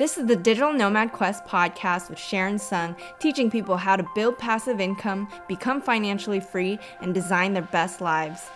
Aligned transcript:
This 0.00 0.16
is 0.16 0.24
the 0.24 0.34
Digital 0.34 0.72
Nomad 0.72 1.12
Quest 1.12 1.44
podcast 1.44 2.08
with 2.08 2.18
Sharon 2.18 2.58
Sung, 2.58 2.96
teaching 3.18 3.50
people 3.50 3.76
how 3.76 3.96
to 3.96 4.06
build 4.14 4.38
passive 4.38 4.80
income, 4.80 5.28
become 5.46 5.82
financially 5.82 6.40
free, 6.40 6.78
and 7.02 7.12
design 7.12 7.52
their 7.52 7.68
best 7.70 8.00
lives. 8.00 8.48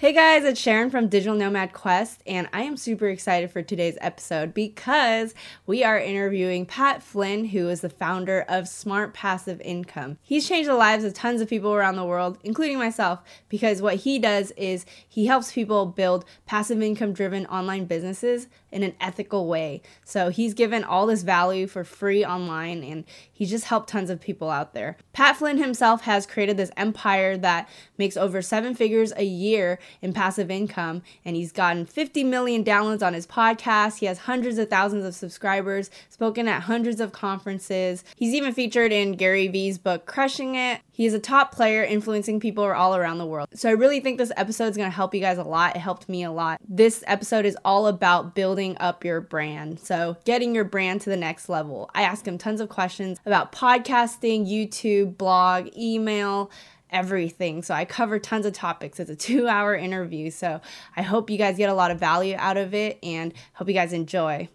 Hey 0.00 0.12
guys, 0.12 0.44
it's 0.44 0.60
Sharon 0.60 0.90
from 0.90 1.08
Digital 1.08 1.34
Nomad 1.34 1.72
Quest, 1.72 2.22
and 2.24 2.48
I 2.52 2.62
am 2.62 2.76
super 2.76 3.08
excited 3.08 3.50
for 3.50 3.62
today's 3.62 3.98
episode 4.00 4.54
because 4.54 5.34
we 5.66 5.82
are 5.82 5.98
interviewing 5.98 6.66
Pat 6.66 7.02
Flynn, 7.02 7.46
who 7.46 7.68
is 7.68 7.80
the 7.80 7.88
founder 7.88 8.44
of 8.48 8.68
Smart 8.68 9.12
Passive 9.12 9.60
Income. 9.60 10.18
He's 10.22 10.46
changed 10.46 10.70
the 10.70 10.74
lives 10.74 11.02
of 11.02 11.14
tons 11.14 11.40
of 11.40 11.48
people 11.48 11.74
around 11.74 11.96
the 11.96 12.04
world, 12.04 12.38
including 12.44 12.78
myself, 12.78 13.18
because 13.48 13.82
what 13.82 13.96
he 13.96 14.20
does 14.20 14.52
is 14.52 14.86
he 15.08 15.26
helps 15.26 15.50
people 15.50 15.86
build 15.86 16.24
passive 16.46 16.80
income 16.80 17.12
driven 17.12 17.44
online 17.46 17.86
businesses 17.86 18.46
in 18.70 18.82
an 18.82 18.94
ethical 19.00 19.46
way. 19.46 19.82
So 20.04 20.28
he's 20.30 20.54
given 20.54 20.84
all 20.84 21.06
this 21.06 21.22
value 21.22 21.66
for 21.66 21.84
free 21.84 22.24
online 22.24 22.82
and 22.82 23.04
he's 23.32 23.50
just 23.50 23.66
helped 23.66 23.88
tons 23.88 24.10
of 24.10 24.20
people 24.20 24.50
out 24.50 24.74
there. 24.74 24.96
Pat 25.12 25.36
Flynn 25.36 25.58
himself 25.58 26.02
has 26.02 26.26
created 26.26 26.56
this 26.56 26.70
empire 26.76 27.36
that 27.38 27.68
makes 27.96 28.16
over 28.16 28.42
seven 28.42 28.74
figures 28.74 29.12
a 29.16 29.24
year 29.24 29.78
in 30.02 30.12
passive 30.12 30.50
income 30.50 31.02
and 31.24 31.36
he's 31.36 31.52
gotten 31.52 31.86
50 31.86 32.24
million 32.24 32.64
downloads 32.64 33.04
on 33.04 33.14
his 33.14 33.26
podcast. 33.26 33.98
He 33.98 34.06
has 34.06 34.18
hundreds 34.18 34.58
of 34.58 34.68
thousands 34.68 35.04
of 35.04 35.14
subscribers, 35.14 35.90
spoken 36.08 36.48
at 36.48 36.62
hundreds 36.62 37.00
of 37.00 37.12
conferences. 37.12 38.04
He's 38.16 38.34
even 38.34 38.52
featured 38.52 38.92
in 38.92 39.12
Gary 39.12 39.48
Vee's 39.48 39.78
book 39.78 40.06
Crushing 40.06 40.54
It. 40.54 40.80
He 40.90 41.06
is 41.06 41.14
a 41.14 41.20
top 41.20 41.52
player 41.52 41.84
influencing 41.84 42.40
people 42.40 42.64
all 42.64 42.96
around 42.96 43.18
the 43.18 43.26
world. 43.26 43.48
So 43.54 43.68
I 43.68 43.72
really 43.72 44.00
think 44.00 44.18
this 44.18 44.32
episode 44.36 44.66
is 44.66 44.76
going 44.76 44.90
to 44.90 44.94
help 44.94 45.14
you 45.14 45.20
guys 45.20 45.38
a 45.38 45.44
lot. 45.44 45.76
It 45.76 45.78
helped 45.78 46.08
me 46.08 46.24
a 46.24 46.32
lot. 46.32 46.60
This 46.68 47.04
episode 47.06 47.44
is 47.44 47.56
all 47.64 47.86
about 47.86 48.34
building 48.34 48.57
building 48.58 48.76
up 48.80 49.04
your 49.04 49.20
brand. 49.20 49.78
So, 49.78 50.16
getting 50.24 50.52
your 50.52 50.64
brand 50.64 51.00
to 51.02 51.10
the 51.10 51.16
next 51.16 51.48
level. 51.48 51.88
I 51.94 52.02
ask 52.02 52.26
him 52.26 52.38
tons 52.38 52.60
of 52.60 52.68
questions 52.68 53.20
about 53.24 53.52
podcasting, 53.52 54.50
YouTube, 54.50 55.16
blog, 55.16 55.68
email, 55.76 56.50
everything. 56.90 57.62
So, 57.62 57.72
I 57.72 57.84
cover 57.84 58.18
tons 58.18 58.46
of 58.46 58.52
topics. 58.52 58.98
It's 58.98 59.10
a 59.10 59.14
two 59.14 59.46
hour 59.46 59.76
interview. 59.76 60.32
So, 60.32 60.60
I 60.96 61.02
hope 61.02 61.30
you 61.30 61.38
guys 61.38 61.56
get 61.56 61.70
a 61.70 61.74
lot 61.74 61.92
of 61.92 62.00
value 62.00 62.34
out 62.36 62.56
of 62.56 62.74
it 62.74 62.98
and 63.00 63.32
hope 63.52 63.68
you 63.68 63.74
guys 63.74 63.92
enjoy. 63.92 64.48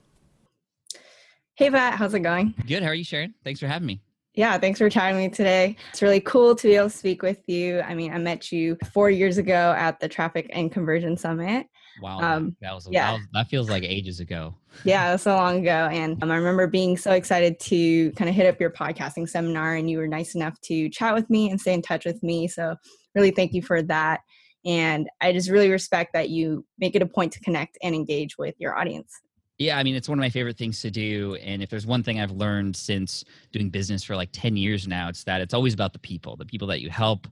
Hey, 1.55 1.69
Pat, 1.69 1.93
how's 1.93 2.13
it 2.13 2.19
going? 2.19 2.53
Good. 2.67 2.83
How 2.83 2.89
are 2.89 2.95
you, 2.95 3.05
Sharon? 3.05 3.33
Thanks 3.45 3.61
for 3.61 3.67
having 3.67 3.85
me. 3.85 4.01
Yeah, 4.33 4.57
thanks 4.57 4.79
for 4.79 4.89
chatting 4.89 5.15
with 5.15 5.31
me 5.31 5.35
today. 5.35 5.77
It's 5.91 6.01
really 6.01 6.19
cool 6.19 6.55
to 6.55 6.67
be 6.67 6.75
able 6.75 6.89
to 6.89 6.97
speak 6.97 7.21
with 7.21 7.39
you. 7.47 7.79
I 7.81 7.93
mean, 7.93 8.11
I 8.11 8.17
met 8.17 8.51
you 8.51 8.77
four 8.91 9.09
years 9.09 9.37
ago 9.37 9.73
at 9.77 10.01
the 10.01 10.09
Traffic 10.09 10.49
and 10.51 10.71
Conversion 10.71 11.15
Summit. 11.15 11.67
Wow, 12.01 12.19
um, 12.19 12.55
that 12.61 12.73
was 12.73 12.87
yeah. 12.89 13.11
That, 13.11 13.13
was, 13.13 13.27
that, 13.33 13.49
feels 13.49 13.69
like 13.69 13.83
ages 13.83 14.19
ago. 14.19 14.55
Yeah, 14.83 15.15
so 15.15 15.35
long 15.35 15.59
ago, 15.59 15.89
and 15.91 16.21
um, 16.23 16.31
I 16.31 16.35
remember 16.35 16.67
being 16.67 16.97
so 16.97 17.11
excited 17.11 17.59
to 17.61 18.11
kind 18.13 18.29
of 18.29 18.35
hit 18.35 18.47
up 18.47 18.59
your 18.59 18.71
podcasting 18.71 19.29
seminar, 19.29 19.75
and 19.75 19.89
you 19.89 19.97
were 19.97 20.07
nice 20.07 20.35
enough 20.35 20.59
to 20.61 20.89
chat 20.89 21.13
with 21.13 21.29
me 21.29 21.49
and 21.49 21.61
stay 21.61 21.73
in 21.73 21.81
touch 21.81 22.05
with 22.05 22.21
me. 22.23 22.47
So, 22.47 22.75
really, 23.15 23.31
thank 23.31 23.53
you 23.53 23.61
for 23.61 23.81
that. 23.83 24.21
And 24.65 25.09
I 25.21 25.33
just 25.33 25.49
really 25.49 25.69
respect 25.69 26.13
that 26.13 26.29
you 26.29 26.65
make 26.79 26.95
it 26.95 27.01
a 27.01 27.05
point 27.05 27.33
to 27.33 27.39
connect 27.41 27.77
and 27.83 27.93
engage 27.93 28.37
with 28.37 28.55
your 28.59 28.77
audience. 28.77 29.21
Yeah, 29.59 29.77
I 29.77 29.83
mean, 29.83 29.95
it's 29.95 30.09
one 30.09 30.17
of 30.17 30.21
my 30.21 30.29
favorite 30.29 30.57
things 30.57 30.81
to 30.81 30.89
do. 30.89 31.35
And 31.35 31.61
if 31.61 31.69
there's 31.69 31.85
one 31.85 32.01
thing 32.01 32.19
I've 32.19 32.31
learned 32.31 32.75
since 32.75 33.23
doing 33.51 33.69
business 33.69 34.03
for 34.03 34.15
like 34.15 34.29
10 34.31 34.57
years 34.57 34.87
now, 34.87 35.09
it's 35.09 35.23
that 35.25 35.41
it's 35.41 35.53
always 35.53 35.73
about 35.73 35.93
the 35.93 35.99
people, 35.99 36.35
the 36.35 36.45
people 36.45 36.67
that 36.69 36.81
you 36.81 36.89
help. 36.89 37.27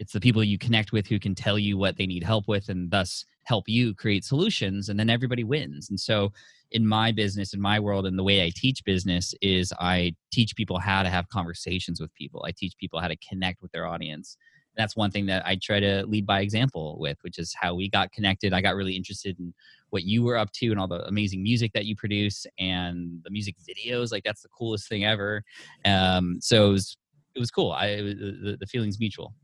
It's 0.00 0.12
the 0.12 0.20
people 0.20 0.42
you 0.42 0.58
connect 0.58 0.90
with 0.90 1.06
who 1.06 1.20
can 1.20 1.36
tell 1.36 1.58
you 1.58 1.78
what 1.78 1.96
they 1.96 2.06
need 2.06 2.24
help 2.24 2.48
with 2.48 2.68
and 2.68 2.90
thus 2.90 3.24
help 3.44 3.68
you 3.68 3.94
create 3.94 4.24
solutions. 4.24 4.88
And 4.88 4.98
then 4.98 5.08
everybody 5.08 5.44
wins. 5.44 5.88
And 5.90 6.00
so, 6.00 6.32
in 6.72 6.86
my 6.86 7.12
business, 7.12 7.52
in 7.52 7.60
my 7.60 7.78
world, 7.78 8.06
and 8.06 8.18
the 8.18 8.22
way 8.22 8.44
I 8.44 8.50
teach 8.54 8.84
business 8.84 9.34
is 9.42 9.72
I 9.80 10.14
teach 10.32 10.56
people 10.56 10.78
how 10.78 11.02
to 11.02 11.08
have 11.08 11.28
conversations 11.28 12.00
with 12.00 12.14
people. 12.14 12.44
I 12.46 12.52
teach 12.52 12.74
people 12.78 13.00
how 13.00 13.08
to 13.08 13.16
connect 13.28 13.60
with 13.60 13.72
their 13.72 13.86
audience 13.86 14.36
that's 14.76 14.96
one 14.96 15.10
thing 15.10 15.26
that 15.26 15.46
I 15.46 15.58
try 15.60 15.80
to 15.80 16.04
lead 16.06 16.26
by 16.26 16.40
example 16.40 16.96
with, 16.98 17.18
which 17.22 17.38
is 17.38 17.54
how 17.58 17.74
we 17.74 17.88
got 17.88 18.12
connected. 18.12 18.52
I 18.52 18.60
got 18.60 18.74
really 18.74 18.96
interested 18.96 19.38
in 19.38 19.52
what 19.90 20.04
you 20.04 20.22
were 20.22 20.36
up 20.36 20.52
to 20.52 20.70
and 20.70 20.78
all 20.78 20.88
the 20.88 21.06
amazing 21.06 21.42
music 21.42 21.72
that 21.74 21.86
you 21.86 21.96
produce 21.96 22.46
and 22.58 23.20
the 23.24 23.30
music 23.30 23.56
videos. 23.68 24.12
Like 24.12 24.24
that's 24.24 24.42
the 24.42 24.48
coolest 24.48 24.88
thing 24.88 25.04
ever. 25.04 25.42
Um, 25.84 26.38
so 26.40 26.68
it 26.68 26.72
was 26.72 26.96
it 27.34 27.38
was 27.38 27.50
cool. 27.50 27.72
I 27.72 27.86
it 27.86 28.02
was, 28.02 28.14
the, 28.14 28.56
the 28.60 28.66
feeling's 28.66 28.98
mutual. 28.98 29.34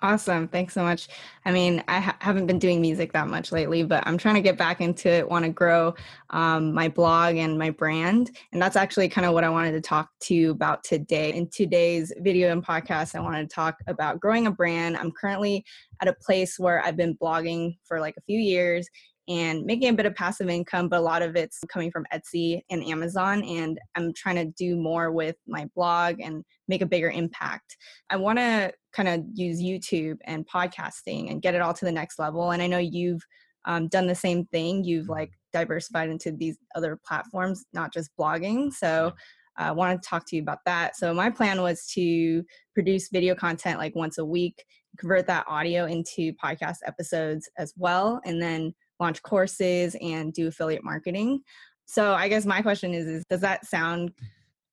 Awesome. 0.00 0.46
Thanks 0.46 0.74
so 0.74 0.84
much. 0.84 1.08
I 1.44 1.50
mean, 1.50 1.82
I 1.88 1.98
ha- 1.98 2.16
haven't 2.20 2.46
been 2.46 2.60
doing 2.60 2.80
music 2.80 3.12
that 3.14 3.26
much 3.26 3.50
lately, 3.50 3.82
but 3.82 4.06
I'm 4.06 4.16
trying 4.16 4.36
to 4.36 4.40
get 4.40 4.56
back 4.56 4.80
into 4.80 5.08
it, 5.08 5.28
want 5.28 5.44
to 5.44 5.50
grow 5.50 5.92
um, 6.30 6.72
my 6.72 6.88
blog 6.88 7.34
and 7.34 7.58
my 7.58 7.70
brand. 7.70 8.30
And 8.52 8.62
that's 8.62 8.76
actually 8.76 9.08
kind 9.08 9.26
of 9.26 9.34
what 9.34 9.42
I 9.42 9.48
wanted 9.48 9.72
to 9.72 9.80
talk 9.80 10.10
to 10.22 10.34
you 10.34 10.52
about 10.52 10.84
today. 10.84 11.32
In 11.32 11.48
today's 11.50 12.12
video 12.18 12.52
and 12.52 12.64
podcast, 12.64 13.16
I 13.16 13.20
wanted 13.20 13.50
to 13.50 13.54
talk 13.54 13.78
about 13.88 14.20
growing 14.20 14.46
a 14.46 14.52
brand. 14.52 14.96
I'm 14.96 15.10
currently 15.10 15.64
at 16.00 16.06
a 16.06 16.14
place 16.14 16.60
where 16.60 16.80
I've 16.84 16.96
been 16.96 17.16
blogging 17.16 17.76
for 17.84 17.98
like 17.98 18.14
a 18.16 18.22
few 18.22 18.38
years 18.38 18.88
and 19.28 19.64
making 19.66 19.88
a 19.88 19.92
bit 19.92 20.06
of 20.06 20.14
passive 20.14 20.48
income, 20.48 20.88
but 20.88 21.00
a 21.00 21.02
lot 21.02 21.22
of 21.22 21.36
it's 21.36 21.58
coming 21.68 21.90
from 21.90 22.06
Etsy 22.14 22.62
and 22.70 22.82
Amazon. 22.84 23.44
And 23.44 23.78
I'm 23.94 24.14
trying 24.14 24.36
to 24.36 24.46
do 24.56 24.76
more 24.76 25.12
with 25.12 25.36
my 25.46 25.68
blog 25.74 26.20
and 26.20 26.44
make 26.66 26.80
a 26.80 26.86
bigger 26.86 27.10
impact. 27.10 27.76
I 28.08 28.16
want 28.16 28.38
to 28.38 28.72
kind 28.98 29.08
of 29.08 29.24
use 29.32 29.62
YouTube 29.62 30.18
and 30.24 30.46
podcasting 30.46 31.30
and 31.30 31.40
get 31.40 31.54
it 31.54 31.62
all 31.62 31.72
to 31.72 31.84
the 31.84 31.92
next 31.92 32.18
level. 32.18 32.50
And 32.50 32.60
I 32.60 32.66
know 32.66 32.78
you've 32.78 33.22
um, 33.64 33.86
done 33.86 34.08
the 34.08 34.14
same 34.14 34.44
thing. 34.46 34.82
You've 34.82 35.04
mm-hmm. 35.04 35.12
like 35.12 35.30
diversified 35.52 36.10
into 36.10 36.32
these 36.32 36.58
other 36.74 36.98
platforms, 37.06 37.64
not 37.72 37.92
just 37.92 38.10
blogging. 38.18 38.72
So 38.72 39.12
I 39.56 39.68
uh, 39.68 39.74
wanted 39.74 40.02
to 40.02 40.08
talk 40.08 40.26
to 40.28 40.36
you 40.36 40.42
about 40.42 40.58
that. 40.66 40.96
So 40.96 41.14
my 41.14 41.30
plan 41.30 41.62
was 41.62 41.86
to 41.94 42.42
produce 42.74 43.08
video 43.12 43.34
content 43.36 43.78
like 43.78 43.94
once 43.94 44.18
a 44.18 44.24
week, 44.24 44.64
convert 44.98 45.26
that 45.28 45.46
audio 45.48 45.84
into 45.84 46.32
podcast 46.42 46.78
episodes 46.84 47.48
as 47.56 47.72
well, 47.76 48.20
and 48.24 48.42
then 48.42 48.74
launch 48.98 49.22
courses 49.22 49.96
and 50.00 50.32
do 50.32 50.48
affiliate 50.48 50.84
marketing. 50.84 51.40
So 51.86 52.14
I 52.14 52.28
guess 52.28 52.46
my 52.46 52.62
question 52.62 52.94
is, 52.94 53.06
is 53.06 53.24
does 53.30 53.40
that 53.42 53.64
sound 53.64 54.10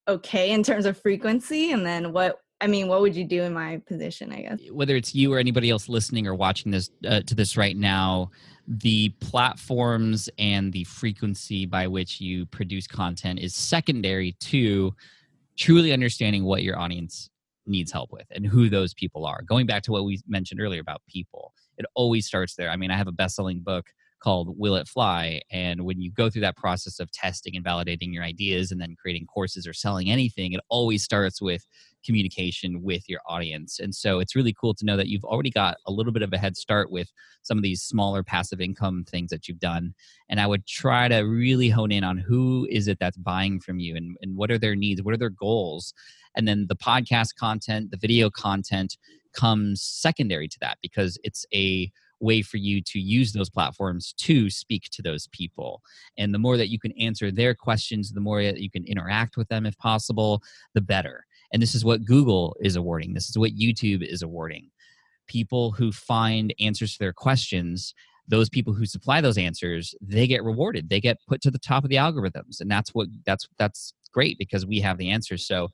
okay 0.08 0.52
in 0.52 0.64
terms 0.64 0.86
of 0.86 1.00
frequency? 1.00 1.72
And 1.72 1.86
then 1.86 2.12
what 2.12 2.38
I 2.62 2.68
mean, 2.68 2.88
what 2.88 3.02
would 3.02 3.16
you 3.16 3.26
do 3.26 3.44
in 3.44 3.54
my 3.54 3.82
position? 3.86 4.32
I 4.32 4.42
guess 4.42 4.60
whether 4.72 4.96
it's 4.96 5.14
you 5.14 5.34
or 5.34 5.40
anybody 5.40 5.70
else 5.70 5.90
listening 5.90 6.26
or 6.26 6.34
watching 6.34 6.72
this 6.72 6.90
uh, 7.08 7.22
to 7.22 7.36
this 7.36 7.58
right 7.58 7.76
now, 7.76 8.32
the 8.68 9.10
platforms 9.20 10.30
and 10.40 10.72
the 10.72 10.86
frequency 10.86 11.66
by 11.66 11.88
which 11.88 12.22
you 12.22 12.46
produce 12.48 12.88
content 12.88 13.40
is 13.40 13.54
secondary 13.54 14.32
to 14.40 14.94
truly 15.58 15.92
understanding 15.92 16.44
what 16.46 16.64
your 16.64 16.80
audience 16.80 17.30
needs 17.68 17.92
help 17.92 18.12
with 18.12 18.26
and 18.32 18.46
who 18.46 18.70
those 18.70 18.94
people 18.94 19.26
are. 19.26 19.42
Going 19.42 19.66
back 19.66 19.84
to 19.84 19.92
what 19.92 20.06
we 20.06 20.22
mentioned 20.28 20.62
earlier 20.62 20.82
about 20.82 21.02
people, 21.10 21.54
it 21.78 21.86
always 21.94 22.26
starts 22.26 22.56
there. 22.56 22.70
I 22.70 22.78
mean, 22.78 22.92
I 22.92 22.98
have 22.98 23.08
a 23.08 23.12
best-selling 23.12 23.62
book 23.62 23.88
called 24.26 24.58
Will 24.58 24.76
It 24.76 24.88
Fly? 24.88 25.42
And 25.52 25.86
when 25.86 26.02
you 26.02 26.12
go 26.12 26.30
through 26.30 26.42
that 26.42 26.58
process 26.58 27.00
of 27.00 27.12
testing 27.12 27.56
and 27.56 27.64
validating 27.64 28.14
your 28.14 28.24
ideas 28.24 28.72
and 28.72 28.82
then 28.82 28.96
creating 29.00 29.28
courses 29.28 29.68
or 29.68 29.74
selling 29.74 30.10
anything, 30.10 30.54
it 30.54 30.62
always 30.70 31.04
starts 31.04 31.42
with 31.42 31.66
communication 32.06 32.82
with 32.82 33.08
your 33.10 33.20
audience. 33.28 33.80
And 33.80 33.94
so 33.94 34.20
it's 34.20 34.36
really 34.36 34.54
cool 34.60 34.74
to 34.76 34.86
know 34.86 34.98
that 34.98 35.08
you've 35.08 35.24
already 35.24 35.50
got 35.50 35.78
a 35.88 35.92
little 35.92 36.14
bit 36.14 36.22
of 36.22 36.32
a 36.34 36.38
head 36.38 36.56
start 36.56 36.92
with 36.92 37.12
some 37.44 37.58
of 37.58 37.64
these 37.64 37.82
smaller 37.82 38.24
passive 38.24 38.62
income 38.62 39.06
things 39.08 39.30
that 39.30 39.48
you've 39.48 39.60
done. 39.60 39.94
And 40.30 40.40
I 40.40 40.48
would 40.48 40.66
try 40.66 41.08
to 41.08 41.20
really 41.22 41.70
hone 41.70 41.92
in 41.92 42.04
on 42.04 42.18
who 42.18 42.68
is 42.70 42.88
it 42.88 42.98
that's 43.00 43.18
buying 43.18 43.60
from 43.60 43.80
you 43.80 43.96
and, 43.96 44.18
and 44.22 44.36
what 44.36 44.52
are 44.52 44.60
their 44.60 44.76
needs, 44.76 45.02
what 45.02 45.14
are 45.14 45.18
their 45.18 45.30
goals. 45.30 45.94
And 46.36 46.48
then 46.48 46.66
the 46.68 46.76
podcast 46.76 47.36
content, 47.36 47.92
the 47.92 47.98
video 47.98 48.30
content 48.30 48.98
comes 49.34 49.82
secondary 49.82 50.48
to 50.48 50.58
that 50.62 50.78
because 50.82 51.18
it's 51.24 51.46
a 51.54 51.92
way 52.20 52.42
for 52.42 52.58
you 52.58 52.82
to 52.82 53.00
use 53.00 53.34
those 53.34 53.50
platforms 53.50 54.14
to 54.18 54.50
speak 54.50 54.90
to 54.92 55.02
those 55.02 55.28
people. 55.28 55.82
And 56.18 56.34
the 56.34 56.40
more 56.40 56.58
that 56.58 56.70
you 56.70 56.80
can 56.80 56.94
answer 56.94 57.32
their 57.32 57.54
questions, 57.54 58.12
the 58.12 58.22
more 58.22 58.42
that 58.44 58.60
you 58.60 58.70
can 58.70 58.86
interact 58.86 59.38
with 59.38 59.48
them 59.50 59.66
if 59.66 59.78
possible, 59.78 60.42
the 60.74 60.82
better. 60.82 61.26
And 61.54 61.62
this 61.62 61.76
is 61.76 61.86
what 61.86 62.06
Google 62.06 62.56
is 62.60 62.76
awarding. 62.76 63.14
This 63.14 63.30
is 63.30 63.38
what 63.38 63.52
YouTube 63.52 64.02
is 64.02 64.22
awarding. 64.22 64.70
People 65.28 65.72
who 65.72 65.92
find 65.92 66.54
answers 66.60 66.94
to 66.94 67.00
their 67.00 67.14
questions, 67.14 67.94
those 68.28 68.50
people 68.50 68.74
who 68.74 68.86
supply 68.86 69.22
those 69.22 69.38
answers, 69.38 69.96
they 70.02 70.28
get 70.28 70.44
rewarded. 70.44 70.90
They 70.90 71.00
get 71.00 71.18
put 71.28 71.42
to 71.42 71.52
the 71.52 71.60
top 71.60 71.84
of 71.84 71.90
the 71.90 71.96
algorithms. 71.98 72.60
And 72.60 72.70
that's 72.70 72.94
what 72.94 73.08
that's 73.26 73.48
that's 73.58 73.94
great 74.12 74.38
because 74.38 74.66
we 74.66 74.80
have 74.80 74.98
the 74.98 75.10
answers. 75.10 75.46
So 75.48 75.70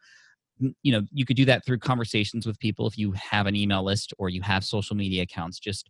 you 0.81 0.91
know 0.91 1.01
you 1.11 1.25
could 1.25 1.37
do 1.37 1.45
that 1.45 1.65
through 1.65 1.79
conversations 1.79 2.45
with 2.45 2.59
people 2.59 2.87
if 2.87 2.97
you 2.97 3.11
have 3.13 3.47
an 3.47 3.55
email 3.55 3.83
list 3.83 4.13
or 4.17 4.29
you 4.29 4.41
have 4.41 4.63
social 4.63 4.95
media 4.95 5.23
accounts 5.23 5.59
just 5.59 5.89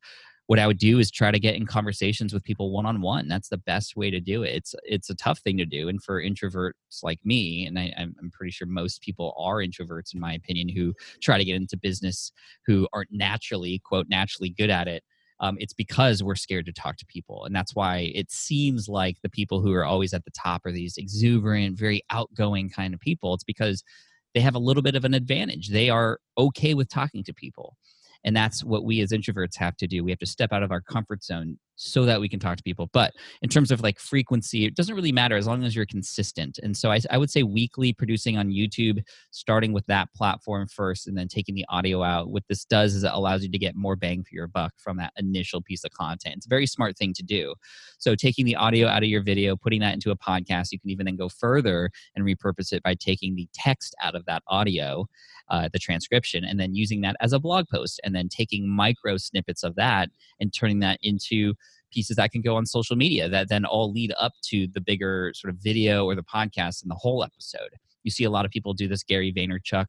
what 0.51 0.59
I 0.59 0.67
would 0.67 0.79
do 0.79 0.99
is 0.99 1.11
try 1.11 1.31
to 1.31 1.39
get 1.39 1.55
in 1.55 1.65
conversations 1.65 2.33
with 2.33 2.43
people 2.43 2.71
one 2.71 2.85
on 2.85 3.01
one. 3.01 3.29
That's 3.29 3.49
the 3.49 3.57
best 3.57 3.95
way 3.95 4.11
to 4.11 4.19
do 4.19 4.43
it. 4.43 4.53
It's 4.55 4.75
it's 4.83 5.09
a 5.09 5.15
tough 5.15 5.39
thing 5.39 5.57
to 5.59 5.65
do, 5.65 5.89
and 5.89 6.03
for 6.03 6.21
introverts 6.21 6.73
like 7.03 7.19
me, 7.25 7.65
and 7.67 7.79
I, 7.79 7.93
I'm 7.97 8.31
pretty 8.33 8.51
sure 8.51 8.67
most 8.67 9.01
people 9.01 9.35
are 9.39 9.57
introverts, 9.57 10.13
in 10.13 10.19
my 10.19 10.33
opinion, 10.33 10.69
who 10.69 10.93
try 11.21 11.37
to 11.37 11.45
get 11.45 11.55
into 11.55 11.77
business 11.77 12.33
who 12.67 12.87
aren't 12.93 13.11
naturally 13.13 13.79
quote 13.85 14.07
naturally 14.09 14.49
good 14.49 14.69
at 14.69 14.87
it. 14.87 15.03
um, 15.39 15.57
it's 15.59 15.73
because 15.73 16.23
we're 16.23 16.35
scared 16.35 16.65
to 16.67 16.73
talk 16.73 16.97
to 16.97 17.05
people 17.07 17.45
and 17.45 17.55
that's 17.55 17.75
why 17.75 18.11
it 18.15 18.31
seems 18.31 18.87
like 18.89 19.17
the 19.23 19.29
people 19.29 19.61
who 19.61 19.73
are 19.73 19.85
always 19.85 20.13
at 20.13 20.25
the 20.25 20.31
top 20.31 20.65
are 20.65 20.71
these 20.71 20.97
exuberant 20.97 21.77
very 21.77 22.01
outgoing 22.11 22.69
kind 22.69 22.93
of 22.93 22.99
people 22.99 23.33
it's 23.33 23.43
because 23.43 23.83
they 24.35 24.39
have 24.41 24.55
a 24.55 24.59
little 24.59 24.83
bit 24.83 24.95
of 24.95 25.05
an 25.05 25.13
advantage 25.13 25.69
they 25.69 25.89
are 25.89 26.19
okay 26.37 26.73
with 26.73 26.89
talking 26.89 27.23
to 27.23 27.33
people 27.33 27.75
and 28.23 28.35
that's 28.35 28.63
what 28.63 28.83
we 28.83 29.01
as 29.01 29.11
introverts 29.11 29.57
have 29.57 29.77
to 29.77 29.87
do. 29.87 30.03
We 30.03 30.11
have 30.11 30.19
to 30.19 30.25
step 30.25 30.51
out 30.51 30.63
of 30.63 30.71
our 30.71 30.81
comfort 30.81 31.23
zone 31.23 31.57
so 31.81 32.05
that 32.05 32.21
we 32.21 32.29
can 32.29 32.39
talk 32.39 32.57
to 32.57 32.63
people. 32.63 32.89
But 32.93 33.13
in 33.41 33.49
terms 33.49 33.71
of 33.71 33.81
like 33.81 33.99
frequency 33.99 34.65
it 34.65 34.75
doesn't 34.75 34.95
really 34.95 35.11
matter 35.11 35.35
as 35.35 35.47
long 35.47 35.63
as 35.63 35.75
you're 35.75 35.85
consistent. 35.85 36.59
And 36.61 36.77
so 36.77 36.91
I, 36.91 36.99
I, 37.09 37.17
would 37.17 37.31
say 37.31 37.41
weekly 37.41 37.91
producing 37.91 38.37
on 38.37 38.49
youtube 38.49 39.03
starting 39.31 39.73
with 39.73 39.85
that 39.87 40.13
platform 40.13 40.67
first 40.67 41.07
and 41.07 41.17
then 41.17 41.27
taking 41.27 41.55
the 41.55 41.65
audio 41.69 42.03
out. 42.03 42.29
What 42.29 42.43
this 42.47 42.65
does 42.65 42.93
is 42.93 43.03
it 43.03 43.11
allows 43.11 43.43
you 43.43 43.49
to 43.49 43.57
get 43.57 43.75
more 43.75 43.95
bang 43.95 44.23
for 44.23 44.35
your 44.35 44.47
buck 44.47 44.73
from 44.77 44.97
that 44.97 45.13
initial 45.17 45.61
piece 45.61 45.83
of 45.83 45.91
content. 45.91 46.35
It's 46.37 46.45
a 46.45 46.49
very 46.49 46.67
smart 46.67 46.97
thing 46.97 47.13
to 47.13 47.23
do. 47.23 47.55
So 47.97 48.15
taking 48.15 48.45
the 48.45 48.55
audio 48.55 48.87
out 48.87 49.03
of 49.03 49.09
your 49.09 49.23
video 49.23 49.55
putting 49.55 49.81
that 49.81 49.93
into 49.95 50.11
a 50.11 50.17
podcast 50.17 50.71
you 50.71 50.79
can 50.79 50.89
even 50.91 51.05
then 51.05 51.15
go 51.15 51.29
further 51.29 51.89
and 52.15 52.25
repurpose 52.25 52.73
it 52.73 52.83
by 52.83 52.93
taking 52.93 53.35
the 53.35 53.47
text 53.53 53.95
out 54.03 54.15
of 54.15 54.25
that 54.25 54.43
audio 54.47 55.07
uh, 55.51 55.69
the 55.71 55.79
transcription 55.79 56.43
and 56.43 56.59
then 56.59 56.73
using 56.73 57.01
that 57.01 57.15
as 57.19 57.33
a 57.33 57.39
blog 57.39 57.67
post 57.67 57.99
and 58.03 58.15
then 58.15 58.27
taking 58.29 58.67
micro 58.67 59.17
snippets 59.17 59.63
of 59.63 59.75
that 59.75 60.09
and 60.39 60.53
turning 60.53 60.79
that 60.79 60.97
into 61.03 61.53
pieces 61.91 62.15
that 62.15 62.31
can 62.31 62.41
go 62.41 62.55
on 62.55 62.65
social 62.65 62.95
media 62.95 63.27
that 63.27 63.49
then 63.49 63.65
all 63.65 63.91
lead 63.91 64.13
up 64.17 64.31
to 64.41 64.65
the 64.73 64.81
bigger 64.81 65.31
sort 65.35 65.53
of 65.53 65.59
video 65.61 66.05
or 66.05 66.15
the 66.15 66.23
podcast 66.23 66.81
and 66.81 66.89
the 66.89 66.95
whole 66.95 67.23
episode. 67.23 67.69
You 68.03 68.11
see 68.11 68.23
a 68.23 68.29
lot 68.31 68.45
of 68.45 68.51
people 68.51 68.73
do 68.73 68.87
this. 68.87 69.03
Gary 69.03 69.31
Vaynerchuk, 69.31 69.87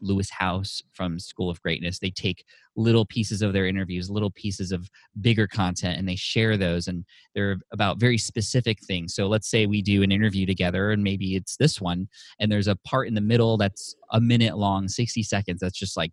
Lewis 0.00 0.30
Howes 0.30 0.82
from 0.92 1.18
School 1.18 1.50
of 1.50 1.60
Greatness. 1.62 1.98
They 1.98 2.10
take 2.10 2.44
little 2.76 3.06
pieces 3.06 3.42
of 3.42 3.52
their 3.52 3.66
interviews, 3.66 4.10
little 4.10 4.30
pieces 4.30 4.72
of 4.72 4.90
bigger 5.20 5.46
content, 5.46 5.98
and 5.98 6.08
they 6.08 6.16
share 6.16 6.56
those. 6.56 6.88
And 6.88 7.04
they're 7.34 7.58
about 7.72 7.98
very 7.98 8.18
specific 8.18 8.78
things. 8.84 9.14
So 9.14 9.26
let's 9.26 9.48
say 9.48 9.66
we 9.66 9.82
do 9.82 10.02
an 10.02 10.12
interview 10.12 10.46
together, 10.46 10.90
and 10.90 11.02
maybe 11.02 11.36
it's 11.36 11.56
this 11.56 11.80
one, 11.80 12.08
and 12.38 12.50
there's 12.50 12.68
a 12.68 12.76
part 12.76 13.08
in 13.08 13.14
the 13.14 13.20
middle 13.20 13.56
that's 13.56 13.94
a 14.12 14.20
minute 14.20 14.56
long, 14.56 14.88
60 14.88 15.22
seconds. 15.22 15.60
That's 15.60 15.78
just 15.78 15.96
like 15.96 16.12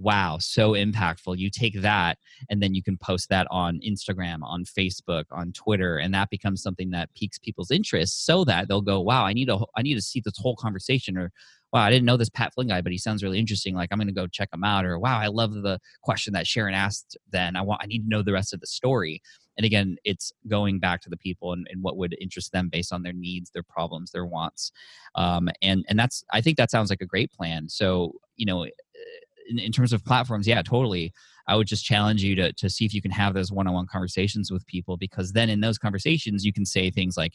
wow, 0.00 0.38
so 0.40 0.72
impactful. 0.72 1.36
You 1.36 1.50
take 1.50 1.80
that 1.82 2.18
and 2.48 2.62
then 2.62 2.74
you 2.74 2.82
can 2.82 2.96
post 2.96 3.28
that 3.28 3.46
on 3.50 3.80
Instagram, 3.86 4.38
on 4.42 4.64
Facebook, 4.64 5.24
on 5.30 5.52
Twitter, 5.52 5.98
and 5.98 6.12
that 6.14 6.30
becomes 6.30 6.62
something 6.62 6.90
that 6.90 7.12
piques 7.14 7.38
people's 7.38 7.70
interest 7.70 8.24
so 8.24 8.44
that 8.44 8.68
they'll 8.68 8.80
go, 8.80 9.00
wow, 9.00 9.24
I 9.24 9.32
need 9.32 9.46
to 9.46 9.66
I 9.76 9.82
need 9.82 9.94
to 9.94 10.02
see 10.02 10.20
this 10.24 10.38
whole 10.38 10.56
conversation 10.56 11.16
or 11.18 11.30
wow, 11.72 11.82
I 11.82 11.90
didn't 11.90 12.06
know 12.06 12.16
this 12.16 12.30
Pat 12.30 12.52
Flynn 12.54 12.68
guy, 12.68 12.80
but 12.80 12.92
he 12.92 12.98
sounds 12.98 13.22
really 13.22 13.38
interesting. 13.38 13.74
Like 13.74 13.90
I'm 13.92 13.98
going 13.98 14.08
to 14.08 14.14
go 14.14 14.26
check 14.26 14.48
him 14.52 14.64
out. 14.64 14.84
Or 14.84 14.98
wow, 14.98 15.18
I 15.18 15.28
love 15.28 15.52
the 15.54 15.78
question 16.02 16.32
that 16.32 16.46
Sharon 16.46 16.74
asked. 16.74 17.16
Then 17.30 17.56
I 17.56 17.62
want, 17.62 17.82
I 17.82 17.86
need 17.86 18.02
to 18.02 18.08
know 18.08 18.22
the 18.22 18.32
rest 18.32 18.52
of 18.52 18.60
the 18.60 18.66
story. 18.66 19.22
And 19.56 19.64
again, 19.64 19.96
it's 20.04 20.32
going 20.48 20.78
back 20.78 21.02
to 21.02 21.10
the 21.10 21.16
people 21.16 21.52
and, 21.52 21.66
and 21.70 21.82
what 21.82 21.96
would 21.96 22.16
interest 22.20 22.52
them 22.52 22.70
based 22.70 22.92
on 22.92 23.02
their 23.02 23.12
needs, 23.12 23.50
their 23.50 23.62
problems, 23.62 24.10
their 24.10 24.24
wants. 24.24 24.72
Um, 25.14 25.48
and 25.60 25.84
and 25.88 25.98
that's, 25.98 26.24
I 26.32 26.40
think 26.40 26.56
that 26.56 26.70
sounds 26.70 26.90
like 26.90 27.02
a 27.02 27.06
great 27.06 27.32
plan. 27.32 27.68
So 27.68 28.12
you 28.36 28.46
know, 28.46 28.64
in, 28.64 29.58
in 29.58 29.72
terms 29.72 29.92
of 29.92 30.04
platforms, 30.04 30.46
yeah, 30.46 30.62
totally. 30.62 31.12
I 31.46 31.56
would 31.56 31.66
just 31.66 31.84
challenge 31.84 32.22
you 32.22 32.34
to 32.36 32.52
to 32.52 32.70
see 32.70 32.84
if 32.84 32.94
you 32.94 33.02
can 33.02 33.10
have 33.10 33.34
those 33.34 33.52
one-on-one 33.52 33.86
conversations 33.90 34.50
with 34.50 34.66
people 34.66 34.96
because 34.96 35.32
then 35.32 35.50
in 35.50 35.60
those 35.60 35.78
conversations 35.78 36.44
you 36.44 36.52
can 36.52 36.64
say 36.64 36.90
things 36.90 37.16
like, 37.16 37.34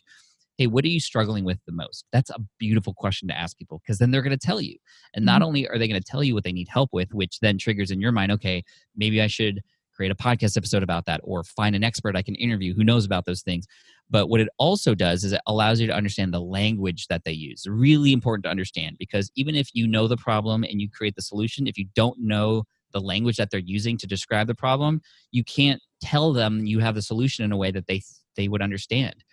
"Hey, 0.57 0.67
what 0.67 0.85
are 0.85 0.89
you 0.89 0.99
struggling 0.99 1.43
with 1.43 1.59
the 1.65 1.71
most?" 1.71 2.05
That's 2.11 2.29
a 2.29 2.39
beautiful 2.59 2.93
question 2.93 3.27
to 3.27 3.37
ask 3.37 3.57
people 3.57 3.81
because 3.83 3.99
then 3.99 4.11
they're 4.11 4.21
going 4.21 4.37
to 4.37 4.47
tell 4.47 4.61
you. 4.61 4.77
And 5.13 5.25
not 5.25 5.35
mm-hmm. 5.35 5.47
only 5.47 5.67
are 5.67 5.77
they 5.77 5.87
going 5.87 6.01
to 6.01 6.11
tell 6.11 6.23
you 6.23 6.33
what 6.33 6.43
they 6.43 6.53
need 6.53 6.67
help 6.67 6.89
with, 6.93 7.13
which 7.13 7.39
then 7.39 7.57
triggers 7.57 7.91
in 7.91 8.01
your 8.01 8.11
mind, 8.11 8.31
"Okay, 8.31 8.63
maybe 8.95 9.21
I 9.21 9.27
should 9.27 9.61
create 9.95 10.11
a 10.11 10.15
podcast 10.15 10.57
episode 10.57 10.83
about 10.83 11.05
that 11.05 11.21
or 11.23 11.43
find 11.43 11.75
an 11.75 11.83
expert 11.83 12.15
I 12.15 12.21
can 12.21 12.35
interview 12.35 12.73
who 12.73 12.83
knows 12.83 13.05
about 13.05 13.25
those 13.25 13.41
things. 13.41 13.65
But 14.09 14.27
what 14.27 14.41
it 14.41 14.49
also 14.59 14.93
does 14.93 15.23
is 15.23 15.31
it 15.31 15.41
allows 15.47 15.79
you 15.79 15.87
to 15.87 15.95
understand 15.95 16.33
the 16.33 16.41
language 16.41 17.07
that 17.07 17.23
they 17.23 17.31
use. 17.31 17.65
Really 17.67 18.13
important 18.13 18.43
to 18.43 18.49
understand 18.49 18.97
because 18.99 19.31
even 19.35 19.55
if 19.55 19.69
you 19.73 19.87
know 19.87 20.07
the 20.07 20.17
problem 20.17 20.63
and 20.63 20.81
you 20.81 20.89
create 20.89 21.15
the 21.15 21.21
solution, 21.21 21.65
if 21.65 21.77
you 21.77 21.85
don't 21.95 22.19
know 22.19 22.65
the 22.91 22.99
language 22.99 23.37
that 23.37 23.49
they're 23.49 23.59
using 23.59 23.97
to 23.97 24.07
describe 24.07 24.47
the 24.47 24.55
problem, 24.55 25.01
you 25.31 25.43
can't 25.43 25.81
tell 26.01 26.33
them 26.33 26.65
you 26.65 26.79
have 26.79 26.95
the 26.95 27.01
solution 27.01 27.43
in 27.43 27.51
a 27.51 27.57
way 27.57 27.71
that 27.71 27.87
they 27.87 28.01
they 28.35 28.47
would 28.47 28.61
understand. 28.61 29.23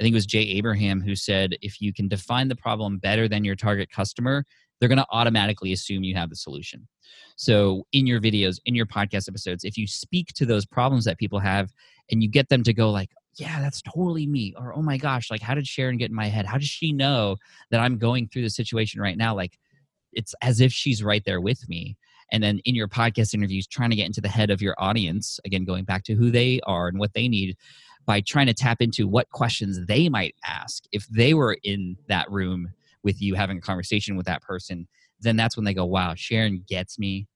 I 0.00 0.02
think 0.02 0.14
it 0.14 0.16
was 0.16 0.26
Jay 0.26 0.40
Abraham 0.40 1.02
who 1.02 1.14
said 1.14 1.56
if 1.60 1.80
you 1.80 1.92
can 1.92 2.08
define 2.08 2.48
the 2.48 2.56
problem 2.56 2.98
better 2.98 3.28
than 3.28 3.44
your 3.44 3.54
target 3.54 3.90
customer, 3.90 4.44
they're 4.78 4.88
going 4.88 4.98
to 4.98 5.06
automatically 5.12 5.72
assume 5.72 6.04
you 6.04 6.14
have 6.14 6.30
the 6.30 6.36
solution. 6.36 6.88
So, 7.36 7.84
in 7.92 8.06
your 8.06 8.20
videos, 8.20 8.58
in 8.64 8.74
your 8.74 8.86
podcast 8.86 9.28
episodes, 9.28 9.64
if 9.64 9.76
you 9.76 9.86
speak 9.86 10.28
to 10.34 10.46
those 10.46 10.64
problems 10.64 11.04
that 11.04 11.18
people 11.18 11.38
have 11.38 11.70
and 12.10 12.22
you 12.22 12.30
get 12.30 12.48
them 12.48 12.62
to 12.62 12.72
go, 12.72 12.90
like, 12.90 13.10
yeah, 13.34 13.60
that's 13.60 13.82
totally 13.82 14.26
me, 14.26 14.54
or 14.58 14.74
oh 14.74 14.82
my 14.82 14.96
gosh, 14.96 15.30
like, 15.30 15.42
how 15.42 15.54
did 15.54 15.66
Sharon 15.66 15.98
get 15.98 16.10
in 16.10 16.16
my 16.16 16.26
head? 16.26 16.46
How 16.46 16.56
does 16.56 16.68
she 16.68 16.92
know 16.92 17.36
that 17.70 17.80
I'm 17.80 17.98
going 17.98 18.28
through 18.28 18.42
the 18.42 18.50
situation 18.50 19.00
right 19.00 19.18
now? 19.18 19.34
Like, 19.34 19.58
it's 20.12 20.34
as 20.42 20.60
if 20.60 20.72
she's 20.72 21.04
right 21.04 21.22
there 21.24 21.40
with 21.40 21.68
me. 21.68 21.96
And 22.32 22.42
then 22.42 22.60
in 22.64 22.74
your 22.74 22.88
podcast 22.88 23.34
interviews, 23.34 23.66
trying 23.66 23.90
to 23.90 23.96
get 23.96 24.06
into 24.06 24.20
the 24.20 24.28
head 24.28 24.50
of 24.50 24.62
your 24.62 24.74
audience, 24.78 25.40
again, 25.44 25.64
going 25.64 25.84
back 25.84 26.04
to 26.04 26.14
who 26.14 26.30
they 26.30 26.60
are 26.64 26.88
and 26.88 26.98
what 26.98 27.12
they 27.12 27.28
need 27.28 27.56
by 28.06 28.20
trying 28.20 28.46
to 28.46 28.54
tap 28.54 28.80
into 28.80 29.06
what 29.06 29.30
questions 29.30 29.86
they 29.86 30.08
might 30.08 30.34
ask 30.46 30.84
if 30.92 31.06
they 31.08 31.34
were 31.34 31.56
in 31.62 31.96
that 32.08 32.30
room 32.30 32.72
with 33.02 33.20
you 33.22 33.34
having 33.34 33.58
a 33.58 33.62
conversation 33.62 34.16
with 34.16 34.26
that 34.26 34.42
person, 34.42 34.88
then 35.20 35.36
that's 35.36 35.56
when 35.56 35.64
they 35.64 35.74
go, 35.74 35.84
wow, 35.84 36.14
Sharon 36.16 36.64
gets 36.68 36.98
me. 36.98 37.26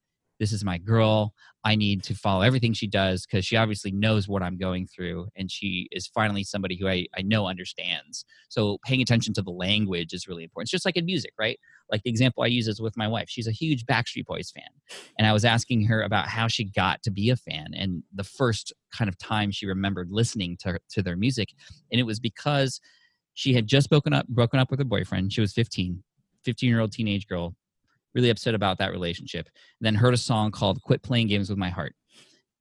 This 0.40 0.52
is 0.52 0.64
my 0.64 0.78
girl. 0.78 1.32
I 1.64 1.76
need 1.76 2.02
to 2.04 2.14
follow 2.14 2.42
everything 2.42 2.72
she 2.72 2.86
does 2.86 3.24
because 3.24 3.46
she 3.46 3.56
obviously 3.56 3.92
knows 3.92 4.28
what 4.28 4.42
I'm 4.42 4.58
going 4.58 4.86
through. 4.86 5.28
And 5.36 5.50
she 5.50 5.88
is 5.92 6.06
finally 6.08 6.44
somebody 6.44 6.76
who 6.76 6.88
I, 6.88 7.06
I 7.16 7.22
know 7.22 7.46
understands. 7.46 8.24
So 8.48 8.78
paying 8.84 9.00
attention 9.00 9.32
to 9.34 9.42
the 9.42 9.50
language 9.50 10.12
is 10.12 10.28
really 10.28 10.42
important. 10.42 10.66
It's 10.66 10.72
just 10.72 10.84
like 10.84 10.96
in 10.96 11.06
music, 11.06 11.32
right? 11.38 11.58
Like 11.90 12.02
the 12.02 12.10
example 12.10 12.42
I 12.42 12.46
use 12.46 12.68
is 12.68 12.80
with 12.80 12.96
my 12.96 13.06
wife. 13.06 13.26
She's 13.28 13.46
a 13.46 13.52
huge 13.52 13.84
Backstreet 13.86 14.26
Boys 14.26 14.50
fan. 14.50 14.68
And 15.18 15.26
I 15.26 15.32
was 15.32 15.44
asking 15.44 15.84
her 15.86 16.02
about 16.02 16.28
how 16.28 16.48
she 16.48 16.64
got 16.64 17.02
to 17.02 17.10
be 17.10 17.30
a 17.30 17.36
fan 17.36 17.68
and 17.74 18.02
the 18.14 18.24
first 18.24 18.72
kind 18.96 19.08
of 19.08 19.18
time 19.18 19.50
she 19.50 19.66
remembered 19.66 20.10
listening 20.10 20.56
to, 20.60 20.78
to 20.90 21.02
their 21.02 21.16
music. 21.16 21.50
And 21.92 22.00
it 22.00 22.04
was 22.04 22.20
because 22.20 22.80
she 23.34 23.52
had 23.52 23.66
just 23.66 23.90
broken 23.90 24.12
up 24.12 24.26
broken 24.28 24.58
up 24.60 24.70
with 24.70 24.80
her 24.80 24.84
boyfriend. 24.84 25.32
She 25.32 25.40
was 25.40 25.52
15, 25.52 26.02
15 26.44 26.68
year 26.68 26.80
old 26.80 26.92
teenage 26.92 27.26
girl, 27.26 27.54
really 28.14 28.30
upset 28.30 28.54
about 28.54 28.78
that 28.78 28.92
relationship. 28.92 29.48
Then 29.80 29.94
heard 29.94 30.14
a 30.14 30.18
song 30.18 30.52
called 30.52 30.80
"Quit 30.82 31.02
Playing 31.02 31.28
Games 31.28 31.50
with 31.50 31.58
My 31.58 31.70
Heart." 31.70 31.94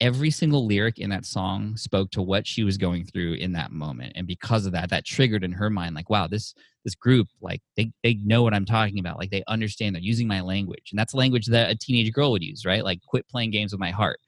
Every 0.03 0.31
single 0.31 0.65
lyric 0.65 0.99
in 0.99 1.09
that 1.11 1.23
song 1.25 1.77
spoke 1.77 2.11
to 2.11 2.21
what 2.21 2.45
she 2.45 2.65
was 2.65 2.77
going 2.77 3.05
through 3.05 3.35
in 3.35 3.53
that 3.53 3.71
moment, 3.71 4.11
and 4.15 4.27
because 4.27 4.65
of 4.65 4.73
that, 4.73 4.89
that 4.89 5.05
triggered 5.05 5.45
in 5.45 5.53
her 5.53 5.69
mind, 5.69 5.95
like, 5.95 6.09
"Wow, 6.09 6.27
this 6.27 6.53
this 6.83 6.93
group, 6.93 7.29
like, 7.39 7.61
they 7.77 7.93
they 8.03 8.15
know 8.15 8.43
what 8.43 8.53
I'm 8.53 8.65
talking 8.65 8.99
about. 8.99 9.17
Like, 9.17 9.31
they 9.31 9.45
understand. 9.47 9.95
They're 9.95 10.01
using 10.01 10.27
my 10.27 10.41
language, 10.41 10.89
and 10.91 10.99
that's 10.99 11.13
language 11.13 11.45
that 11.45 11.71
a 11.71 11.75
teenage 11.77 12.11
girl 12.11 12.33
would 12.33 12.43
use, 12.43 12.65
right? 12.65 12.83
Like, 12.83 12.99
quit 13.07 13.29
playing 13.29 13.51
games 13.51 13.71
with 13.71 13.79
my 13.79 13.91
heart. 13.91 14.19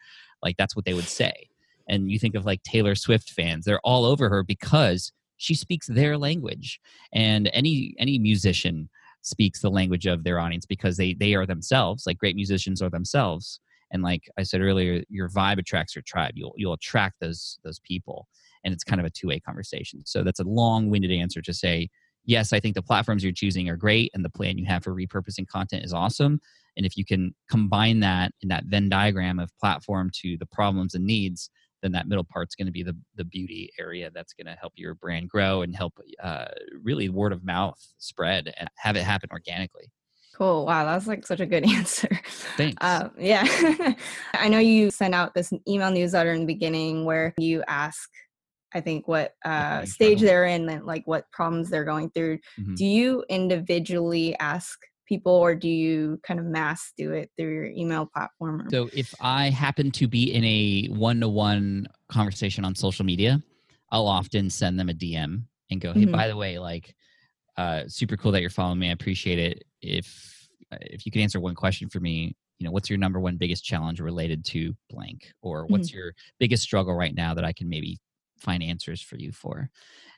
Like, 0.41 0.55
that's 0.55 0.77
what 0.77 0.85
they 0.85 0.93
would 0.93 1.09
say." 1.09 1.49
And 1.89 2.09
you 2.09 2.19
think 2.19 2.35
of 2.35 2.45
like 2.45 2.63
Taylor 2.63 2.95
Swift 2.95 3.31
fans; 3.31 3.65
they're 3.65 3.81
all 3.81 4.05
over 4.05 4.29
her 4.29 4.43
because 4.43 5.11
she 5.35 5.55
speaks 5.55 5.87
their 5.87 6.17
language 6.17 6.79
and 7.11 7.49
any 7.51 7.95
any 7.99 8.17
musician 8.17 8.89
speaks 9.23 9.59
the 9.59 9.69
language 9.69 10.05
of 10.05 10.23
their 10.23 10.39
audience 10.39 10.65
because 10.65 10.95
they 10.95 11.13
they 11.15 11.33
are 11.35 11.45
themselves 11.45 12.05
like 12.07 12.17
great 12.17 12.35
musicians 12.37 12.81
are 12.81 12.89
themselves 12.89 13.59
and 13.95 14.03
like 14.03 14.29
i 14.37 14.43
said 14.43 14.61
earlier 14.61 15.03
your 15.09 15.29
vibe 15.29 15.57
attracts 15.57 15.95
your 15.95 16.03
tribe. 16.03 16.33
You'll 16.35 16.53
you'll 16.57 16.73
attract 16.73 17.15
those 17.19 17.57
those 17.63 17.79
people 17.79 18.27
and 18.63 18.73
it's 18.73 18.83
kind 18.83 18.99
of 18.99 19.05
a 19.05 19.11
two-way 19.11 19.39
conversation. 19.39 20.01
So 20.05 20.23
that's 20.23 20.39
a 20.39 20.43
long-winded 20.43 21.11
answer 21.11 21.41
to 21.41 21.53
say 21.53 21.89
yes 22.25 22.53
i 22.53 22.59
think 22.59 22.75
the 22.75 22.81
platforms 22.81 23.23
you're 23.23 23.33
choosing 23.33 23.69
are 23.69 23.75
great 23.75 24.11
and 24.13 24.23
the 24.23 24.29
plan 24.29 24.57
you 24.57 24.65
have 24.65 24.83
for 24.83 24.93
repurposing 24.93 25.47
content 25.47 25.83
is 25.83 25.93
awesome. 25.93 26.39
And 26.77 26.85
if 26.85 26.97
you 26.97 27.05
can 27.05 27.33
combine 27.49 28.01
that 28.01 28.33
in 28.41 28.49
that 28.49 28.65
venn 28.65 28.89
diagram 28.89 29.39
of 29.39 29.49
platform 29.57 30.11
to 30.21 30.37
the 30.37 30.45
problems 30.45 30.93
and 30.93 31.05
needs 31.05 31.49
then 31.81 31.91
that 31.91 32.07
middle 32.07 32.23
part's 32.23 32.55
going 32.55 32.65
to 32.65 32.71
be 32.71 32.83
the 32.83 32.97
the 33.15 33.25
beauty 33.25 33.69
area 33.79 34.09
that's 34.13 34.33
going 34.33 34.47
to 34.47 34.59
help 34.59 34.73
your 34.75 34.95
brand 34.95 35.29
grow 35.29 35.61
and 35.61 35.75
help 35.75 35.93
uh, 36.23 36.45
really 36.83 37.09
word 37.09 37.31
of 37.31 37.45
mouth 37.45 37.79
spread 37.99 38.51
and 38.57 38.67
have 38.77 38.95
it 38.95 39.03
happen 39.03 39.29
organically. 39.31 39.91
Cool. 40.37 40.65
Wow, 40.65 40.85
that's 40.85 41.07
like 41.07 41.25
such 41.25 41.39
a 41.39 41.45
good 41.45 41.65
answer. 41.69 42.09
Thanks. 42.57 42.77
Uh, 42.81 43.09
yeah, 43.17 43.45
I 44.33 44.49
know 44.49 44.59
you 44.59 44.91
sent 44.91 45.15
out 45.15 45.33
this 45.33 45.51
email 45.67 45.91
newsletter 45.91 46.31
in 46.31 46.41
the 46.41 46.45
beginning 46.45 47.05
where 47.05 47.33
you 47.37 47.63
ask 47.67 48.09
I 48.73 48.81
think 48.81 49.07
what 49.07 49.33
uh, 49.45 49.85
stage 49.85 50.19
they're 50.19 50.45
in 50.45 50.67
and 50.67 50.85
like 50.85 51.03
what 51.05 51.31
problems 51.31 51.69
they're 51.69 51.85
going 51.85 52.09
through. 52.09 52.39
Mm-hmm. 52.59 52.75
Do 52.75 52.85
you 52.85 53.23
individually 53.29 54.35
ask 54.37 54.77
people 55.07 55.31
or 55.31 55.55
do 55.55 55.69
you 55.69 56.19
kind 56.23 56.39
of 56.39 56.45
mass 56.45 56.91
do 56.97 57.13
it 57.13 57.29
through 57.37 57.53
your 57.53 57.65
email 57.65 58.07
platform 58.11 58.67
so 58.71 58.89
if 58.93 59.13
i 59.21 59.49
happen 59.49 59.91
to 59.91 60.07
be 60.07 60.33
in 60.33 60.43
a 60.43 60.87
one-to-one 60.87 61.85
conversation 62.09 62.65
on 62.65 62.73
social 62.73 63.05
media 63.05 63.41
i'll 63.91 64.07
often 64.07 64.49
send 64.49 64.79
them 64.79 64.89
a 64.89 64.93
dm 64.93 65.43
and 65.69 65.79
go 65.79 65.93
hey 65.93 66.01
mm-hmm. 66.01 66.11
by 66.11 66.27
the 66.27 66.35
way 66.35 66.57
like 66.57 66.95
uh, 67.57 67.83
super 67.87 68.17
cool 68.17 68.31
that 68.31 68.41
you're 68.41 68.49
following 68.49 68.79
me. 68.79 68.89
I 68.89 68.93
appreciate 68.93 69.39
it. 69.39 69.63
If 69.81 70.47
if 70.71 71.05
you 71.05 71.11
could 71.11 71.21
answer 71.21 71.39
one 71.39 71.55
question 71.55 71.89
for 71.89 71.99
me 71.99 72.35
you 72.59 72.65
know 72.65 72.71
what's 72.71 72.89
your 72.89 72.97
number 72.97 73.19
one 73.19 73.37
biggest 73.37 73.63
challenge 73.63 73.99
related 73.99 74.45
to 74.45 74.73
blank? 74.89 75.31
Or 75.41 75.65
what's 75.65 75.89
mm-hmm. 75.89 75.97
your 75.97 76.13
biggest 76.39 76.63
struggle 76.63 76.93
right 76.93 77.13
now 77.13 77.33
that 77.33 77.43
i 77.43 77.53
can 77.53 77.69
maybe 77.69 77.97
find 78.37 78.63
answers 78.63 79.01
for 79.01 79.17
you 79.17 79.31
for? 79.31 79.69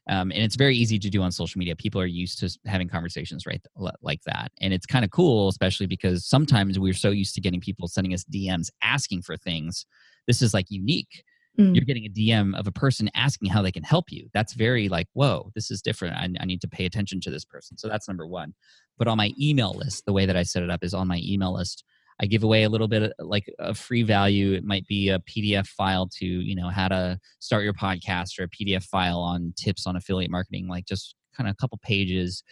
Um, 0.10 0.32
and 0.32 0.42
it's 0.42 0.56
very 0.56 0.78
easy 0.78 0.98
to 1.00 1.10
do 1.10 1.22
on 1.22 1.32
social 1.32 1.60
media. 1.60 1.76
People 1.76 2.00
are 2.00 2.06
used 2.06 2.40
to 2.40 2.58
having 2.66 2.88
conversations 2.88 3.46
right 3.46 3.62
like 4.02 4.22
that. 4.26 4.52
And 4.62 4.74
it's 4.74 4.86
kind 4.86 5.04
of 5.04 5.12
cool 5.12 5.50
especially 5.50 5.88
because 5.88 6.26
sometimes 6.26 6.80
we're 6.80 6.94
so 6.94 7.10
used 7.10 7.36
to 7.36 7.42
getting 7.42 7.60
people 7.60 7.88
sending 7.88 8.14
us 8.14 8.24
dms 8.24 8.70
asking 8.84 9.24
for 9.24 9.36
things. 9.36 9.86
This 10.28 10.42
is 10.42 10.54
like 10.54 10.68
unique 10.70 11.24
mm. 11.60 11.76
you're 11.76 11.86
getting 11.86 12.06
a 12.06 12.10
dm 12.10 12.58
of 12.58 12.68
a 12.68 12.72
person 12.72 13.10
asking 13.16 13.50
how 13.50 13.62
they 13.62 13.72
can 13.72 13.84
help 13.84 14.12
you 14.12 14.28
that's 14.34 14.54
very 14.54 14.90
like 14.90 15.08
whoa 15.14 15.52
this 15.56 15.72
is 15.72 15.82
different 15.82 16.16
I, 16.16 16.28
I 16.40 16.46
need 16.46 16.62
to 16.62 16.68
pay 16.68 16.86
attention 16.86 17.20
to 17.22 17.32
this 17.32 17.46
person 17.46 17.78
so 17.78 17.88
that's 17.88 18.08
number 18.08 18.28
one 18.28 18.54
but 18.98 19.08
on 19.08 19.18
my 19.18 19.34
email 19.40 19.74
list 19.74 20.06
the 20.06 20.14
way 20.14 20.26
that 20.26 20.38
i 20.38 20.44
set 20.44 20.64
it 20.64 20.70
up 20.70 20.84
is 20.84 20.94
on 20.94 21.08
my 21.08 21.22
email 21.24 21.54
list 21.54 21.84
I 22.20 22.26
give 22.26 22.44
away 22.44 22.64
a 22.64 22.70
little 22.70 22.88
bit 22.88 23.04
of, 23.04 23.12
like 23.20 23.46
a 23.60 23.74
free 23.74 24.04
value. 24.04 24.54
It 24.54 24.64
might 24.64 24.88
be 24.88 25.10
a 25.10 25.20
PDF 25.20 25.68
file 25.68 26.10
to, 26.18 26.26
you 26.26 26.56
know, 26.56 26.70
how 26.70 26.88
to 26.88 27.20
start 27.40 27.64
your 27.64 27.74
podcast 27.74 28.40
or 28.40 28.44
a 28.44 28.50
PDF 28.50 28.84
file 28.84 29.20
on 29.20 29.54
tips 29.56 29.86
on 29.86 29.96
affiliate 29.96 30.32
marketing, 30.32 30.68
like 30.68 30.86
just 30.86 31.16
kind 31.36 31.48
of 31.48 31.54
a 31.54 31.62
couple 31.62 31.80
pages. 31.84 32.44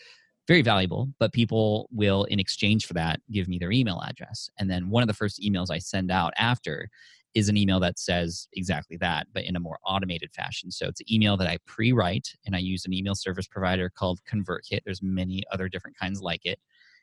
Very 0.48 0.62
valuable, 0.62 1.10
but 1.20 1.34
people 1.34 1.90
will, 1.92 2.26
in 2.26 2.40
exchange 2.40 2.86
for 2.86 2.94
that, 2.94 3.20
give 3.32 3.48
me 3.48 3.58
their 3.58 3.72
email 3.72 4.04
address. 4.08 4.48
And 4.60 4.70
then 4.70 4.90
one 4.90 5.02
of 5.02 5.08
the 5.08 5.16
first 5.16 5.42
emails 5.42 5.72
I 5.72 5.80
send 5.80 6.12
out 6.12 6.34
after 6.38 6.88
is 7.36 7.50
an 7.50 7.58
email 7.58 7.80
that 7.82 8.00
says 8.00 8.48
exactly 8.54 8.98
that, 8.98 9.28
but 9.34 9.44
in 9.44 9.56
a 9.56 9.60
more 9.60 9.78
automated 9.86 10.32
fashion. 10.34 10.72
So 10.72 10.88
it's 10.88 11.02
an 11.02 11.14
email 11.14 11.38
that 11.38 11.48
I 11.48 11.58
pre 11.68 11.92
write 11.92 12.30
and 12.46 12.56
I 12.56 12.60
use 12.60 12.86
an 12.86 12.94
email 12.94 13.14
service 13.14 13.48
provider 13.48 13.90
called 13.90 14.22
ConvertKit. 14.32 14.80
There's 14.86 15.04
many 15.04 15.44
other 15.52 15.70
different 15.70 15.98
kinds 16.00 16.22
like 16.22 16.46
it 16.46 16.60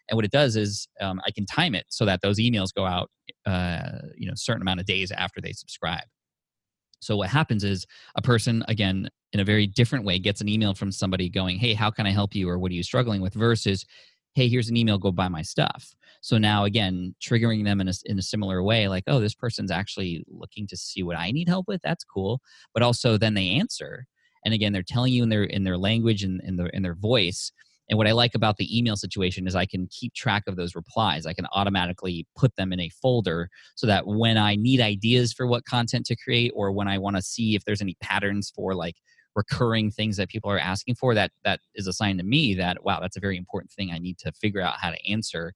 and 0.08 0.16
what 0.16 0.24
it 0.24 0.30
does 0.30 0.56
is 0.56 0.88
um, 1.00 1.20
I 1.26 1.30
can 1.30 1.46
time 1.46 1.74
it 1.74 1.86
so 1.88 2.04
that 2.04 2.20
those 2.20 2.38
emails 2.38 2.74
go 2.74 2.84
out, 2.84 3.10
uh, 3.46 3.98
you 4.16 4.26
know, 4.26 4.34
certain 4.34 4.62
amount 4.62 4.80
of 4.80 4.86
days 4.86 5.10
after 5.12 5.40
they 5.40 5.52
subscribe. 5.52 6.04
So 7.00 7.16
what 7.16 7.30
happens 7.30 7.64
is 7.64 7.86
a 8.14 8.22
person, 8.22 8.64
again, 8.68 9.08
in 9.32 9.40
a 9.40 9.44
very 9.44 9.66
different 9.66 10.04
way, 10.04 10.18
gets 10.18 10.40
an 10.40 10.48
email 10.48 10.74
from 10.74 10.92
somebody 10.92 11.28
going, 11.28 11.58
"Hey, 11.58 11.74
how 11.74 11.90
can 11.90 12.06
I 12.06 12.10
help 12.10 12.34
you?" 12.34 12.48
or 12.48 12.58
"What 12.58 12.70
are 12.70 12.74
you 12.74 12.82
struggling 12.82 13.20
with?" 13.20 13.34
versus, 13.34 13.84
"Hey, 14.34 14.48
here's 14.48 14.68
an 14.68 14.76
email. 14.76 14.98
Go 14.98 15.12
buy 15.12 15.28
my 15.28 15.42
stuff." 15.42 15.94
So 16.20 16.38
now, 16.38 16.64
again, 16.64 17.14
triggering 17.20 17.64
them 17.64 17.80
in 17.80 17.88
a, 17.88 17.92
in 18.06 18.18
a 18.18 18.22
similar 18.22 18.62
way, 18.62 18.88
like, 18.88 19.04
"Oh, 19.06 19.20
this 19.20 19.34
person's 19.34 19.70
actually 19.70 20.24
looking 20.28 20.66
to 20.68 20.76
see 20.76 21.02
what 21.02 21.16
I 21.16 21.30
need 21.30 21.48
help 21.48 21.68
with. 21.68 21.80
That's 21.82 22.04
cool." 22.04 22.40
But 22.74 22.82
also, 22.82 23.18
then 23.18 23.34
they 23.34 23.50
answer, 23.50 24.06
and 24.44 24.54
again, 24.54 24.72
they're 24.72 24.82
telling 24.82 25.12
you 25.12 25.22
in 25.22 25.28
their 25.28 25.44
in 25.44 25.64
their 25.64 25.78
language 25.78 26.22
and 26.22 26.40
in 26.44 26.56
their 26.56 26.68
in 26.68 26.82
their 26.82 26.94
voice 26.94 27.52
and 27.92 27.98
what 27.98 28.06
I 28.06 28.12
like 28.12 28.34
about 28.34 28.56
the 28.56 28.78
email 28.78 28.96
situation 28.96 29.46
is 29.46 29.54
I 29.54 29.66
can 29.66 29.86
keep 29.90 30.14
track 30.14 30.44
of 30.46 30.56
those 30.56 30.74
replies. 30.74 31.26
I 31.26 31.34
can 31.34 31.46
automatically 31.52 32.26
put 32.34 32.56
them 32.56 32.72
in 32.72 32.80
a 32.80 32.88
folder 32.88 33.50
so 33.74 33.86
that 33.86 34.06
when 34.06 34.38
I 34.38 34.56
need 34.56 34.80
ideas 34.80 35.34
for 35.34 35.46
what 35.46 35.66
content 35.66 36.06
to 36.06 36.16
create 36.16 36.52
or 36.54 36.72
when 36.72 36.88
I 36.88 36.96
want 36.96 37.16
to 37.16 37.22
see 37.22 37.54
if 37.54 37.66
there's 37.66 37.82
any 37.82 37.96
patterns 38.00 38.50
for 38.54 38.74
like 38.74 38.94
recurring 39.34 39.90
things 39.90 40.16
that 40.16 40.28
people 40.28 40.50
are 40.50 40.58
asking 40.58 40.94
for, 40.96 41.14
that 41.14 41.30
that 41.44 41.60
is 41.74 41.86
a 41.86 41.92
sign 41.92 42.18
to 42.18 42.24
me 42.24 42.54
that 42.54 42.84
wow, 42.84 43.00
that's 43.00 43.16
a 43.16 43.20
very 43.20 43.36
important 43.36 43.70
thing 43.70 43.90
I 43.90 43.98
need 43.98 44.18
to 44.18 44.32
figure 44.32 44.60
out 44.60 44.74
how 44.80 44.90
to 44.90 45.10
answer. 45.10 45.52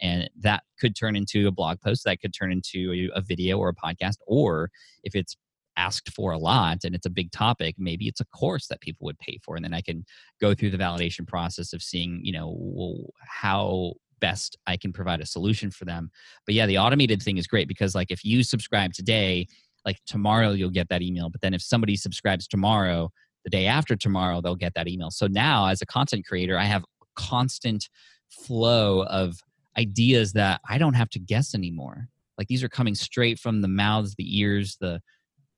And 0.00 0.30
that 0.40 0.62
could 0.78 0.94
turn 0.94 1.16
into 1.16 1.48
a 1.48 1.52
blog 1.52 1.80
post, 1.80 2.04
that 2.04 2.20
could 2.20 2.32
turn 2.32 2.52
into 2.52 3.10
a, 3.14 3.18
a 3.18 3.20
video 3.20 3.58
or 3.58 3.68
a 3.68 3.74
podcast, 3.74 4.18
or 4.26 4.70
if 5.02 5.14
it's 5.14 5.36
asked 5.78 6.12
for 6.12 6.32
a 6.32 6.38
lot 6.38 6.78
and 6.84 6.94
it's 6.94 7.06
a 7.06 7.10
big 7.10 7.30
topic 7.30 7.76
maybe 7.78 8.08
it's 8.08 8.20
a 8.20 8.24
course 8.26 8.66
that 8.66 8.80
people 8.80 9.04
would 9.04 9.18
pay 9.20 9.38
for 9.44 9.54
and 9.54 9.64
then 9.64 9.72
i 9.72 9.80
can 9.80 10.04
go 10.40 10.52
through 10.52 10.70
the 10.70 10.76
validation 10.76 11.26
process 11.26 11.72
of 11.72 11.82
seeing 11.82 12.20
you 12.22 12.32
know 12.32 13.06
how 13.20 13.92
best 14.20 14.58
i 14.66 14.76
can 14.76 14.92
provide 14.92 15.20
a 15.20 15.26
solution 15.26 15.70
for 15.70 15.84
them 15.84 16.10
but 16.44 16.54
yeah 16.54 16.66
the 16.66 16.76
automated 16.76 17.22
thing 17.22 17.38
is 17.38 17.46
great 17.46 17.68
because 17.68 17.94
like 17.94 18.10
if 18.10 18.24
you 18.24 18.42
subscribe 18.42 18.92
today 18.92 19.46
like 19.84 19.98
tomorrow 20.06 20.50
you'll 20.50 20.70
get 20.70 20.88
that 20.88 21.02
email 21.02 21.30
but 21.30 21.40
then 21.40 21.54
if 21.54 21.62
somebody 21.62 21.96
subscribes 21.96 22.46
tomorrow 22.46 23.10
the 23.44 23.50
day 23.50 23.66
after 23.66 23.96
tomorrow 23.96 24.40
they'll 24.40 24.54
get 24.54 24.74
that 24.74 24.88
email. 24.88 25.10
So 25.10 25.26
now 25.26 25.68
as 25.68 25.82
a 25.82 25.86
content 25.86 26.26
creator 26.26 26.58
i 26.58 26.64
have 26.64 26.84
constant 27.16 27.88
flow 28.28 29.02
of 29.04 29.38
ideas 29.76 30.32
that 30.34 30.60
i 30.68 30.78
don't 30.78 30.94
have 30.94 31.10
to 31.10 31.18
guess 31.18 31.54
anymore. 31.54 32.08
Like 32.36 32.48
these 32.48 32.62
are 32.62 32.68
coming 32.68 32.94
straight 32.94 33.38
from 33.38 33.62
the 33.62 33.68
mouths 33.68 34.14
the 34.16 34.38
ears 34.38 34.76
the 34.80 35.00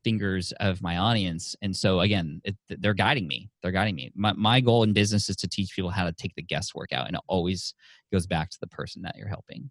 fingers 0.03 0.53
of 0.61 0.81
my 0.81 0.97
audience. 0.97 1.55
And 1.61 1.77
so 1.77 2.01
again 2.01 2.41
it, 2.45 2.57
they're 2.69 2.95
guiding 2.95 3.27
me. 3.27 3.51
They're 3.63 3.73
guiding 3.73 3.97
me. 3.97 4.11
My, 4.15 4.33
my 4.33 4.61
goal 4.61 4.83
in 4.83 4.93
business 4.93 5.29
is 5.29 5.37
to 5.37 5.49
teach 5.49 5.75
people 5.75 5.91
how 5.91 6.05
to 6.05 6.13
take 6.13 6.35
the 6.37 6.43
guesswork 6.43 6.93
out 6.93 7.07
and 7.07 7.17
it 7.17 7.23
always 7.27 7.75
goes 8.13 8.27
back 8.27 8.51
to 8.51 8.59
the 8.61 8.69
person 8.69 9.03
that 9.03 9.17
you're 9.17 9.29
helping. 9.29 9.71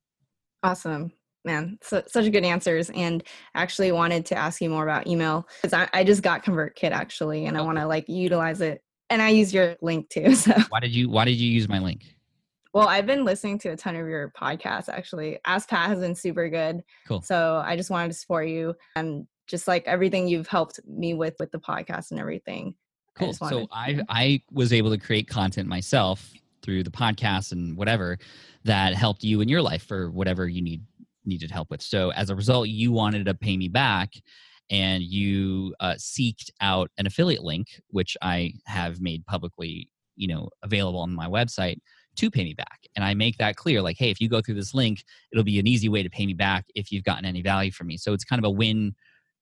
Awesome 0.61 1.13
man 1.45 1.77
so, 1.81 2.03
such 2.07 2.31
good 2.31 2.43
answers 2.43 2.89
and 2.91 3.23
actually 3.55 3.91
wanted 3.91 4.25
to 4.25 4.35
ask 4.35 4.61
you 4.61 4.69
more 4.69 4.83
about 4.83 5.07
email 5.07 5.47
because 5.61 5.73
I, 5.73 5.89
I, 5.93 6.03
just 6.03 6.21
got 6.21 6.43
convertkit 6.43 6.91
actually 6.91 7.45
and 7.45 7.57
i 7.57 7.61
want 7.61 7.77
to 7.77 7.87
like 7.87 8.09
utilize 8.09 8.61
it 8.61 8.83
and 9.09 9.21
i 9.21 9.29
use 9.29 9.53
your 9.53 9.77
link 9.81 10.09
too 10.09 10.35
so 10.35 10.53
why 10.69 10.79
did 10.79 10.91
you 10.91 11.09
why 11.09 11.25
did 11.25 11.35
you 11.35 11.49
use 11.49 11.69
my 11.69 11.79
link 11.79 12.03
well, 12.73 12.87
I've 12.87 13.07
been 13.07 13.25
listening 13.25 13.57
to 13.59 13.69
a 13.69 13.75
ton 13.75 13.95
of 13.95 14.07
your 14.07 14.31
podcasts 14.39 14.89
actually. 14.89 15.39
Ask 15.45 15.69
Pat 15.69 15.89
has 15.89 15.99
been 15.99 16.13
super 16.13 16.49
good. 16.49 16.83
Cool. 17.07 17.21
So 17.21 17.61
I 17.65 17.75
just 17.75 17.89
wanted 17.89 18.09
to 18.09 18.13
support 18.13 18.47
you 18.47 18.75
and 18.95 19.25
just 19.47 19.67
like 19.67 19.83
everything 19.87 20.27
you've 20.27 20.47
helped 20.47 20.79
me 20.87 21.15
with 21.15 21.35
with 21.39 21.51
the 21.51 21.59
podcast 21.59 22.11
and 22.11 22.19
everything. 22.19 22.75
Cool. 23.15 23.35
I 23.41 23.49
so 23.49 23.67
I 23.71 24.01
I 24.07 24.41
was 24.51 24.71
able 24.71 24.91
to 24.91 24.97
create 24.97 25.27
content 25.27 25.67
myself 25.67 26.31
through 26.61 26.83
the 26.83 26.91
podcast 26.91 27.51
and 27.51 27.75
whatever 27.75 28.19
that 28.65 28.93
helped 28.93 29.23
you 29.23 29.41
in 29.41 29.49
your 29.49 29.61
life 29.61 29.83
for 29.83 30.11
whatever 30.11 30.47
you 30.47 30.61
need 30.61 30.81
needed 31.29 31.51
help 31.51 31.69
with. 31.69 31.81
So 31.81 32.11
as 32.11 32.29
a 32.29 32.35
result, 32.35 32.67
you 32.67 32.91
wanted 32.91 33.25
to 33.25 33.33
pay 33.33 33.55
me 33.57 33.67
back 33.67 34.13
and 34.69 35.01
you 35.03 35.73
uh, 35.79 35.93
seeked 35.93 36.49
out 36.61 36.91
an 36.97 37.07
affiliate 37.07 37.43
link, 37.43 37.81
which 37.89 38.15
I 38.21 38.53
have 38.65 39.01
made 39.01 39.25
publicly, 39.25 39.89
you 40.15 40.27
know, 40.27 40.49
available 40.63 40.99
on 40.99 41.13
my 41.13 41.27
website 41.27 41.77
to 42.17 42.29
pay 42.29 42.43
me 42.43 42.53
back. 42.53 42.81
And 42.95 43.05
I 43.05 43.13
make 43.13 43.37
that 43.37 43.55
clear 43.55 43.81
like, 43.81 43.97
hey, 43.97 44.11
if 44.11 44.19
you 44.19 44.29
go 44.29 44.41
through 44.41 44.55
this 44.55 44.73
link, 44.73 45.03
it'll 45.31 45.43
be 45.43 45.59
an 45.59 45.67
easy 45.67 45.89
way 45.89 46.03
to 46.03 46.09
pay 46.09 46.25
me 46.25 46.33
back 46.33 46.65
if 46.75 46.91
you've 46.91 47.03
gotten 47.03 47.25
any 47.25 47.41
value 47.41 47.71
from 47.71 47.87
me. 47.87 47.97
So 47.97 48.13
it's 48.13 48.25
kind 48.25 48.39
of 48.39 48.47
a 48.47 48.51
win 48.51 48.93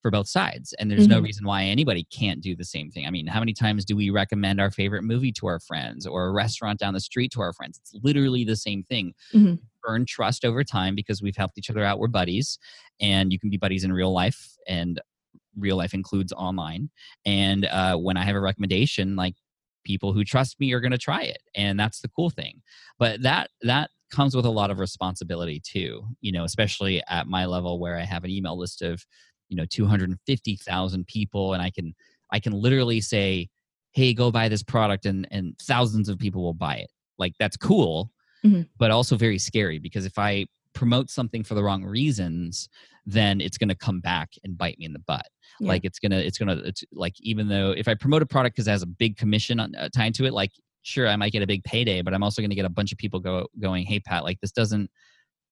for 0.01 0.11
both 0.11 0.27
sides 0.27 0.73
and 0.79 0.89
there's 0.89 1.03
mm-hmm. 1.03 1.17
no 1.17 1.19
reason 1.19 1.45
why 1.45 1.63
anybody 1.63 2.05
can't 2.11 2.39
do 2.41 2.55
the 2.55 2.63
same 2.63 2.89
thing 2.89 3.05
i 3.05 3.09
mean 3.09 3.27
how 3.27 3.39
many 3.39 3.53
times 3.53 3.83
do 3.83 3.95
we 3.95 4.09
recommend 4.09 4.61
our 4.61 4.71
favorite 4.71 5.03
movie 5.03 5.31
to 5.31 5.47
our 5.47 5.59
friends 5.59 6.05
or 6.05 6.27
a 6.27 6.31
restaurant 6.31 6.79
down 6.79 6.93
the 6.93 6.99
street 6.99 7.31
to 7.31 7.41
our 7.41 7.51
friends 7.51 7.79
it's 7.79 7.93
literally 8.03 8.43
the 8.43 8.55
same 8.55 8.83
thing 8.83 9.13
mm-hmm. 9.33 9.55
Earn 9.87 10.05
trust 10.05 10.45
over 10.45 10.63
time 10.63 10.95
because 10.95 11.21
we've 11.21 11.35
helped 11.35 11.57
each 11.57 11.69
other 11.69 11.83
out 11.83 11.99
we're 11.99 12.07
buddies 12.07 12.59
and 12.99 13.31
you 13.31 13.39
can 13.39 13.49
be 13.49 13.57
buddies 13.57 13.83
in 13.83 13.91
real 13.91 14.13
life 14.13 14.53
and 14.67 15.01
real 15.57 15.77
life 15.77 15.93
includes 15.93 16.31
online 16.33 16.89
and 17.25 17.65
uh, 17.65 17.95
when 17.97 18.17
i 18.17 18.23
have 18.23 18.35
a 18.35 18.39
recommendation 18.39 19.15
like 19.15 19.35
people 19.83 20.11
who 20.11 20.23
trust 20.23 20.59
me 20.59 20.73
are 20.73 20.81
going 20.81 20.91
to 20.91 20.97
try 20.97 21.21
it 21.21 21.41
and 21.55 21.79
that's 21.79 22.01
the 22.01 22.09
cool 22.09 22.29
thing. 22.29 22.61
But 22.99 23.21
that 23.21 23.49
that 23.61 23.89
comes 24.11 24.35
with 24.35 24.45
a 24.45 24.49
lot 24.49 24.69
of 24.69 24.79
responsibility 24.79 25.61
too 25.65 26.03
you 26.21 26.31
know 26.31 26.45
especially 26.45 27.01
at 27.09 27.27
my 27.27 27.45
level 27.45 27.77
where 27.77 27.97
i 27.97 28.05
have 28.05 28.23
an 28.23 28.29
email 28.29 28.57
list 28.57 28.81
of 28.81 29.05
you 29.49 29.57
know 29.57 29.65
250,000 29.65 31.07
people 31.07 31.53
and 31.53 31.61
I 31.61 31.69
can 31.69 31.93
I 32.31 32.39
can 32.39 32.53
literally 32.53 33.01
say 33.01 33.49
hey 33.93 34.13
go 34.13 34.31
buy 34.31 34.49
this 34.49 34.63
product 34.63 35.05
and 35.05 35.27
and 35.31 35.55
thousands 35.61 36.09
of 36.09 36.19
people 36.19 36.43
will 36.43 36.53
buy 36.53 36.75
it. 36.75 36.91
Like 37.17 37.33
that's 37.39 37.57
cool 37.57 38.11
mm-hmm. 38.47 38.61
but 38.77 38.91
also 38.91 39.15
very 39.15 39.37
scary 39.37 39.79
because 39.79 40.05
if 40.05 40.17
I 40.17 40.45
promote 40.73 41.09
something 41.09 41.43
for 41.43 41.55
the 41.55 41.63
wrong 41.63 41.83
reasons 41.83 42.69
then 43.05 43.41
it's 43.41 43.57
going 43.57 43.69
to 43.69 43.75
come 43.75 43.99
back 43.99 44.31
and 44.43 44.57
bite 44.57 44.77
me 44.77 44.85
in 44.85 44.93
the 44.93 44.99
butt 44.99 45.27
yeah. 45.59 45.67
like 45.67 45.83
it's 45.85 45.99
going 45.99 46.11
to 46.11 46.25
it's 46.25 46.37
going 46.37 46.55
to 46.55 46.63
it's 46.65 46.83
like 46.91 47.15
even 47.19 47.47
though 47.47 47.71
if 47.71 47.87
I 47.87 47.95
promote 47.95 48.21
a 48.21 48.25
product 48.25 48.55
cuz 48.55 48.67
it 48.67 48.71
has 48.71 48.83
a 48.83 48.87
big 48.87 49.17
commission 49.17 49.59
on, 49.59 49.73
uh, 49.75 49.89
tied 49.89 50.13
to 50.15 50.25
it 50.25 50.33
like 50.33 50.51
sure 50.83 51.07
I 51.07 51.15
might 51.15 51.31
get 51.31 51.41
a 51.41 51.47
big 51.47 51.63
payday 51.63 52.01
but 52.01 52.13
I'm 52.13 52.23
also 52.23 52.41
going 52.41 52.51
to 52.51 52.55
get 52.55 52.65
a 52.65 52.69
bunch 52.69 52.91
of 52.91 52.97
people 52.97 53.19
go 53.19 53.47
going 53.59 53.85
hey 53.85 53.99
Pat 53.99 54.23
like 54.23 54.39
this 54.39 54.51
doesn't 54.51 54.89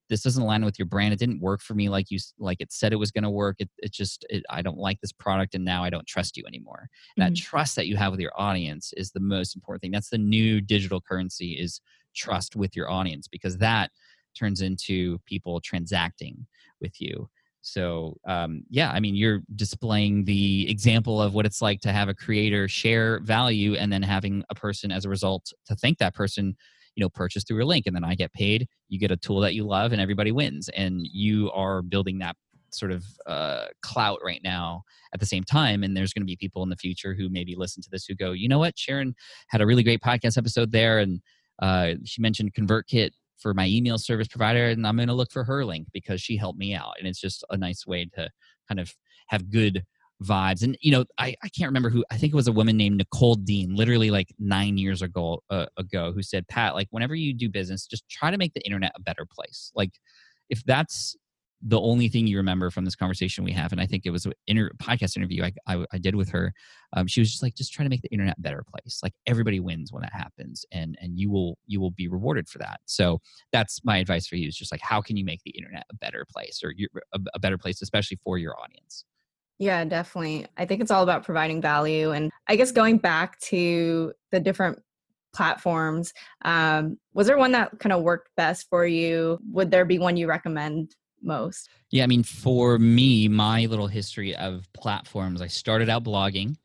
this 0.09 0.21
doesn't 0.21 0.43
align 0.43 0.63
with 0.63 0.77
your 0.77 0.85
brand 0.85 1.13
it 1.13 1.19
didn't 1.19 1.41
work 1.41 1.61
for 1.61 1.73
me 1.73 1.89
like 1.89 2.11
you 2.11 2.19
like 2.37 2.61
it 2.61 2.71
said 2.71 2.93
it 2.93 2.97
was 2.97 3.11
going 3.11 3.23
to 3.23 3.29
work 3.29 3.55
it, 3.59 3.69
it 3.79 3.91
just 3.91 4.25
it, 4.29 4.43
i 4.49 4.61
don't 4.61 4.77
like 4.77 4.99
this 5.01 5.11
product 5.11 5.55
and 5.55 5.65
now 5.65 5.83
i 5.83 5.89
don't 5.89 6.07
trust 6.07 6.37
you 6.37 6.43
anymore 6.47 6.89
mm-hmm. 7.17 7.21
that 7.21 7.35
trust 7.35 7.75
that 7.75 7.87
you 7.87 7.95
have 7.95 8.11
with 8.11 8.19
your 8.19 8.31
audience 8.35 8.93
is 8.97 9.11
the 9.11 9.19
most 9.19 9.55
important 9.55 9.81
thing 9.81 9.91
that's 9.91 10.09
the 10.09 10.17
new 10.17 10.61
digital 10.61 11.01
currency 11.01 11.53
is 11.53 11.81
trust 12.15 12.55
with 12.55 12.75
your 12.75 12.89
audience 12.89 13.27
because 13.27 13.57
that 13.57 13.91
turns 14.37 14.61
into 14.61 15.19
people 15.25 15.61
transacting 15.61 16.45
with 16.81 16.99
you. 16.99 17.29
So 17.61 18.17
um, 18.27 18.61
yeah 18.69 18.91
i 18.91 18.99
mean 18.99 19.15
you're 19.15 19.41
displaying 19.55 20.23
the 20.25 20.69
example 20.69 21.19
of 21.19 21.33
what 21.33 21.47
it's 21.47 21.63
like 21.63 21.81
to 21.81 21.91
have 21.91 22.09
a 22.09 22.13
creator 22.13 22.67
share 22.67 23.19
value 23.21 23.73
and 23.73 23.91
then 23.91 24.03
having 24.03 24.43
a 24.51 24.55
person 24.55 24.91
as 24.91 25.03
a 25.03 25.09
result 25.09 25.51
to 25.65 25.75
thank 25.75 25.97
that 25.97 26.13
person 26.13 26.55
you 26.93 27.01
know 27.01 27.09
purchase 27.09 27.43
through 27.43 27.63
a 27.63 27.65
link 27.65 27.87
and 27.87 27.95
then 27.95 28.03
i 28.03 28.13
get 28.13 28.31
paid 28.33 28.67
you 28.89 28.99
get 28.99 29.11
a 29.11 29.17
tool 29.17 29.39
that 29.41 29.55
you 29.55 29.65
love 29.65 29.91
and 29.91 30.01
everybody 30.01 30.31
wins. 30.31 30.69
And 30.69 31.01
you 31.11 31.51
are 31.51 31.81
building 31.81 32.19
that 32.19 32.35
sort 32.71 32.91
of 32.91 33.05
uh, 33.25 33.65
clout 33.81 34.19
right 34.23 34.41
now 34.43 34.83
at 35.13 35.19
the 35.19 35.25
same 35.25 35.43
time. 35.43 35.83
And 35.83 35.95
there's 35.95 36.13
going 36.13 36.23
to 36.23 36.27
be 36.27 36.35
people 36.35 36.63
in 36.63 36.69
the 36.69 36.75
future 36.75 37.13
who 37.13 37.29
maybe 37.29 37.55
listen 37.55 37.81
to 37.83 37.89
this 37.89 38.05
who 38.05 38.15
go 38.15 38.31
you 38.31 38.47
know 38.47 38.59
what? 38.59 38.77
Sharon 38.77 39.15
had 39.49 39.61
a 39.61 39.65
really 39.65 39.83
great 39.83 40.01
podcast 40.01 40.37
episode 40.37 40.71
there 40.71 40.99
and 40.99 41.21
uh, 41.61 41.93
she 42.03 42.21
mentioned 42.21 42.53
convertkit 42.53 43.11
for 43.37 43.53
my 43.53 43.67
email 43.67 43.97
service 43.97 44.27
provider 44.27 44.69
and 44.69 44.85
I'm 44.87 44.95
going 44.95 45.07
to 45.07 45.13
look 45.13 45.31
for 45.31 45.43
her 45.43 45.65
link 45.65 45.87
because 45.93 46.21
she 46.21 46.37
helped 46.37 46.57
me 46.57 46.73
out. 46.73 46.93
And 46.97 47.07
it's 47.07 47.19
just 47.19 47.43
a 47.49 47.57
nice 47.57 47.85
way 47.85 48.09
to 48.15 48.29
kind 48.67 48.79
of 48.79 48.93
have 49.27 49.51
good 49.51 49.83
vibes. 50.23 50.63
And, 50.63 50.77
you 50.81 50.91
know, 50.91 51.05
I, 51.17 51.35
I 51.43 51.49
can't 51.49 51.67
remember 51.67 51.89
who, 51.89 52.05
I 52.09 52.17
think 52.17 52.33
it 52.33 52.35
was 52.35 52.47
a 52.47 52.53
woman 52.53 52.77
named 52.77 52.97
Nicole 52.97 53.35
Dean, 53.35 53.75
literally 53.75 54.09
like 54.09 54.33
nine 54.39 54.77
years 54.77 55.01
ago, 55.01 55.43
uh, 55.49 55.65
ago, 55.77 56.11
who 56.13 56.23
said, 56.23 56.47
Pat, 56.47 56.73
like 56.73 56.87
whenever 56.91 57.15
you 57.15 57.33
do 57.33 57.49
business, 57.49 57.85
just 57.85 58.07
try 58.09 58.31
to 58.31 58.37
make 58.37 58.53
the 58.53 58.65
internet 58.65 58.93
a 58.95 59.01
better 59.01 59.25
place. 59.29 59.71
Like 59.75 59.91
if 60.49 60.63
that's 60.63 61.15
the 61.61 61.79
only 61.79 62.09
thing 62.09 62.27
you 62.27 62.37
remember 62.37 62.69
from 62.69 62.85
this 62.85 62.95
conversation 62.95 63.43
we 63.43 63.51
have, 63.51 63.71
and 63.71 63.81
I 63.81 63.85
think 63.85 64.05
it 64.05 64.11
was 64.11 64.25
an 64.25 64.33
inter- 64.47 64.71
podcast 64.77 65.17
interview 65.17 65.43
I, 65.43 65.53
I, 65.67 65.85
I, 65.93 65.97
did 65.97 66.15
with 66.15 66.29
her. 66.29 66.53
Um, 66.93 67.07
she 67.07 67.21
was 67.21 67.31
just 67.31 67.41
like, 67.41 67.55
just 67.55 67.73
try 67.73 67.83
to 67.83 67.89
make 67.89 68.01
the 68.01 68.09
internet 68.09 68.37
a 68.37 68.41
better 68.41 68.63
place. 68.63 68.99
Like 69.01 69.13
everybody 69.25 69.59
wins 69.59 69.91
when 69.91 70.01
that 70.01 70.13
happens, 70.13 70.65
and 70.71 70.97
and 71.01 71.17
you 71.17 71.31
will 71.31 71.57
you 71.65 71.79
will 71.79 71.91
be 71.91 72.07
rewarded 72.07 72.47
for 72.47 72.59
that. 72.59 72.81
So 72.85 73.19
that's 73.51 73.83
my 73.83 73.97
advice 73.97 74.27
for 74.27 74.35
you 74.35 74.47
is 74.47 74.55
just 74.55 74.71
like, 74.71 74.81
how 74.81 75.01
can 75.01 75.17
you 75.17 75.25
make 75.25 75.41
the 75.43 75.51
internet 75.51 75.85
a 75.89 75.95
better 75.95 76.25
place 76.31 76.61
or 76.63 76.73
a, 77.13 77.19
a 77.33 77.39
better 77.39 77.57
place, 77.57 77.81
especially 77.81 78.19
for 78.23 78.37
your 78.37 78.59
audience. 78.59 79.05
Yeah, 79.57 79.85
definitely. 79.85 80.47
I 80.57 80.65
think 80.65 80.81
it's 80.81 80.91
all 80.91 81.03
about 81.03 81.23
providing 81.23 81.61
value, 81.61 82.11
and 82.11 82.31
I 82.47 82.57
guess 82.57 82.71
going 82.71 82.97
back 82.97 83.39
to 83.41 84.13
the 84.31 84.39
different 84.39 84.79
platforms 85.33 86.13
um, 86.45 86.97
was 87.13 87.27
there 87.27 87.37
one 87.37 87.51
that 87.51 87.77
kind 87.79 87.91
of 87.91 88.01
worked 88.01 88.29
best 88.37 88.67
for 88.69 88.85
you 88.85 89.37
would 89.51 89.69
there 89.69 89.83
be 89.83 89.99
one 89.99 90.15
you 90.15 90.27
recommend 90.27 90.95
most? 91.21 91.69
Yeah, 91.91 92.03
I 92.03 92.07
mean, 92.07 92.23
for 92.23 92.77
me, 92.77 93.27
my 93.27 93.65
little 93.65 93.87
history 93.87 94.35
of 94.35 94.67
platforms, 94.73 95.41
I 95.41 95.47
started 95.47 95.89
out 95.89 96.03
blogging. 96.03 96.55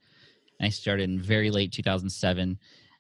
I 0.61 0.69
started 0.69 1.05
in 1.05 1.21
very 1.21 1.51
late 1.51 1.73
2007. 1.73 2.59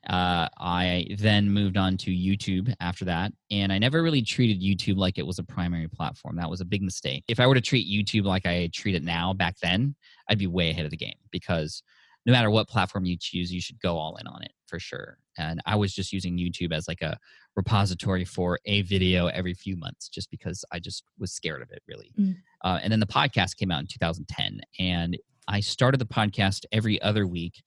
Uh, 0.08 0.48
I 0.58 1.06
then 1.18 1.50
moved 1.50 1.76
on 1.76 1.98
to 1.98 2.10
YouTube 2.10 2.74
after 2.80 3.04
that, 3.04 3.32
and 3.50 3.70
I 3.70 3.78
never 3.78 4.02
really 4.02 4.22
treated 4.22 4.62
YouTube 4.62 4.96
like 4.96 5.18
it 5.18 5.26
was 5.26 5.38
a 5.38 5.44
primary 5.44 5.88
platform. 5.88 6.36
That 6.36 6.48
was 6.48 6.62
a 6.62 6.64
big 6.64 6.82
mistake. 6.82 7.22
If 7.28 7.38
I 7.38 7.46
were 7.46 7.54
to 7.54 7.60
treat 7.60 7.86
YouTube 7.86 8.24
like 8.24 8.46
I 8.46 8.70
treat 8.72 8.94
it 8.94 9.02
now 9.02 9.34
back 9.34 9.56
then, 9.60 9.94
I'd 10.28 10.38
be 10.38 10.46
way 10.46 10.70
ahead 10.70 10.86
of 10.86 10.90
the 10.90 10.96
game 10.96 11.18
because 11.30 11.82
no 12.24 12.32
matter 12.32 12.50
what 12.50 12.68
platform 12.68 13.04
you 13.04 13.16
choose, 13.20 13.52
you 13.52 13.60
should 13.60 13.78
go 13.80 13.98
all 13.98 14.16
in 14.16 14.26
on 14.26 14.42
it 14.42 14.52
for 14.66 14.78
sure. 14.78 15.18
And 15.40 15.60
I 15.66 15.76
was 15.76 15.94
just 15.94 16.12
using 16.12 16.36
YouTube 16.36 16.72
as 16.72 16.86
like 16.86 17.00
a 17.02 17.18
repository 17.56 18.24
for 18.24 18.58
a 18.66 18.82
video 18.82 19.26
every 19.26 19.54
few 19.54 19.76
months 19.76 20.08
just 20.08 20.30
because 20.30 20.64
I 20.72 20.78
just 20.78 21.02
was 21.18 21.32
scared 21.32 21.62
of 21.62 21.70
it 21.70 21.82
really. 21.88 22.12
Mm. 22.18 22.36
Uh, 22.64 22.78
and 22.82 22.92
then 22.92 23.00
the 23.00 23.06
podcast 23.06 23.56
came 23.56 23.70
out 23.70 23.80
in 23.80 23.86
2010 23.86 24.60
and 24.78 25.16
I 25.48 25.60
started 25.60 25.98
the 25.98 26.06
podcast 26.06 26.64
every 26.72 27.00
other 27.02 27.26
week 27.26 27.62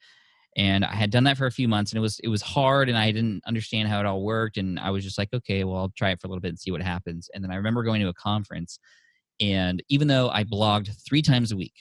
and 0.55 0.85
I 0.85 0.93
had 0.93 1.09
done 1.09 1.23
that 1.23 1.37
for 1.37 1.47
a 1.47 1.51
few 1.51 1.67
months 1.67 1.91
and 1.91 1.97
it 1.97 2.01
was 2.01 2.19
it 2.19 2.27
was 2.27 2.41
hard 2.41 2.87
and 2.87 2.97
I 2.97 3.11
didn't 3.11 3.41
understand 3.47 3.89
how 3.89 3.99
it 3.99 4.05
all 4.05 4.23
worked 4.23 4.57
and 4.57 4.79
I 4.79 4.91
was 4.91 5.03
just 5.03 5.17
like 5.17 5.33
okay 5.33 5.63
well 5.63 5.77
I'll 5.77 5.93
try 5.97 6.11
it 6.11 6.21
for 6.21 6.27
a 6.27 6.29
little 6.29 6.41
bit 6.41 6.49
and 6.49 6.59
see 6.59 6.71
what 6.71 6.81
happens 6.81 7.29
and 7.33 7.43
then 7.43 7.51
I 7.51 7.55
remember 7.55 7.83
going 7.83 8.01
to 8.01 8.07
a 8.07 8.13
conference 8.13 8.79
and 9.39 9.81
even 9.89 10.07
though 10.07 10.29
I 10.29 10.43
blogged 10.43 10.95
3 11.07 11.21
times 11.23 11.51
a 11.51 11.57
week 11.57 11.73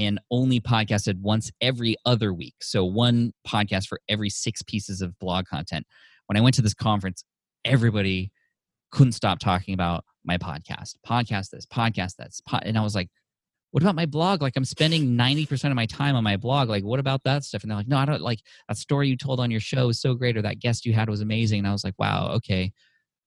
and 0.00 0.18
only 0.30 0.60
podcasted 0.60 1.20
once 1.20 1.52
every 1.60 1.94
other 2.06 2.32
week. 2.32 2.54
So 2.62 2.86
one 2.86 3.32
podcast 3.46 3.86
for 3.86 4.00
every 4.08 4.30
six 4.30 4.62
pieces 4.62 5.02
of 5.02 5.18
blog 5.18 5.44
content. 5.44 5.86
When 6.26 6.38
I 6.38 6.40
went 6.40 6.54
to 6.54 6.62
this 6.62 6.72
conference, 6.72 7.22
everybody 7.66 8.32
couldn't 8.92 9.12
stop 9.12 9.40
talking 9.40 9.74
about 9.74 10.04
my 10.24 10.38
podcast, 10.38 10.94
podcast 11.06 11.50
this, 11.50 11.66
podcast 11.66 12.16
that. 12.16 12.30
And 12.62 12.78
I 12.78 12.80
was 12.80 12.94
like, 12.94 13.10
what 13.72 13.82
about 13.82 13.94
my 13.94 14.06
blog? 14.06 14.40
Like 14.40 14.54
I'm 14.56 14.64
spending 14.64 15.18
90% 15.18 15.66
of 15.66 15.76
my 15.76 15.84
time 15.84 16.16
on 16.16 16.24
my 16.24 16.38
blog. 16.38 16.70
Like, 16.70 16.82
what 16.82 16.98
about 16.98 17.22
that 17.24 17.44
stuff? 17.44 17.62
And 17.62 17.70
they're 17.70 17.78
like, 17.78 17.86
no, 17.86 17.98
I 17.98 18.06
don't 18.06 18.22
like 18.22 18.40
that 18.68 18.78
story 18.78 19.08
you 19.08 19.18
told 19.18 19.38
on 19.38 19.50
your 19.50 19.60
show 19.60 19.90
is 19.90 20.00
so 20.00 20.14
great, 20.14 20.36
or 20.36 20.42
that 20.42 20.60
guest 20.60 20.86
you 20.86 20.94
had 20.94 21.10
was 21.10 21.20
amazing. 21.20 21.58
And 21.58 21.68
I 21.68 21.72
was 21.72 21.84
like, 21.84 21.94
wow, 21.98 22.30
okay. 22.36 22.72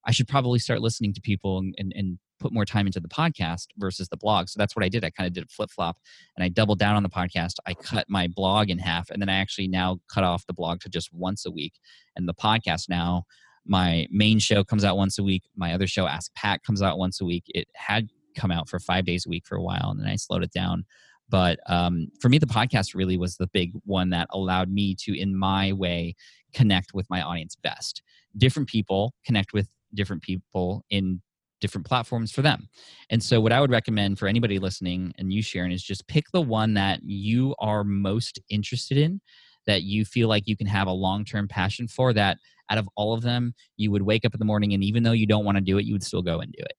I 0.06 0.12
should 0.12 0.28
probably 0.28 0.60
start 0.60 0.82
listening 0.82 1.14
to 1.14 1.22
people 1.22 1.60
and, 1.60 1.76
and, 1.78 1.94
and 1.96 2.20
put 2.44 2.54
more 2.54 2.66
time 2.66 2.86
into 2.86 3.00
the 3.00 3.08
podcast 3.08 3.68
versus 3.78 4.10
the 4.10 4.18
blog. 4.18 4.50
So 4.50 4.58
that's 4.58 4.76
what 4.76 4.84
I 4.84 4.90
did. 4.90 5.06
I 5.06 5.10
kind 5.10 5.26
of 5.26 5.34
did 5.34 5.46
a 5.46 5.48
flip 5.48 5.72
flop 5.72 5.98
and 6.36 6.44
I 6.44 6.50
doubled 6.50 6.78
down 6.78 6.98
on 6.98 7.04
the 7.04 7.10
podcast. 7.10 7.54
I 7.66 7.74
cut 7.74 8.06
my 8.10 8.28
blog 8.28 8.70
in 8.70 8.78
half 8.78 9.10
and 9.10 9.22
then 9.22 9.30
I 9.30 9.38
actually 9.38 9.70
now 9.70 10.00
cut 10.14 10.26
off 10.26 10.46
the 10.46 10.54
blog 10.54 10.82
to 10.82 10.90
just 10.90 11.14
once 11.14 11.46
a 11.46 11.52
week. 11.52 11.74
And 12.18 12.28
the 12.28 12.34
podcast 12.34 12.90
now, 12.90 13.24
my 13.66 14.08
main 14.12 14.40
show 14.40 14.66
comes 14.66 14.84
out 14.84 14.98
once 14.98 15.18
a 15.18 15.24
week. 15.24 15.44
My 15.56 15.74
other 15.74 15.88
show, 15.88 16.06
Ask 16.06 16.36
Pat, 16.36 16.62
comes 16.64 16.82
out 16.82 16.98
once 16.98 17.22
a 17.22 17.26
week. 17.26 17.46
It 17.48 17.70
had 17.76 18.10
come 18.36 18.52
out 18.52 18.68
for 18.68 18.78
five 18.78 19.06
days 19.06 19.26
a 19.26 19.30
week 19.30 19.46
for 19.48 19.56
a 19.56 19.64
while 19.64 19.90
and 19.90 20.00
then 20.00 20.08
I 20.08 20.18
slowed 20.18 20.44
it 20.44 20.52
down. 20.52 20.84
But 21.30 21.60
um, 21.68 22.10
for 22.20 22.28
me, 22.28 22.40
the 22.40 22.46
podcast 22.46 22.94
really 22.94 23.18
was 23.18 23.38
the 23.38 23.48
big 23.48 23.72
one 23.86 24.10
that 24.10 24.28
allowed 24.32 24.70
me 24.70 24.96
to, 25.00 25.18
in 25.18 25.38
my 25.38 25.72
way, 25.72 26.16
connect 26.54 26.94
with 26.94 27.10
my 27.10 27.22
audience 27.22 27.56
best. 27.56 28.04
Different 28.38 28.68
people 28.68 29.14
connect 29.26 29.54
with 29.54 29.70
different 29.96 30.22
people 30.22 30.84
in 30.90 31.22
different 31.64 31.88
platforms 31.88 32.32
for 32.32 32.42
them. 32.42 32.68
And 33.10 33.24
so, 33.24 33.40
what 33.40 33.54
I 33.54 33.62
would 33.62 33.72
recommend 33.72 34.20
for 34.20 34.28
anybody 34.28 34.60
listening 34.60 35.14
and 35.18 35.32
you, 35.32 35.42
Sharon, 35.42 35.72
is 35.72 35.82
just 35.82 36.08
pick 36.08 36.26
the 36.32 36.42
one 36.42 36.74
that 36.74 37.00
you 37.04 37.56
are 37.58 37.84
most 37.84 38.40
interested 38.50 38.98
in, 38.98 39.22
that 39.66 39.84
you 39.84 40.04
feel 40.04 40.28
like 40.28 40.44
you 40.46 40.58
can 40.58 40.68
have 40.68 40.88
a 40.88 40.92
long 40.92 41.24
term 41.24 41.48
passion 41.48 41.88
for. 41.88 42.14
That 42.14 42.38
out 42.70 42.78
of 42.78 42.90
all 42.96 43.14
of 43.14 43.22
them, 43.22 43.54
you 43.78 43.92
would 43.92 44.02
wake 44.02 44.26
up 44.26 44.34
in 44.34 44.40
the 44.40 44.46
morning 44.46 44.74
and 44.74 44.84
even 44.84 45.04
though 45.04 45.14
you 45.14 45.26
don't 45.26 45.46
want 45.46 45.58
to 45.58 45.64
do 45.64 45.78
it, 45.78 45.86
you 45.86 45.94
would 45.94 46.04
still 46.04 46.22
go 46.22 46.40
and 46.40 46.52
do 46.52 46.64
it. 46.64 46.74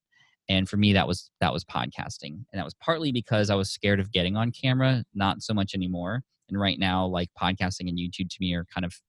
And 0.49 0.69
for 0.69 0.77
me, 0.77 0.93
that 0.93 1.09
was 1.09 1.31
that 1.41 1.53
was 1.53 1.65
podcasting, 1.65 2.45
and 2.53 2.59
that 2.59 2.65
was 2.65 2.75
partly 2.75 3.11
because 3.11 3.49
I 3.49 3.55
was 3.55 3.71
scared 3.71 4.01
of 4.01 4.13
getting 4.13 4.37
on 4.37 4.53
camera, 4.53 5.05
not 5.15 5.43
so 5.43 5.55
much 5.55 5.75
anymore. 5.75 6.23
And 6.51 6.61
right 6.61 6.79
now, 6.79 7.07
like 7.07 7.31
podcasting 7.41 7.89
and 7.89 7.99
YouTube 7.99 8.29
to 8.29 8.37
me 8.41 8.55
are 8.55 8.67
kind 8.67 8.85
of 8.85 9.01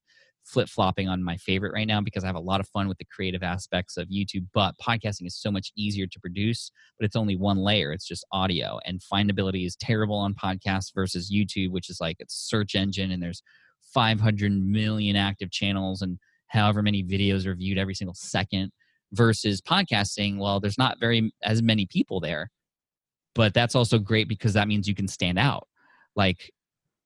flip 0.46 0.70
flopping 0.70 1.10
on 1.10 1.24
my 1.24 1.36
favorite 1.38 1.74
right 1.74 1.88
now 1.88 2.00
because 2.00 2.24
I 2.24 2.28
have 2.28 2.36
a 2.36 2.40
lot 2.40 2.60
of 2.60 2.68
fun 2.68 2.88
with 2.88 2.98
the 2.98 3.06
creative 3.06 3.44
aspects 3.44 3.98
of 3.98 4.08
YouTube. 4.10 4.46
But 4.54 4.76
podcasting 4.78 5.26
is 5.26 5.36
so 5.36 5.52
much 5.52 5.72
easier 5.76 6.08
to 6.08 6.20
produce, 6.20 6.72
but 6.98 7.06
it's 7.06 7.16
only 7.16 7.36
one 7.36 7.58
layer. 7.58 7.92
It's 7.92 8.08
just 8.08 8.26
audio, 8.32 8.80
and 8.86 9.02
findability 9.02 9.66
is 9.66 9.76
terrible 9.76 10.18
on 10.18 10.34
podcasts 10.34 10.94
versus 10.94 11.32
YouTube, 11.32 11.72
which 11.72 11.90
is 11.90 12.00
like 12.00 12.18
it's 12.20 12.36
a 12.36 12.46
search 12.46 12.76
engine 12.76 13.12
and 13.12 13.22
there's 13.22 13.42
500 13.94 14.52
million 14.52 15.16
active 15.16 15.52
channels 15.52 16.02
and 16.02 16.20
however 16.48 16.82
many 16.82 17.04
videos 17.04 17.46
are 17.46 17.56
viewed 17.56 17.78
every 17.78 17.96
single 17.96 18.14
second 18.14 18.72
versus 19.14 19.62
podcasting 19.62 20.38
well 20.38 20.60
there's 20.60 20.78
not 20.78 21.00
very 21.00 21.32
as 21.44 21.62
many 21.62 21.86
people 21.86 22.20
there 22.20 22.50
but 23.36 23.54
that's 23.54 23.76
also 23.76 24.00
great 24.00 24.28
because 24.28 24.54
that 24.54 24.68
means 24.68 24.88
you 24.88 24.96
can 24.96 25.08
stand 25.08 25.38
out 25.38 25.68
like 26.16 26.52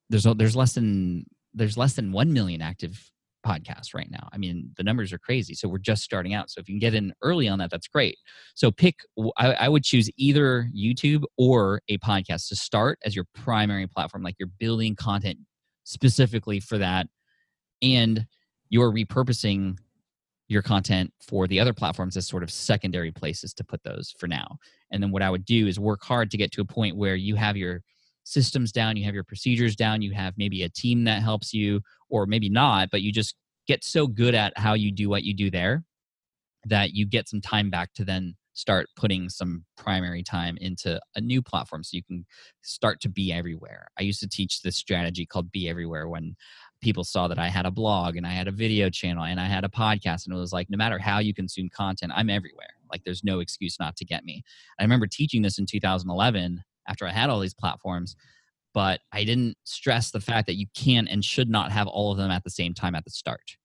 there's 0.08 0.26
there's 0.36 0.56
less 0.56 0.72
than 0.72 1.24
there's 1.54 1.76
less 1.76 1.94
than 1.94 2.12
1 2.12 2.32
million 2.32 2.62
active 2.62 3.10
podcast 3.46 3.94
right 3.94 4.10
now. 4.10 4.28
I 4.32 4.38
mean, 4.38 4.70
the 4.76 4.82
numbers 4.82 5.12
are 5.12 5.18
crazy. 5.18 5.54
So 5.54 5.68
we're 5.68 5.78
just 5.78 6.02
starting 6.02 6.34
out. 6.34 6.50
So 6.50 6.60
if 6.60 6.68
you 6.68 6.74
can 6.74 6.80
get 6.80 6.94
in 6.94 7.12
early 7.22 7.48
on 7.48 7.58
that, 7.58 7.70
that's 7.70 7.88
great. 7.88 8.16
So 8.54 8.70
pick, 8.70 8.96
I, 9.36 9.52
I, 9.52 9.68
would 9.68 9.84
choose 9.84 10.10
either 10.16 10.68
YouTube 10.76 11.24
or 11.38 11.80
a 11.88 11.98
podcast 11.98 12.48
to 12.48 12.56
start 12.56 12.98
as 13.04 13.16
your 13.16 13.26
primary 13.34 13.86
platform, 13.86 14.22
like 14.22 14.36
you're 14.38 14.50
building 14.58 14.94
content 14.94 15.38
specifically 15.84 16.60
for 16.60 16.78
that. 16.78 17.06
And 17.82 18.26
you're 18.68 18.92
repurposing 18.92 19.78
your 20.48 20.62
content 20.62 21.12
for 21.20 21.46
the 21.46 21.60
other 21.60 21.72
platforms 21.72 22.16
as 22.16 22.26
sort 22.26 22.42
of 22.42 22.50
secondary 22.50 23.12
places 23.12 23.54
to 23.54 23.64
put 23.64 23.82
those 23.84 24.14
for 24.18 24.26
now. 24.26 24.56
And 24.90 25.02
then 25.02 25.12
what 25.12 25.22
I 25.22 25.30
would 25.30 25.44
do 25.44 25.66
is 25.66 25.78
work 25.78 26.02
hard 26.02 26.30
to 26.32 26.36
get 26.36 26.50
to 26.52 26.60
a 26.60 26.64
point 26.64 26.96
where 26.96 27.14
you 27.14 27.36
have 27.36 27.56
your 27.56 27.82
systems 28.30 28.72
down, 28.72 28.96
you 28.96 29.04
have 29.04 29.14
your 29.14 29.24
procedures 29.24 29.74
down, 29.74 30.02
you 30.02 30.12
have 30.12 30.34
maybe 30.36 30.62
a 30.62 30.68
team 30.68 31.04
that 31.04 31.22
helps 31.22 31.52
you, 31.52 31.80
or 32.08 32.26
maybe 32.26 32.48
not, 32.48 32.88
but 32.90 33.02
you 33.02 33.12
just 33.12 33.34
get 33.66 33.84
so 33.84 34.06
good 34.06 34.34
at 34.34 34.56
how 34.56 34.74
you 34.74 34.90
do 34.90 35.08
what 35.08 35.22
you 35.22 35.34
do 35.34 35.50
there 35.50 35.84
that 36.66 36.94
you 36.94 37.06
get 37.06 37.28
some 37.28 37.40
time 37.40 37.70
back 37.70 37.92
to 37.94 38.04
then 38.04 38.34
start 38.52 38.86
putting 38.96 39.28
some 39.28 39.64
primary 39.76 40.22
time 40.22 40.56
into 40.60 41.00
a 41.14 41.20
new 41.20 41.40
platform 41.40 41.82
so 41.82 41.96
you 41.96 42.02
can 42.02 42.26
start 42.62 43.00
to 43.00 43.08
be 43.08 43.32
everywhere. 43.32 43.86
I 43.98 44.02
used 44.02 44.20
to 44.20 44.28
teach 44.28 44.60
this 44.60 44.76
strategy 44.76 45.24
called 45.24 45.50
be 45.50 45.68
everywhere 45.68 46.08
when 46.08 46.36
people 46.82 47.04
saw 47.04 47.28
that 47.28 47.38
I 47.38 47.48
had 47.48 47.64
a 47.64 47.70
blog 47.70 48.16
and 48.16 48.26
I 48.26 48.30
had 48.30 48.48
a 48.48 48.52
video 48.52 48.90
channel 48.90 49.24
and 49.24 49.40
I 49.40 49.46
had 49.46 49.64
a 49.64 49.68
podcast 49.68 50.26
and 50.26 50.34
it 50.34 50.38
was 50.38 50.52
like 50.52 50.68
no 50.68 50.76
matter 50.76 50.98
how 50.98 51.18
you 51.18 51.32
consume 51.32 51.70
content, 51.70 52.12
I'm 52.14 52.28
everywhere. 52.28 52.74
Like 52.90 53.02
there's 53.04 53.24
no 53.24 53.40
excuse 53.40 53.78
not 53.78 53.96
to 53.96 54.04
get 54.04 54.24
me. 54.24 54.42
I 54.78 54.82
remember 54.82 55.06
teaching 55.06 55.42
this 55.42 55.58
in 55.58 55.66
2011 55.66 56.62
after 56.90 57.06
I 57.06 57.12
had 57.12 57.30
all 57.30 57.40
these 57.40 57.54
platforms. 57.54 58.16
But 58.74 59.00
I 59.12 59.24
didn't 59.24 59.56
stress 59.64 60.10
the 60.10 60.20
fact 60.20 60.46
that 60.46 60.56
you 60.56 60.66
can 60.76 61.08
and 61.08 61.24
should 61.24 61.48
not 61.48 61.72
have 61.72 61.88
all 61.88 62.12
of 62.12 62.18
them 62.18 62.30
at 62.30 62.44
the 62.44 62.50
same 62.50 62.74
time 62.74 62.94
at 62.94 63.04
the 63.04 63.10
start. 63.10 63.56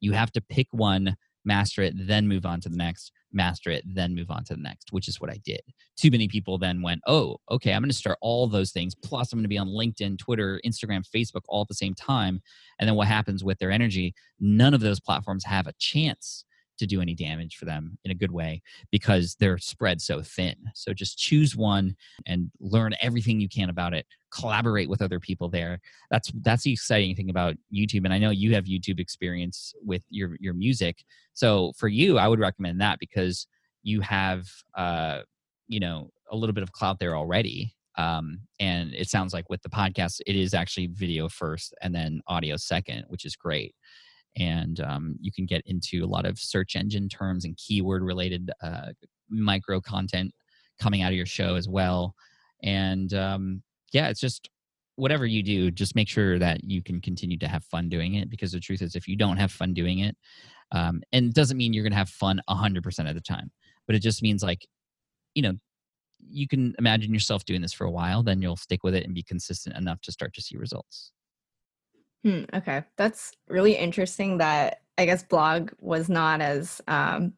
You 0.00 0.12
have 0.12 0.30
to 0.32 0.40
pick 0.40 0.68
one, 0.70 1.16
master 1.44 1.82
it, 1.82 1.94
then 1.96 2.28
move 2.28 2.46
on 2.46 2.60
to 2.60 2.68
the 2.68 2.76
next, 2.76 3.10
master 3.32 3.70
it, 3.70 3.84
then 3.86 4.14
move 4.14 4.30
on 4.30 4.44
to 4.44 4.54
the 4.54 4.62
next, 4.62 4.92
which 4.92 5.08
is 5.08 5.20
what 5.20 5.30
I 5.30 5.40
did. 5.44 5.62
Too 5.96 6.10
many 6.10 6.28
people 6.28 6.58
then 6.58 6.80
went, 6.80 7.00
oh, 7.06 7.38
okay, 7.50 7.72
I'm 7.72 7.82
going 7.82 7.90
to 7.90 7.96
start 7.96 8.18
all 8.20 8.46
those 8.46 8.70
things. 8.70 8.94
Plus, 8.94 9.32
I'm 9.32 9.38
going 9.38 9.44
to 9.44 9.48
be 9.48 9.58
on 9.58 9.68
LinkedIn, 9.68 10.18
Twitter, 10.18 10.60
Instagram, 10.64 11.04
Facebook 11.04 11.42
all 11.48 11.62
at 11.62 11.68
the 11.68 11.74
same 11.74 11.94
time. 11.94 12.40
And 12.78 12.88
then 12.88 12.94
what 12.94 13.08
happens 13.08 13.42
with 13.42 13.58
their 13.58 13.72
energy? 13.72 14.14
None 14.38 14.74
of 14.74 14.80
those 14.80 15.00
platforms 15.00 15.44
have 15.44 15.66
a 15.66 15.74
chance 15.78 16.44
to 16.82 16.86
do 16.86 17.00
any 17.00 17.14
damage 17.14 17.56
for 17.56 17.64
them 17.64 17.96
in 18.04 18.10
a 18.10 18.14
good 18.14 18.32
way 18.32 18.60
because 18.90 19.36
they're 19.38 19.58
spread 19.58 20.00
so 20.00 20.20
thin. 20.20 20.56
So 20.74 20.92
just 20.92 21.16
choose 21.16 21.56
one 21.56 21.96
and 22.26 22.50
learn 22.60 22.94
everything 23.00 23.40
you 23.40 23.48
can 23.48 23.70
about 23.70 23.94
it. 23.94 24.04
Collaborate 24.30 24.88
with 24.88 25.00
other 25.00 25.20
people 25.20 25.48
there. 25.48 25.80
That's 26.10 26.30
that's 26.42 26.64
the 26.64 26.72
exciting 26.72 27.14
thing 27.14 27.30
about 27.30 27.54
YouTube. 27.74 28.04
And 28.04 28.12
I 28.12 28.18
know 28.18 28.30
you 28.30 28.54
have 28.54 28.64
YouTube 28.64 28.98
experience 28.98 29.74
with 29.82 30.02
your 30.10 30.36
your 30.40 30.54
music. 30.54 31.04
So 31.34 31.72
for 31.78 31.88
you, 31.88 32.18
I 32.18 32.28
would 32.28 32.40
recommend 32.40 32.80
that 32.80 32.98
because 32.98 33.46
you 33.82 34.00
have 34.00 34.46
uh, 34.76 35.20
you 35.68 35.80
know 35.80 36.10
a 36.30 36.36
little 36.36 36.54
bit 36.54 36.62
of 36.62 36.72
clout 36.72 36.98
there 36.98 37.16
already 37.16 37.74
um, 37.98 38.40
and 38.58 38.94
it 38.94 39.08
sounds 39.08 39.34
like 39.34 39.48
with 39.50 39.62
the 39.62 39.68
podcast 39.68 40.20
it 40.26 40.36
is 40.36 40.54
actually 40.54 40.86
video 40.88 41.28
first 41.28 41.74
and 41.82 41.94
then 41.94 42.20
audio 42.26 42.56
second 42.56 43.04
which 43.08 43.24
is 43.24 43.36
great 43.36 43.74
and 44.36 44.80
um, 44.80 45.16
you 45.20 45.30
can 45.32 45.46
get 45.46 45.62
into 45.66 46.04
a 46.04 46.06
lot 46.06 46.24
of 46.24 46.38
search 46.38 46.76
engine 46.76 47.08
terms 47.08 47.44
and 47.44 47.56
keyword 47.56 48.02
related 48.02 48.50
uh, 48.62 48.92
micro 49.28 49.80
content 49.80 50.32
coming 50.80 51.02
out 51.02 51.10
of 51.10 51.16
your 51.16 51.26
show 51.26 51.54
as 51.54 51.68
well. 51.68 52.14
And 52.62 53.12
um, 53.14 53.62
yeah 53.92 54.08
it's 54.08 54.20
just 54.20 54.48
whatever 54.96 55.24
you 55.24 55.42
do 55.42 55.70
just 55.70 55.94
make 55.94 56.08
sure 56.08 56.38
that 56.38 56.64
you 56.64 56.82
can 56.82 57.00
continue 57.00 57.38
to 57.38 57.48
have 57.48 57.64
fun 57.64 57.88
doing 57.88 58.14
it 58.14 58.28
because 58.28 58.52
the 58.52 58.60
truth 58.60 58.82
is 58.82 58.96
if 58.96 59.06
you 59.06 59.16
don't 59.16 59.36
have 59.36 59.52
fun 59.52 59.72
doing 59.72 60.00
it 60.00 60.16
um, 60.72 61.02
and 61.12 61.26
it 61.26 61.34
doesn't 61.34 61.56
mean 61.56 61.72
you're 61.72 61.84
going 61.84 61.92
to 61.92 61.96
have 61.96 62.08
fun 62.08 62.40
100% 62.48 63.08
of 63.08 63.14
the 63.14 63.20
time 63.20 63.50
but 63.86 63.94
it 63.94 64.00
just 64.00 64.22
means 64.22 64.42
like 64.42 64.66
you 65.34 65.42
know 65.42 65.54
you 66.28 66.46
can 66.46 66.74
imagine 66.78 67.12
yourself 67.12 67.44
doing 67.44 67.62
this 67.62 67.72
for 67.72 67.84
a 67.84 67.90
while 67.90 68.22
then 68.22 68.42
you'll 68.42 68.56
stick 68.56 68.82
with 68.82 68.94
it 68.94 69.04
and 69.04 69.14
be 69.14 69.22
consistent 69.22 69.76
enough 69.76 70.00
to 70.02 70.12
start 70.12 70.34
to 70.34 70.42
see 70.42 70.56
results 70.56 71.12
Hmm, 72.24 72.44
okay. 72.54 72.84
That's 72.96 73.32
really 73.48 73.76
interesting 73.76 74.38
that 74.38 74.82
I 74.98 75.06
guess 75.06 75.22
blog 75.22 75.70
was 75.80 76.08
not 76.08 76.40
as 76.40 76.80
um, 76.86 77.32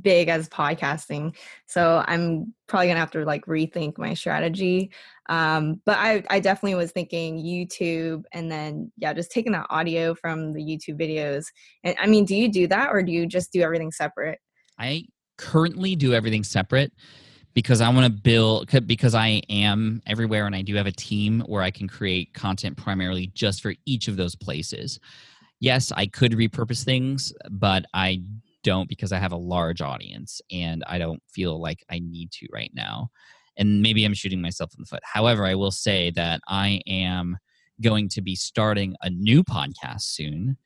big 0.00 0.28
as 0.28 0.48
podcasting. 0.48 1.36
So 1.66 2.02
I'm 2.06 2.54
probably 2.66 2.88
gonna 2.88 3.00
have 3.00 3.10
to 3.12 3.24
like 3.24 3.44
rethink 3.46 3.98
my 3.98 4.14
strategy. 4.14 4.92
Um, 5.28 5.80
but 5.84 5.98
I, 5.98 6.22
I 6.30 6.40
definitely 6.40 6.76
was 6.76 6.92
thinking 6.92 7.38
YouTube 7.38 8.24
and 8.32 8.50
then 8.50 8.90
yeah, 8.96 9.12
just 9.12 9.30
taking 9.30 9.52
that 9.52 9.66
audio 9.70 10.14
from 10.14 10.52
the 10.52 10.60
YouTube 10.60 11.00
videos. 11.00 11.46
And 11.84 11.96
I 12.00 12.06
mean, 12.06 12.24
do 12.24 12.34
you 12.34 12.50
do 12.50 12.66
that 12.68 12.90
or 12.90 13.02
do 13.02 13.12
you 13.12 13.26
just 13.26 13.52
do 13.52 13.60
everything 13.62 13.92
separate? 13.92 14.38
I 14.78 15.04
currently 15.36 15.96
do 15.96 16.14
everything 16.14 16.44
separate 16.44 16.92
because 17.54 17.80
I 17.80 17.88
want 17.88 18.06
to 18.06 18.12
build 18.12 18.70
because 18.86 19.14
I 19.14 19.42
am 19.48 20.02
everywhere 20.06 20.46
and 20.46 20.54
I 20.54 20.62
do 20.62 20.74
have 20.76 20.86
a 20.86 20.92
team 20.92 21.40
where 21.46 21.62
I 21.62 21.70
can 21.70 21.88
create 21.88 22.32
content 22.32 22.76
primarily 22.76 23.28
just 23.34 23.62
for 23.62 23.74
each 23.86 24.08
of 24.08 24.16
those 24.16 24.34
places. 24.34 24.98
Yes, 25.58 25.92
I 25.92 26.06
could 26.06 26.32
repurpose 26.32 26.84
things, 26.84 27.32
but 27.50 27.84
I 27.92 28.22
don't 28.62 28.88
because 28.88 29.12
I 29.12 29.18
have 29.18 29.32
a 29.32 29.36
large 29.36 29.80
audience 29.80 30.40
and 30.50 30.84
I 30.86 30.98
don't 30.98 31.22
feel 31.32 31.60
like 31.60 31.84
I 31.90 31.98
need 31.98 32.30
to 32.32 32.46
right 32.52 32.70
now. 32.74 33.10
And 33.56 33.82
maybe 33.82 34.04
I'm 34.04 34.14
shooting 34.14 34.40
myself 34.40 34.72
in 34.74 34.82
the 34.82 34.86
foot. 34.86 35.02
However, 35.02 35.44
I 35.44 35.54
will 35.54 35.70
say 35.70 36.10
that 36.12 36.40
I 36.48 36.80
am 36.86 37.36
going 37.82 38.08
to 38.10 38.22
be 38.22 38.36
starting 38.36 38.94
a 39.02 39.10
new 39.10 39.42
podcast 39.42 40.02
soon 40.02 40.56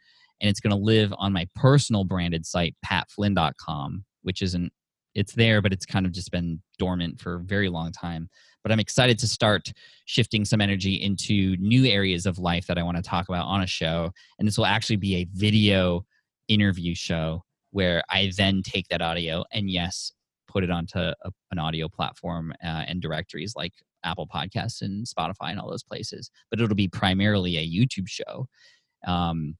and 0.40 0.50
it's 0.50 0.60
going 0.60 0.72
to 0.72 0.76
live 0.76 1.14
on 1.16 1.32
my 1.32 1.48
personal 1.54 2.04
branded 2.04 2.44
site 2.44 2.74
patflynn.com 2.84 4.04
which 4.22 4.42
isn't 4.42 4.72
it's 5.14 5.32
there, 5.32 5.62
but 5.62 5.72
it's 5.72 5.86
kind 5.86 6.06
of 6.06 6.12
just 6.12 6.30
been 6.30 6.60
dormant 6.78 7.20
for 7.20 7.36
a 7.36 7.40
very 7.40 7.68
long 7.68 7.92
time. 7.92 8.28
But 8.62 8.72
I'm 8.72 8.80
excited 8.80 9.18
to 9.18 9.28
start 9.28 9.72
shifting 10.06 10.44
some 10.44 10.60
energy 10.60 10.94
into 10.94 11.56
new 11.58 11.84
areas 11.86 12.26
of 12.26 12.38
life 12.38 12.66
that 12.66 12.78
I 12.78 12.82
want 12.82 12.96
to 12.96 13.02
talk 13.02 13.28
about 13.28 13.46
on 13.46 13.62
a 13.62 13.66
show. 13.66 14.10
And 14.38 14.48
this 14.48 14.56
will 14.56 14.66
actually 14.66 14.96
be 14.96 15.16
a 15.16 15.26
video 15.32 16.04
interview 16.48 16.94
show 16.94 17.44
where 17.70 18.02
I 18.08 18.32
then 18.36 18.62
take 18.62 18.88
that 18.88 19.02
audio 19.02 19.44
and, 19.52 19.70
yes, 19.70 20.12
put 20.48 20.64
it 20.64 20.70
onto 20.70 20.98
a, 20.98 21.14
an 21.50 21.58
audio 21.58 21.88
platform 21.88 22.54
uh, 22.62 22.84
and 22.86 23.02
directories 23.02 23.54
like 23.54 23.72
Apple 24.02 24.26
Podcasts 24.26 24.80
and 24.80 25.06
Spotify 25.06 25.50
and 25.50 25.60
all 25.60 25.68
those 25.68 25.82
places. 25.82 26.30
But 26.50 26.60
it'll 26.60 26.74
be 26.74 26.88
primarily 26.88 27.58
a 27.58 27.68
YouTube 27.68 28.08
show. 28.08 28.46
Um, 29.06 29.56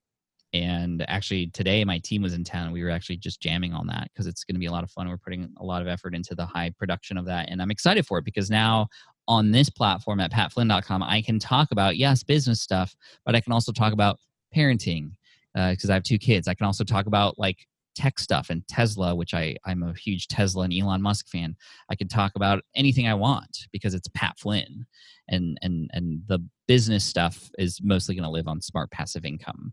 and 0.55 1.05
actually 1.09 1.49
today 1.49 1.85
my 1.85 1.99
team 1.99 2.23
was 2.23 2.33
in 2.33 2.45
town 2.45 2.73
we 2.73 2.83
were 2.83 2.91
actually 2.91 3.17
just 3.17 3.41
jamming 3.41 3.75
on 3.75 3.87
that 3.87 4.09
because 4.13 4.27
it's 4.27 4.45
going 4.45 4.55
to 4.55 4.61
be 4.61 4.67
a 4.67 4.73
lot 4.73 4.85
of 4.85 4.91
fun 4.91 5.09
we're 5.09 5.17
putting 5.19 5.53
a 5.59 5.65
lot 5.65 5.83
of 5.83 5.89
effort 5.89 6.15
into 6.15 6.35
the 6.35 6.47
high 6.47 6.73
production 6.79 7.19
of 7.19 7.27
that 7.27 7.51
and 7.51 7.61
i'm 7.61 7.71
excited 7.71 8.07
for 8.07 8.19
it 8.19 8.25
because 8.25 8.51
now 8.51 8.87
on 9.27 9.51
this 9.51 9.69
platform 9.69 10.21
at 10.21 10.33
patflynn.com 10.33 11.03
i 11.03 11.21
can 11.21 11.39
talk 11.39 11.71
about 11.73 11.97
yes 11.97 12.23
business 12.23 12.63
stuff 12.63 12.95
but 13.27 13.35
i 13.35 13.41
can 13.41 13.53
also 13.53 13.73
talk 13.73 13.93
about 13.93 14.19
parenting 14.55 15.11
because 15.55 15.91
uh, 15.91 15.93
i 15.93 15.95
have 15.95 16.03
two 16.03 16.19
kids. 16.19 16.49
I 16.49 16.55
can 16.55 16.67
also 16.67 16.85
talk 16.85 17.07
about 17.07 17.39
like 17.39 17.67
tech 17.95 18.19
stuff 18.19 18.51
and 18.51 18.67
tesla 18.67 19.15
which 19.15 19.35
i 19.35 19.55
i'm 19.67 19.85
a 19.85 19.95
huge 19.95 20.27
tesla 20.27 20.65
and 20.65 20.73
elon 20.73 21.01
musk 21.01 21.29
fan. 21.29 21.55
I 21.89 21.95
can 21.95 22.09
talk 22.09 22.33
about 22.35 22.63
anything 22.75 23.07
i 23.07 23.15
want 23.15 23.69
because 23.73 23.95
it's 23.95 24.09
pat 24.15 24.37
flynn 24.39 24.85
and 25.29 25.59
and 25.63 25.89
and 25.93 26.23
the 26.27 26.41
business 26.67 27.05
stuff 27.05 27.51
is 27.57 27.81
mostly 27.83 28.15
going 28.17 28.25
to 28.25 28.31
live 28.31 28.49
on 28.49 28.61
smart 28.61 28.91
passive 28.91 29.25
income 29.25 29.73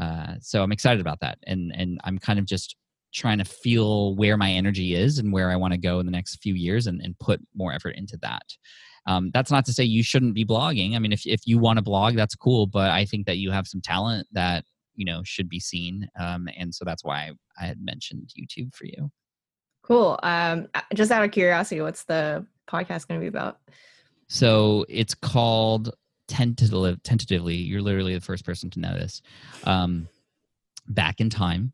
uh, 0.00 0.34
so 0.40 0.62
I'm 0.62 0.72
excited 0.72 1.00
about 1.00 1.20
that, 1.20 1.38
and 1.46 1.72
and 1.74 2.00
I'm 2.04 2.18
kind 2.18 2.38
of 2.38 2.46
just 2.46 2.76
trying 3.12 3.38
to 3.38 3.44
feel 3.44 4.16
where 4.16 4.36
my 4.36 4.50
energy 4.50 4.94
is 4.94 5.18
and 5.18 5.32
where 5.32 5.50
I 5.50 5.56
want 5.56 5.72
to 5.72 5.78
go 5.78 6.00
in 6.00 6.06
the 6.06 6.12
next 6.12 6.42
few 6.42 6.54
years, 6.54 6.86
and, 6.86 7.00
and 7.00 7.18
put 7.18 7.40
more 7.54 7.72
effort 7.72 7.96
into 7.96 8.16
that. 8.22 8.42
Um, 9.06 9.30
that's 9.32 9.50
not 9.50 9.64
to 9.66 9.72
say 9.72 9.84
you 9.84 10.02
shouldn't 10.02 10.34
be 10.34 10.44
blogging. 10.44 10.96
I 10.96 10.98
mean, 10.98 11.12
if 11.12 11.26
if 11.26 11.40
you 11.46 11.58
want 11.58 11.78
to 11.78 11.82
blog, 11.82 12.16
that's 12.16 12.34
cool, 12.34 12.66
but 12.66 12.90
I 12.90 13.04
think 13.04 13.26
that 13.26 13.38
you 13.38 13.50
have 13.50 13.66
some 13.66 13.80
talent 13.80 14.26
that 14.32 14.64
you 14.94 15.04
know 15.04 15.22
should 15.24 15.48
be 15.48 15.60
seen, 15.60 16.08
um, 16.18 16.48
and 16.56 16.74
so 16.74 16.84
that's 16.84 17.04
why 17.04 17.32
I 17.60 17.66
had 17.66 17.80
mentioned 17.80 18.30
YouTube 18.38 18.74
for 18.74 18.86
you. 18.86 19.10
Cool. 19.82 20.18
Um, 20.22 20.68
just 20.94 21.10
out 21.10 21.22
of 21.22 21.30
curiosity, 21.30 21.82
what's 21.82 22.04
the 22.04 22.46
podcast 22.66 23.06
going 23.06 23.20
to 23.20 23.24
be 23.24 23.26
about? 23.26 23.58
So 24.28 24.86
it's 24.88 25.14
called 25.14 25.94
tentatively, 26.28 26.96
tentatively, 27.04 27.56
you're 27.56 27.82
literally 27.82 28.14
the 28.14 28.20
first 28.20 28.44
person 28.44 28.70
to 28.70 28.80
know 28.80 28.94
this. 28.94 29.22
Um, 29.64 30.08
back 30.88 31.20
in 31.20 31.30
time. 31.30 31.72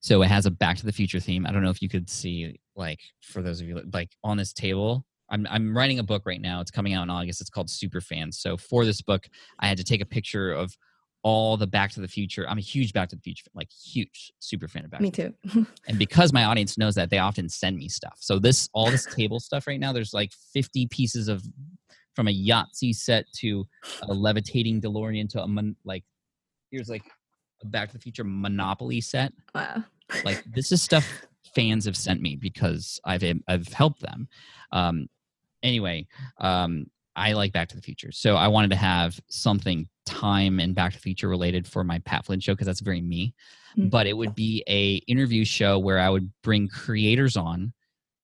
So 0.00 0.22
it 0.22 0.28
has 0.28 0.46
a 0.46 0.50
Back 0.50 0.78
to 0.78 0.86
the 0.86 0.92
Future 0.92 1.20
theme. 1.20 1.46
I 1.46 1.52
don't 1.52 1.62
know 1.62 1.70
if 1.70 1.80
you 1.80 1.88
could 1.88 2.10
see, 2.10 2.58
like, 2.74 3.00
for 3.20 3.40
those 3.40 3.60
of 3.60 3.68
you 3.68 3.80
like 3.92 4.10
on 4.24 4.36
this 4.36 4.52
table. 4.52 5.06
I'm 5.30 5.46
I'm 5.48 5.74
writing 5.74 5.98
a 5.98 6.02
book 6.02 6.22
right 6.26 6.40
now. 6.40 6.60
It's 6.60 6.70
coming 6.70 6.92
out 6.92 7.04
in 7.04 7.10
August. 7.10 7.40
It's 7.40 7.48
called 7.48 7.70
Super 7.70 8.00
Fans. 8.00 8.38
So 8.38 8.56
for 8.56 8.84
this 8.84 9.00
book, 9.00 9.28
I 9.60 9.68
had 9.68 9.78
to 9.78 9.84
take 9.84 10.02
a 10.02 10.06
picture 10.06 10.52
of 10.52 10.76
all 11.22 11.56
the 11.56 11.66
Back 11.66 11.92
to 11.92 12.00
the 12.00 12.08
Future. 12.08 12.46
I'm 12.48 12.58
a 12.58 12.62
huge 12.62 12.92
Back 12.92 13.08
to 13.10 13.16
the 13.16 13.22
Future, 13.22 13.46
like 13.54 13.70
huge 13.70 14.32
super 14.40 14.68
fan 14.68 14.84
of 14.84 14.90
Back. 14.90 15.00
Me 15.00 15.10
too. 15.10 15.32
and 15.88 15.98
because 15.98 16.32
my 16.32 16.44
audience 16.44 16.76
knows 16.76 16.96
that, 16.96 17.10
they 17.10 17.18
often 17.18 17.48
send 17.48 17.76
me 17.78 17.88
stuff. 17.88 18.18
So 18.18 18.38
this 18.38 18.68
all 18.74 18.90
this 18.90 19.06
table 19.06 19.40
stuff 19.40 19.66
right 19.66 19.80
now, 19.80 19.92
there's 19.92 20.12
like 20.12 20.32
50 20.52 20.88
pieces 20.88 21.28
of 21.28 21.44
from 22.14 22.28
a 22.28 22.34
Yahtzee 22.34 22.94
set 22.94 23.24
to 23.34 23.66
a 24.02 24.12
levitating 24.12 24.80
DeLorean 24.80 25.28
to 25.30 25.42
a 25.42 25.48
mon- 25.48 25.76
like 25.84 26.04
here's 26.70 26.88
like 26.88 27.04
a 27.62 27.66
Back 27.66 27.88
to 27.88 27.94
the 27.94 28.02
Future 28.02 28.24
Monopoly 28.24 29.00
set. 29.00 29.32
Wow. 29.54 29.84
like 30.24 30.42
this 30.54 30.72
is 30.72 30.82
stuff 30.82 31.06
fans 31.54 31.84
have 31.84 31.96
sent 31.96 32.20
me 32.20 32.36
because 32.36 33.00
I've 33.04 33.24
I've 33.48 33.68
helped 33.68 34.00
them. 34.00 34.28
Um, 34.72 35.08
anyway, 35.62 36.06
um, 36.38 36.86
I 37.14 37.32
like 37.32 37.52
Back 37.52 37.68
to 37.68 37.76
the 37.76 37.82
Future, 37.82 38.12
so 38.12 38.36
I 38.36 38.48
wanted 38.48 38.70
to 38.70 38.76
have 38.76 39.20
something 39.28 39.88
time 40.04 40.60
and 40.60 40.74
Back 40.74 40.92
to 40.92 40.98
the 40.98 41.02
Future 41.02 41.28
related 41.28 41.66
for 41.66 41.84
my 41.84 41.98
Pat 42.00 42.24
Flynn 42.26 42.40
show 42.40 42.54
because 42.54 42.66
that's 42.66 42.80
very 42.80 43.00
me. 43.00 43.34
Mm-hmm. 43.76 43.88
But 43.88 44.06
it 44.06 44.16
would 44.16 44.34
be 44.34 44.64
a 44.68 44.96
interview 45.10 45.44
show 45.44 45.78
where 45.78 45.98
I 45.98 46.10
would 46.10 46.30
bring 46.42 46.68
creators 46.68 47.36
on 47.36 47.72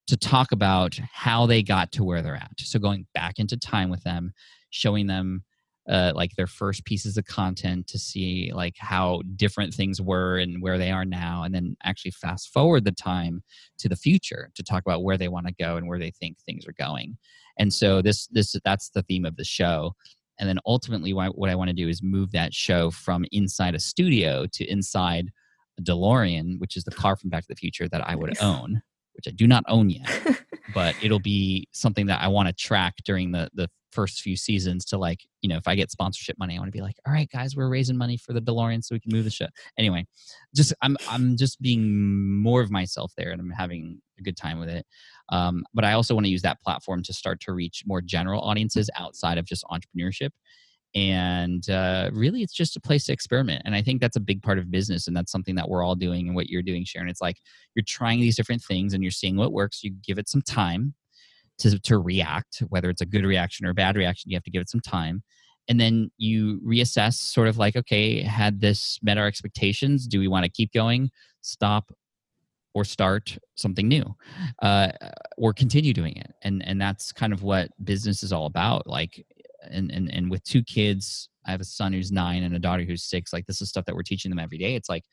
to 0.09 0.17
talk 0.17 0.53
about 0.53 0.99
how 1.13 1.47
they 1.47 1.63
got 1.63 1.93
to 1.93 2.05
where 2.05 2.23
they're 2.23 2.35
at. 2.35 2.51
So 2.59 2.79
going 2.79 3.07
back 3.15 3.39
into 3.39 3.57
time 3.57 3.91
with 3.91 4.03
them, 4.03 4.33
showing 4.71 5.07
them 5.07 5.45
uh, 5.89 6.13
like 6.15 6.35
their 6.37 6.47
first 6.47 6.85
pieces 6.85 7.17
of 7.17 7.25
content 7.25 7.87
to 7.87 7.99
see 7.99 8.51
like 8.55 8.75
how 8.79 9.23
different 9.37 9.73
things 9.73 10.03
were 10.03 10.39
and 10.39 10.63
where 10.63 10.77
they 10.77 10.91
are 10.91 11.05
now, 11.05 11.45
and 11.45 11.55
then 11.55 11.77
actually 11.83 12.11
fast 12.11 12.53
forward 12.53 12.85
the 12.85 12.93
time 12.93 13.43
to 13.79 13.89
the 13.89 13.97
future 13.97 14.51
to 14.55 14.63
talk 14.63 14.83
about 14.85 15.03
where 15.03 15.17
they 15.17 15.29
want 15.29 15.47
to 15.47 15.55
go 15.55 15.77
and 15.77 15.89
where 15.89 15.99
they 15.99 16.11
think 16.11 16.39
things 16.41 16.67
are 16.67 16.75
going. 16.79 17.17
And 17.59 17.73
so 17.73 18.03
this 18.03 18.27
this 18.29 18.55
that's 18.65 18.91
the 18.91 19.03
theme 19.03 19.25
of 19.25 19.37
the 19.37 19.45
show. 19.45 19.95
And 20.39 20.49
then 20.49 20.59
ultimately, 20.67 21.13
what 21.13 21.51
I 21.51 21.55
want 21.55 21.69
to 21.69 21.75
do 21.75 21.89
is 21.89 22.01
move 22.03 22.31
that 22.33 22.55
show 22.55 22.91
from 22.91 23.25
inside 23.33 23.75
a 23.75 23.81
studio 23.81 24.47
to 24.53 24.65
inside 24.71 25.33
a 25.79 25.83
DeLorean, 25.83 26.61
which 26.61 26.77
is 26.77 26.85
the 26.85 26.93
car 26.93 27.17
from 27.17 27.31
Back 27.31 27.43
to 27.43 27.49
the 27.49 27.57
Future 27.57 27.89
that 27.89 28.09
I 28.09 28.15
would 28.15 28.41
own 28.41 28.83
which 29.19 29.27
I 29.27 29.33
do 29.33 29.49
not 29.49 29.65
own 29.67 29.91
yet, 29.91 30.09
but 30.75 30.95
it'll 31.03 31.19
be 31.19 31.69
something 31.73 32.07
that 32.07 32.23
I 32.23 32.29
want 32.29 32.49
to 32.49 32.55
track 32.55 32.95
during 33.05 33.33
the 33.33 33.51
the 33.53 33.69
first 33.91 34.21
few 34.21 34.37
seasons 34.37 34.85
to 34.85 34.99
like, 34.99 35.27
you 35.41 35.49
know, 35.49 35.57
if 35.57 35.67
I 35.67 35.75
get 35.75 35.91
sponsorship 35.91 36.39
money, 36.39 36.55
I 36.55 36.61
want 36.61 36.69
to 36.69 36.77
be 36.77 36.83
like, 36.83 36.97
all 37.05 37.13
right, 37.13 37.29
guys, 37.29 37.57
we're 37.57 37.69
raising 37.69 37.97
money 37.97 38.17
for 38.17 38.33
the 38.33 38.41
DeLorean 38.41 38.85
so 38.85 38.95
we 38.95 39.01
can 39.01 39.13
move 39.13 39.25
the 39.25 39.31
show. 39.31 39.47
Anyway, 39.77 40.07
just 40.55 40.73
I'm 40.83 40.97
I'm 41.09 41.37
just 41.37 41.61
being 41.61 42.41
more 42.41 42.61
of 42.61 42.71
myself 42.71 43.13
there 43.17 43.33
and 43.33 43.41
I'm 43.41 43.51
having 43.51 44.01
a 44.19 44.23
good 44.23 44.37
time 44.37 44.61
with 44.61 44.69
it. 44.69 44.87
Um, 45.31 45.65
but 45.75 45.85
I 45.85 45.95
also 45.95 46.15
want 46.15 46.27
to 46.27 46.31
use 46.31 46.43
that 46.43 46.61
platform 46.63 47.03
to 47.05 47.13
start 47.13 47.41
to 47.41 47.53
reach 47.53 47.83
more 47.87 48.01
general 48.01 48.41
audiences 48.43 48.89
outside 48.97 49.37
of 49.37 49.47
just 49.47 49.65
entrepreneurship. 49.65 50.31
And 50.95 51.69
uh, 51.69 52.11
really 52.13 52.43
it's 52.43 52.53
just 52.53 52.77
a 52.77 52.81
place 52.81 53.05
to 53.05 53.13
experiment 53.13 53.63
and 53.65 53.75
i 53.75 53.83
think 53.83 54.01
that's 54.01 54.17
a 54.17 54.21
big 54.21 54.43
part 54.43 54.59
of 54.59 54.71
business 54.71 55.07
and 55.07 55.17
that's 55.17 55.31
something 55.31 55.55
that 55.55 55.69
we're 55.69 55.83
all 55.83 55.95
doing 55.95 56.27
and 56.27 56.35
what 56.35 56.49
you're 56.49 56.63
doing 56.63 56.85
sharon. 56.85 57.09
It's 57.09 57.21
like 57.21 57.37
you're 57.75 57.85
trying 57.87 58.21
these 58.21 58.37
different 58.37 58.63
things 58.63 58.95
and 58.95 59.03
you're 59.03 59.11
seeing 59.11 59.37
what 59.37 59.53
works 59.53 59.83
you 59.83 59.93
give 60.07 60.19
it 60.19 60.29
some 60.29 60.43
time 60.43 60.95
to, 61.59 61.79
to 61.81 61.99
react 61.99 62.63
whether 62.69 62.89
it's 62.89 63.03
a 63.03 63.07
good 63.07 63.25
reaction 63.25 63.67
or 63.67 63.71
a 63.71 63.75
bad 63.75 63.97
reaction 63.97 64.31
you 64.31 64.37
have 64.37 64.45
to 64.45 64.51
give 64.51 64.63
it 64.63 64.71
some 64.71 64.81
time 64.81 65.23
and 65.69 65.79
then 65.79 66.11
you 66.17 66.61
reassess 66.67 67.15
sort 67.15 67.49
of 67.49 67.59
like 67.59 67.77
okay 67.77 68.23
had 68.23 68.61
this 68.61 68.99
met 69.03 69.19
our 69.19 69.27
expectations? 69.27 70.07
Do 70.07 70.19
we 70.19 70.29
want 70.29 70.45
to 70.45 70.51
keep 70.51 70.73
going 70.73 71.11
stop 71.43 71.93
or 72.75 72.85
start 72.85 73.39
something 73.57 73.89
new? 73.89 74.15
Uh, 74.63 74.91
or 75.37 75.53
continue 75.53 75.93
doing 75.93 76.17
it 76.17 76.33
and 76.43 76.67
and 76.67 76.81
that's 76.81 77.13
kind 77.13 77.33
of 77.33 77.43
what 77.43 77.71
business 77.85 78.23
is 78.23 78.33
all 78.33 78.47
about 78.47 78.87
like 78.87 79.25
and, 79.63 79.91
and 79.91 80.13
and 80.13 80.31
with 80.31 80.43
two 80.45 80.63
kids 80.63 81.29
i 81.47 81.51
have 81.51 81.61
a 81.61 81.65
son 81.65 81.93
who's 81.93 82.13
nine 82.13 82.43
and 82.43 82.55
a 82.55 82.59
daughter 82.59 82.85
who's 82.85 83.05
six 83.05 83.33
like 83.33 83.47
this 83.47 83.61
is 83.61 83.69
stuff 83.69 83.85
that 83.85 83.95
we're 83.95 84.03
teaching 84.03 84.31
them 84.31 84.39
every 84.39 84.59
day. 84.59 84.75
It's 84.75 84.89
like 84.89 85.05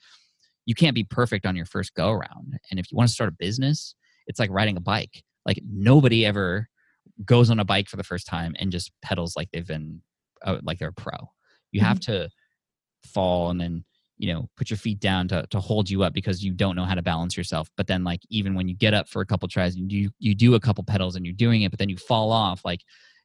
you 0.66 0.76
can't 0.76 0.96
be 0.96 1.04
perfect 1.04 1.46
on 1.46 1.56
your 1.56 1.66
first 1.66 1.94
go 1.94 2.10
around. 2.10 2.60
And 2.72 2.80
if 2.80 2.92
you 2.92 2.98
want 2.98 3.08
to 3.08 3.14
start 3.14 3.30
a 3.30 3.36
business 3.38 3.96
it's 4.28 4.40
like 4.40 4.50
riding 4.52 4.78
a 4.78 4.82
bike. 4.82 5.24
Like 5.46 5.60
nobody 5.68 6.26
ever 6.26 6.70
goes 7.24 7.50
on 7.50 7.60
a 7.60 7.66
bike 7.66 7.88
for 7.88 7.98
the 7.98 8.04
first 8.04 8.28
time 8.28 8.56
and 8.60 8.72
just 8.72 8.92
pedals 9.02 9.36
like 9.36 9.50
they've 9.52 9.68
been 9.68 10.02
uh, 10.44 10.58
like 10.64 10.80
they're 10.80 10.90
a 10.90 10.94
pro. 10.94 11.18
You 11.72 11.82
have 11.82 12.00
mm-hmm. 12.00 12.24
to 12.24 12.30
fall 13.06 13.50
and 13.50 13.62
then 13.62 13.86
you 14.18 14.34
know 14.34 14.50
put 14.58 14.70
your 14.70 14.78
feet 14.78 15.00
down 15.00 15.28
to, 15.28 15.46
to 15.50 15.60
hold 15.60 15.90
you 15.90 16.04
up 16.04 16.14
because 16.14 16.44
you 16.44 16.54
don't 16.54 16.76
know 16.76 16.86
how 16.86 16.96
to 16.96 17.02
balance 17.02 17.38
yourself. 17.38 17.70
But 17.78 17.88
then 17.88 18.04
like 18.04 18.22
even 18.30 18.56
when 18.56 18.68
you 18.68 18.76
get 18.76 18.94
up 18.94 19.08
for 19.08 19.22
a 19.22 19.26
couple 19.26 19.48
tries 19.48 19.76
and 19.76 19.92
you 19.92 20.10
you 20.20 20.34
do 20.34 20.56
a 20.56 20.60
couple 20.60 20.84
pedals 20.84 21.16
and 21.16 21.26
you're 21.26 21.34
doing 21.34 21.62
it 21.62 21.70
but 21.70 21.80
then 21.80 21.90
you 21.90 21.98
fall 21.98 22.32
off 22.32 22.62
like 22.66 22.82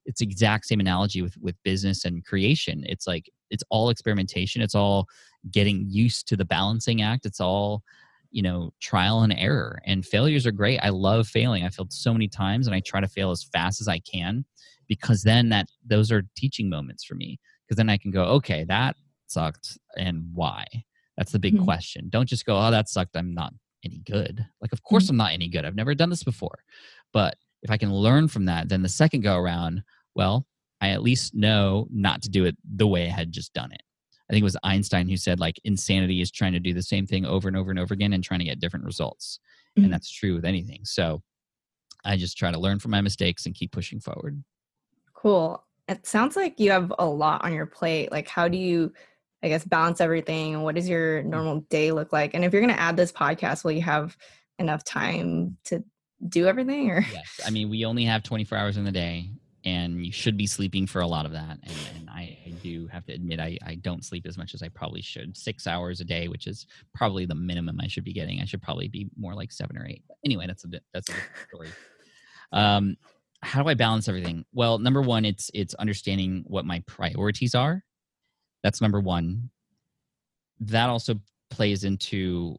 it's 0.07 0.21
exact 0.21 0.67
same 0.67 0.81
analogy 0.81 1.23
with 1.23 1.37
with 1.39 1.57
business 1.63 2.05
and 2.05 2.25
creation. 2.25 2.85
It's 2.87 3.07
like 3.07 3.31
it's 3.51 3.65
all 3.71 3.91
experimentation. 3.91 4.63
It's 4.63 4.75
all 4.75 5.07
getting 5.51 5.87
used 5.89 6.29
to 6.29 6.37
the 6.37 6.45
balancing 6.45 7.03
act. 7.03 7.27
It's 7.27 7.41
all 7.41 7.83
you 8.31 8.43
know 8.43 8.73
trial 8.81 9.23
and 9.23 9.33
error. 9.33 9.81
And 9.85 10.07
failures 10.07 10.47
are 10.47 10.53
great. 10.53 10.79
I 10.79 10.91
love 10.91 11.27
failing. 11.29 11.65
I 11.65 11.69
failed 11.69 11.93
so 11.93 12.13
many 12.13 12.29
times 12.29 12.67
and 12.67 12.75
i 12.75 12.81
try 12.81 13.01
to 13.01 13.09
fail 13.09 13.31
as 13.31 13.45
fast 13.45 13.81
as 13.81 13.89
i 13.89 13.99
can 14.01 14.45
because 14.89 15.23
then 15.23 15.49
that 15.51 15.69
those 15.85 16.11
are 16.13 16.23
teaching 16.37 16.69
moments 16.69 17.05
for 17.05 17.15
me. 17.15 17.39
Because 17.67 17.77
then 17.77 17.91
i 17.91 17.97
can 17.97 18.11
go 18.11 18.25
okay 18.25 18.65
that 18.65 18.97
sucked 19.27 19.79
and 19.97 20.25
why? 20.33 20.67
That's 21.17 21.33
the 21.33 21.39
big 21.39 21.55
mm-hmm. 21.55 21.65
question. 21.65 22.09
Don't 22.09 22.29
just 22.29 22.47
go 22.47 22.57
oh 22.57 22.71
that 22.71 22.89
sucked. 22.89 23.17
I'm 23.17 23.35
not 23.35 23.53
any 23.85 23.99
good. 23.99 24.47
Like 24.61 24.73
of 24.73 24.83
course 24.83 25.05
mm-hmm. 25.05 25.13
i'm 25.13 25.17
not 25.19 25.33
any 25.33 25.49
good. 25.49 25.65
I've 25.65 25.77
never 25.77 25.95
done 25.95 26.11
this 26.11 26.25
before. 26.25 26.61
But 27.13 27.37
if 27.63 27.71
I 27.71 27.77
can 27.77 27.93
learn 27.93 28.29
from 28.29 28.47
that, 28.47 28.69
then 28.69 28.83
the 28.83 28.89
second 28.89 29.23
go 29.23 29.37
around, 29.37 29.83
well, 30.15 30.47
I 30.81 30.91
at 30.91 31.03
least 31.03 31.35
know 31.35 31.87
not 31.91 32.23
to 32.23 32.31
do 32.31 32.45
it 32.45 32.57
the 32.65 32.87
way 32.87 33.07
I 33.07 33.11
had 33.11 33.33
just 33.33 33.53
done 33.53 33.73
it. 33.73 33.83
I 34.29 34.33
think 34.33 34.43
it 34.43 34.45
was 34.45 34.57
Einstein 34.63 35.09
who 35.09 35.17
said 35.17 35.41
like 35.41 35.61
insanity 35.65 36.21
is 36.21 36.31
trying 36.31 36.53
to 36.53 36.61
do 36.61 36.73
the 36.73 36.83
same 36.83 37.07
thing 37.07 37.27
over 37.27 37.49
and 37.49 37.57
over 37.57 37.71
and 37.71 37.79
over 37.79 37.93
again 37.93 38.13
and 38.13 38.23
trying 38.23 38.39
to 38.41 38.47
get 38.47 38.61
different 38.61 38.87
results. 38.87 39.41
Mm-hmm. 39.77 39.85
And 39.85 39.93
that's 39.93 40.11
true 40.11 40.35
with 40.35 40.45
anything. 40.45 40.85
So 40.85 41.23
I 42.05 42.17
just 42.17 42.39
try 42.39 42.51
to 42.51 42.59
learn 42.59 42.79
from 42.79 42.93
my 42.93 43.01
mistakes 43.01 43.45
and 43.45 43.55
keep 43.55 43.73
pushing 43.73 44.01
forward. 44.01 44.43
Cool. 45.15 45.63
It 45.89 46.07
sounds 46.07 46.37
like 46.37 46.61
you 46.61 46.71
have 46.71 46.93
a 46.99 47.05
lot 47.05 47.45
on 47.45 47.53
your 47.53 47.67
plate. 47.67 48.13
Like 48.13 48.29
how 48.29 48.49
do 48.49 48.57
you 48.57 48.93
I 49.43 49.49
guess 49.49 49.65
balance 49.65 50.01
everything 50.01 50.55
and 50.55 50.63
what 50.63 50.75
does 50.75 50.89
your 50.89 51.23
normal 51.23 51.61
day 51.71 51.93
look 51.93 52.13
like? 52.13 52.35
And 52.35 52.45
if 52.45 52.53
you're 52.53 52.63
going 52.63 52.75
to 52.75 52.81
add 52.81 52.97
this 52.97 53.11
podcast, 53.11 53.65
will 53.65 53.73
you 53.73 53.83
have 53.83 54.17
enough 54.59 54.85
time 54.85 55.57
to 55.65 55.83
do 56.29 56.47
everything 56.47 56.91
or? 56.91 57.05
Yes 57.13 57.41
i 57.47 57.51
mean 57.51 57.71
we 57.71 57.85
only 57.85 58.05
have 58.05 58.23
24 58.23 58.57
hours 58.59 58.77
in 58.77 58.85
the 58.85 58.93
day 58.93 59.31
and 59.65 60.05
you 60.05 60.13
should 60.13 60.37
be 60.37 60.47
sleeping 60.47 60.87
for 60.87 61.01
a 61.01 61.07
lot 61.07 61.27
of 61.27 61.33
that 61.33 61.59
and, 61.63 61.77
and 61.97 62.11
I, 62.11 62.39
I, 62.47 62.51
do 62.63 62.87
have 62.89 63.05
to 63.07 63.13
admit 63.13 63.41
I, 63.41 63.59
I 63.65 63.75
don't 63.77 64.05
sleep 64.05 64.27
as 64.27 64.39
much 64.39 64.55
as 64.55 64.63
i 64.63 64.69
probably 64.69 65.03
should. 65.03 65.37
Six 65.37 65.67
hours 65.67 66.01
a 66.01 66.05
day 66.05 66.29
which 66.29 66.47
is 66.47 66.67
probably 66.95 67.27
the 67.27 67.35
minimum 67.35 67.79
i 67.83 67.87
should 67.87 68.05
be 68.05 68.13
getting. 68.13 68.41
I 68.41 68.45
should 68.45 68.63
probably 68.63 68.89
be 68.89 69.09
more 69.19 69.35
like 69.35 69.53
seven 69.53 69.77
or 69.77 69.87
eight 69.87 70.03
but 70.09 70.17
anyway 70.25 70.47
that's 70.47 70.65
a 70.65 70.69
bit 70.69 70.83
that's 70.93 71.09
a 71.09 71.15
story. 71.49 71.69
Um 72.53 72.97
how 73.43 73.63
do 73.63 73.69
i 73.69 73.75
balance 73.75 74.09
everything? 74.09 74.45
Well 74.53 74.79
number 74.79 75.03
one 75.03 75.25
it's 75.25 75.51
it's 75.55 75.75
understanding 75.75 76.45
what 76.47 76.65
my 76.65 76.83
priorities 76.87 77.55
are. 77.55 77.85
That's 78.63 78.81
number 78.81 79.01
one. 79.01 79.51
That 80.61 80.91
also 80.91 81.15
plays 81.51 81.85
into 81.85 82.57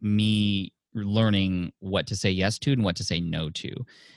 me 0.00 0.72
learning 1.04 1.72
what 1.80 2.06
to 2.08 2.16
say 2.16 2.30
yes 2.30 2.58
to 2.60 2.72
and 2.72 2.84
what 2.84 2.96
to 2.96 3.04
say 3.04 3.20
no 3.20 3.50
to. 3.50 3.68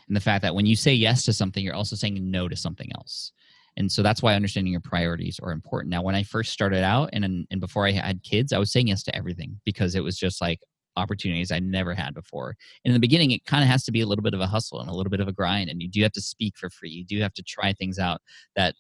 And 0.08 0.16
the 0.16 0.22
fact 0.22 0.42
that 0.44 0.56
when 0.56 0.66
you 0.66 0.76
say 0.76 0.94
yes 0.94 1.24
to 1.24 1.34
something, 1.34 1.64
you're 1.64 1.76
also 1.76 1.96
saying 1.96 2.30
no 2.30 2.48
to 2.48 2.56
something 2.56 2.90
else. 2.96 3.32
And 3.78 3.92
so 3.92 4.04
that's 4.04 4.22
why 4.22 4.36
understanding 4.36 4.72
your 4.72 4.82
priorities 4.82 5.40
are 5.42 5.52
important. 5.52 5.92
Now, 5.92 6.02
when 6.02 6.16
I 6.16 6.24
first 6.24 6.52
started 6.52 6.84
out 6.84 7.10
and, 7.14 7.48
and 7.50 7.62
before 7.62 7.88
I 7.88 7.92
had 7.92 8.24
kids, 8.24 8.52
I 8.52 8.60
was 8.60 8.72
saying 8.72 8.88
yes 8.88 9.04
to 9.04 9.16
everything 9.16 9.60
because 9.66 9.96
it 9.96 10.04
was 10.04 10.18
just 10.18 10.42
like 10.42 10.60
opportunities 10.98 11.52
I 11.52 11.60
never 11.60 11.94
had 11.94 12.14
before. 12.14 12.56
And 12.84 12.92
in 12.92 12.94
the 12.94 13.00
beginning, 13.00 13.32
it 13.32 13.46
kind 13.46 13.64
of 13.64 13.70
has 13.70 13.84
to 13.86 13.92
be 13.92 14.02
a 14.02 14.06
little 14.06 14.24
bit 14.24 14.34
of 14.34 14.42
a 14.42 14.48
hustle 14.48 14.82
and 14.82 14.90
a 14.90 14.94
little 14.94 15.10
bit 15.10 15.22
of 15.22 15.28
a 15.28 15.34
grind. 15.34 15.70
And 15.70 15.82
you 15.82 15.88
do 15.88 16.04
have 16.04 16.12
to 16.14 16.22
speak 16.22 16.58
for 16.58 16.70
free. 16.70 16.90
You 16.90 17.06
do 17.06 17.22
have 17.22 17.34
to 17.36 17.44
try 17.44 17.74
things 17.74 17.98
out 17.98 18.22
that 18.56 18.76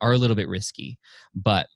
are 0.00 0.12
a 0.12 0.18
little 0.18 0.36
bit 0.36 0.48
risky. 0.48 0.98
But 1.34 1.66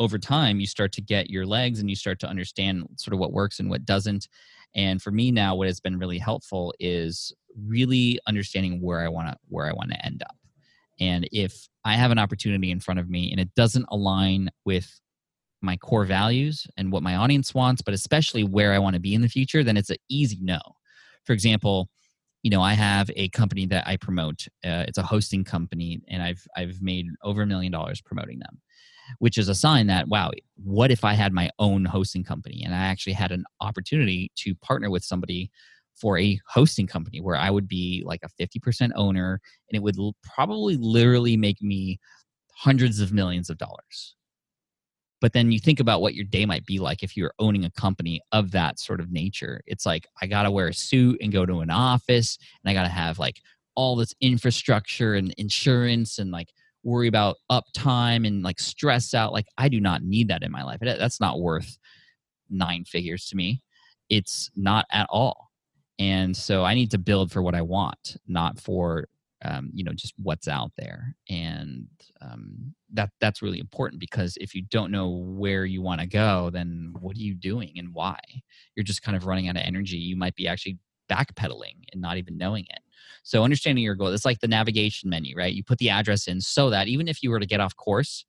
over 0.00 0.18
time, 0.18 0.58
you 0.58 0.66
start 0.66 0.92
to 0.92 1.02
get 1.02 1.30
your 1.30 1.46
legs 1.46 1.78
and 1.78 1.88
you 1.88 1.94
start 1.94 2.18
to 2.20 2.26
understand 2.26 2.84
sort 2.96 3.12
of 3.12 3.20
what 3.20 3.34
works 3.34 3.60
and 3.60 3.68
what 3.68 3.84
doesn't. 3.84 4.26
And 4.74 5.00
for 5.00 5.10
me 5.10 5.30
now, 5.30 5.54
what 5.54 5.68
has 5.68 5.78
been 5.78 5.98
really 5.98 6.18
helpful 6.18 6.74
is 6.80 7.32
really 7.66 8.18
understanding 8.26 8.80
where 8.80 9.00
I 9.00 9.08
want 9.08 9.28
to 9.28 9.36
where 9.48 9.66
I 9.66 9.72
want 9.72 9.90
to 9.90 10.04
end 10.04 10.22
up. 10.22 10.36
And 10.98 11.28
if 11.32 11.68
I 11.84 11.94
have 11.94 12.10
an 12.10 12.18
opportunity 12.18 12.70
in 12.70 12.80
front 12.80 12.98
of 12.98 13.10
me 13.10 13.30
and 13.30 13.38
it 13.38 13.54
doesn't 13.54 13.86
align 13.90 14.50
with 14.64 15.00
my 15.60 15.76
core 15.76 16.06
values 16.06 16.66
and 16.78 16.90
what 16.90 17.02
my 17.02 17.16
audience 17.16 17.54
wants, 17.54 17.82
but 17.82 17.92
especially 17.92 18.44
where 18.44 18.72
I 18.72 18.78
want 18.78 18.94
to 18.94 19.00
be 19.00 19.14
in 19.14 19.20
the 19.20 19.28
future, 19.28 19.62
then 19.62 19.76
it's 19.76 19.90
an 19.90 19.96
easy 20.08 20.38
no. 20.40 20.60
For 21.26 21.34
example, 21.34 21.90
you 22.42 22.50
know, 22.50 22.62
I 22.62 22.72
have 22.72 23.10
a 23.16 23.28
company 23.30 23.66
that 23.66 23.86
I 23.86 23.98
promote. 23.98 24.46
Uh, 24.64 24.84
it's 24.88 24.96
a 24.96 25.02
hosting 25.02 25.44
company, 25.44 26.00
and 26.08 26.22
I've 26.22 26.42
I've 26.56 26.80
made 26.80 27.06
over 27.22 27.42
a 27.42 27.46
million 27.46 27.70
dollars 27.70 28.00
promoting 28.00 28.38
them 28.38 28.60
which 29.18 29.38
is 29.38 29.48
a 29.48 29.54
sign 29.54 29.86
that 29.86 30.08
wow 30.08 30.30
what 30.62 30.90
if 30.90 31.04
i 31.04 31.14
had 31.14 31.32
my 31.32 31.50
own 31.58 31.84
hosting 31.84 32.24
company? 32.24 32.62
And 32.64 32.74
i 32.74 32.78
actually 32.78 33.14
had 33.14 33.32
an 33.32 33.44
opportunity 33.60 34.30
to 34.36 34.54
partner 34.56 34.90
with 34.90 35.04
somebody 35.04 35.50
for 35.94 36.18
a 36.18 36.40
hosting 36.46 36.86
company 36.86 37.20
where 37.20 37.36
i 37.36 37.50
would 37.50 37.68
be 37.68 38.02
like 38.04 38.20
a 38.22 38.42
50% 38.42 38.90
owner 38.94 39.40
and 39.68 39.76
it 39.76 39.82
would 39.82 39.98
l- 39.98 40.16
probably 40.22 40.76
literally 40.76 41.36
make 41.36 41.60
me 41.62 41.98
hundreds 42.60 43.00
of 43.00 43.10
millions 43.10 43.48
of 43.48 43.56
dollars. 43.56 44.16
But 45.22 45.32
then 45.32 45.50
you 45.52 45.58
think 45.58 45.80
about 45.80 46.00
what 46.00 46.14
your 46.14 46.24
day 46.24 46.46
might 46.46 46.64
be 46.66 46.78
like 46.78 47.02
if 47.02 47.16
you're 47.16 47.34
owning 47.38 47.64
a 47.64 47.70
company 47.70 48.20
of 48.32 48.50
that 48.52 48.78
sort 48.78 49.00
of 49.00 49.10
nature. 49.10 49.60
It's 49.66 49.86
like 49.86 50.06
i 50.20 50.26
gotta 50.26 50.50
wear 50.50 50.68
a 50.68 50.74
suit 50.74 51.18
and 51.20 51.32
go 51.32 51.46
to 51.46 51.60
an 51.60 51.70
office 51.70 52.38
and 52.62 52.70
i 52.70 52.74
gotta 52.74 52.88
have 52.88 53.18
like 53.18 53.40
all 53.74 53.96
this 53.96 54.14
infrastructure 54.20 55.14
and 55.14 55.32
insurance 55.38 56.18
and 56.18 56.30
like 56.30 56.52
worry 56.82 57.08
about 57.08 57.36
uptime 57.50 58.26
and 58.26 58.42
like 58.42 58.58
stress 58.58 59.14
out. 59.14 59.32
Like 59.32 59.46
I 59.58 59.68
do 59.68 59.80
not 59.80 60.02
need 60.02 60.28
that 60.28 60.42
in 60.42 60.50
my 60.50 60.62
life. 60.62 60.78
That's 60.80 61.20
not 61.20 61.40
worth 61.40 61.78
nine 62.48 62.84
figures 62.84 63.26
to 63.26 63.36
me. 63.36 63.62
It's 64.08 64.50
not 64.56 64.86
at 64.90 65.06
all. 65.10 65.50
And 65.98 66.36
so 66.36 66.64
I 66.64 66.74
need 66.74 66.90
to 66.92 66.98
build 66.98 67.30
for 67.30 67.42
what 67.42 67.54
I 67.54 67.62
want, 67.62 68.16
not 68.26 68.58
for 68.58 69.06
um, 69.42 69.70
you 69.72 69.84
know 69.84 69.92
just 69.92 70.14
what's 70.18 70.48
out 70.48 70.72
there. 70.76 71.14
And 71.28 71.86
um, 72.20 72.74
that 72.92 73.10
that's 73.20 73.42
really 73.42 73.60
important 73.60 74.00
because 74.00 74.36
if 74.40 74.54
you 74.54 74.62
don't 74.70 74.90
know 74.90 75.08
where 75.08 75.64
you 75.64 75.82
want 75.82 76.00
to 76.00 76.06
go, 76.06 76.50
then 76.50 76.94
what 77.00 77.16
are 77.16 77.20
you 77.20 77.34
doing 77.34 77.72
and 77.76 77.92
why? 77.92 78.18
You're 78.74 78.84
just 78.84 79.02
kind 79.02 79.16
of 79.16 79.26
running 79.26 79.48
out 79.48 79.56
of 79.56 79.62
energy. 79.62 79.96
You 79.96 80.16
might 80.16 80.34
be 80.34 80.48
actually 80.48 80.78
backpedaling 81.10 81.84
and 81.92 82.00
not 82.00 82.16
even 82.16 82.38
knowing 82.38 82.64
it. 82.70 82.80
So 83.22 83.44
understanding 83.44 83.84
your 83.84 83.94
goal, 83.94 84.08
it's 84.08 84.24
like 84.24 84.40
the 84.40 84.48
navigation 84.48 85.10
menu, 85.10 85.36
right? 85.36 85.52
You 85.52 85.64
put 85.64 85.78
the 85.78 85.90
address 85.90 86.26
in 86.26 86.40
so 86.40 86.70
that 86.70 86.88
even 86.88 87.08
if 87.08 87.22
you 87.22 87.30
were 87.30 87.40
to 87.40 87.46
get 87.46 87.60
off 87.60 87.76
course, 87.76 88.24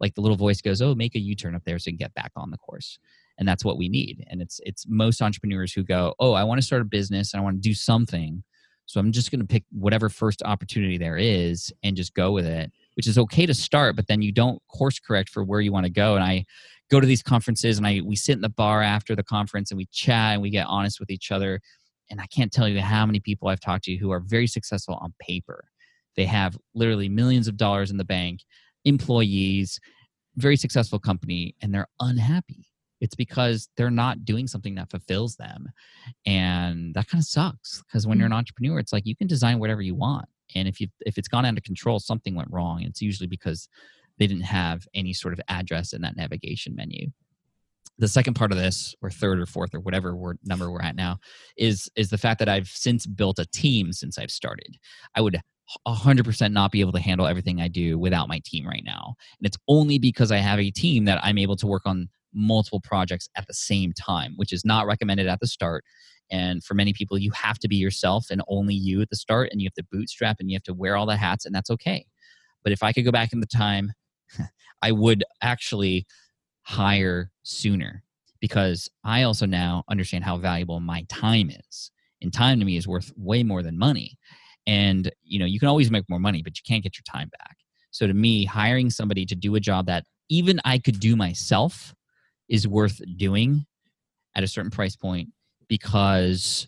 like 0.00 0.14
the 0.14 0.20
little 0.20 0.36
voice 0.36 0.60
goes, 0.60 0.82
"Oh, 0.82 0.94
make 0.94 1.14
a 1.14 1.20
U-turn 1.20 1.54
up 1.54 1.64
there 1.64 1.78
so 1.78 1.88
you 1.90 1.96
can 1.96 2.04
get 2.06 2.14
back 2.14 2.32
on 2.36 2.50
the 2.50 2.58
course." 2.58 2.98
And 3.38 3.48
that's 3.48 3.64
what 3.64 3.78
we 3.78 3.88
need. 3.88 4.24
And 4.28 4.42
it's 4.42 4.60
it's 4.64 4.86
most 4.88 5.22
entrepreneurs 5.22 5.72
who 5.72 5.84
go, 5.84 6.14
"Oh, 6.18 6.32
I 6.32 6.44
want 6.44 6.60
to 6.60 6.66
start 6.66 6.82
a 6.82 6.86
business 6.86 7.32
and 7.32 7.40
I 7.40 7.44
want 7.44 7.62
to 7.62 7.68
do 7.68 7.74
something." 7.74 8.42
So 8.86 9.00
I'm 9.00 9.12
just 9.12 9.30
going 9.30 9.40
to 9.40 9.46
pick 9.46 9.64
whatever 9.70 10.08
first 10.08 10.42
opportunity 10.42 10.98
there 10.98 11.16
is 11.16 11.72
and 11.82 11.96
just 11.96 12.14
go 12.14 12.32
with 12.32 12.44
it, 12.44 12.70
which 12.94 13.06
is 13.06 13.16
okay 13.16 13.46
to 13.46 13.54
start, 13.54 13.96
but 13.96 14.08
then 14.08 14.22
you 14.22 14.32
don't 14.32 14.60
course 14.68 14.98
correct 14.98 15.30
for 15.30 15.44
where 15.44 15.60
you 15.60 15.72
want 15.72 15.86
to 15.86 15.92
go. 15.92 16.16
And 16.16 16.24
I 16.24 16.44
go 16.90 17.00
to 17.00 17.06
these 17.06 17.22
conferences 17.22 17.78
and 17.78 17.86
I 17.86 18.02
we 18.04 18.16
sit 18.16 18.34
in 18.34 18.42
the 18.42 18.48
bar 18.48 18.82
after 18.82 19.16
the 19.16 19.22
conference 19.22 19.70
and 19.70 19.78
we 19.78 19.86
chat 19.92 20.34
and 20.34 20.42
we 20.42 20.50
get 20.50 20.66
honest 20.66 21.00
with 21.00 21.10
each 21.10 21.30
other 21.30 21.60
and 22.12 22.20
I 22.20 22.26
can't 22.26 22.52
tell 22.52 22.68
you 22.68 22.80
how 22.82 23.06
many 23.06 23.20
people 23.20 23.48
I've 23.48 23.58
talked 23.58 23.84
to 23.84 23.96
who 23.96 24.12
are 24.12 24.20
very 24.20 24.46
successful 24.46 24.98
on 25.00 25.14
paper. 25.18 25.64
They 26.14 26.26
have 26.26 26.58
literally 26.74 27.08
millions 27.08 27.48
of 27.48 27.56
dollars 27.56 27.90
in 27.90 27.96
the 27.96 28.04
bank, 28.04 28.40
employees, 28.84 29.80
very 30.36 30.56
successful 30.56 30.98
company, 30.98 31.56
and 31.62 31.74
they're 31.74 31.88
unhappy. 32.00 32.66
It's 33.00 33.14
because 33.14 33.70
they're 33.78 33.90
not 33.90 34.26
doing 34.26 34.46
something 34.46 34.74
that 34.74 34.90
fulfills 34.90 35.36
them. 35.36 35.70
And 36.26 36.94
that 36.94 37.08
kind 37.08 37.20
of 37.20 37.26
sucks 37.26 37.82
because 37.82 38.06
when 38.06 38.18
you're 38.18 38.26
an 38.26 38.32
mm. 38.32 38.36
entrepreneur, 38.36 38.78
it's 38.78 38.92
like 38.92 39.06
you 39.06 39.16
can 39.16 39.26
design 39.26 39.58
whatever 39.58 39.80
you 39.80 39.94
want. 39.94 40.26
And 40.54 40.68
if 40.68 40.80
you 40.80 40.88
if 41.00 41.16
it's 41.16 41.28
gone 41.28 41.46
out 41.46 41.56
of 41.56 41.64
control, 41.64 41.98
something 41.98 42.34
went 42.34 42.50
wrong. 42.52 42.82
It's 42.82 43.00
usually 43.00 43.26
because 43.26 43.68
they 44.18 44.26
didn't 44.26 44.44
have 44.44 44.86
any 44.94 45.14
sort 45.14 45.32
of 45.32 45.40
address 45.48 45.94
in 45.94 46.02
that 46.02 46.16
navigation 46.16 46.76
menu 46.76 47.08
the 48.02 48.08
second 48.08 48.34
part 48.34 48.50
of 48.50 48.58
this 48.58 48.96
or 49.00 49.10
third 49.10 49.38
or 49.38 49.46
fourth 49.46 49.72
or 49.72 49.78
whatever 49.78 50.16
we're, 50.16 50.34
number 50.44 50.72
we're 50.72 50.82
at 50.82 50.96
now 50.96 51.18
is 51.56 51.88
is 51.94 52.10
the 52.10 52.18
fact 52.18 52.40
that 52.40 52.48
i've 52.48 52.66
since 52.66 53.06
built 53.06 53.38
a 53.38 53.46
team 53.46 53.92
since 53.92 54.18
i've 54.18 54.30
started. 54.30 54.76
I 55.14 55.20
would 55.20 55.40
100% 55.86 56.52
not 56.52 56.72
be 56.72 56.80
able 56.80 56.90
to 56.92 57.00
handle 57.00 57.28
everything 57.28 57.60
i 57.60 57.68
do 57.68 57.96
without 57.96 58.28
my 58.28 58.40
team 58.44 58.66
right 58.66 58.82
now. 58.84 59.14
And 59.38 59.46
it's 59.46 59.56
only 59.68 60.00
because 60.00 60.32
i 60.32 60.38
have 60.38 60.58
a 60.58 60.72
team 60.72 61.04
that 61.04 61.20
i'm 61.22 61.38
able 61.38 61.54
to 61.54 61.66
work 61.68 61.82
on 61.86 62.08
multiple 62.34 62.80
projects 62.80 63.28
at 63.36 63.46
the 63.46 63.54
same 63.54 63.92
time 63.92 64.32
which 64.34 64.52
is 64.52 64.64
not 64.64 64.86
recommended 64.86 65.28
at 65.28 65.38
the 65.38 65.46
start. 65.46 65.84
And 66.28 66.64
for 66.64 66.74
many 66.74 66.92
people 66.92 67.18
you 67.18 67.30
have 67.30 67.60
to 67.60 67.68
be 67.68 67.76
yourself 67.76 68.26
and 68.32 68.42
only 68.48 68.74
you 68.74 69.00
at 69.00 69.10
the 69.10 69.16
start 69.16 69.50
and 69.52 69.60
you 69.60 69.66
have 69.66 69.74
to 69.74 69.86
bootstrap 69.92 70.38
and 70.40 70.50
you 70.50 70.56
have 70.56 70.64
to 70.64 70.74
wear 70.74 70.96
all 70.96 71.06
the 71.06 71.16
hats 71.16 71.46
and 71.46 71.54
that's 71.54 71.70
okay. 71.70 72.04
But 72.64 72.72
if 72.72 72.82
i 72.82 72.92
could 72.92 73.04
go 73.04 73.12
back 73.12 73.32
in 73.32 73.38
the 73.38 73.46
time 73.46 73.92
i 74.82 74.90
would 74.90 75.22
actually 75.40 76.04
hire 76.62 77.30
sooner 77.42 78.02
because 78.40 78.88
I 79.04 79.22
also 79.22 79.46
now 79.46 79.84
understand 79.88 80.24
how 80.24 80.36
valuable 80.36 80.80
my 80.80 81.04
time 81.08 81.50
is. 81.50 81.90
And 82.20 82.32
time 82.32 82.58
to 82.58 82.64
me 82.64 82.76
is 82.76 82.86
worth 82.86 83.12
way 83.16 83.42
more 83.42 83.62
than 83.62 83.78
money. 83.78 84.16
And 84.66 85.10
you 85.22 85.38
know, 85.38 85.46
you 85.46 85.58
can 85.58 85.68
always 85.68 85.90
make 85.90 86.08
more 86.08 86.20
money, 86.20 86.42
but 86.42 86.56
you 86.56 86.62
can't 86.66 86.82
get 86.82 86.96
your 86.96 87.04
time 87.04 87.30
back. 87.38 87.56
So 87.90 88.06
to 88.06 88.14
me, 88.14 88.44
hiring 88.44 88.90
somebody 88.90 89.26
to 89.26 89.34
do 89.34 89.54
a 89.54 89.60
job 89.60 89.86
that 89.86 90.04
even 90.28 90.60
I 90.64 90.78
could 90.78 90.98
do 90.98 91.14
myself 91.16 91.94
is 92.48 92.66
worth 92.66 93.00
doing 93.16 93.66
at 94.34 94.44
a 94.44 94.48
certain 94.48 94.70
price 94.70 94.96
point 94.96 95.30
because 95.68 96.66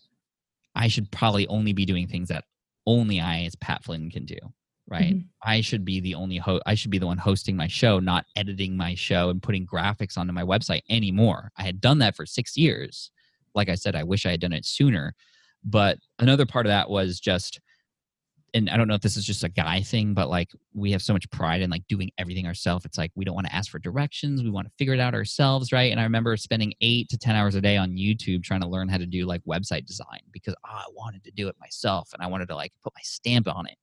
I 0.75 0.89
should 0.89 1.11
probably 1.11 1.47
only 1.49 1.73
be 1.73 1.85
doing 1.85 2.09
things 2.09 2.29
that 2.29 2.45
only 2.87 3.21
I 3.21 3.43
as 3.45 3.57
Pat 3.57 3.85
Flynn 3.85 4.11
can 4.11 4.27
do 4.27 4.37
right? 4.87 5.14
Mm-hmm. 5.14 5.27
i 5.42 5.61
should 5.61 5.85
be 5.85 6.01
the 6.01 6.14
only 6.14 6.37
host 6.37 6.62
i 6.66 6.75
should 6.75 6.90
be 6.90 6.99
the 6.99 7.07
one 7.07 7.18
hosting 7.18 7.57
my 7.57 7.66
show 7.68 7.99
not 7.99 8.27
editing 8.37 8.77
my 8.77 8.94
show 8.94 9.31
and 9.31 9.42
putting 9.42 9.66
graphics 9.66 10.18
onto 10.18 10.33
my 10.33 10.42
website 10.42 10.83
anymore. 10.90 11.51
I 11.57 11.62
had 11.62 11.81
done 11.81 11.99
that 11.99 12.16
for 12.16 12.27
six 12.27 12.57
years. 12.57 13.11
Like 13.55 13.68
i 13.68 13.75
said 13.75 13.97
i 13.97 14.03
wish 14.05 14.27
i 14.27 14.31
had 14.31 14.40
done 14.40 14.53
it 14.53 14.64
sooner. 14.64 15.14
But 15.64 15.99
another 16.18 16.44
part 16.44 16.66
of 16.66 16.70
that 16.70 16.90
was 16.90 17.18
just 17.18 17.61
and 18.53 18.68
i 18.68 18.77
don't 18.77 18.87
know 18.87 18.94
if 18.94 19.01
this 19.01 19.16
is 19.16 19.25
just 19.25 19.42
a 19.42 19.49
guy 19.49 19.81
thing 19.81 20.14
but 20.14 20.29
like 20.29 20.51
we 20.75 20.92
have 20.92 21.03
so 21.03 21.12
much 21.12 21.29
pride 21.31 21.62
in 21.62 21.70
like 21.70 21.87
doing 21.88 22.11
everything 22.18 22.47
ourselves. 22.47 22.85
It's 22.85 22.99
like 22.99 23.11
we 23.14 23.25
don't 23.25 23.35
want 23.35 23.47
to 23.47 23.55
ask 23.55 23.70
for 23.70 23.79
directions. 23.79 24.42
We 24.42 24.51
want 24.51 24.66
to 24.66 24.73
figure 24.79 24.94
it 24.94 25.01
out 25.01 25.14
ourselves 25.14 25.73
right? 25.73 25.90
And 25.90 25.99
i 25.99 26.05
remember 26.05 26.37
spending 26.37 26.75
eight 26.83 27.09
to 27.09 27.16
ten 27.16 27.37
hours 27.37 27.55
a 27.55 27.61
day 27.61 27.77
on 27.79 27.92
youtube 27.92 28.42
trying 28.42 28.61
to 28.61 28.68
learn 28.68 28.88
how 28.88 28.99
to 28.99 29.07
do 29.07 29.25
like 29.25 29.40
website 29.49 29.87
design 29.87 30.20
because 30.31 30.55
oh, 30.66 30.70
i 30.70 30.85
wanted 30.92 31.25
to 31.25 31.31
do 31.31 31.49
it 31.49 31.57
myself 31.59 32.11
and 32.12 32.23
i 32.23 32.27
wanted 32.27 32.49
to 32.49 32.55
like 32.55 32.73
put 32.83 32.92
my 32.94 33.01
stamp 33.03 33.49
on 33.49 33.66
it 33.66 33.79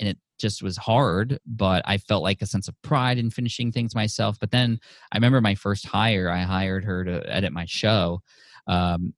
and 0.00 0.08
it 0.08 0.18
just 0.38 0.62
was 0.62 0.76
hard 0.76 1.38
but 1.46 1.82
i 1.84 1.98
felt 1.98 2.22
like 2.22 2.40
a 2.42 2.46
sense 2.46 2.68
of 2.68 2.82
pride 2.82 3.18
in 3.18 3.30
finishing 3.30 3.72
things 3.72 3.94
myself 3.94 4.36
but 4.40 4.50
then 4.50 4.78
i 5.12 5.16
remember 5.16 5.40
my 5.40 5.54
first 5.54 5.86
hire 5.86 6.30
i 6.30 6.40
hired 6.40 6.84
her 6.84 7.04
to 7.04 7.22
edit 7.32 7.52
my 7.52 7.64
show 7.64 8.20
um, 8.66 9.12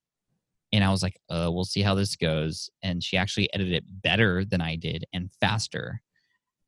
and 0.73 0.83
i 0.85 0.91
was 0.91 1.03
like 1.03 1.17
uh, 1.31 1.49
we'll 1.51 1.65
see 1.65 1.83
how 1.83 1.95
this 1.95 2.17
goes 2.17 2.71
and 2.83 3.03
she 3.03 3.17
actually 3.17 3.53
edited 3.55 3.75
it 3.75 3.85
better 4.03 4.45
than 4.45 4.61
i 4.61 4.77
did 4.77 5.05
and 5.13 5.31
faster 5.41 6.01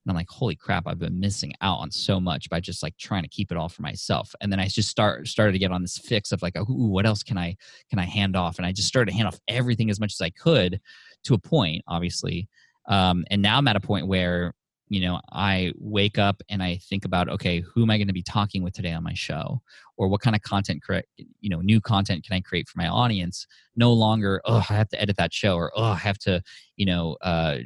and 0.05 0.11
i'm 0.11 0.17
like 0.17 0.29
holy 0.29 0.57
crap 0.57 0.87
i've 0.87 0.99
been 0.99 1.19
missing 1.19 1.53
out 1.63 1.79
on 1.79 1.91
so 1.91 2.21
much 2.21 2.51
by 2.51 2.61
just 2.61 2.83
like 2.83 2.97
trying 2.99 3.23
to 3.23 3.29
keep 3.29 3.51
it 3.51 3.57
all 3.57 3.69
for 3.69 3.83
myself 3.83 4.35
and 4.41 4.53
then 4.53 4.61
i 4.61 4.67
just 4.67 4.91
start 4.91 5.27
started 5.27 5.53
to 5.53 5.59
get 5.59 5.73
on 5.73 5.81
this 5.81 5.97
fix 5.97 6.33
of 6.33 6.43
like 6.43 6.57
ooh 6.59 6.89
what 6.89 7.07
else 7.07 7.23
can 7.23 7.39
i 7.39 7.57
can 7.89 7.99
i 7.99 8.05
hand 8.05 8.37
off? 8.37 8.59
and 8.59 8.67
i 8.67 8.73
just 8.73 8.89
started 8.89 9.11
to 9.11 9.17
hand 9.17 9.29
off 9.29 9.41
everything 9.49 9.89
as 9.89 10.01
much 10.01 10.13
as 10.13 10.21
i 10.21 10.31
could 10.31 10.79
to 11.25 11.35
a 11.35 11.39
point 11.39 11.83
obviously 11.87 12.49
um, 12.87 13.25
and 13.31 13.43
now 13.43 13.59
I'm 13.59 13.69
at 13.69 13.77
a 13.77 13.81
point 13.81 14.07
where, 14.07 14.55
you 14.89 15.01
know, 15.01 15.21
I 15.33 15.73
wake 15.79 16.19
up 16.19 16.43
and 16.49 16.63
I 16.63 16.77
think 16.77 17.05
about, 17.05 17.29
okay, 17.29 17.61
who 17.61 17.83
am 17.83 17.91
I 17.91 17.97
going 17.97 18.09
to 18.09 18.13
be 18.13 18.23
talking 18.23 18.63
with 18.63 18.75
today 18.75 18.93
on 18.93 19.03
my 19.03 19.15
show? 19.15 19.63
Or 19.97 20.09
what 20.09 20.21
kind 20.21 20.37
of 20.37 20.43
content, 20.43 20.83
correct, 20.83 21.09
you 21.17 21.49
know, 21.49 21.61
new 21.61 21.81
content 21.81 22.25
can 22.25 22.35
I 22.35 22.41
create 22.41 22.69
for 22.69 22.79
my 22.79 22.89
audience? 22.89 23.47
No 23.77 23.93
longer, 23.93 24.43
oh, 24.45 24.65
I 24.69 24.75
have 24.75 24.89
to 24.91 25.01
edit 25.01 25.17
that 25.17 25.33
show 25.33 25.57
or, 25.57 25.73
oh, 25.75 25.93
I 25.93 25.97
have 25.97 26.19
to, 26.21 26.43
you 26.77 26.87
know, 26.87 27.17
uh, 27.23 27.59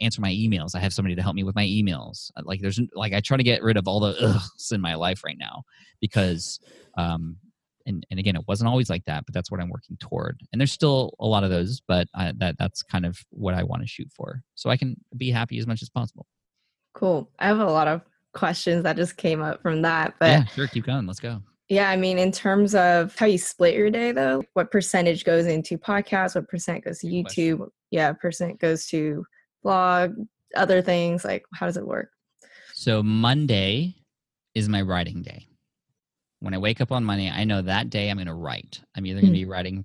answer 0.00 0.20
my 0.20 0.30
emails. 0.30 0.74
I 0.74 0.80
have 0.80 0.92
somebody 0.92 1.14
to 1.14 1.22
help 1.22 1.34
me 1.34 1.44
with 1.44 1.54
my 1.54 1.64
emails. 1.64 2.30
Like 2.42 2.60
there's 2.60 2.80
like 2.94 3.12
I 3.12 3.20
try 3.20 3.36
to 3.36 3.42
get 3.42 3.62
rid 3.62 3.76
of 3.76 3.86
all 3.86 4.00
the 4.00 4.14
uhs 4.14 4.72
in 4.72 4.80
my 4.80 4.94
life 4.94 5.22
right 5.24 5.36
now 5.38 5.64
because 6.00 6.60
um 6.96 7.36
and, 7.90 8.06
and 8.10 8.18
again, 8.18 8.36
it 8.36 8.44
wasn't 8.48 8.68
always 8.68 8.88
like 8.88 9.04
that, 9.04 9.26
but 9.26 9.34
that's 9.34 9.50
what 9.50 9.60
I'm 9.60 9.68
working 9.68 9.98
toward. 9.98 10.40
And 10.52 10.60
there's 10.60 10.72
still 10.72 11.14
a 11.20 11.26
lot 11.26 11.44
of 11.44 11.50
those, 11.50 11.82
but 11.86 12.08
I, 12.14 12.32
that 12.38 12.56
that's 12.58 12.82
kind 12.82 13.04
of 13.04 13.18
what 13.30 13.54
I 13.54 13.62
want 13.62 13.82
to 13.82 13.88
shoot 13.88 14.08
for, 14.14 14.42
so 14.54 14.70
I 14.70 14.76
can 14.76 14.96
be 15.16 15.30
happy 15.30 15.58
as 15.58 15.66
much 15.66 15.82
as 15.82 15.90
possible. 15.90 16.26
Cool. 16.94 17.30
I 17.38 17.46
have 17.46 17.58
a 17.60 17.64
lot 17.64 17.88
of 17.88 18.00
questions 18.32 18.84
that 18.84 18.96
just 18.96 19.16
came 19.16 19.42
up 19.42 19.60
from 19.62 19.82
that, 19.82 20.14
but 20.18 20.30
yeah, 20.30 20.44
sure, 20.46 20.66
keep 20.66 20.86
going. 20.86 21.06
Let's 21.06 21.20
go. 21.20 21.42
Yeah, 21.68 21.88
I 21.88 21.96
mean, 21.96 22.18
in 22.18 22.32
terms 22.32 22.74
of 22.74 23.14
how 23.16 23.26
you 23.26 23.38
split 23.38 23.74
your 23.74 23.90
day, 23.90 24.10
though, 24.10 24.42
what 24.54 24.72
percentage 24.72 25.24
goes 25.24 25.46
into 25.46 25.78
podcasts? 25.78 26.34
What 26.34 26.48
percent 26.48 26.84
goes 26.84 26.98
to 26.98 27.06
YouTube? 27.06 27.68
Yeah, 27.92 28.12
percent 28.12 28.58
goes 28.58 28.86
to 28.86 29.24
blog, 29.62 30.14
other 30.56 30.82
things. 30.82 31.24
Like, 31.24 31.44
how 31.54 31.66
does 31.66 31.76
it 31.76 31.86
work? 31.86 32.10
So 32.74 33.04
Monday 33.04 33.94
is 34.56 34.68
my 34.68 34.82
writing 34.82 35.22
day 35.22 35.46
when 36.40 36.54
I 36.54 36.58
wake 36.58 36.80
up 36.80 36.90
on 36.90 37.04
Monday, 37.04 37.30
I 37.30 37.44
know 37.44 37.62
that 37.62 37.90
day 37.90 38.10
I'm 38.10 38.16
going 38.16 38.26
to 38.26 38.34
write. 38.34 38.80
I'm 38.96 39.06
either 39.06 39.20
going 39.20 39.32
to 39.32 39.38
hmm. 39.38 39.44
be 39.44 39.50
writing 39.50 39.84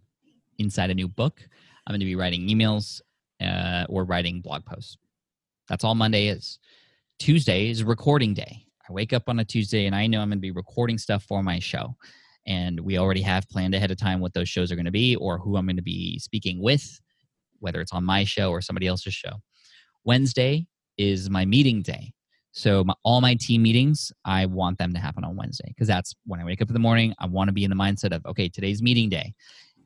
inside 0.57 0.89
a 0.89 0.95
new 0.95 1.07
book, 1.07 1.41
I'm 1.85 1.91
going 1.91 1.99
to 1.99 2.05
be 2.05 2.15
writing 2.15 2.47
emails, 2.47 3.01
uh, 3.41 3.85
or 3.89 4.05
writing 4.05 4.41
blog 4.41 4.65
posts. 4.65 4.97
That's 5.67 5.83
all 5.83 5.95
Monday 5.95 6.27
is. 6.27 6.59
Tuesday 7.19 7.69
is 7.69 7.83
recording 7.83 8.33
day. 8.33 8.65
I 8.87 8.93
wake 8.93 9.13
up 9.13 9.23
on 9.27 9.39
a 9.39 9.45
Tuesday 9.45 9.85
and 9.85 9.95
I 9.95 10.07
know 10.07 10.21
I'm 10.21 10.29
going 10.29 10.37
to 10.37 10.41
be 10.41 10.51
recording 10.51 10.97
stuff 10.97 11.23
for 11.23 11.41
my 11.41 11.59
show. 11.59 11.95
And 12.47 12.79
we 12.79 12.99
already 12.99 13.21
have 13.21 13.49
planned 13.49 13.73
ahead 13.73 13.89
of 13.89 13.97
time 13.97 14.19
what 14.19 14.33
those 14.33 14.47
shows 14.47 14.71
are 14.71 14.75
going 14.75 14.85
to 14.85 14.91
be 14.91 15.15
or 15.15 15.39
who 15.39 15.57
I'm 15.57 15.65
going 15.65 15.75
to 15.77 15.81
be 15.81 16.19
speaking 16.19 16.61
with, 16.61 16.99
whether 17.59 17.81
it's 17.81 17.93
on 17.93 18.03
my 18.03 18.23
show 18.23 18.51
or 18.51 18.61
somebody 18.61 18.85
else's 18.85 19.15
show. 19.15 19.41
Wednesday 20.03 20.67
is 20.97 21.29
my 21.29 21.45
meeting 21.45 21.81
day. 21.81 22.13
So 22.55 22.85
my, 22.85 22.93
all 23.03 23.19
my 23.19 23.35
team 23.35 23.63
meetings, 23.63 24.13
I 24.23 24.45
want 24.45 24.77
them 24.77 24.93
to 24.93 24.99
happen 24.99 25.25
on 25.25 25.35
Wednesday 25.35 25.67
because 25.67 25.89
that's 25.89 26.15
when 26.25 26.39
I 26.39 26.45
wake 26.45 26.61
up 26.61 26.69
in 26.69 26.73
the 26.73 26.79
morning. 26.79 27.13
I 27.19 27.27
want 27.27 27.49
to 27.49 27.53
be 27.53 27.65
in 27.65 27.69
the 27.69 27.75
mindset 27.75 28.15
of 28.15 28.25
okay, 28.25 28.47
today's 28.47 28.81
meeting 28.81 29.09
day, 29.09 29.33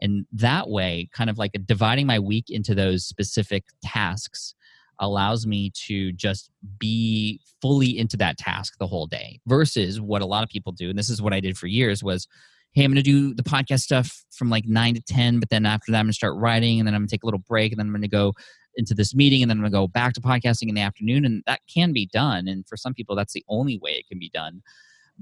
and 0.02 0.28
that 0.34 0.70
way, 0.70 1.10
kind 1.12 1.32
of 1.32 1.40
like 1.40 1.52
dividing 1.66 2.06
my 2.06 2.20
week 2.20 2.46
into 2.50 2.76
those 2.76 3.08
specific 3.08 3.64
tasks 3.84 4.54
allows 5.00 5.48
me 5.48 5.72
to 5.88 6.12
just 6.12 6.52
be 6.78 7.42
fully 7.60 7.98
into 7.98 8.18
that 8.18 8.38
task 8.38 8.76
the 8.80 8.88
whole 8.88 9.08
day 9.08 9.40
versus 9.48 10.00
what 10.00 10.22
a 10.22 10.26
lot 10.26 10.44
of 10.44 10.50
people 10.50 10.74
do 10.74 10.90
and 10.90 11.00
this 11.00 11.10
is 11.10 11.22
what 11.22 11.32
i 11.32 11.40
did 11.40 11.58
for 11.58 11.68
years 11.68 12.04
was 12.04 12.28
hey 12.74 12.84
i'm 12.84 12.92
going 12.92 13.02
to 13.02 13.02
do 13.02 13.34
the 13.34 13.44
podcast 13.44 13.80
stuff 13.80 14.26
from 14.32 14.50
like 14.50 14.66
9 14.66 14.96
to 14.96 15.02
10 15.02 15.40
but 15.40 15.50
then 15.50 15.66
after 15.66 15.94
that 15.94 16.00
i'm 16.00 16.06
going 16.06 16.12
to 16.12 16.16
start 16.16 16.36
writing 16.36 16.80
and 16.80 16.86
then 16.88 16.94
i'm 16.94 17.00
going 17.00 17.08
to 17.08 17.16
take 17.16 17.24
a 17.24 17.26
little 17.26 17.44
break 17.48 17.72
and 17.72 17.80
then 17.80 17.88
i'm 17.88 17.94
going 17.94 18.02
to 18.02 18.10
go 18.10 18.34
into 18.80 18.96
this 18.96 19.14
meeting 19.14 19.44
and 19.44 19.50
then 19.50 19.58
I'm 19.58 19.62
going 19.62 19.72
to 19.72 19.78
go 19.78 19.88
back 19.88 20.14
to 20.14 20.22
podcasting 20.22 20.70
in 20.70 20.76
the 20.76 20.82
afternoon. 20.82 21.26
And 21.26 21.44
that 21.46 21.62
can 21.72 21.94
be 21.94 22.08
done. 22.08 22.48
And 22.48 22.68
for 22.68 22.78
some 22.78 22.94
people, 22.94 23.16
that's 23.16 23.34
the 23.34 23.46
only 23.48 23.78
way 23.78 23.92
it 23.92 24.08
can 24.08 24.18
be 24.18 24.30
done. 24.30 24.64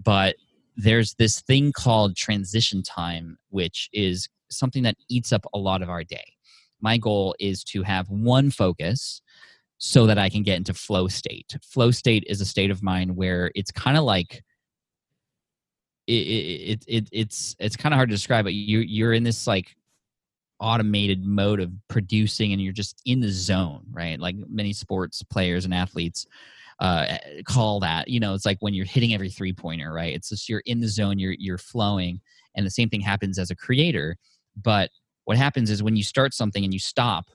But 0.01 0.35
there's 0.77 1.15
this 1.15 1.41
thing 1.41 1.73
called 1.73 2.15
transition 2.15 2.83
time, 2.83 3.37
which 3.49 3.89
is 3.91 4.29
something 4.49 4.83
that 4.83 4.95
eats 5.09 5.33
up 5.33 5.45
a 5.53 5.57
lot 5.57 5.81
of 5.81 5.89
our 5.89 6.03
day. 6.03 6.33
My 6.79 6.97
goal 6.97 7.35
is 7.39 7.63
to 7.65 7.83
have 7.83 8.07
one 8.09 8.51
focus 8.51 9.21
so 9.79 10.05
that 10.05 10.17
I 10.17 10.29
can 10.29 10.43
get 10.43 10.57
into 10.57 10.73
flow 10.73 11.07
state. 11.07 11.57
Flow 11.63 11.91
state 11.91 12.23
is 12.27 12.39
a 12.41 12.45
state 12.45 12.71
of 12.71 12.83
mind 12.83 13.15
where 13.15 13.51
it's 13.55 13.71
kind 13.71 13.97
of 13.97 14.03
like 14.03 14.43
it, 16.05 16.13
it, 16.13 16.85
it, 16.87 17.09
it's 17.11 17.55
it's 17.59 17.75
kind 17.75 17.93
of 17.93 17.97
hard 17.97 18.09
to 18.09 18.15
describe, 18.15 18.45
but 18.45 18.53
you 18.53 18.79
you're 18.79 19.13
in 19.13 19.23
this 19.23 19.45
like 19.45 19.75
automated 20.59 21.25
mode 21.25 21.59
of 21.59 21.71
producing 21.87 22.53
and 22.53 22.61
you're 22.61 22.73
just 22.73 23.01
in 23.05 23.19
the 23.19 23.29
zone 23.29 23.83
right? 23.91 24.19
Like 24.19 24.35
many 24.49 24.73
sports 24.73 25.21
players 25.23 25.65
and 25.65 25.73
athletes 25.73 26.25
uh, 26.79 27.17
call 27.45 27.79
that 27.79 28.07
you 28.07 28.19
know 28.19 28.33
it's 28.33 28.45
like 28.45 28.57
when 28.59 28.73
you're 28.73 28.85
hitting 28.85 29.13
every 29.13 29.29
three 29.29 29.53
pointer 29.53 29.91
right? 29.91 30.13
It's 30.13 30.29
just 30.29 30.49
you're 30.49 30.63
in 30.65 30.79
the 30.81 30.87
zone 30.87 31.19
you're 31.19 31.35
you're 31.37 31.57
flowing 31.57 32.21
and 32.55 32.65
the 32.65 32.71
same 32.71 32.89
thing 32.89 33.01
happens 33.01 33.39
as 33.39 33.51
a 33.51 33.55
creator. 33.55 34.15
But 34.61 34.89
what 35.25 35.37
happens 35.37 35.69
is 35.69 35.83
when 35.83 35.95
you 35.95 36.03
start 36.03 36.33
something 36.33 36.63
and 36.63 36.73
you 36.73 36.79
stop 36.79 37.25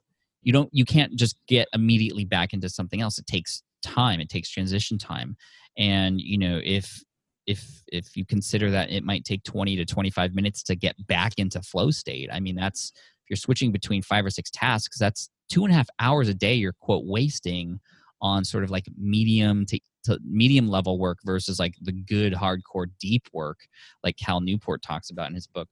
you 0.42 0.52
don't 0.52 0.68
you 0.72 0.84
can't 0.84 1.14
just 1.14 1.36
get 1.46 1.68
immediately 1.72 2.24
back 2.24 2.52
into 2.52 2.68
something 2.68 3.00
else. 3.00 3.18
It 3.18 3.26
takes 3.26 3.62
time 3.82 4.20
it 4.20 4.28
takes 4.28 4.50
transition 4.50 4.98
time. 4.98 5.36
And 5.76 6.20
you 6.20 6.38
know 6.38 6.60
if 6.62 7.02
if 7.46 7.82
if 7.88 8.16
you 8.16 8.24
consider 8.24 8.70
that 8.70 8.90
it 8.90 9.04
might 9.04 9.24
take 9.24 9.42
20 9.42 9.76
to 9.76 9.84
25 9.84 10.34
minutes 10.34 10.62
to 10.62 10.76
get 10.76 10.94
back 11.06 11.32
into 11.38 11.60
flow 11.60 11.90
state 11.90 12.28
i 12.32 12.38
mean 12.38 12.54
that's 12.54 12.92
if 13.22 13.30
you're 13.30 13.36
switching 13.36 13.70
between 13.70 14.02
five 14.02 14.24
or 14.24 14.30
six 14.30 14.50
tasks, 14.50 14.98
that's 14.98 15.28
two 15.48 15.64
and 15.64 15.72
a 15.72 15.76
half 15.76 15.88
hours 16.00 16.28
a 16.28 16.34
day 16.34 16.54
you're 16.54 16.74
quote 16.80 17.04
wasting 17.06 17.78
on 18.20 18.44
sort 18.44 18.64
of 18.64 18.70
like 18.70 18.84
medium 18.96 19.66
to, 19.66 19.78
to 20.04 20.18
medium 20.24 20.68
level 20.68 20.98
work 20.98 21.18
versus 21.24 21.58
like 21.58 21.74
the 21.80 21.92
good 21.92 22.32
hardcore 22.32 22.86
deep 23.00 23.28
work 23.32 23.58
like 24.02 24.16
Cal 24.16 24.40
Newport 24.40 24.82
talks 24.82 25.10
about 25.10 25.28
in 25.28 25.34
his 25.34 25.46
book. 25.46 25.68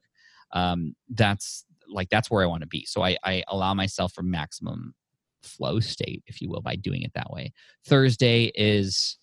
Um, 0.52 0.94
that's 1.08 1.64
like 1.88 2.08
that's 2.08 2.30
where 2.30 2.42
I 2.42 2.46
want 2.46 2.62
to 2.62 2.68
be. 2.68 2.84
So 2.86 3.02
I, 3.02 3.16
I 3.24 3.42
allow 3.48 3.74
myself 3.74 4.12
for 4.12 4.22
maximum 4.22 4.94
flow 5.42 5.80
state, 5.80 6.22
if 6.26 6.40
you 6.40 6.50
will, 6.50 6.60
by 6.60 6.76
doing 6.76 7.02
it 7.02 7.12
that 7.14 7.30
way. 7.30 7.52
Thursday 7.86 8.52
is 8.54 9.16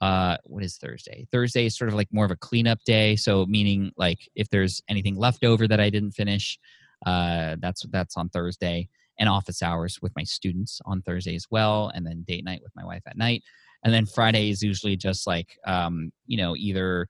uh, 0.00 0.36
what 0.44 0.62
is 0.62 0.76
Thursday? 0.76 1.26
Thursday 1.32 1.66
is 1.66 1.76
sort 1.76 1.88
of 1.88 1.94
like 1.94 2.08
more 2.12 2.24
of 2.24 2.30
a 2.30 2.36
cleanup 2.36 2.78
day. 2.84 3.16
So 3.16 3.46
meaning 3.46 3.92
like 3.96 4.28
if 4.34 4.48
there's 4.48 4.82
anything 4.88 5.16
left 5.16 5.44
over 5.44 5.66
that 5.66 5.80
I 5.80 5.90
didn't 5.90 6.12
finish, 6.12 6.58
uh, 7.06 7.56
that's 7.60 7.84
that's 7.90 8.16
on 8.16 8.28
Thursday. 8.28 8.88
And 9.20 9.28
office 9.28 9.62
hours 9.62 9.98
with 10.00 10.12
my 10.14 10.22
students 10.22 10.80
on 10.86 11.02
Thursday 11.02 11.34
as 11.34 11.46
well, 11.50 11.90
and 11.92 12.06
then 12.06 12.24
date 12.28 12.44
night 12.44 12.60
with 12.62 12.70
my 12.76 12.84
wife 12.84 13.02
at 13.08 13.16
night. 13.16 13.42
And 13.82 13.92
then 13.92 14.06
Friday 14.06 14.50
is 14.50 14.62
usually 14.62 14.96
just 14.96 15.26
like 15.26 15.58
um, 15.66 16.12
you 16.26 16.36
know 16.36 16.54
either 16.56 17.08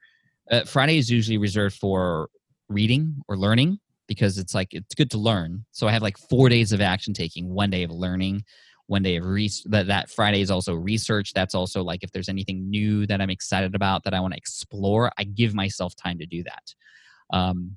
uh, 0.50 0.64
Friday 0.64 0.96
is 0.96 1.10
usually 1.10 1.36
reserved 1.36 1.76
for 1.76 2.30
reading 2.70 3.16
or 3.28 3.36
learning 3.36 3.78
because 4.06 4.38
it's 4.38 4.54
like 4.54 4.72
it's 4.72 4.94
good 4.94 5.10
to 5.10 5.18
learn. 5.18 5.64
So 5.72 5.86
I 5.86 5.92
have 5.92 6.02
like 6.02 6.16
four 6.16 6.48
days 6.48 6.72
of 6.72 6.80
action 6.80 7.12
taking, 7.12 7.50
one 7.50 7.70
day 7.70 7.82
of 7.82 7.90
learning, 7.90 8.42
one 8.88 9.02
they 9.02 9.14
have 9.14 9.24
research. 9.24 9.70
That 9.70 9.86
that 9.86 10.10
Friday 10.10 10.40
is 10.40 10.50
also 10.50 10.74
research. 10.74 11.32
That's 11.32 11.54
also 11.54 11.82
like 11.82 12.02
if 12.02 12.10
there's 12.10 12.28
anything 12.28 12.68
new 12.68 13.06
that 13.06 13.20
I'm 13.20 13.30
excited 13.30 13.74
about 13.74 14.02
that 14.04 14.14
I 14.14 14.20
want 14.20 14.32
to 14.32 14.38
explore, 14.38 15.12
I 15.16 15.24
give 15.24 15.54
myself 15.54 15.94
time 15.94 16.18
to 16.18 16.26
do 16.26 16.42
that. 16.44 16.74
Um, 17.30 17.76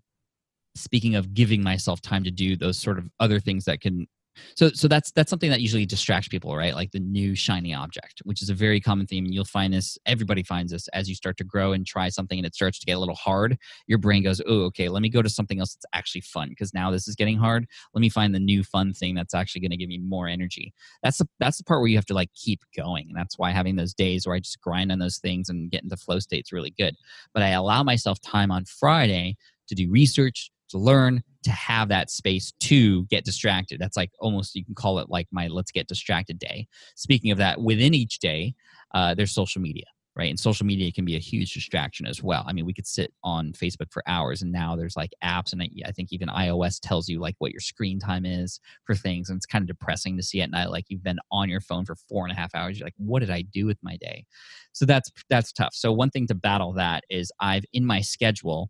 speaking 0.76 1.16
of 1.16 1.34
giving 1.34 1.62
myself 1.62 2.02
time 2.02 2.24
to 2.24 2.32
do 2.32 2.56
those 2.56 2.80
sort 2.80 2.98
of 2.98 3.10
other 3.20 3.40
things 3.40 3.66
that 3.66 3.82
can 3.82 4.08
so 4.56 4.70
so 4.70 4.88
that's 4.88 5.12
that's 5.12 5.30
something 5.30 5.50
that 5.50 5.62
usually 5.62 5.86
distracts 5.86 6.28
people 6.28 6.56
right? 6.56 6.76
Like 6.76 6.92
the 6.92 7.00
new 7.00 7.36
shiny 7.36 7.74
object 7.74 8.22
which 8.24 8.42
is 8.42 8.50
a 8.50 8.54
very 8.54 8.80
common 8.80 9.08
theme 9.08 9.26
you'll 9.26 9.46
find 9.46 9.74
this 9.74 9.98
everybody 10.06 10.44
finds 10.44 10.72
this 10.72 10.88
as 10.90 11.10
you 11.10 11.16
start 11.16 11.38
to 11.38 11.44
grow 11.44 11.74
and 11.74 11.86
try 11.86 12.10
something 12.10 12.38
and 12.38 12.46
it 12.46 12.56
starts 12.56 12.80
to 12.80 12.86
get 12.86 12.94
a 12.94 13.00
little 13.00 13.16
hard 13.16 13.58
your 13.88 13.98
brain 13.98 14.24
goes 14.24 14.42
oh 14.48 14.62
okay 14.64 14.90
let 14.90 15.02
me 15.02 15.10
go 15.10 15.22
to 15.22 15.30
something 15.30 15.60
else 15.60 15.74
that's 15.74 15.86
actually 15.94 16.22
fun 16.22 16.50
because 16.50 16.74
now 16.74 16.92
this 16.92 17.08
is 17.08 17.16
getting 17.16 17.38
hard. 17.38 17.68
Let 17.94 18.02
me 18.02 18.10
find 18.10 18.34
the 18.34 18.40
new 18.40 18.64
fun 18.64 18.94
thing 18.94 19.16
that's 19.16 19.34
actually 19.34 19.62
going 19.62 19.72
to 19.72 19.78
give 19.78 19.90
me 19.90 19.98
more 19.98 20.28
energy. 20.28 20.74
That's 21.04 21.18
the 21.18 21.28
that's 21.40 21.58
the 21.58 21.64
part 21.64 21.82
where 21.82 21.88
you 21.88 21.98
have 21.98 22.06
to 22.08 22.14
like 22.14 22.34
keep 22.34 22.62
going 22.76 23.06
and 23.08 23.18
that's 23.18 23.38
why 23.38 23.52
having 23.52 23.76
those 23.76 23.94
days 23.94 24.26
where 24.26 24.36
i 24.36 24.40
just 24.40 24.62
grind 24.62 24.92
on 24.92 25.00
those 25.00 25.18
things 25.18 25.50
and 25.50 25.72
get 25.72 25.84
into 25.84 25.98
flow 25.98 26.20
state's 26.20 26.52
really 26.52 26.74
good. 26.78 26.96
But 27.34 27.44
i 27.44 27.50
allow 27.50 27.84
myself 27.84 28.20
time 28.22 28.52
on 28.52 28.66
friday 28.66 29.36
to 29.68 29.76
do 29.76 29.90
research 29.90 30.52
to 30.72 30.78
learn 30.78 31.24
to 31.44 31.52
have 31.52 31.90
that 31.90 32.12
space 32.12 32.54
to 32.60 33.06
get 33.06 33.26
distracted. 33.26 33.80
That's 33.80 33.98
like 33.98 34.12
almost 34.20 34.56
you 34.56 34.66
can 34.66 34.76
call 34.76 35.00
it 35.00 35.10
like 35.10 35.28
my 35.32 35.48
let's 35.48 35.72
get 35.72 35.88
distracted 35.88 36.40
day. 36.40 36.68
Speaking 36.96 37.32
of 37.32 37.38
that 37.38 37.62
within 37.62 37.94
each 37.94 38.20
day 38.20 38.54
uh, 38.94 39.14
there's 39.14 39.34
social 39.34 39.62
media 39.62 39.86
right? 40.16 40.30
And 40.30 40.40
social 40.40 40.66
media 40.66 40.92
can 40.92 41.06
be 41.06 41.16
a 41.16 41.20
huge 41.20 41.54
distraction 41.54 42.06
as 42.06 42.22
well. 42.22 42.44
I 42.46 42.54
mean 42.54 42.66
we 42.66 42.74
could 42.74 42.88
sit 42.88 43.14
on 43.24 43.54
facebook 43.54 43.92
for 43.92 44.04
hours 44.08 44.42
and 44.42 44.52
now 44.52 44.76
there's 44.76 44.98
like 44.98 45.12
apps 45.24 45.54
and 45.54 45.62
i 45.86 45.92
think 45.92 46.12
even 46.12 46.28
ios 46.30 46.80
tells 46.82 47.08
you 47.08 47.20
like 47.20 47.36
what 47.40 47.52
your 47.52 47.60
screen 47.60 48.00
time 48.00 48.26
is 48.26 48.60
for 48.86 48.96
things 48.96 49.30
and 49.30 49.38
it's 49.38 49.46
kind 49.46 49.64
of 49.64 49.68
depressing 49.68 50.18
to 50.18 50.24
see 50.24 50.42
at 50.42 50.52
night 50.52 50.70
like 50.70 50.86
you've 50.90 51.04
been 51.04 51.20
on 51.32 51.50
your 51.50 51.62
phone 51.62 51.86
for 51.86 51.96
four 51.96 52.26
and 52.26 52.32
a 52.32 52.36
half 52.36 52.54
hours 52.56 52.78
you're 52.78 52.86
like 52.86 52.94
what 52.98 53.20
did 53.20 53.30
i 53.30 53.42
do 53.42 53.66
with 53.66 53.78
my 53.82 53.98
day? 53.98 54.26
So 54.74 54.86
that's 54.86 55.12
that's 55.30 55.52
tough. 55.52 55.74
So 55.74 55.92
one 55.92 56.10
thing 56.10 56.28
to 56.28 56.36
battle 56.36 56.74
that 56.74 57.04
is 57.10 57.32
i've 57.40 57.66
in 57.74 57.86
my 57.86 58.02
schedule 58.02 58.70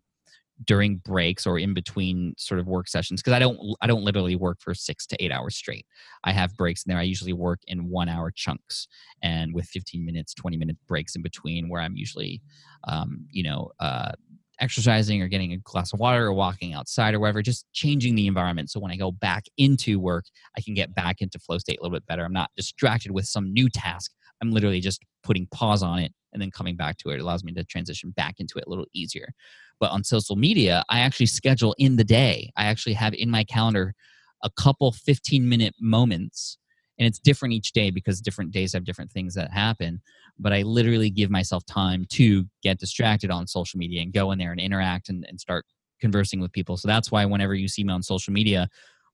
during 0.64 0.98
breaks 0.98 1.46
or 1.46 1.58
in 1.58 1.74
between 1.74 2.34
sort 2.36 2.60
of 2.60 2.66
work 2.66 2.88
sessions 2.88 3.20
because 3.20 3.32
i 3.32 3.38
don't 3.38 3.58
i 3.80 3.86
don't 3.86 4.04
literally 4.04 4.36
work 4.36 4.58
for 4.60 4.74
six 4.74 5.06
to 5.06 5.22
eight 5.22 5.32
hours 5.32 5.56
straight. 5.56 5.86
I 6.24 6.32
have 6.32 6.56
breaks 6.56 6.84
in 6.84 6.90
there. 6.90 7.00
I 7.00 7.04
usually 7.04 7.32
work 7.32 7.60
in 7.66 7.88
one 7.88 8.08
hour 8.08 8.30
chunks 8.30 8.86
and 9.22 9.54
with 9.54 9.66
15 9.66 10.04
minutes 10.04 10.34
20 10.34 10.56
minute 10.56 10.76
breaks 10.86 11.16
in 11.16 11.22
between 11.22 11.68
where 11.68 11.80
i'm 11.80 11.96
usually 11.96 12.42
um, 12.84 13.26
you 13.30 13.42
know 13.42 13.70
uh, 13.80 14.12
exercising 14.60 15.20
or 15.20 15.28
getting 15.28 15.52
a 15.52 15.56
glass 15.58 15.92
of 15.92 15.98
water 15.98 16.26
or 16.26 16.32
walking 16.32 16.74
outside 16.74 17.14
or 17.14 17.20
whatever 17.20 17.42
just 17.42 17.66
changing 17.72 18.14
the 18.14 18.26
environment. 18.26 18.70
So 18.70 18.78
when 18.78 18.92
i 18.92 18.96
go 18.96 19.10
back 19.10 19.44
into 19.56 19.98
work 19.98 20.26
i 20.56 20.60
can 20.60 20.74
get 20.74 20.94
back 20.94 21.20
into 21.20 21.38
flow 21.38 21.58
state 21.58 21.78
a 21.78 21.82
little 21.82 21.96
bit 21.96 22.06
better. 22.06 22.24
I'm 22.24 22.32
not 22.32 22.50
distracted 22.56 23.12
with 23.12 23.26
some 23.26 23.52
new 23.52 23.68
task. 23.68 24.12
I'm 24.40 24.50
literally 24.50 24.80
just 24.80 25.02
putting 25.22 25.46
pause 25.46 25.82
on 25.82 25.98
it 25.98 26.12
and 26.32 26.40
then 26.40 26.50
coming 26.50 26.76
back 26.76 26.96
to 26.98 27.10
it. 27.10 27.16
It 27.16 27.20
allows 27.20 27.44
me 27.44 27.52
to 27.52 27.64
transition 27.64 28.10
back 28.10 28.36
into 28.38 28.58
it 28.58 28.64
a 28.66 28.70
little 28.70 28.86
easier. 28.94 29.32
But 29.80 29.90
on 29.90 30.04
social 30.04 30.36
media, 30.36 30.84
I 30.88 31.00
actually 31.00 31.26
schedule 31.26 31.74
in 31.78 31.96
the 31.96 32.04
day. 32.04 32.52
I 32.56 32.66
actually 32.66 32.94
have 32.94 33.14
in 33.14 33.30
my 33.30 33.44
calendar 33.44 33.94
a 34.42 34.50
couple 34.50 34.92
15 34.92 35.48
minute 35.48 35.74
moments. 35.80 36.58
And 36.98 37.06
it's 37.06 37.18
different 37.18 37.54
each 37.54 37.72
day 37.72 37.90
because 37.90 38.20
different 38.20 38.52
days 38.52 38.74
have 38.74 38.84
different 38.84 39.10
things 39.10 39.34
that 39.34 39.50
happen. 39.50 40.00
But 40.38 40.52
I 40.52 40.62
literally 40.62 41.10
give 41.10 41.30
myself 41.30 41.64
time 41.66 42.04
to 42.10 42.44
get 42.62 42.78
distracted 42.78 43.30
on 43.30 43.46
social 43.46 43.78
media 43.78 44.02
and 44.02 44.12
go 44.12 44.30
in 44.30 44.38
there 44.38 44.52
and 44.52 44.60
interact 44.60 45.08
and, 45.08 45.24
and 45.28 45.40
start 45.40 45.64
conversing 46.00 46.40
with 46.40 46.52
people. 46.52 46.76
So 46.76 46.88
that's 46.88 47.10
why 47.10 47.24
whenever 47.24 47.54
you 47.54 47.68
see 47.68 47.84
me 47.84 47.92
on 47.92 48.02
social 48.02 48.32
media, 48.32 48.68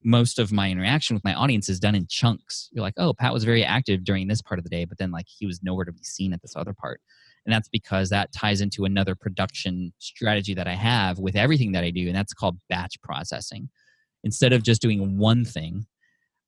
most 0.04 0.38
of 0.38 0.52
my 0.52 0.70
interaction 0.70 1.14
with 1.14 1.24
my 1.24 1.34
audience 1.34 1.68
is 1.68 1.80
done 1.80 1.94
in 1.94 2.06
chunks. 2.08 2.68
You're 2.72 2.82
like, 2.82 2.94
oh, 2.96 3.12
Pat 3.12 3.32
was 3.32 3.44
very 3.44 3.64
active 3.64 4.04
during 4.04 4.28
this 4.28 4.40
part 4.40 4.58
of 4.58 4.64
the 4.64 4.70
day, 4.70 4.84
but 4.84 4.98
then 4.98 5.10
like 5.10 5.26
he 5.28 5.46
was 5.46 5.62
nowhere 5.62 5.84
to 5.84 5.92
be 5.92 6.04
seen 6.04 6.32
at 6.32 6.40
this 6.42 6.54
other 6.56 6.72
part. 6.72 7.00
And 7.44 7.52
that's 7.52 7.68
because 7.68 8.10
that 8.10 8.32
ties 8.32 8.60
into 8.60 8.84
another 8.84 9.14
production 9.14 9.92
strategy 9.98 10.54
that 10.54 10.68
I 10.68 10.74
have 10.74 11.18
with 11.18 11.34
everything 11.34 11.72
that 11.72 11.84
I 11.84 11.90
do, 11.90 12.06
and 12.06 12.14
that's 12.14 12.34
called 12.34 12.58
batch 12.68 13.00
processing. 13.02 13.70
Instead 14.24 14.52
of 14.52 14.62
just 14.62 14.82
doing 14.82 15.16
one 15.16 15.44
thing 15.44 15.86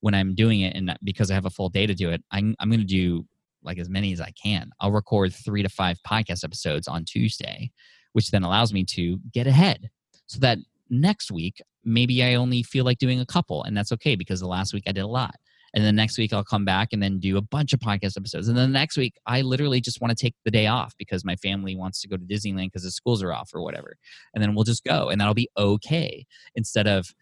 when 0.00 0.14
I'm 0.14 0.34
doing 0.34 0.60
it, 0.60 0.76
and 0.76 0.96
because 1.02 1.30
I 1.30 1.34
have 1.34 1.46
a 1.46 1.50
full 1.50 1.70
day 1.70 1.86
to 1.86 1.94
do 1.94 2.10
it, 2.10 2.22
I'm, 2.30 2.54
I'm 2.60 2.68
going 2.68 2.80
to 2.80 2.86
do 2.86 3.24
like 3.62 3.78
as 3.78 3.88
many 3.88 4.12
as 4.12 4.20
I 4.20 4.32
can. 4.42 4.70
I'll 4.80 4.92
record 4.92 5.32
three 5.32 5.62
to 5.62 5.68
five 5.68 5.98
podcast 6.06 6.44
episodes 6.44 6.88
on 6.88 7.04
Tuesday, 7.04 7.70
which 8.12 8.30
then 8.30 8.42
allows 8.42 8.72
me 8.72 8.84
to 8.84 9.18
get 9.32 9.46
ahead 9.46 9.88
so 10.26 10.38
that 10.40 10.58
next 10.90 11.30
week 11.30 11.62
maybe 11.84 12.22
I 12.22 12.34
only 12.34 12.62
feel 12.62 12.84
like 12.84 12.98
doing 12.98 13.20
a 13.20 13.26
couple, 13.26 13.64
and 13.64 13.76
that's 13.76 13.92
okay 13.92 14.16
because 14.16 14.40
the 14.40 14.46
last 14.46 14.72
week 14.72 14.84
I 14.86 14.92
did 14.92 15.02
a 15.02 15.06
lot. 15.06 15.34
And 15.74 15.84
then 15.84 15.94
next 15.94 16.18
week 16.18 16.32
I'll 16.32 16.44
come 16.44 16.64
back 16.64 16.88
and 16.92 17.02
then 17.02 17.18
do 17.20 17.36
a 17.36 17.42
bunch 17.42 17.72
of 17.72 17.80
podcast 17.80 18.16
episodes. 18.16 18.48
And 18.48 18.56
then 18.56 18.72
the 18.72 18.78
next 18.78 18.96
week 18.96 19.14
I 19.26 19.42
literally 19.42 19.80
just 19.80 20.00
want 20.00 20.16
to 20.16 20.20
take 20.20 20.34
the 20.44 20.50
day 20.50 20.66
off 20.66 20.94
because 20.98 21.24
my 21.24 21.36
family 21.36 21.76
wants 21.76 22.00
to 22.00 22.08
go 22.08 22.16
to 22.16 22.24
Disneyland 22.24 22.66
because 22.66 22.82
the 22.82 22.90
schools 22.90 23.22
are 23.22 23.32
off 23.32 23.50
or 23.54 23.62
whatever. 23.62 23.96
And 24.34 24.42
then 24.42 24.54
we'll 24.54 24.64
just 24.64 24.84
go 24.84 25.08
and 25.08 25.20
that'll 25.20 25.34
be 25.34 25.48
okay 25.56 26.26
instead 26.56 26.88
of 26.88 27.14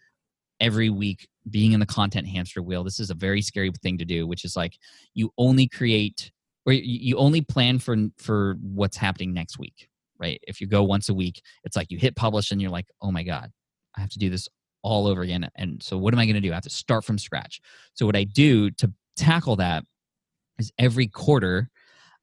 every 0.59 0.89
week 0.89 1.27
being 1.49 1.71
in 1.71 1.79
the 1.79 1.85
content 1.85 2.27
hamster 2.27 2.61
wheel. 2.61 2.83
This 2.83 2.99
is 2.99 3.09
a 3.09 3.15
very 3.15 3.41
scary 3.41 3.71
thing 3.81 3.97
to 3.97 4.05
do, 4.05 4.27
which 4.27 4.43
is 4.43 4.55
like 4.55 4.77
you 5.13 5.31
only 5.37 5.67
create 5.67 6.31
or 6.65 6.73
you 6.73 7.17
only 7.17 7.41
plan 7.41 7.79
for 7.79 7.95
for 8.17 8.57
what's 8.61 8.97
happening 8.97 9.33
next 9.33 9.57
week, 9.57 9.89
right? 10.19 10.39
If 10.47 10.59
you 10.59 10.67
go 10.67 10.83
once 10.83 11.09
a 11.09 11.13
week, 11.13 11.41
it's 11.63 11.75
like 11.75 11.89
you 11.89 11.97
hit 11.97 12.15
publish 12.15 12.51
and 12.51 12.61
you're 12.61 12.69
like, 12.69 12.87
"Oh 13.01 13.11
my 13.11 13.23
god, 13.23 13.51
I 13.99 14.01
have 14.01 14.09
to 14.11 14.19
do 14.19 14.29
this 14.29 14.47
all 14.81 15.07
over 15.07 15.21
again. 15.21 15.49
And 15.55 15.83
so, 15.83 15.97
what 15.97 16.13
am 16.13 16.19
I 16.19 16.25
going 16.25 16.35
to 16.35 16.41
do? 16.41 16.51
I 16.51 16.55
have 16.55 16.63
to 16.63 16.69
start 16.69 17.03
from 17.03 17.17
scratch. 17.17 17.59
So, 17.93 18.05
what 18.05 18.15
I 18.15 18.23
do 18.23 18.71
to 18.71 18.91
tackle 19.17 19.57
that 19.57 19.83
is 20.57 20.71
every 20.79 21.07
quarter, 21.07 21.69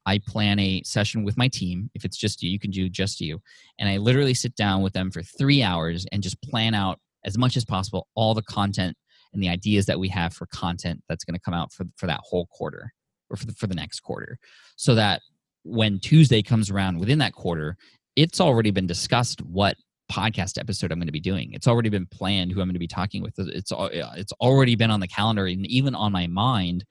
I 0.06 0.18
plan 0.18 0.58
a 0.58 0.82
session 0.84 1.24
with 1.24 1.36
my 1.36 1.48
team. 1.48 1.90
If 1.94 2.04
it's 2.04 2.16
just 2.16 2.42
you, 2.42 2.50
you 2.50 2.58
can 2.58 2.70
do 2.70 2.88
just 2.88 3.20
you. 3.20 3.40
And 3.78 3.88
I 3.88 3.98
literally 3.98 4.34
sit 4.34 4.54
down 4.56 4.82
with 4.82 4.94
them 4.94 5.10
for 5.10 5.22
three 5.22 5.62
hours 5.62 6.06
and 6.12 6.22
just 6.22 6.40
plan 6.42 6.74
out 6.74 6.98
as 7.24 7.36
much 7.36 7.56
as 7.56 7.64
possible 7.64 8.06
all 8.14 8.32
the 8.32 8.42
content 8.42 8.96
and 9.32 9.42
the 9.42 9.48
ideas 9.48 9.84
that 9.86 9.98
we 9.98 10.08
have 10.08 10.32
for 10.32 10.46
content 10.46 11.02
that's 11.08 11.24
going 11.24 11.34
to 11.34 11.40
come 11.40 11.54
out 11.54 11.72
for, 11.72 11.84
for 11.96 12.06
that 12.06 12.20
whole 12.22 12.46
quarter 12.46 12.92
or 13.28 13.36
for 13.36 13.46
the, 13.46 13.52
for 13.52 13.66
the 13.66 13.74
next 13.74 14.00
quarter. 14.00 14.38
So 14.76 14.94
that 14.94 15.22
when 15.64 15.98
Tuesday 15.98 16.42
comes 16.42 16.70
around 16.70 16.98
within 16.98 17.18
that 17.18 17.32
quarter, 17.32 17.76
it's 18.14 18.40
already 18.40 18.70
been 18.70 18.86
discussed 18.86 19.42
what 19.42 19.76
podcast 20.10 20.58
episode 20.58 20.92
I'm 20.92 20.98
going 20.98 21.06
to 21.06 21.12
be 21.12 21.20
doing. 21.20 21.52
It's 21.52 21.66
already 21.66 21.88
been 21.88 22.06
planned 22.06 22.52
who 22.52 22.60
I'm 22.60 22.68
going 22.68 22.74
to 22.74 22.80
be 22.80 22.86
talking 22.86 23.22
with. 23.22 23.34
It's 23.38 23.72
uh, 23.72 23.88
it's 24.16 24.32
already 24.32 24.76
been 24.76 24.90
on 24.90 25.00
the 25.00 25.08
calendar 25.08 25.46
and 25.46 25.66
even 25.66 25.94
on 25.94 26.12
my 26.12 26.26
mind 26.26 26.84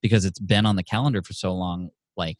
because 0.00 0.24
it's 0.24 0.38
been 0.38 0.66
on 0.66 0.76
the 0.76 0.82
calendar 0.82 1.22
for 1.22 1.32
so 1.32 1.54
long 1.54 1.90
like 2.16 2.38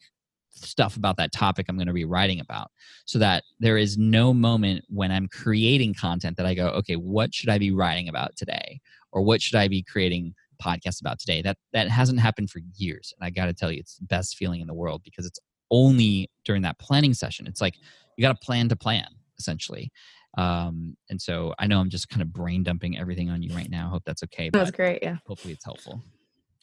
stuff 0.55 0.95
about 0.95 1.17
that 1.17 1.31
topic 1.31 1.65
I'm 1.67 1.77
going 1.77 1.87
to 1.87 1.93
be 1.93 2.05
writing 2.05 2.39
about 2.39 2.69
so 3.05 3.19
that 3.19 3.43
there 3.59 3.77
is 3.77 3.97
no 3.97 4.33
moment 4.33 4.85
when 4.87 5.11
I'm 5.11 5.27
creating 5.27 5.95
content 5.95 6.37
that 6.37 6.45
I 6.45 6.53
go, 6.53 6.67
okay, 6.69 6.95
what 6.95 7.33
should 7.33 7.49
I 7.49 7.57
be 7.57 7.71
writing 7.71 8.07
about 8.07 8.35
today? 8.35 8.79
Or 9.11 9.21
what 9.21 9.41
should 9.41 9.55
I 9.55 9.67
be 9.67 9.83
creating 9.83 10.33
podcast 10.61 11.01
about 11.01 11.19
today? 11.19 11.41
That 11.41 11.57
that 11.73 11.89
hasn't 11.89 12.19
happened 12.19 12.49
for 12.49 12.61
years. 12.75 13.13
And 13.17 13.25
I 13.25 13.29
got 13.29 13.45
to 13.45 13.53
tell 13.53 13.71
you, 13.71 13.79
it's 13.79 13.97
the 13.97 14.05
best 14.05 14.37
feeling 14.37 14.61
in 14.61 14.67
the 14.67 14.73
world 14.73 15.01
because 15.03 15.25
it's 15.25 15.39
only 15.71 16.29
during 16.45 16.61
that 16.63 16.79
planning 16.79 17.13
session. 17.13 17.47
It's 17.47 17.61
like 17.61 17.75
you 18.17 18.21
got 18.21 18.39
to 18.39 18.45
plan 18.45 18.69
to 18.69 18.75
plan 18.75 19.07
essentially. 19.37 19.91
Um, 20.37 20.95
and 21.09 21.21
so 21.21 21.53
I 21.59 21.67
know 21.67 21.79
I'm 21.79 21.89
just 21.89 22.09
kind 22.09 22.21
of 22.21 22.33
brain 22.33 22.63
dumping 22.63 22.97
everything 22.97 23.29
on 23.29 23.43
you 23.43 23.55
right 23.55 23.69
now. 23.69 23.89
Hope 23.89 24.03
that's 24.05 24.23
okay. 24.23 24.49
That's 24.51 24.71
great. 24.71 24.99
Yeah. 25.01 25.17
Hopefully 25.27 25.53
it's 25.53 25.65
helpful. 25.65 26.01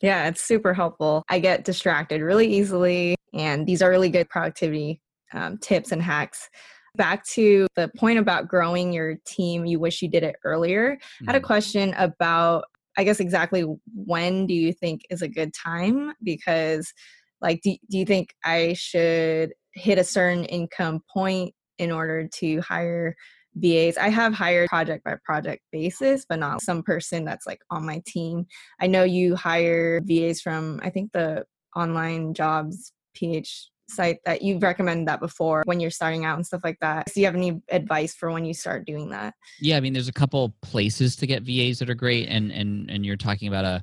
Yeah, 0.02 0.28
it's 0.28 0.40
super 0.40 0.72
helpful. 0.72 1.24
I 1.28 1.40
get 1.40 1.64
distracted 1.64 2.22
really 2.22 2.52
easily, 2.52 3.16
and 3.34 3.66
these 3.66 3.82
are 3.82 3.90
really 3.90 4.08
good 4.08 4.30
productivity 4.30 5.02
um, 5.34 5.58
tips 5.58 5.92
and 5.92 6.00
hacks. 6.02 6.48
Back 6.96 7.24
to 7.34 7.66
the 7.76 7.90
point 7.96 8.18
about 8.18 8.48
growing 8.48 8.92
your 8.92 9.16
team, 9.26 9.66
you 9.66 9.78
wish 9.78 10.02
you 10.02 10.08
did 10.08 10.22
it 10.22 10.36
earlier. 10.42 10.96
Mm-hmm. 10.96 11.28
I 11.28 11.32
had 11.32 11.36
a 11.36 11.38
mm-hmm. 11.38 11.46
question 11.46 11.94
about, 11.98 12.64
I 12.96 13.04
guess, 13.04 13.20
exactly 13.20 13.64
when 13.94 14.46
do 14.46 14.54
you 14.54 14.72
think 14.72 15.02
is 15.10 15.22
a 15.22 15.28
good 15.28 15.52
time? 15.54 16.14
Because, 16.22 16.92
like, 17.40 17.60
do, 17.62 17.76
do 17.90 17.98
you 17.98 18.06
think 18.06 18.34
I 18.42 18.72
should 18.72 19.52
hit 19.74 19.98
a 19.98 20.04
certain 20.04 20.46
income 20.46 21.00
point 21.12 21.54
in 21.78 21.92
order 21.92 22.26
to 22.26 22.60
hire 22.62 23.14
VAs. 23.54 23.96
I 23.96 24.08
have 24.08 24.32
hired 24.32 24.68
project 24.68 25.04
by 25.04 25.16
project 25.24 25.62
basis, 25.72 26.24
but 26.28 26.38
not 26.38 26.62
some 26.62 26.82
person 26.82 27.24
that's 27.24 27.46
like 27.46 27.60
on 27.70 27.84
my 27.84 28.02
team. 28.06 28.46
I 28.80 28.86
know 28.86 29.04
you 29.04 29.36
hire 29.36 30.00
VAs 30.04 30.40
from 30.40 30.80
I 30.82 30.90
think 30.90 31.12
the 31.12 31.44
online 31.74 32.34
jobs 32.34 32.92
PH 33.14 33.70
site 33.88 34.18
that 34.24 34.42
you've 34.42 34.62
recommended 34.62 35.08
that 35.08 35.20
before 35.20 35.62
when 35.66 35.80
you're 35.80 35.90
starting 35.90 36.24
out 36.24 36.36
and 36.36 36.46
stuff 36.46 36.62
like 36.62 36.78
that. 36.80 37.06
Do 37.12 37.20
you 37.20 37.26
have 37.26 37.34
any 37.34 37.60
advice 37.70 38.14
for 38.14 38.30
when 38.30 38.44
you 38.44 38.54
start 38.54 38.86
doing 38.86 39.10
that? 39.10 39.34
Yeah, 39.60 39.76
I 39.76 39.80
mean, 39.80 39.92
there's 39.92 40.08
a 40.08 40.12
couple 40.12 40.54
places 40.62 41.16
to 41.16 41.26
get 41.26 41.42
VAs 41.42 41.80
that 41.80 41.90
are 41.90 41.94
great, 41.94 42.28
and 42.28 42.50
and 42.50 42.90
and 42.90 43.04
you're 43.04 43.16
talking 43.16 43.48
about 43.48 43.64
uh, 43.64 43.80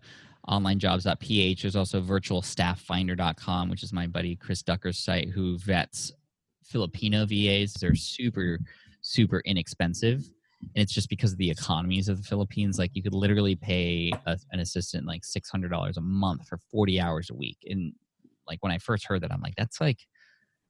a 0.48 0.52
onlinejobs.ph. 0.52 1.62
There's 1.62 1.76
also 1.76 2.02
virtualstafffinder.com, 2.02 3.70
which 3.70 3.84
is 3.84 3.94
my 3.94 4.08
buddy 4.08 4.36
Chris 4.36 4.64
Ducker's 4.64 4.98
site, 4.98 5.30
who 5.30 5.58
vets 5.58 6.14
Filipino 6.64 7.26
VAs. 7.26 7.74
They're 7.74 7.96
super, 7.96 8.60
super 9.08 9.42
inexpensive. 9.46 10.20
And 10.62 10.84
it's 10.84 10.94
just 10.94 11.10
because 11.10 11.32
of 11.32 11.38
the 11.38 11.52
economies 11.52 12.10
of 12.10 12.18
the 12.18 12.28
Philippines. 12.28 12.80
Like 12.80 12.92
you 12.94 13.04
could 13.04 13.14
literally 13.14 13.56
pay 13.56 14.12
a, 14.26 14.38
an 14.52 14.60
assistant 14.60 15.06
like 15.06 15.22
$600 15.22 15.98
a 15.98 16.02
month 16.02 16.48
for 16.48 16.60
40 16.72 17.00
hours 17.00 17.30
a 17.30 17.36
week. 17.36 17.58
And 17.66 17.94
like 18.48 18.64
when 18.64 18.72
I 18.72 18.80
first 18.80 19.06
heard 19.06 19.22
that, 19.22 19.32
I'm 19.32 19.42
like, 19.42 19.56
that's 19.56 19.80
like, 19.80 20.00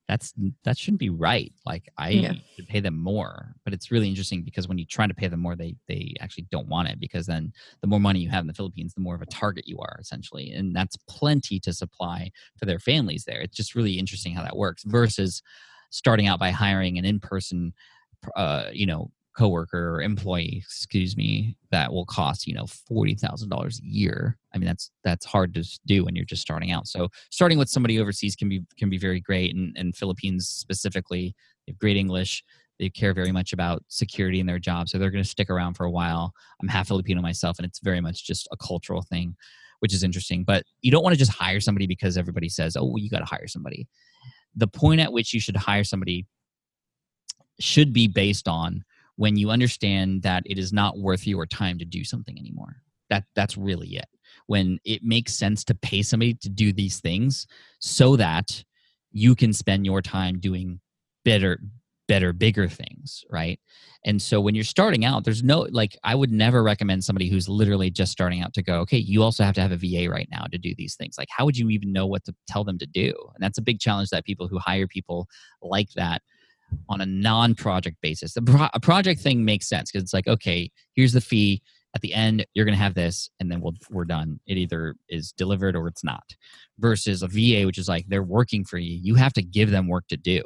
that's 0.07 0.33
that 0.63 0.77
shouldn't 0.77 1.01
be 1.01 1.09
right. 1.09 1.51
Like 1.65 1.89
I 1.97 2.09
yeah. 2.11 2.33
should 2.55 2.67
pay 2.69 2.79
them 2.79 2.97
more. 2.97 3.55
But 3.65 3.73
it's 3.73 3.91
really 3.91 4.07
interesting 4.07 4.41
because 4.43 4.67
when 4.67 4.77
you 4.77 4.85
try 4.85 5.05
to 5.05 5.13
pay 5.13 5.27
them 5.27 5.41
more, 5.41 5.55
they 5.57 5.75
they 5.89 6.13
actually 6.21 6.47
don't 6.49 6.69
want 6.69 6.87
it 6.87 6.97
because 6.97 7.25
then 7.25 7.51
the 7.81 7.87
more 7.87 7.99
money 7.99 8.19
you 8.19 8.29
have 8.29 8.41
in 8.41 8.47
the 8.47 8.53
Philippines, 8.53 8.93
the 8.93 9.01
more 9.01 9.15
of 9.15 9.21
a 9.21 9.25
target 9.25 9.67
you 9.67 9.79
are 9.79 9.97
essentially, 9.99 10.51
and 10.51 10.73
that's 10.73 10.95
plenty 11.09 11.59
to 11.59 11.73
supply 11.73 12.31
to 12.59 12.65
their 12.65 12.79
families 12.79 13.25
there. 13.25 13.41
It's 13.41 13.57
just 13.57 13.75
really 13.75 13.99
interesting 13.99 14.33
how 14.33 14.43
that 14.43 14.55
works 14.55 14.83
versus 14.85 15.41
starting 15.89 16.27
out 16.27 16.39
by 16.39 16.51
hiring 16.51 16.97
an 16.97 17.05
in-person, 17.05 17.73
uh, 18.35 18.65
you 18.71 18.85
know, 18.85 19.11
coworker 19.37 19.95
or 19.95 20.01
employee, 20.01 20.57
excuse 20.57 21.15
me, 21.15 21.55
that 21.71 21.93
will 21.93 22.05
cost 22.05 22.47
you 22.47 22.53
know 22.53 22.65
forty 22.65 23.15
thousand 23.15 23.49
dollars 23.49 23.79
a 23.79 23.85
year. 23.87 24.37
I 24.53 24.57
mean, 24.57 24.67
that's 24.67 24.91
that's 25.03 25.25
hard 25.25 25.53
to 25.53 25.63
do 25.85 26.03
when 26.03 26.15
you're 26.15 26.25
just 26.25 26.41
starting 26.41 26.71
out. 26.71 26.87
So 26.87 27.09
starting 27.29 27.57
with 27.57 27.69
somebody 27.69 27.99
overseas 27.99 28.35
can 28.35 28.49
be 28.49 28.63
can 28.77 28.89
be 28.89 28.97
very 28.97 29.19
great. 29.19 29.55
And, 29.55 29.75
and 29.77 29.95
Philippines 29.95 30.47
specifically, 30.47 31.35
they 31.65 31.73
have 31.73 31.79
great 31.79 31.97
English. 31.97 32.43
They 32.79 32.89
care 32.89 33.13
very 33.13 33.31
much 33.31 33.53
about 33.53 33.83
security 33.87 34.39
in 34.39 34.45
their 34.45 34.59
job, 34.59 34.89
so 34.89 34.97
they're 34.97 35.11
going 35.11 35.23
to 35.23 35.29
stick 35.29 35.49
around 35.49 35.75
for 35.75 35.85
a 35.85 35.91
while. 35.91 36.33
I'm 36.61 36.67
half 36.67 36.87
Filipino 36.87 37.21
myself, 37.21 37.57
and 37.57 37.65
it's 37.65 37.79
very 37.79 38.01
much 38.01 38.25
just 38.25 38.47
a 38.51 38.57
cultural 38.57 39.01
thing, 39.01 39.35
which 39.79 39.93
is 39.93 40.03
interesting. 40.03 40.43
But 40.43 40.63
you 40.81 40.91
don't 40.91 41.03
want 41.03 41.13
to 41.13 41.19
just 41.19 41.31
hire 41.31 41.59
somebody 41.59 41.87
because 41.87 42.17
everybody 42.17 42.49
says, 42.49 42.75
"Oh, 42.75 42.85
well, 42.85 42.99
you 42.99 43.09
got 43.09 43.19
to 43.19 43.25
hire 43.25 43.47
somebody." 43.47 43.87
The 44.55 44.67
point 44.67 45.01
at 45.01 45.11
which 45.11 45.33
you 45.33 45.39
should 45.39 45.55
hire 45.55 45.83
somebody 45.83 46.25
should 47.59 47.93
be 47.93 48.07
based 48.07 48.47
on 48.47 48.83
when 49.15 49.35
you 49.35 49.49
understand 49.49 50.21
that 50.21 50.43
it 50.45 50.57
is 50.57 50.71
not 50.71 50.97
worth 50.97 51.27
your 51.27 51.45
time 51.45 51.77
to 51.79 51.85
do 51.85 52.03
something 52.03 52.37
anymore. 52.37 52.77
That 53.09 53.25
that's 53.35 53.57
really 53.57 53.95
it. 53.95 54.07
When 54.45 54.79
it 54.85 55.03
makes 55.03 55.33
sense 55.33 55.63
to 55.65 55.75
pay 55.75 56.01
somebody 56.03 56.35
to 56.35 56.49
do 56.49 56.71
these 56.71 56.99
things 56.99 57.47
so 57.79 58.15
that 58.15 58.63
you 59.11 59.35
can 59.35 59.53
spend 59.53 59.85
your 59.85 60.01
time 60.01 60.39
doing 60.39 60.79
better 61.25 61.59
better 62.07 62.31
bigger 62.31 62.69
things 62.69 63.25
right? 63.29 63.59
And 64.05 64.21
so 64.21 64.39
when 64.39 64.55
you're 64.55 64.63
starting 64.63 65.03
out 65.03 65.25
there's 65.25 65.43
no 65.43 65.67
like 65.71 65.97
i 66.03 66.15
would 66.15 66.31
never 66.31 66.63
recommend 66.63 67.03
somebody 67.03 67.27
who's 67.29 67.49
literally 67.49 67.89
just 67.89 68.11
starting 68.11 68.41
out 68.41 68.53
to 68.53 68.61
go 68.61 68.79
okay 68.81 68.97
you 68.97 69.23
also 69.23 69.43
have 69.43 69.55
to 69.55 69.61
have 69.61 69.71
a 69.71 69.77
va 69.77 70.09
right 70.09 70.29
now 70.31 70.45
to 70.51 70.57
do 70.57 70.73
these 70.77 70.95
things. 70.95 71.15
Like 71.17 71.27
how 71.31 71.43
would 71.45 71.57
you 71.57 71.69
even 71.69 71.91
know 71.91 72.05
what 72.05 72.23
to 72.25 72.35
tell 72.47 72.63
them 72.63 72.77
to 72.77 72.85
do? 72.85 73.13
And 73.33 73.43
that's 73.43 73.57
a 73.57 73.63
big 73.63 73.79
challenge 73.79 74.09
that 74.11 74.25
people 74.25 74.47
who 74.47 74.59
hire 74.59 74.87
people 74.87 75.27
like 75.61 75.89
that 75.95 76.21
on 76.89 77.01
a 77.01 77.05
non-project 77.05 77.97
basis. 78.01 78.33
The 78.33 78.41
pro- 78.41 78.69
a 78.73 78.79
project 78.79 79.21
thing 79.21 79.45
makes 79.45 79.67
sense 79.67 79.91
because 79.91 80.03
it's 80.03 80.13
like, 80.13 80.27
okay, 80.27 80.69
here's 80.95 81.13
the 81.13 81.21
fee. 81.21 81.61
At 81.95 82.01
the 82.01 82.13
end, 82.13 82.45
you're 82.53 82.65
going 82.65 82.77
to 82.77 82.83
have 82.83 82.93
this, 82.93 83.29
and 83.39 83.49
then 83.49 83.59
we'll, 83.59 83.73
we're 83.89 84.05
done. 84.05 84.39
It 84.45 84.57
either 84.57 84.95
is 85.09 85.31
delivered 85.31 85.75
or 85.75 85.87
it's 85.87 86.03
not. 86.03 86.35
Versus 86.77 87.23
a 87.23 87.27
VA, 87.27 87.65
which 87.65 87.77
is 87.77 87.87
like 87.87 88.05
they're 88.07 88.21
working 88.21 88.65
for 88.65 88.77
you. 88.77 88.99
You 89.01 89.15
have 89.15 89.33
to 89.33 89.41
give 89.41 89.71
them 89.71 89.87
work 89.87 90.07
to 90.09 90.17
do. 90.17 90.43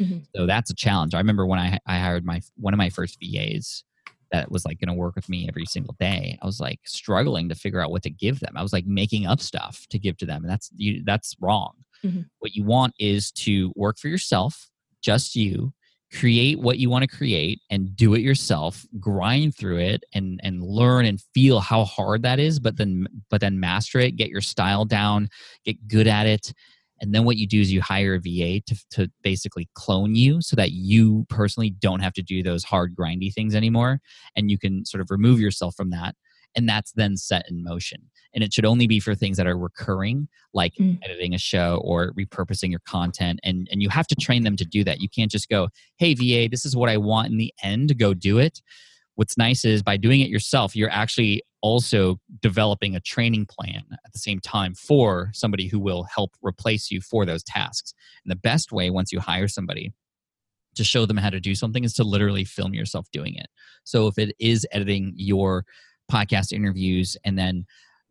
Mm-hmm. 0.00 0.20
So 0.34 0.46
that's 0.46 0.70
a 0.70 0.74
challenge. 0.74 1.14
I 1.14 1.18
remember 1.18 1.46
when 1.46 1.58
I, 1.58 1.78
I 1.86 1.98
hired 1.98 2.24
my 2.24 2.40
one 2.56 2.72
of 2.72 2.78
my 2.78 2.90
first 2.90 3.18
VAs 3.20 3.84
that 4.32 4.50
was 4.50 4.64
like 4.64 4.80
going 4.80 4.88
to 4.88 4.94
work 4.94 5.14
with 5.14 5.28
me 5.28 5.46
every 5.48 5.66
single 5.66 5.94
day. 6.00 6.38
I 6.42 6.46
was 6.46 6.58
like 6.58 6.80
struggling 6.84 7.48
to 7.48 7.54
figure 7.54 7.80
out 7.80 7.90
what 7.90 8.02
to 8.02 8.10
give 8.10 8.40
them. 8.40 8.54
I 8.56 8.62
was 8.62 8.72
like 8.72 8.86
making 8.86 9.26
up 9.26 9.40
stuff 9.40 9.86
to 9.90 9.98
give 9.98 10.16
to 10.18 10.26
them, 10.26 10.42
and 10.42 10.50
that's 10.50 10.70
you, 10.74 11.02
that's 11.04 11.36
wrong. 11.40 11.74
Mm-hmm. 12.04 12.22
What 12.38 12.54
you 12.54 12.64
want 12.64 12.94
is 12.98 13.30
to 13.32 13.72
work 13.76 13.98
for 13.98 14.08
yourself 14.08 14.70
just 15.04 15.36
you. 15.36 15.72
Create 16.12 16.60
what 16.60 16.78
you 16.78 16.88
want 16.88 17.02
to 17.02 17.16
create 17.16 17.60
and 17.70 17.94
do 17.96 18.14
it 18.14 18.20
yourself. 18.20 18.86
Grind 19.00 19.56
through 19.56 19.78
it 19.78 20.04
and 20.14 20.40
and 20.42 20.62
learn 20.62 21.06
and 21.06 21.20
feel 21.34 21.60
how 21.60 21.84
hard 21.84 22.22
that 22.22 22.38
is 22.38 22.60
but 22.60 22.76
then 22.76 23.06
but 23.30 23.40
then 23.40 23.58
master 23.58 23.98
it 23.98 24.16
get 24.16 24.28
your 24.28 24.40
style 24.40 24.84
down 24.84 25.28
get 25.64 25.88
good 25.88 26.06
at 26.06 26.26
it. 26.26 26.52
And 27.00 27.12
then 27.12 27.24
what 27.24 27.36
you 27.36 27.48
do 27.48 27.60
is 27.60 27.72
you 27.72 27.82
hire 27.82 28.14
a 28.14 28.18
va 28.18 28.60
to, 28.60 28.86
to 28.92 29.10
basically 29.22 29.68
clone 29.74 30.14
you 30.14 30.40
so 30.40 30.54
that 30.56 30.70
you 30.70 31.26
personally 31.28 31.70
don't 31.70 32.00
have 32.00 32.14
to 32.14 32.22
do 32.22 32.42
those 32.42 32.62
hard 32.62 32.94
grindy 32.94 33.34
things 33.34 33.54
anymore. 33.54 33.98
And 34.36 34.50
you 34.50 34.58
can 34.58 34.84
sort 34.84 35.00
of 35.00 35.10
remove 35.10 35.40
yourself 35.40 35.74
from 35.74 35.90
that 35.90 36.14
and 36.56 36.68
that's 36.68 36.92
then 36.92 37.16
set 37.16 37.44
in 37.50 37.62
motion 37.62 38.10
and 38.34 38.42
it 38.42 38.52
should 38.52 38.64
only 38.64 38.86
be 38.86 39.00
for 39.00 39.14
things 39.14 39.36
that 39.36 39.46
are 39.46 39.56
recurring 39.56 40.28
like 40.52 40.74
mm. 40.74 40.98
editing 41.02 41.34
a 41.34 41.38
show 41.38 41.80
or 41.84 42.12
repurposing 42.12 42.70
your 42.70 42.80
content 42.86 43.40
and 43.44 43.68
and 43.70 43.80
you 43.80 43.88
have 43.88 44.06
to 44.08 44.14
train 44.14 44.42
them 44.42 44.56
to 44.56 44.64
do 44.64 44.84
that. 44.84 45.00
You 45.00 45.08
can't 45.08 45.30
just 45.30 45.48
go 45.48 45.68
hey 45.96 46.14
va 46.14 46.48
this 46.50 46.66
is 46.66 46.76
what 46.76 46.90
i 46.90 46.96
want 46.96 47.30
in 47.30 47.38
the 47.38 47.52
end 47.62 47.96
go 47.98 48.12
do 48.12 48.38
it. 48.38 48.60
What's 49.16 49.38
nice 49.38 49.64
is 49.64 49.82
by 49.82 49.96
doing 49.96 50.20
it 50.20 50.28
yourself 50.28 50.74
you're 50.74 50.90
actually 50.90 51.42
also 51.62 52.18
developing 52.42 52.94
a 52.94 53.00
training 53.00 53.46
plan 53.46 53.82
at 53.92 54.12
the 54.12 54.18
same 54.18 54.38
time 54.40 54.74
for 54.74 55.30
somebody 55.32 55.66
who 55.66 55.78
will 55.78 56.02
help 56.02 56.32
replace 56.42 56.90
you 56.90 57.00
for 57.00 57.24
those 57.24 57.42
tasks 57.42 57.94
and 58.24 58.30
the 58.30 58.36
best 58.36 58.70
way 58.70 58.90
once 58.90 59.12
you 59.12 59.20
hire 59.20 59.48
somebody 59.48 59.92
to 60.74 60.84
show 60.84 61.06
them 61.06 61.16
how 61.16 61.30
to 61.30 61.40
do 61.40 61.54
something 61.54 61.84
is 61.84 61.94
to 61.94 62.04
literally 62.04 62.44
film 62.44 62.74
yourself 62.74 63.06
doing 63.12 63.36
it. 63.36 63.46
So 63.84 64.08
if 64.08 64.18
it 64.18 64.34
is 64.40 64.66
editing 64.72 65.12
your 65.16 65.64
podcast 66.10 66.52
interviews 66.52 67.16
and 67.24 67.38
then 67.38 67.64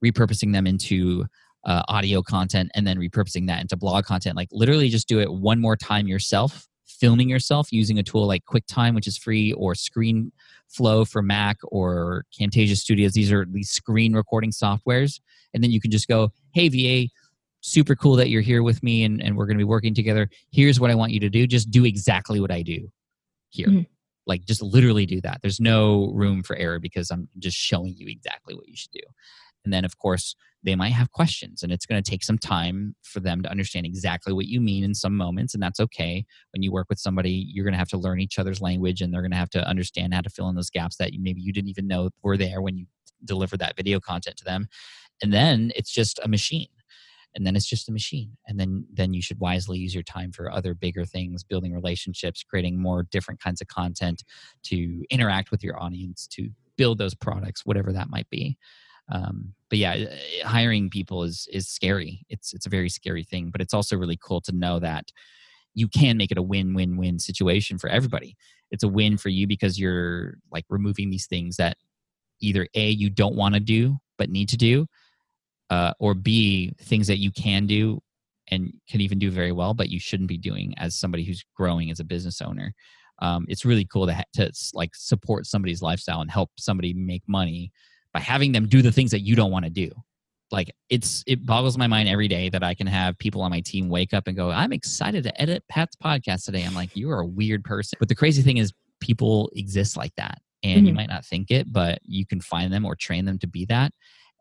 repurposing 0.04 0.54
them 0.54 0.68
into 0.68 1.26
uh, 1.66 1.84
audio 1.88 2.22
content 2.22 2.70
and 2.76 2.86
then 2.86 2.98
repurposing 2.98 3.48
that 3.48 3.62
into 3.62 3.78
blog 3.78 4.06
content. 4.06 4.36
Like 4.36 4.50
literally 4.52 4.90
just 4.90 5.08
do 5.08 5.20
it 5.20 5.32
one 5.32 5.60
more 5.60 5.78
time 5.78 6.08
yourself, 6.08 6.68
filming 6.86 7.30
yourself 7.30 7.72
using 7.72 8.00
a 8.00 8.04
tool 8.04 8.28
like 8.28 8.44
QuickTime, 8.46 8.96
which 8.96 9.08
is 9.08 9.18
free, 9.18 9.54
or 9.54 9.74
ScreenFlow 9.74 11.08
for 11.10 11.22
Mac 11.22 11.58
or 11.64 12.26
Camtasia 12.38 12.76
Studios. 12.76 13.14
These 13.14 13.32
are 13.32 13.46
these 13.50 13.70
screen 13.70 14.14
recording 14.14 14.52
softwares. 14.52 15.20
And 15.54 15.64
then 15.64 15.72
you 15.72 15.80
can 15.80 15.92
just 15.92 16.08
go, 16.08 16.32
hey, 16.54 16.68
VA, 16.70 17.10
super 17.62 17.96
cool 17.96 18.18
that 18.18 18.30
you're 18.30 18.42
here 18.42 18.62
with 18.62 18.84
me 18.84 19.06
and, 19.06 19.24
and 19.24 19.38
we're 19.38 19.46
going 19.46 19.58
to 19.58 19.62
be 19.62 19.64
working 19.64 19.94
together. 19.94 20.28
Here's 20.52 20.80
what 20.80 20.92
I 20.92 20.96
want 20.96 21.14
you 21.14 21.20
to 21.22 21.30
do. 21.30 21.48
Just 21.48 21.72
do 21.72 21.86
exactly 21.86 22.42
what 22.42 22.52
I 22.52 22.62
do 22.62 22.90
here. 23.50 23.68
Mm-hmm 23.68 23.93
like 24.26 24.46
just 24.46 24.62
literally 24.62 25.06
do 25.06 25.22
that. 25.22 25.40
There's 25.42 25.60
no 25.60 26.12
room 26.14 26.44
for 26.44 26.56
error 26.56 26.80
because 26.80 27.12
i'm 27.12 27.28
just 27.40 27.58
showing 27.58 27.96
you 27.98 28.08
exactly 28.08 28.56
what 28.56 28.68
you 28.68 28.76
should 28.76 28.92
do. 28.92 29.02
And 29.66 29.74
then 29.74 29.86
of 29.86 29.98
course 29.98 30.36
they 30.66 30.76
might 30.76 30.94
have 30.94 31.12
questions 31.12 31.62
and 31.62 31.74
it's 31.74 31.86
going 31.86 32.02
to 32.02 32.10
take 32.10 32.24
some 32.24 32.38
time 32.38 32.96
for 33.04 33.20
them 33.20 33.42
to 33.44 33.50
understand 33.52 33.86
exactly 33.86 34.32
what 34.32 34.46
you 34.46 34.62
mean 34.62 34.84
in 34.84 34.94
some 34.94 35.16
moments 35.16 35.54
and 35.54 35.62
that's 35.62 35.80
okay. 35.80 36.26
When 36.52 36.64
you 36.64 36.72
work 36.72 36.88
with 36.90 37.00
somebody 37.00 37.46
you're 37.50 37.66
going 37.66 37.74
to 37.74 37.80
have 37.80 37.90
to 37.90 37.98
learn 37.98 38.20
each 38.20 38.40
other's 38.40 38.62
language 38.62 39.02
and 39.02 39.14
they're 39.14 39.22
going 39.22 39.32
to 39.32 39.38
have 39.38 39.50
to 39.52 39.68
understand 39.68 40.14
how 40.14 40.22
to 40.22 40.30
fill 40.30 40.50
in 40.50 40.56
those 40.56 40.70
gaps 40.70 40.98
that 40.98 41.12
maybe 41.20 41.42
you 41.42 41.54
didn't 41.54 41.70
even 41.70 41.88
know 41.88 42.10
were 42.24 42.38
there 42.38 42.62
when 42.62 42.78
you 42.78 42.86
delivered 43.26 43.60
that 43.60 43.78
video 43.78 44.00
content 44.00 44.38
to 44.38 44.44
them. 44.44 44.68
And 45.22 45.34
then 45.34 45.72
it's 45.76 45.92
just 45.92 46.20
a 46.24 46.28
machine 46.28 46.68
and 47.36 47.46
then 47.46 47.56
it's 47.56 47.66
just 47.66 47.90
a 47.90 47.92
machine 47.92 48.38
and 48.48 48.60
then 48.60 48.86
then 48.92 49.14
you 49.14 49.22
should 49.22 49.40
wisely 49.40 49.78
use 49.78 49.94
your 49.94 50.04
time 50.04 50.32
for 50.32 50.52
other 50.52 50.74
bigger 50.74 51.06
things 51.06 51.44
building 51.44 51.74
relationships 51.74 52.44
creating 52.44 52.80
more 52.80 53.04
different 53.04 53.40
kinds 53.40 53.62
of 53.62 53.68
content 53.68 54.24
to 54.64 55.04
interact 55.10 55.52
with 55.52 55.64
your 55.64 55.82
audience 55.82 56.28
to 56.28 56.50
build 56.78 56.98
those 56.98 57.16
products 57.16 57.66
whatever 57.66 57.92
that 57.94 58.10
might 58.10 58.30
be. 58.30 58.58
Um, 59.12 59.54
but 59.70 59.80
yeah 59.80 60.06
hiring 60.46 60.90
people 60.90 61.24
is 61.24 61.48
is 61.52 61.68
scary. 61.68 62.26
It's 62.30 62.54
it's 62.54 62.66
a 62.66 62.70
very 62.70 62.90
scary 62.90 63.24
thing 63.24 63.50
but 63.52 63.62
it's 63.62 63.74
also 63.74 63.98
really 63.98 64.18
cool 64.22 64.42
to 64.42 64.52
know 64.52 64.80
that 64.80 65.12
you 65.76 65.88
can 65.88 66.18
make 66.18 66.32
it 66.32 66.38
a 66.38 66.44
win-win-win 66.44 67.18
situation 67.18 67.80
for 67.80 67.90
everybody. 67.90 68.36
It's 68.70 68.84
a 68.84 68.88
win 68.88 69.18
for 69.18 69.30
you 69.30 69.48
because 69.48 69.80
you're 69.80 70.36
like 70.52 70.66
removing 70.70 71.10
these 71.10 71.26
things 71.26 71.58
that 71.58 71.78
either 72.40 72.68
a 72.76 72.90
you 72.90 73.10
don't 73.10 73.36
want 73.36 73.56
to 73.56 73.60
do 73.60 73.98
but 74.18 74.30
need 74.30 74.50
to 74.50 74.58
do 74.58 74.88
uh, 75.74 75.92
or 75.98 76.14
B, 76.14 76.72
things 76.82 77.08
that 77.08 77.18
you 77.18 77.32
can 77.32 77.66
do 77.66 78.00
and 78.50 78.72
can 78.88 79.02
even 79.02 79.18
do 79.18 79.32
very 79.32 79.52
well, 79.52 79.74
but 79.74 79.90
you 79.90 80.00
shouldn't 80.00 80.30
be 80.30 80.38
doing 80.38 80.76
as 80.78 80.96
somebody 80.96 81.24
who's 81.24 81.44
growing 81.58 81.90
as 81.90 82.00
a 82.00 82.04
business 82.04 82.42
owner. 82.44 82.76
Um, 83.20 83.48
it's 83.50 83.66
really 83.66 83.86
cool 83.86 84.06
to, 84.06 84.14
ha- 84.14 84.30
to 84.34 84.52
like 84.76 84.92
support 84.94 85.48
somebody's 85.48 85.82
lifestyle 85.82 86.22
and 86.22 86.30
help 86.30 86.52
somebody 86.60 86.94
make 86.94 87.24
money 87.28 87.72
by 88.14 88.20
having 88.20 88.52
them 88.52 88.68
do 88.68 88.84
the 88.84 88.92
things 88.92 89.10
that 89.12 89.22
you 89.22 89.36
don't 89.36 89.50
want 89.50 89.66
to 89.66 89.72
do. 89.72 89.90
Like 90.52 90.70
it's 90.90 91.24
it 91.26 91.44
boggles 91.44 91.76
my 91.76 91.88
mind 91.88 92.08
every 92.08 92.28
day 92.28 92.50
that 92.50 92.64
I 92.64 92.76
can 92.76 92.86
have 92.86 93.18
people 93.18 93.42
on 93.42 93.50
my 93.50 93.62
team 93.62 93.90
wake 93.90 94.14
up 94.14 94.28
and 94.28 94.38
go, 94.38 94.52
"I'm 94.52 94.72
excited 94.72 95.24
to 95.24 95.42
edit 95.42 95.64
Pat's 95.68 95.96
podcast 95.96 96.46
today." 96.46 96.62
I'm 96.64 96.76
like, 96.76 96.96
"You 96.96 97.10
are 97.10 97.22
a 97.22 97.26
weird 97.26 97.64
person." 97.64 97.98
But 98.00 98.10
the 98.10 98.14
crazy 98.14 98.44
thing 98.44 98.58
is, 98.58 98.72
people 99.00 99.50
exist 99.56 99.98
like 99.98 100.14
that, 100.18 100.40
and 100.62 100.80
mm-hmm. 100.80 100.86
you 100.86 100.94
might 100.94 101.10
not 101.10 101.26
think 101.26 101.50
it, 101.50 101.74
but 101.74 101.98
you 102.04 102.28
can 102.28 102.40
find 102.40 102.72
them 102.72 102.86
or 102.86 102.96
train 102.96 103.26
them 103.26 103.40
to 103.40 103.48
be 103.48 103.66
that 103.66 103.94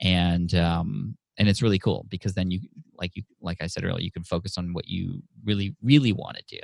and 0.02 0.54
um, 0.54 1.16
and 1.38 1.48
it's 1.48 1.62
really 1.62 1.78
cool 1.78 2.06
because 2.08 2.34
then 2.34 2.50
you 2.50 2.60
like 2.96 3.12
you 3.14 3.22
like 3.40 3.58
i 3.60 3.66
said 3.66 3.84
earlier 3.84 4.00
you 4.02 4.10
can 4.12 4.24
focus 4.24 4.58
on 4.58 4.72
what 4.72 4.86
you 4.88 5.22
really 5.44 5.74
really 5.82 6.12
want 6.12 6.36
to 6.36 6.44
do 6.56 6.60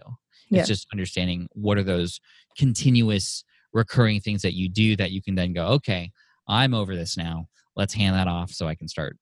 Yeah. 0.50 0.60
it's 0.60 0.68
just 0.68 0.86
understanding 0.92 1.48
what 1.52 1.78
are 1.78 1.82
those 1.82 2.20
continuous 2.56 3.44
recurring 3.72 4.20
things 4.20 4.42
that 4.42 4.54
you 4.54 4.68
do 4.68 4.96
that 4.96 5.10
you 5.10 5.22
can 5.22 5.34
then 5.34 5.52
go 5.52 5.66
okay 5.66 6.10
i'm 6.48 6.74
over 6.74 6.94
this 6.96 7.16
now 7.16 7.46
let's 7.76 7.94
hand 7.94 8.14
that 8.16 8.28
off 8.28 8.50
so 8.50 8.66
i 8.68 8.74
can 8.74 8.88
start 8.88 9.16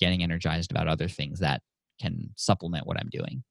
getting 0.00 0.22
energized 0.22 0.70
about 0.70 0.88
other 0.88 1.08
things 1.08 1.38
that 1.40 1.62
can 2.00 2.30
supplement 2.36 2.86
what 2.86 2.98
i'm 2.98 3.08
doing 3.10 3.42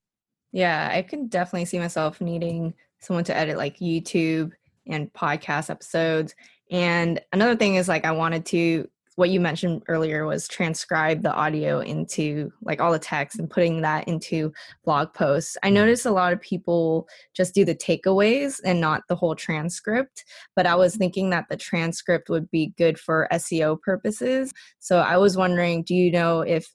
Yeah, 0.52 0.90
I 0.92 1.00
can 1.02 1.28
definitely 1.28 1.64
see 1.64 1.78
myself 1.78 2.20
needing 2.20 2.74
someone 3.00 3.24
to 3.24 3.34
edit 3.34 3.56
like 3.56 3.78
YouTube 3.78 4.52
and 4.86 5.10
podcast 5.14 5.70
episodes. 5.70 6.34
And 6.70 7.20
another 7.32 7.56
thing 7.56 7.76
is 7.76 7.88
like 7.88 8.04
I 8.04 8.12
wanted 8.12 8.44
to 8.46 8.86
what 9.16 9.30
you 9.30 9.40
mentioned 9.40 9.82
earlier 9.88 10.26
was 10.26 10.48
transcribe 10.48 11.22
the 11.22 11.32
audio 11.32 11.80
into 11.80 12.52
like 12.62 12.80
all 12.80 12.92
the 12.92 12.98
text 12.98 13.38
and 13.38 13.50
putting 13.50 13.82
that 13.82 14.08
into 14.08 14.52
blog 14.84 15.12
posts. 15.12 15.56
I 15.62 15.66
mm-hmm. 15.68 15.74
noticed 15.74 16.06
a 16.06 16.10
lot 16.10 16.32
of 16.32 16.40
people 16.40 17.08
just 17.34 17.54
do 17.54 17.64
the 17.64 17.74
takeaways 17.74 18.60
and 18.64 18.80
not 18.80 19.02
the 19.08 19.16
whole 19.16 19.34
transcript, 19.34 20.24
but 20.56 20.66
I 20.66 20.74
was 20.74 20.96
thinking 20.96 21.30
that 21.30 21.46
the 21.48 21.56
transcript 21.56 22.28
would 22.28 22.50
be 22.50 22.72
good 22.78 22.98
for 22.98 23.28
SEO 23.32 23.80
purposes. 23.80 24.52
So 24.78 24.98
I 24.98 25.16
was 25.18 25.36
wondering, 25.36 25.82
do 25.82 25.94
you 25.94 26.10
know 26.10 26.40
if 26.40 26.66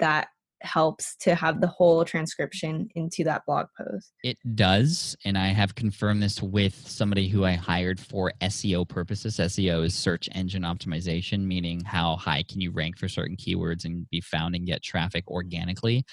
that 0.00 0.28
helps 0.64 1.16
to 1.16 1.34
have 1.34 1.60
the 1.60 1.66
whole 1.66 2.04
transcription 2.04 2.88
into 2.94 3.24
that 3.24 3.42
blog 3.46 3.66
post. 3.76 4.12
It 4.22 4.38
does, 4.54 5.16
and 5.24 5.36
I 5.36 5.48
have 5.48 5.74
confirmed 5.74 6.22
this 6.22 6.42
with 6.42 6.74
somebody 6.74 7.28
who 7.28 7.44
I 7.44 7.52
hired 7.52 8.00
for 8.00 8.32
SEO 8.40 8.88
purposes. 8.88 9.38
SEO 9.38 9.84
is 9.84 9.94
search 9.94 10.28
engine 10.32 10.62
optimization, 10.62 11.44
meaning 11.44 11.82
how 11.84 12.16
high 12.16 12.42
can 12.42 12.60
you 12.60 12.70
rank 12.70 12.98
for 12.98 13.08
certain 13.08 13.36
keywords 13.36 13.84
and 13.84 14.08
be 14.10 14.20
found 14.20 14.54
and 14.54 14.66
get 14.66 14.82
traffic 14.82 15.28
organically. 15.28 16.04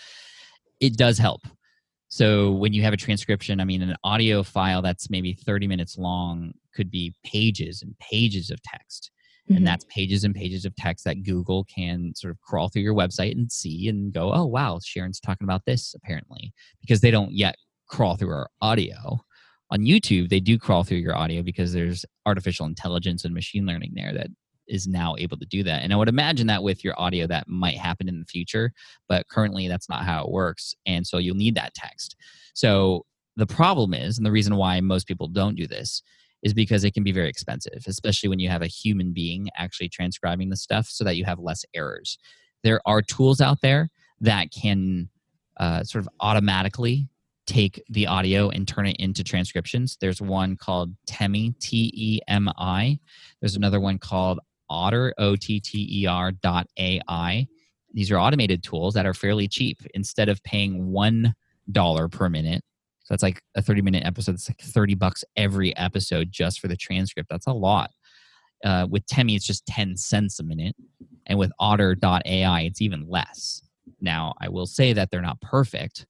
It 0.80 0.98
does 0.98 1.18
help. 1.18 1.42
So 2.10 2.52
when 2.52 2.74
you 2.74 2.82
have 2.82 2.94
a 2.94 2.98
transcription, 2.98 3.62
I 3.62 3.66
mean, 3.66 3.82
an 3.82 3.96
audio 4.04 4.44
file 4.44 4.82
that's 4.82 5.10
maybe 5.10 5.34
30 5.34 5.68
minutes 5.68 5.98
long 5.98 6.52
could 6.76 6.92
be 6.92 7.16
pages 7.24 7.82
and 7.82 7.98
pages 8.00 8.50
of 8.52 8.62
text 8.64 9.12
Mhm. 9.52 9.58
and 9.58 9.68
that's 9.68 9.86
pages 9.90 10.24
and 10.24 10.34
pages 10.36 10.66
of 10.66 10.76
text 10.76 11.06
that 11.06 11.24
Google 11.24 11.64
can 11.66 12.14
sort 12.16 12.32
of 12.32 12.42
crawl 12.42 12.70
through 12.70 12.82
your 12.84 12.96
website 12.96 13.32
and 13.32 13.52
see 13.52 13.88
and 13.88 14.14
go, 14.14 14.34
oh 14.34 14.46
wow, 14.46 14.80
Sharon's 14.84 15.20
talking 15.20 15.46
about 15.46 15.66
this 15.66 15.94
apparently, 15.96 16.54
because 16.82 17.02
they 17.02 17.12
don't 17.12 17.32
yet 17.34 17.56
crawl 17.88 18.16
through 18.16 18.32
our 18.32 18.50
audio. 18.62 19.20
On 19.72 19.80
YouTube, 19.82 20.30
they 20.30 20.40
do 20.40 20.58
crawl 20.58 20.84
through 20.84 20.98
your 20.98 21.16
audio 21.16 21.42
because 21.42 21.72
there's 21.74 22.06
artificial 22.26 22.66
intelligence 22.66 23.24
and 23.24 23.34
machine 23.34 23.66
learning 23.66 23.92
there 23.96 24.14
that 24.14 24.28
is 24.68 24.88
now 24.88 25.16
able 25.18 25.38
to 25.38 25.46
do 25.46 25.64
that. 25.64 25.84
And 25.84 25.92
I 25.94 25.96
would 25.96 26.10
imagine 26.10 26.48
that 26.48 26.64
with 26.64 26.84
your 26.84 26.98
audio, 27.00 27.28
that 27.28 27.48
might 27.48 27.78
happen 27.78 28.08
in 28.08 28.20
the 28.20 28.26
future, 28.26 28.72
but 29.10 29.28
currently 29.28 29.68
that's 29.68 29.90
not 29.90 30.04
how 30.06 30.24
it 30.24 30.32
works. 30.32 30.76
And 30.86 31.06
so 31.06 31.18
you'll 31.18 31.36
need 31.36 31.56
that 31.56 31.74
text. 31.74 32.16
So 32.54 33.06
the 33.38 33.48
problem 33.48 33.94
is, 33.94 34.18
and 34.18 34.26
the 34.26 34.32
reason 34.32 34.56
why 34.56 34.80
most 34.82 35.08
people 35.08 35.28
don't 35.28 35.56
do 35.56 35.68
this 35.68 36.02
is 36.44 36.54
because 36.54 36.84
it 36.84 36.94
can 36.94 37.04
be 37.04 37.12
very 37.12 37.30
expensive, 37.30 37.84
especially 37.88 38.30
when 38.30 38.40
you 38.40 38.50
have 38.50 38.62
a 38.62 38.68
human 38.68 39.14
being 39.14 39.50
actually 39.58 39.90
transcribing 39.90 40.50
the 40.50 40.58
stuff 40.58 40.88
so 40.88 41.04
that 41.04 41.16
you 41.16 41.26
have 41.26 41.40
less 41.40 41.66
errors. 41.74 42.18
There 42.64 42.82
are 42.86 43.02
tools 43.02 43.42
out 43.42 43.62
there 43.62 43.90
that 44.22 44.52
can 44.52 45.10
uh, 45.58 45.84
sort 45.84 46.04
of 46.04 46.10
automatically 46.20 47.08
take 47.46 47.84
the 47.90 48.08
audio 48.08 48.50
and 48.50 48.68
turn 48.68 48.88
it 48.88 48.96
into 49.00 49.24
transcriptions. 49.24 49.98
There's 50.00 50.22
one 50.22 50.56
called 50.56 50.96
Temi, 51.06 51.54
T 51.60 51.92
E 51.94 52.20
M 52.28 52.50
I. 52.58 53.00
There's 53.40 53.56
another 53.56 53.80
one 53.80 53.98
called 53.98 54.40
Otter, 54.70 55.14
O 55.18 55.36
T 55.36 55.60
T 55.60 55.88
E 55.92 56.06
R 56.06 56.32
dot 56.32 56.68
AI. 56.78 57.48
These 57.94 58.12
are 58.12 58.18
automated 58.18 58.64
tools 58.64 58.94
that 58.94 59.06
are 59.06 59.14
fairly 59.14 59.48
cheap. 59.48 59.82
Instead 59.94 60.30
of 60.30 60.42
paying 60.44 60.94
$1 60.94 62.12
per 62.12 62.30
minute, 62.30 62.64
that's 63.12 63.24
like 63.24 63.42
a 63.56 63.62
30 63.62 63.82
minute 63.82 64.06
episode. 64.06 64.36
It's 64.36 64.50
like 64.50 64.62
30 64.62 64.96
bucks 64.96 65.26
every 65.36 65.76
episode 65.76 66.32
just 66.32 66.62
for 66.62 66.70
the 66.70 66.78
transcript. 66.78 67.30
That's 67.30 67.46
a 67.46 67.52
lot. 67.52 67.92
Uh, 68.64 68.88
with 68.90 69.06
Temi, 69.06 69.36
it's 69.36 69.46
just 69.46 69.66
10 69.66 69.98
cents 69.98 70.40
a 70.40 70.44
minute. 70.44 70.78
And 71.28 71.38
with 71.38 71.52
Otter.ai, 71.60 72.62
it's 72.62 72.82
even 72.82 73.06
less. 73.10 73.62
Now, 74.00 74.34
I 74.40 74.48
will 74.48 74.66
say 74.66 74.94
that 74.94 75.12
they're 75.12 75.22
not 75.22 75.42
perfect, 75.42 76.06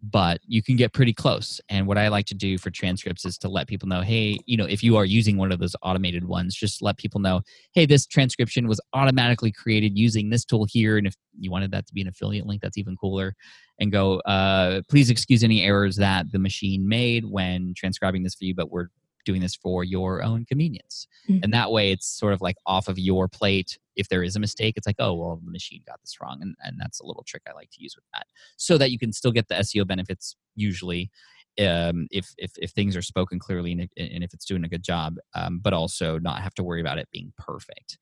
but 0.00 0.38
you 0.46 0.62
can 0.62 0.76
get 0.76 0.92
pretty 0.92 1.12
close. 1.12 1.60
And 1.68 1.88
what 1.88 1.98
I 1.98 2.06
like 2.08 2.26
to 2.26 2.34
do 2.34 2.58
for 2.58 2.70
transcripts 2.70 3.24
is 3.24 3.38
to 3.38 3.48
let 3.48 3.66
people 3.66 3.88
know 3.88 4.02
hey, 4.02 4.38
you 4.46 4.56
know, 4.56 4.66
if 4.66 4.84
you 4.84 4.96
are 4.96 5.04
using 5.04 5.36
one 5.36 5.50
of 5.50 5.58
those 5.58 5.74
automated 5.82 6.28
ones, 6.28 6.54
just 6.54 6.80
let 6.80 6.96
people 6.96 7.20
know 7.20 7.40
hey, 7.72 7.86
this 7.86 8.06
transcription 8.06 8.68
was 8.68 8.80
automatically 8.92 9.50
created 9.50 9.98
using 9.98 10.30
this 10.30 10.44
tool 10.44 10.64
here. 10.70 10.96
And 10.96 11.08
if 11.08 11.14
you 11.40 11.50
wanted 11.50 11.72
that 11.72 11.88
to 11.88 11.92
be 11.92 12.02
an 12.02 12.08
affiliate 12.08 12.46
link, 12.46 12.62
that's 12.62 12.78
even 12.78 12.96
cooler 12.96 13.34
and 13.78 13.92
go, 13.92 14.20
uh, 14.20 14.82
please 14.88 15.10
excuse 15.10 15.44
any 15.44 15.62
errors 15.62 15.96
that 15.96 16.32
the 16.32 16.38
machine 16.38 16.88
made 16.88 17.24
when 17.26 17.74
transcribing 17.76 18.22
this 18.22 18.34
for 18.34 18.44
you, 18.44 18.54
but 18.54 18.70
we're 18.70 18.88
doing 19.24 19.40
this 19.40 19.54
for 19.54 19.84
your 19.84 20.22
own 20.22 20.44
convenience. 20.46 21.08
Mhm. 21.28 21.40
And 21.42 21.52
that 21.52 21.72
way 21.72 21.90
it's 21.90 22.06
sort 22.06 22.32
of 22.32 22.40
like 22.40 22.56
off 22.64 22.88
of 22.88 22.98
your 22.98 23.28
plate. 23.28 23.78
If 23.96 24.08
there 24.08 24.22
is 24.22 24.36
a 24.36 24.40
mistake, 24.40 24.74
it's 24.76 24.86
like, 24.86 24.96
oh, 24.98 25.14
well, 25.14 25.40
the 25.44 25.50
machine 25.50 25.82
got 25.86 26.00
this 26.00 26.16
wrong. 26.20 26.38
And, 26.40 26.54
and 26.62 26.76
that's 26.80 27.00
a 27.00 27.06
little 27.06 27.24
trick 27.24 27.42
I 27.48 27.52
like 27.52 27.70
to 27.72 27.82
use 27.82 27.94
with 27.96 28.04
that 28.14 28.26
so 28.56 28.78
that 28.78 28.92
you 28.92 28.98
can 28.98 29.12
still 29.12 29.32
get 29.32 29.48
the 29.48 29.56
SEO 29.56 29.86
benefits 29.86 30.36
usually. 30.54 31.10
Um, 31.58 32.06
if, 32.10 32.34
if 32.36 32.52
if 32.58 32.70
things 32.72 32.94
are 32.96 33.02
spoken 33.02 33.38
clearly 33.38 33.72
and 33.72 33.80
if, 33.80 33.90
and 33.96 34.22
if 34.22 34.34
it's 34.34 34.44
doing 34.44 34.62
a 34.64 34.68
good 34.68 34.82
job, 34.82 35.16
um, 35.34 35.58
but 35.58 35.72
also 35.72 36.18
not 36.18 36.42
have 36.42 36.54
to 36.54 36.62
worry 36.62 36.82
about 36.82 36.98
it 36.98 37.08
being 37.10 37.32
perfect. 37.38 37.98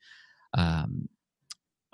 Um, 0.55 1.09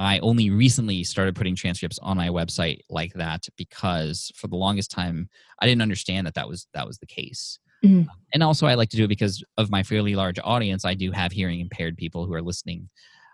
I 0.00 0.18
only 0.20 0.50
recently 0.50 1.04
started 1.04 1.36
putting 1.36 1.54
transcripts 1.54 1.98
on 2.00 2.16
my 2.16 2.28
website 2.28 2.80
like 2.88 3.12
that 3.14 3.46
because 3.56 4.32
for 4.34 4.48
the 4.48 4.56
longest 4.56 4.90
time 4.90 5.28
I 5.60 5.66
didn't 5.66 5.82
understand 5.82 6.26
that 6.26 6.34
that 6.34 6.48
was 6.48 6.66
that 6.74 6.86
was 6.86 6.98
the 6.98 7.06
case. 7.06 7.58
Mhm. 7.84 8.08
And 8.34 8.42
also, 8.42 8.66
I 8.66 8.74
like 8.74 8.90
to 8.90 8.96
do 8.96 9.04
it 9.04 9.08
because 9.08 9.42
of 9.56 9.70
my 9.70 9.82
fairly 9.82 10.14
large 10.14 10.38
audience. 10.42 10.84
I 10.84 10.94
do 10.94 11.12
have 11.12 11.32
hearing 11.32 11.60
impaired 11.60 11.96
people 11.96 12.26
who 12.26 12.34
are 12.34 12.42
listening 12.42 12.88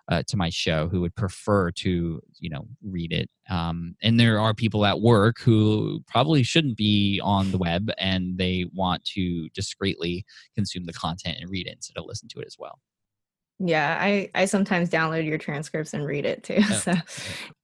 uh, 0.08 0.22
to 0.28 0.36
my 0.36 0.50
show 0.50 0.88
who 0.88 1.00
would 1.00 1.14
prefer 1.16 1.72
to, 1.72 2.20
you 2.38 2.50
know, 2.50 2.68
read 2.82 3.12
it. 3.12 3.28
Um, 3.50 3.96
and 4.02 4.20
there 4.20 4.38
are 4.38 4.54
people 4.54 4.86
at 4.86 5.00
work 5.00 5.40
who 5.40 6.00
probably 6.06 6.44
shouldn't 6.44 6.76
be 6.76 7.20
on 7.24 7.50
the 7.50 7.58
web 7.58 7.90
and 7.98 8.38
they 8.38 8.66
want 8.72 9.04
to 9.14 9.48
discreetly 9.48 10.24
consume 10.54 10.84
the 10.84 10.92
content 10.92 11.38
and 11.40 11.50
read 11.50 11.66
it 11.66 11.74
instead 11.74 11.98
of 11.98 12.04
listen 12.06 12.28
to 12.28 12.38
it 12.38 12.46
as 12.46 12.56
well. 12.56 12.78
Yeah, 13.59 13.96
I 14.00 14.30
I 14.34 14.44
sometimes 14.44 14.90
download 14.90 15.26
your 15.26 15.38
transcripts 15.38 15.94
and 15.94 16.04
read 16.04 16.24
it 16.24 16.42
too. 16.42 16.59
Oh, 16.70 16.74
So 16.74 16.94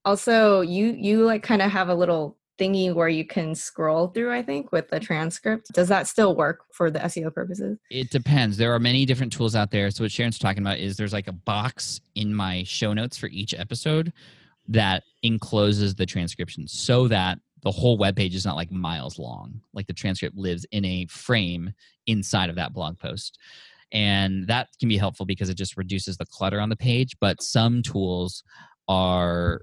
also 0.05 0.61
you 0.61 0.87
you 0.87 1.23
like 1.23 1.43
kind 1.43 1.61
of 1.61 1.71
have 1.71 1.89
a 1.89 1.95
little 1.95 2.37
thingy 2.59 2.93
where 2.93 3.09
you 3.09 3.25
can 3.25 3.55
scroll 3.55 4.07
through, 4.07 4.31
I 4.31 4.41
think, 4.43 4.71
with 4.71 4.89
the 4.89 4.99
transcript. 4.99 5.71
Does 5.73 5.87
that 5.87 6.07
still 6.07 6.35
work 6.35 6.65
for 6.71 6.91
the 6.91 6.99
SEO 6.99 7.33
purposes? 7.33 7.77
It 7.89 8.11
depends. 8.11 8.57
There 8.57 8.73
are 8.73 8.79
many 8.79 9.05
different 9.05 9.33
tools 9.33 9.55
out 9.55 9.71
there. 9.71 9.89
So 9.89 10.03
what 10.03 10.11
Sharon's 10.11 10.39
talking 10.39 10.61
about 10.61 10.77
is 10.77 10.95
there's 10.95 11.13
like 11.13 11.27
a 11.27 11.33
box 11.33 11.99
in 12.15 12.33
my 12.33 12.63
show 12.63 12.93
notes 12.93 13.17
for 13.17 13.27
each 13.27 13.53
episode 13.55 14.13
that 14.67 15.03
encloses 15.23 15.95
the 15.95 16.05
transcription 16.05 16.67
so 16.67 17.07
that 17.07 17.39
the 17.63 17.71
whole 17.71 17.97
web 17.97 18.15
page 18.15 18.35
is 18.35 18.45
not 18.45 18.55
like 18.55 18.71
miles 18.71 19.17
long. 19.17 19.61
Like 19.73 19.87
the 19.87 19.93
transcript 19.93 20.37
lives 20.37 20.65
in 20.71 20.85
a 20.85 21.05
frame 21.07 21.73
inside 22.07 22.49
of 22.49 22.55
that 22.57 22.73
blog 22.73 22.99
post. 22.99 23.39
And 23.93 24.47
that 24.47 24.69
can 24.79 24.89
be 24.89 24.97
helpful 24.97 25.25
because 25.25 25.49
it 25.49 25.57
just 25.57 25.77
reduces 25.77 26.17
the 26.17 26.25
clutter 26.25 26.59
on 26.59 26.69
the 26.69 26.75
page. 26.75 27.15
But 27.21 27.41
some 27.41 27.81
tools 27.83 28.43
are 28.87 29.61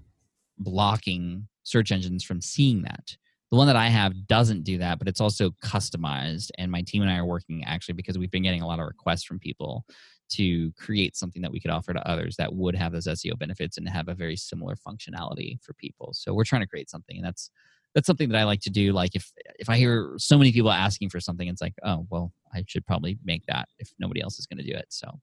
blocking 0.59 1.49
search 1.65 1.93
engines 1.93 2.25
from 2.25 2.41
seeing 2.41 2.83
that. 2.83 3.17
The 3.51 3.57
one 3.57 3.67
that 3.67 3.77
I 3.77 3.89
have 3.89 4.29
doesn't 4.29 4.63
do 4.63 4.79
that, 4.79 5.01
but 5.01 5.09
it's 5.09 5.21
also 5.21 5.51
customized. 5.65 6.51
And 6.57 6.71
my 6.71 6.83
team 6.83 7.03
and 7.03 7.11
I 7.11 7.17
are 7.17 7.27
working 7.27 7.65
actually 7.65 7.95
because 7.95 8.17
we've 8.17 8.31
been 8.31 8.45
getting 8.45 8.63
a 8.63 8.67
lot 8.67 8.79
of 8.79 8.87
requests 8.87 9.25
from 9.25 9.41
people 9.41 9.85
to 10.31 10.71
create 10.79 11.17
something 11.17 11.43
that 11.43 11.51
we 11.51 11.59
could 11.59 11.73
offer 11.73 11.93
to 11.93 12.09
others 12.09 12.37
that 12.37 12.55
would 12.55 12.77
have 12.77 12.93
those 12.93 13.09
SEO 13.09 13.37
benefits 13.37 13.77
and 13.77 13.89
have 13.89 14.07
a 14.07 14.15
very 14.15 14.37
similar 14.37 14.77
functionality 14.77 15.61
for 15.63 15.75
people. 15.75 16.11
So 16.13 16.33
we're 16.33 16.45
trying 16.45 16.63
to 16.63 16.69
create 16.69 16.89
something, 16.89 17.17
and 17.17 17.27
that's 17.27 17.51
that's 17.95 18.07
something 18.07 18.29
that 18.31 18.39
I 18.39 18.45
like 18.45 18.61
to 18.63 18.71
do. 18.71 18.93
Like 18.93 19.15
if 19.15 19.31
if 19.59 19.69
I 19.69 19.77
hear 19.77 20.15
so 20.19 20.39
many 20.39 20.53
people 20.53 20.71
asking 20.71 21.11
for 21.11 21.21
something, 21.21 21.49
it's 21.49 21.61
like, 21.63 21.75
oh 21.85 22.07
well, 22.11 22.33
I 22.55 22.65
should 22.67 22.87
probably 22.87 23.19
make 23.25 23.45
that 23.47 23.69
if 23.79 23.91
nobody 23.99 24.21
else 24.23 24.39
is 24.39 24.47
going 24.47 24.59
to 24.65 24.71
do 24.71 24.77
it. 24.77 24.87
So 24.91 25.21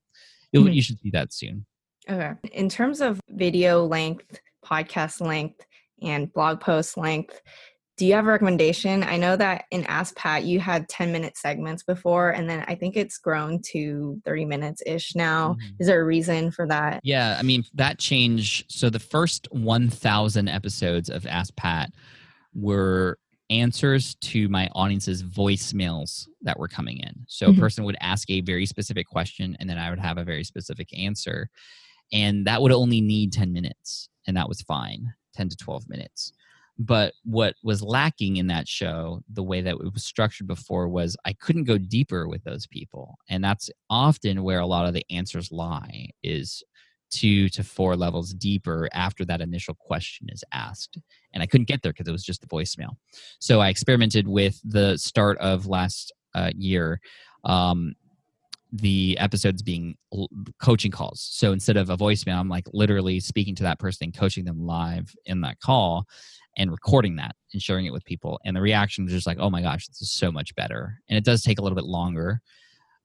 Mhm. 0.55 0.73
you 0.73 0.81
should 0.81 0.99
see 0.99 1.11
that 1.11 1.33
soon. 1.33 1.65
Okay. 2.09 2.33
In 2.53 2.69
terms 2.69 3.01
of 3.01 3.19
video 3.29 3.85
length, 3.85 4.39
podcast 4.65 5.19
length, 5.21 5.65
and 6.01 6.31
blog 6.31 6.61
post 6.61 6.97
length, 6.97 7.41
do 7.97 8.05
you 8.05 8.13
have 8.13 8.25
a 8.25 8.29
recommendation? 8.29 9.03
I 9.03 9.17
know 9.17 9.35
that 9.35 9.65
in 9.71 9.83
Ask 9.85 10.15
Pat 10.15 10.43
you 10.45 10.59
had 10.59 10.87
10 10.87 11.11
minute 11.11 11.35
segments 11.35 11.83
before, 11.83 12.29
and 12.29 12.49
then 12.49 12.63
I 12.67 12.75
think 12.75 12.95
it's 12.95 13.17
grown 13.17 13.59
to 13.71 14.21
30 14.23 14.45
minutes 14.45 14.81
ish 14.85 15.15
now. 15.15 15.55
Mhm. 15.55 15.75
Is 15.79 15.87
there 15.87 15.99
a 15.99 16.05
reason 16.05 16.51
for 16.51 16.67
that? 16.67 17.01
Yeah, 17.03 17.35
I 17.39 17.43
mean 17.43 17.63
that 17.73 17.97
change. 17.97 18.65
So 18.69 18.89
the 18.89 18.99
first 18.99 19.47
1,000 19.51 20.47
episodes 20.47 21.09
of 21.09 21.25
Ask 21.25 21.55
Pat 21.55 21.91
were 22.53 23.19
answers 23.49 24.15
to 24.15 24.49
my 24.49 24.69
audience's 24.73 25.23
voicemails 25.23 26.27
that 26.41 26.59
were 26.59 26.67
coming 26.67 26.97
in. 26.97 27.25
So 27.27 27.47
Mhm. 27.47 27.51
a 27.51 27.53
person 27.53 27.83
would 27.85 27.95
ask 28.01 28.29
a 28.29 28.41
very 28.41 28.65
specific 28.65 29.07
question, 29.07 29.55
and 29.59 29.69
then 29.69 29.77
I 29.77 29.89
would 29.89 29.99
have 29.99 30.17
a 30.17 30.25
very 30.25 30.43
specific 30.43 30.89
answer, 30.97 31.49
and 32.11 32.45
that 32.47 32.61
would 32.61 32.71
only 32.71 33.01
need 33.01 33.33
10 33.33 33.53
minutes, 33.53 34.09
and 34.27 34.37
that 34.37 34.49
was 34.49 34.61
fine. 34.61 35.13
10 35.33 35.49
to 35.49 35.55
12 35.57 35.87
minutes 35.87 36.33
but 36.79 37.13
what 37.23 37.55
was 37.63 37.81
lacking 37.83 38.37
in 38.37 38.47
that 38.47 38.67
show 38.67 39.21
the 39.29 39.43
way 39.43 39.61
that 39.61 39.75
it 39.75 39.93
was 39.93 40.03
structured 40.03 40.47
before 40.47 40.87
was 40.89 41.15
i 41.25 41.33
couldn't 41.33 41.65
go 41.65 41.77
deeper 41.77 42.27
with 42.27 42.43
those 42.43 42.65
people 42.67 43.15
and 43.29 43.43
that's 43.43 43.69
often 43.89 44.43
where 44.43 44.59
a 44.59 44.65
lot 44.65 44.87
of 44.87 44.93
the 44.95 45.05
answers 45.11 45.51
lie 45.51 46.09
is 46.23 46.63
two 47.09 47.49
to 47.49 47.63
four 47.63 47.95
levels 47.95 48.33
deeper 48.33 48.89
after 48.93 49.25
that 49.25 49.41
initial 49.41 49.73
question 49.73 50.27
is 50.31 50.43
asked 50.53 50.97
and 51.33 51.41
i 51.41 51.45
couldn't 51.45 51.67
get 51.67 51.81
there 51.81 51.91
because 51.93 52.07
it 52.07 52.11
was 52.11 52.23
just 52.23 52.41
the 52.41 52.47
voicemail 52.47 52.95
so 53.39 53.59
i 53.59 53.69
experimented 53.69 54.27
with 54.27 54.59
the 54.63 54.97
start 54.97 55.37
of 55.39 55.67
last 55.67 56.11
uh, 56.35 56.51
year 56.55 56.99
um, 57.43 57.93
the 58.71 59.17
episodes 59.19 59.61
being 59.61 59.95
coaching 60.61 60.91
calls. 60.91 61.21
So 61.31 61.51
instead 61.53 61.77
of 61.77 61.89
a 61.89 61.97
voicemail, 61.97 62.37
I'm 62.37 62.49
like 62.49 62.67
literally 62.73 63.19
speaking 63.19 63.55
to 63.55 63.63
that 63.63 63.79
person 63.79 64.05
and 64.05 64.17
coaching 64.17 64.45
them 64.45 64.65
live 64.65 65.13
in 65.25 65.41
that 65.41 65.59
call 65.59 66.05
and 66.57 66.71
recording 66.71 67.15
that 67.17 67.35
and 67.53 67.61
sharing 67.61 67.85
it 67.85 67.93
with 67.93 68.03
people. 68.03 68.39
And 68.43 68.55
the 68.55 68.61
reaction 68.61 69.05
was 69.05 69.13
just 69.13 69.27
like, 69.27 69.37
oh 69.39 69.49
my 69.49 69.61
gosh, 69.61 69.87
this 69.87 70.01
is 70.01 70.11
so 70.11 70.31
much 70.31 70.53
better. 70.55 70.99
And 71.07 71.17
it 71.17 71.23
does 71.23 71.43
take 71.43 71.59
a 71.59 71.61
little 71.61 71.75
bit 71.75 71.85
longer, 71.85 72.41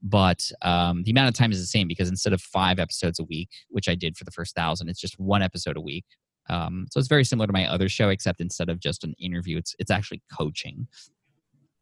but 0.03 0.51
um, 0.63 1.05
the 1.05 1.13
amount 1.13 1.29
of 1.29 1.35
time 1.35 1.53
is 1.53 1.61
the 1.61 1.67
same 1.67 1.87
because 1.87 2.09
instead 2.09 2.33
of 2.33 2.41
five 2.41 2.79
episodes 2.79 3.21
a 3.21 3.25
week, 3.25 3.51
which 3.71 3.89
I 3.89 3.95
did 3.95 4.17
for 4.17 4.25
the 4.25 4.31
first 4.31 4.55
thousand, 4.55 4.89
it's 4.89 5.01
just 5.01 5.19
one 5.19 5.43
episode 5.43 5.77
a 5.77 5.81
week. 5.81 6.05
Um, 6.51 6.87
so 6.91 6.99
it's 6.99 7.09
very 7.09 7.25
similar 7.25 7.47
to 7.47 7.53
my 7.53 7.67
other 7.67 7.89
show, 7.89 8.09
except 8.09 8.41
instead 8.41 8.69
of 8.69 8.81
just 8.81 9.05
an 9.05 9.15
interview, 9.21 9.59
it's 9.59 9.77
it's 9.79 9.91
actually 9.91 10.23
coaching. 10.37 10.89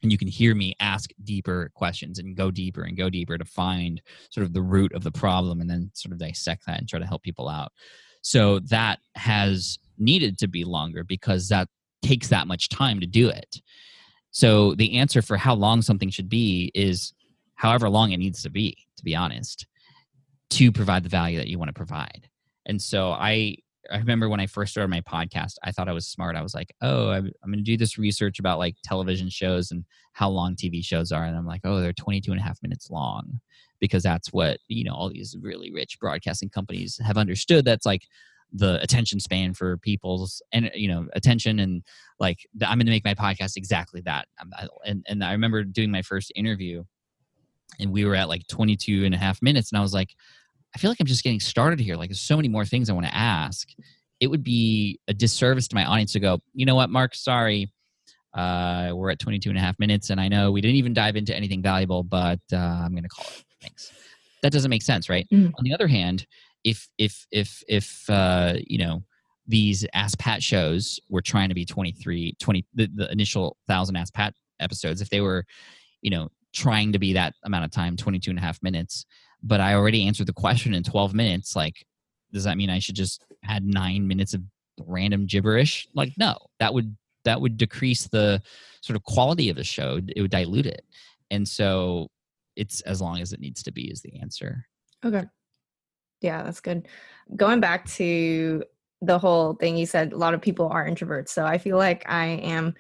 And 0.03 0.11
you 0.11 0.19
can 0.19 0.29
hear 0.29 0.55
me 0.55 0.75
ask 0.81 1.11
deeper 1.25 1.71
questions 1.75 2.19
and 2.19 2.37
go 2.37 2.51
deeper 2.51 2.83
and 2.83 2.97
go 2.97 3.11
deeper 3.11 3.37
to 3.37 3.45
find 3.45 4.01
sort 4.31 4.47
of 4.47 4.53
the 4.53 4.63
root 4.63 4.95
of 4.95 5.05
the 5.05 5.13
problem 5.13 5.61
and 5.61 5.69
then 5.69 5.91
sort 5.95 6.13
of 6.13 6.19
dissect 6.19 6.65
that 6.67 6.79
and 6.79 6.89
try 6.89 6.99
to 6.99 7.07
help 7.07 7.23
people 7.23 7.49
out. 7.49 7.73
So 8.23 8.61
that 8.71 9.01
has 9.15 9.79
needed 9.99 10.39
to 10.39 10.49
be 10.49 10.65
longer 10.65 11.05
because 11.05 11.49
that 11.49 11.69
takes 12.03 12.29
that 12.29 12.47
much 12.47 12.71
time 12.71 13.01
to 13.01 13.07
do 13.07 13.29
it. 13.29 13.61
So 14.31 14.75
the 14.75 14.97
answer 14.97 15.23
for 15.23 15.37
how 15.37 15.55
long 15.55 15.83
something 15.83 16.09
should 16.09 16.29
be 16.29 16.71
is 16.75 17.13
however 17.61 17.89
long 17.89 18.13
it 18.13 18.17
needs 18.19 18.43
to 18.43 18.51
be 18.51 18.77
to 18.97 19.05
be 19.05 19.15
honest 19.15 19.67
to 20.49 20.73
provide 20.73 21.05
the 21.05 21.09
value 21.09 21.39
that 21.39 21.49
you 21.49 21.59
want 21.59 21.69
to 21.69 21.75
provide 21.75 22.29
and 22.67 22.81
so 22.81 23.11
i 23.11 23.57
I 23.91 23.99
remember 23.99 24.29
when 24.29 24.41
I 24.41 24.47
first 24.47 24.73
started 24.73 24.89
my 24.89 25.01
podcast, 25.01 25.55
I 25.65 25.73
thought 25.73 25.89
I 25.89 25.93
was 25.93 26.07
smart. 26.07 26.37
I 26.37 26.43
was 26.43 26.55
like, 26.55 26.75
oh, 26.81 27.11
I'm, 27.11 27.31
I'm 27.43 27.51
going 27.51 27.65
to 27.65 27.71
do 27.71 27.77
this 27.77 27.99
research 27.99 28.39
about 28.39 28.59
like 28.59 28.77
television 28.85 29.29
shows 29.29 29.71
and 29.71 29.85
how 30.13 30.29
long 30.29 30.55
TV 30.55 30.85
shows 30.85 31.13
are. 31.13 31.25
And 31.25 31.37
I'm 31.37 31.47
like, 31.47 31.63
oh, 31.65 31.81
they're 31.81 31.93
22 31.93 32.31
and 32.31 32.41
a 32.41 32.45
half 32.45 32.63
minutes 32.63 32.91
long 32.91 33.41
because 33.81 34.03
that's 34.03 34.33
what, 34.33 34.59
you 34.69 34.85
know, 34.85 34.95
all 34.95 35.11
these 35.11 35.37
really 35.41 35.73
rich 35.73 35.99
broadcasting 35.99 36.51
companies 36.51 37.01
have 37.05 37.17
understood. 37.17 37.65
That's 37.65 37.87
like 37.87 38.03
the 38.53 38.81
attention 38.83 39.19
span 39.19 39.55
for 39.55 39.77
people's 39.79 40.43
and, 40.53 40.71
you 40.75 40.89
know, 40.89 41.07
attention. 41.15 41.59
And 41.59 41.83
like, 42.19 42.47
I'm 42.63 42.79
going 42.79 42.87
to 42.87 42.93
make 42.93 43.05
my 43.05 43.15
podcast 43.15 43.57
exactly 43.57 44.03
that. 44.03 44.29
And, 44.85 45.05
and 45.09 45.25
I 45.25 45.33
remember 45.33 45.65
doing 45.65 45.91
my 45.91 46.03
first 46.03 46.33
interview 46.37 46.85
and 47.79 47.93
we 47.93 48.05
were 48.05 48.15
at 48.15 48.29
like 48.29 48.47
22 48.49 49.05
and 49.05 49.15
a 49.15 49.19
half 49.19 49.41
minutes. 49.43 49.71
And 49.71 49.79
I 49.79 49.83
was 49.83 49.95
like, 49.95 50.15
I 50.75 50.79
feel 50.79 50.91
like 50.91 51.01
I'm 51.01 51.07
just 51.07 51.25
getting 51.25 51.41
started 51.41 51.81
here. 51.81 51.97
Like 51.97 52.11
there's 52.11 52.21
so 52.21 52.37
many 52.37 52.49
more 52.49 52.65
things 52.65 52.89
I 52.89 52.93
want 52.93 53.07
to 53.07 53.15
ask. 53.15 53.69
It 54.21 54.29
would 54.29 54.45
be 54.45 55.01
a 55.09 55.15
disservice 55.15 55.69
to 55.69 55.75
my 55.75 55.85
audience 55.85 56.13
to 56.13 56.21
go, 56.21 56.41
you 56.55 56.67
know 56.67 56.75
what, 56.75 56.91
Mark, 56.91 57.15
sorry. 57.15 57.73
Uh, 58.35 58.93
we're 58.95 59.11
at 59.11 59.19
22 59.19 59.49
and 59.49 59.59
a 59.59 59.61
half 59.61 59.77
minutes 59.81 60.11
and 60.11 60.21
I 60.21 60.29
know 60.29 60.53
we 60.53 60.61
didn't 60.61 60.77
even 60.77 60.95
dive 60.95 61.17
into 61.17 61.35
anything 61.35 61.63
valuable, 61.63 62.05
but 62.05 62.39
uh, 62.53 62.57
I'm 62.57 62.93
going 62.93 63.03
to 63.03 63.09
call 63.09 63.27
it. 63.27 63.45
Thanks. 63.61 63.93
That 64.43 64.53
doesn't 64.53 64.71
make 64.71 64.83
sense, 64.83 65.09
right? 65.09 65.27
Mm. 65.33 65.53
On 65.59 65.65
the 65.65 65.75
other 65.75 65.89
hand, 65.89 66.27
if, 66.63 66.89
if, 66.97 67.27
if, 67.33 67.63
if, 67.67 68.09
uh, 68.09 68.55
you 68.67 68.79
know, 68.79 69.03
these 69.47 69.85
Ask 69.95 70.19
Pat 70.19 70.43
shows 70.43 71.01
were 71.09 71.21
trying 71.21 71.49
to 71.49 71.55
be 71.55 71.65
23, 71.65 72.37
20, 72.39 72.67
the, 72.75 72.89
the 72.95 73.11
initial 73.11 73.57
thousand 73.67 73.97
Ask 73.97 74.15
Pat 74.15 74.35
episodes, 74.61 75.01
if 75.01 75.11
they 75.11 75.21
were, 75.21 75.45
you 76.03 76.11
know, 76.11 76.29
trying 76.53 76.93
to 76.93 76.99
be 76.99 77.13
that 77.13 77.35
amount 77.45 77.65
of 77.65 77.71
time, 77.71 77.97
22 77.97 78.31
and 78.31 78.39
a 78.39 78.43
half 78.43 78.63
minutes, 78.63 79.05
but 79.43 79.61
I 79.61 79.75
already 79.75 80.07
answered 80.07 80.27
the 80.27 80.33
question 80.33 80.75
in 80.75 80.83
12 80.83 81.15
minutes. 81.15 81.57
Like, 81.57 81.85
does 82.33 82.45
that 82.45 82.57
mean 82.57 82.71
I 82.71 82.79
should 82.79 82.97
just 82.97 83.25
add 83.45 83.65
nine 83.65 84.07
minutes 84.07 84.35
of 84.35 84.43
random 84.81 85.27
gibberish? 85.27 85.89
Like, 85.95 86.13
no, 86.19 86.37
that 86.59 86.75
would 86.75 86.97
that 87.25 87.41
would 87.41 87.57
decrease 87.57 88.09
the 88.09 88.43
sort 88.81 88.97
of 88.97 89.03
quality 89.03 89.51
of 89.51 89.57
the 89.57 89.65
show. 89.65 90.01
It 90.17 90.23
would 90.23 90.31
dilute 90.31 90.67
it. 90.67 90.83
And 91.31 91.47
so 91.47 92.09
it's 92.57 92.81
as 92.83 93.01
long 93.01 93.21
as 93.21 93.33
it 93.33 93.41
needs 93.41 93.63
to 93.65 93.73
be 93.73 93.91
is 93.91 94.01
the 94.01 94.19
answer. 94.21 94.67
Okay. 95.05 95.25
Yeah, 96.21 96.43
that's 96.43 96.61
good. 96.61 96.89
Going 97.37 97.61
back 97.61 97.87
to 97.91 98.65
the 99.03 99.19
whole 99.19 99.55
thing 99.55 99.77
you 99.77 99.87
said, 99.87 100.13
a 100.13 100.17
lot 100.17 100.35
of 100.35 100.43
people 100.43 100.69
are 100.69 100.87
introverts. 100.87 101.29
So 101.29 101.47
I 101.47 101.59
feel 101.59 101.79
like 101.79 102.05
I 102.09 102.27
am 102.27 102.75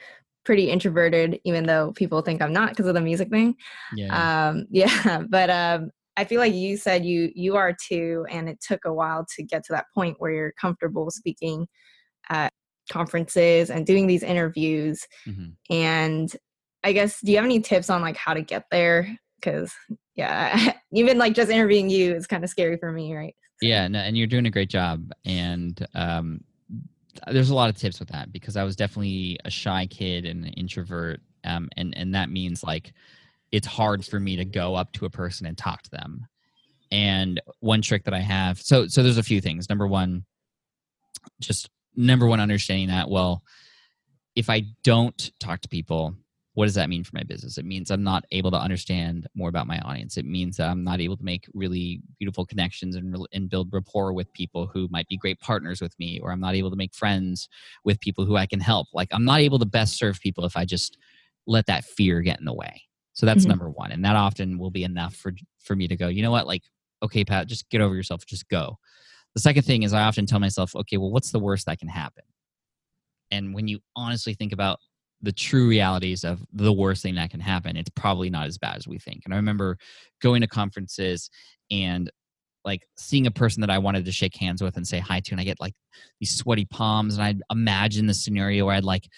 pretty 0.51 0.69
introverted, 0.69 1.39
even 1.45 1.65
though 1.65 1.93
people 1.93 2.21
think 2.23 2.43
I'm 2.43 2.53
not 2.53 2.71
because 2.71 2.87
of 2.87 2.95
the 2.95 3.01
music 3.01 3.29
thing. 3.29 3.55
Yeah. 3.95 4.49
Um, 4.49 4.67
yeah. 4.73 5.23
But 5.29 5.49
um, 5.49 5.93
I 6.17 6.25
feel 6.25 6.41
like 6.41 6.55
you 6.55 6.77
said 6.77 7.05
you 7.05 7.31
you 7.37 7.55
are 7.55 7.73
too, 7.73 8.27
and 8.29 8.49
it 8.49 8.59
took 8.61 8.85
a 8.85 8.93
while 8.93 9.25
to 9.37 9.45
get 9.45 9.63
to 9.67 9.73
that 9.75 9.87
point 9.95 10.17
where 10.19 10.33
you're 10.33 10.53
comfortable 10.61 11.09
speaking 11.13 11.69
at 12.31 12.53
conferences 12.91 13.71
and 13.71 13.87
doing 13.87 14.09
these 14.09 14.25
interviews. 14.25 15.07
Mm-hmm. 15.25 15.51
And 15.73 16.37
I 16.83 16.95
guess, 16.95 17.21
do 17.21 17.31
you 17.31 17.37
have 17.37 17.45
any 17.45 17.61
tips 17.61 17.89
on 17.89 18.03
like 18.03 18.17
how 18.17 18.35
to 18.35 18.43
get 18.43 18.65
there? 18.73 19.17
Because 19.37 19.73
yeah, 20.17 20.73
even 20.93 21.17
like 21.17 21.35
just 21.35 21.53
interviewing 21.53 21.91
you 21.91 22.13
is 22.13 22.27
kind 22.27 22.43
of 22.43 22.51
scary 22.51 22.77
for 22.77 22.91
me, 22.91 23.15
right? 23.15 23.37
Yeah, 23.63 23.87
no, 23.87 24.01
and 24.01 24.19
you're 24.19 24.27
doing 24.27 24.47
a 24.47 24.51
great 24.51 24.71
job. 24.71 25.13
And 25.25 25.87
um, 25.95 26.41
there's 27.31 27.51
a 27.51 27.55
lot 27.55 27.71
of 27.71 27.77
tips 27.77 27.99
with 27.99 28.09
that 28.11 28.33
because 28.33 28.57
I 28.57 28.65
was 28.65 28.77
definitely 28.77 29.39
a 29.45 29.51
shy 29.51 29.87
kid 29.87 30.25
and 30.25 30.45
an 30.45 30.53
introvert, 30.55 31.21
um, 31.45 31.69
and 31.77 31.97
and 31.97 32.15
that 32.15 32.31
means 32.31 32.63
like 32.63 32.93
it's 33.53 33.67
hard 33.67 34.05
for 34.05 34.21
me 34.21 34.37
to 34.37 34.45
go 34.45 34.75
up 34.75 34.93
to 34.93 35.07
a 35.07 35.11
person 35.11 35.47
and 35.47 35.57
talk 35.57 35.83
to 35.83 35.91
them. 35.91 36.27
And 36.93 37.41
one 37.61 37.83
trick 37.83 38.05
that 38.05 38.15
I 38.15 38.21
have, 38.21 38.61
so 38.61 38.87
so 38.87 39.03
there's 39.03 39.19
a 39.19 39.23
few 39.23 39.41
things. 39.41 39.69
Number 39.69 39.87
one, 39.87 40.25
just 41.41 41.71
number 41.97 42.27
one, 42.27 42.41
understanding 42.41 42.89
that 42.89 43.09
well, 43.09 43.43
if 44.35 44.51
I 44.51 44.65
don't 44.83 45.31
talk 45.41 45.61
to 45.63 45.69
people, 45.69 46.15
what 46.61 46.67
does 46.67 46.75
that 46.75 46.91
mean 46.91 47.03
for 47.03 47.13
my 47.15 47.23
business? 47.23 47.57
It 47.57 47.65
means 47.65 47.91
I'm 47.91 48.03
not 48.03 48.27
able 48.33 48.51
to 48.51 48.59
understand 48.59 49.27
more 49.35 49.49
about 49.49 49.67
my 49.67 49.79
audience. 49.79 50.19
It 50.19 50.27
means 50.27 50.59
that 50.59 50.69
I'm 50.69 50.85
not 50.85 51.01
able 51.01 51.17
to 51.17 51.25
make 51.25 51.49
really 51.55 52.03
beautiful 52.19 52.45
connections 52.45 52.97
and, 52.97 53.17
and 53.33 53.49
build 53.49 53.73
rapport 53.73 54.13
with 54.13 54.31
people 54.35 54.67
who 54.67 54.87
might 54.91 55.09
be 55.09 55.17
great 55.17 55.41
partners 55.41 55.81
with 55.81 55.99
me, 55.99 56.21
or 56.23 56.31
I'm 56.31 56.39
not 56.39 56.55
able 56.55 56.69
to 56.69 56.77
make 56.77 56.95
friends 56.95 57.49
with 57.83 57.99
people 58.01 58.27
who 58.27 58.37
I 58.37 58.45
can 58.45 58.61
help. 58.61 58.89
Like 58.93 59.09
I'm 59.11 59.25
not 59.25 59.41
able 59.41 59.59
to 59.59 59.65
best 59.65 59.97
serve 59.97 60.21
people 60.21 60.45
if 60.45 60.55
I 60.55 60.67
just 60.67 60.99
let 61.47 61.65
that 61.65 61.83
fear 61.83 62.21
get 62.21 62.39
in 62.39 62.45
the 62.45 62.53
way. 62.53 62.83
So 63.15 63.25
that's 63.25 63.45
mm-hmm. 63.45 63.53
number 63.53 63.71
one. 63.71 63.91
And 63.91 64.05
that 64.05 64.17
often 64.17 64.59
will 64.59 64.71
be 64.71 64.85
enough 64.85 65.17
for 65.17 65.33
for 65.65 65.75
me 65.75 65.89
to 65.89 65.97
go, 65.97 66.09
you 66.09 66.21
know 66.21 66.31
what, 66.31 66.47
like, 66.47 66.65
okay, 67.03 67.25
Pat, 67.25 67.47
just 67.47 67.71
get 67.71 67.81
over 67.81 67.95
yourself, 67.95 68.27
just 68.27 68.47
go. 68.51 68.77
The 69.35 69.41
second 69.41 69.63
thing 69.63 69.83
is 69.83 69.95
I 69.95 70.03
often 70.03 70.27
tell 70.27 70.41
myself, 70.41 70.77
okay, 70.77 70.99
well, 70.99 71.11
what's 71.11 71.33
the 71.33 71.39
worst 71.39 71.65
that 71.65 71.79
can 71.79 71.89
happen? 71.89 72.25
And 73.31 73.55
when 73.55 73.67
you 73.67 73.79
honestly 73.97 74.35
think 74.35 74.53
about 74.53 74.79
the 75.23 75.33
true 75.33 75.69
realities 75.69 76.25
of 76.25 76.43
the 76.53 76.73
worst 76.73 77.03
thing 77.03 77.17
that 77.17 77.31
can 77.31 77.41
happen, 77.41 77.77
it's 77.77 77.91
probably 77.91 78.31
not 78.31 78.47
as 78.47 78.59
bad 78.59 78.77
as 78.77 78.89
we 78.89 78.99
think. 78.99 79.23
And 79.25 79.35
I 79.35 79.37
remember 79.37 79.77
going 80.21 80.41
to 80.41 80.47
conferences 80.47 81.31
and 81.71 82.11
like 82.65 82.87
seeing 82.97 83.27
a 83.27 83.31
person 83.31 83.61
that 83.63 83.71
I 83.71 83.79
wanted 83.79 84.05
to 84.05 84.13
shake 84.13 84.37
hands 84.37 84.63
with 84.63 84.77
and 84.77 84.87
say 84.87 84.99
hi 84.99 85.21
to, 85.21 85.33
and 85.33 85.41
I 85.41 85.45
get 85.45 85.61
like 85.61 85.75
these 86.19 86.35
sweaty 86.35 86.67
palms, 86.67 87.15
and 87.15 87.23
I'd 87.23 87.43
imagine 87.51 88.07
the 88.07 88.15
scenario 88.15 88.67
where 88.67 88.75
I'd 88.75 88.85
like 88.85 89.09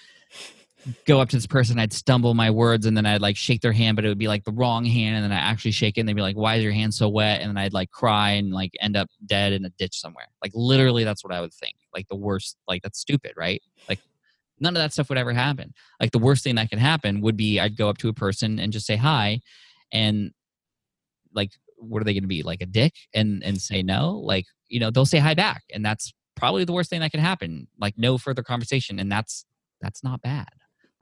go 1.07 1.21
up 1.21 1.29
to 1.29 1.37
this 1.37 1.47
person, 1.47 1.79
I'd 1.79 1.93
stumble 1.93 2.35
my 2.35 2.51
words, 2.51 2.87
and 2.87 2.97
then 2.97 3.07
I'd 3.07 3.21
like 3.21 3.37
shake 3.37 3.61
their 3.61 3.73
hand, 3.73 3.97
but 3.97 4.05
it 4.05 4.09
would 4.09 4.19
be 4.19 4.29
like 4.29 4.45
the 4.45 4.53
wrong 4.53 4.85
hand, 4.85 5.17
and 5.17 5.25
then 5.25 5.33
I 5.33 5.41
actually 5.41 5.73
shake 5.73 5.97
it, 5.97 6.01
and 6.01 6.09
they'd 6.09 6.15
be 6.15 6.23
like, 6.23 6.37
"Why 6.37 6.57
is 6.57 6.65
your 6.65 6.73
hand 6.73 6.95
so 6.95 7.09
wet?" 7.09 7.41
And 7.41 7.51
then 7.51 7.57
I'd 7.57 7.73
like 7.73 7.91
cry 7.91 8.33
and 8.33 8.53
like 8.53 8.73
end 8.81 8.97
up 8.97 9.09
dead 9.27 9.53
in 9.53 9.65
a 9.65 9.71
ditch 9.71 9.99
somewhere. 9.99 10.27
Like 10.43 10.53
literally, 10.55 11.05
that's 11.05 11.25
what 11.25 11.33
I 11.33 11.41
would 11.41 11.55
think. 11.55 11.77
Like 11.95 12.09
the 12.09 12.17
worst. 12.17 12.57
Like 12.67 12.83
that's 12.83 12.99
stupid, 12.99 13.33
right? 13.37 13.63
Like 13.89 14.01
none 14.63 14.77
of 14.77 14.83
that 14.83 14.93
stuff 14.93 15.09
would 15.09 15.19
ever 15.19 15.33
happen. 15.33 15.75
Like 16.01 16.13
the 16.13 16.19
worst 16.19 16.45
thing 16.45 16.55
that 16.55 16.71
could 16.71 16.79
happen 16.79 17.21
would 17.21 17.37
be 17.37 17.61
I'd 17.61 17.77
go 17.77 17.89
up 17.89 17.99
to 17.99 18.09
a 18.09 18.15
person 18.15 18.59
and 18.59 18.73
just 18.73 18.87
say 18.87 18.97
hi, 18.97 19.41
and 19.93 20.31
like 21.35 21.51
what 21.77 22.01
are 22.01 22.05
they 22.05 22.15
going 22.15 22.23
to 22.23 22.29
be 22.29 22.43
like 22.43 22.63
a 22.63 22.67
dick 22.67 22.95
and 23.15 23.43
and 23.43 23.61
say 23.61 23.83
no? 23.83 24.13
Like 24.13 24.47
you 24.69 24.81
know 24.81 24.91
they'll 24.91 25.05
say 25.05 25.19
hi 25.19 25.35
back, 25.35 25.65
and 25.75 25.85
that's 25.85 26.13
probably 26.37 26.65
the 26.65 26.73
worst 26.73 26.91
thing 26.91 27.01
that 27.01 27.11
can 27.11 27.21
happen. 27.21 27.67
Like 27.79 27.95
no 27.99 28.17
further 28.19 28.43
conversation, 28.43 28.99
and 28.99 29.11
that's 29.11 29.45
that's 29.83 30.05
not 30.05 30.23
bad 30.23 30.49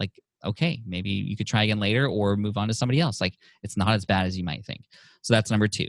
like 0.00 0.10
okay 0.44 0.80
maybe 0.86 1.10
you 1.10 1.36
could 1.36 1.46
try 1.46 1.62
again 1.62 1.78
later 1.78 2.08
or 2.08 2.36
move 2.36 2.56
on 2.56 2.66
to 2.66 2.74
somebody 2.74 2.98
else 2.98 3.20
like 3.20 3.34
it's 3.62 3.76
not 3.76 3.90
as 3.90 4.04
bad 4.04 4.26
as 4.26 4.36
you 4.36 4.42
might 4.42 4.64
think 4.64 4.80
so 5.22 5.34
that's 5.34 5.50
number 5.50 5.68
two 5.68 5.86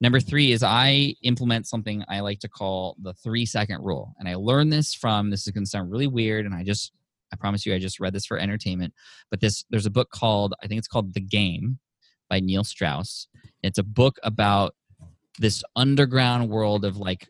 number 0.00 0.20
three 0.20 0.52
is 0.52 0.62
i 0.62 1.14
implement 1.22 1.66
something 1.66 2.04
i 2.08 2.20
like 2.20 2.40
to 2.40 2.48
call 2.48 2.96
the 3.00 3.14
three 3.14 3.46
second 3.46 3.82
rule 3.82 4.12
and 4.18 4.28
i 4.28 4.34
learned 4.34 4.72
this 4.72 4.92
from 4.92 5.30
this 5.30 5.46
is 5.46 5.52
going 5.52 5.64
to 5.64 5.70
sound 5.70 5.90
really 5.90 6.08
weird 6.08 6.44
and 6.44 6.54
i 6.54 6.62
just 6.62 6.92
i 7.34 7.36
promise 7.36 7.66
you 7.66 7.74
i 7.74 7.78
just 7.78 8.00
read 8.00 8.12
this 8.12 8.26
for 8.26 8.38
entertainment 8.38 8.94
but 9.30 9.40
this 9.40 9.64
there's 9.70 9.86
a 9.86 9.90
book 9.90 10.10
called 10.10 10.54
i 10.62 10.66
think 10.66 10.78
it's 10.78 10.88
called 10.88 11.12
the 11.14 11.20
game 11.20 11.78
by 12.30 12.40
neil 12.40 12.64
strauss 12.64 13.26
it's 13.62 13.78
a 13.78 13.82
book 13.82 14.16
about 14.22 14.74
this 15.38 15.62
underground 15.76 16.48
world 16.48 16.84
of 16.84 16.96
like 16.96 17.28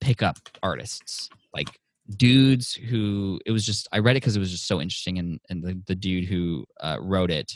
pickup 0.00 0.36
artists 0.62 1.30
like 1.54 1.68
dudes 2.16 2.74
who 2.74 3.40
it 3.46 3.52
was 3.52 3.64
just 3.64 3.88
I 3.92 3.98
read 3.98 4.16
it 4.16 4.20
because 4.20 4.36
it 4.36 4.40
was 4.40 4.50
just 4.50 4.66
so 4.66 4.80
interesting, 4.80 5.18
and 5.18 5.40
and 5.48 5.62
the, 5.62 5.80
the 5.86 5.94
dude 5.94 6.24
who 6.24 6.64
uh, 6.80 6.98
wrote 7.00 7.30
it 7.30 7.52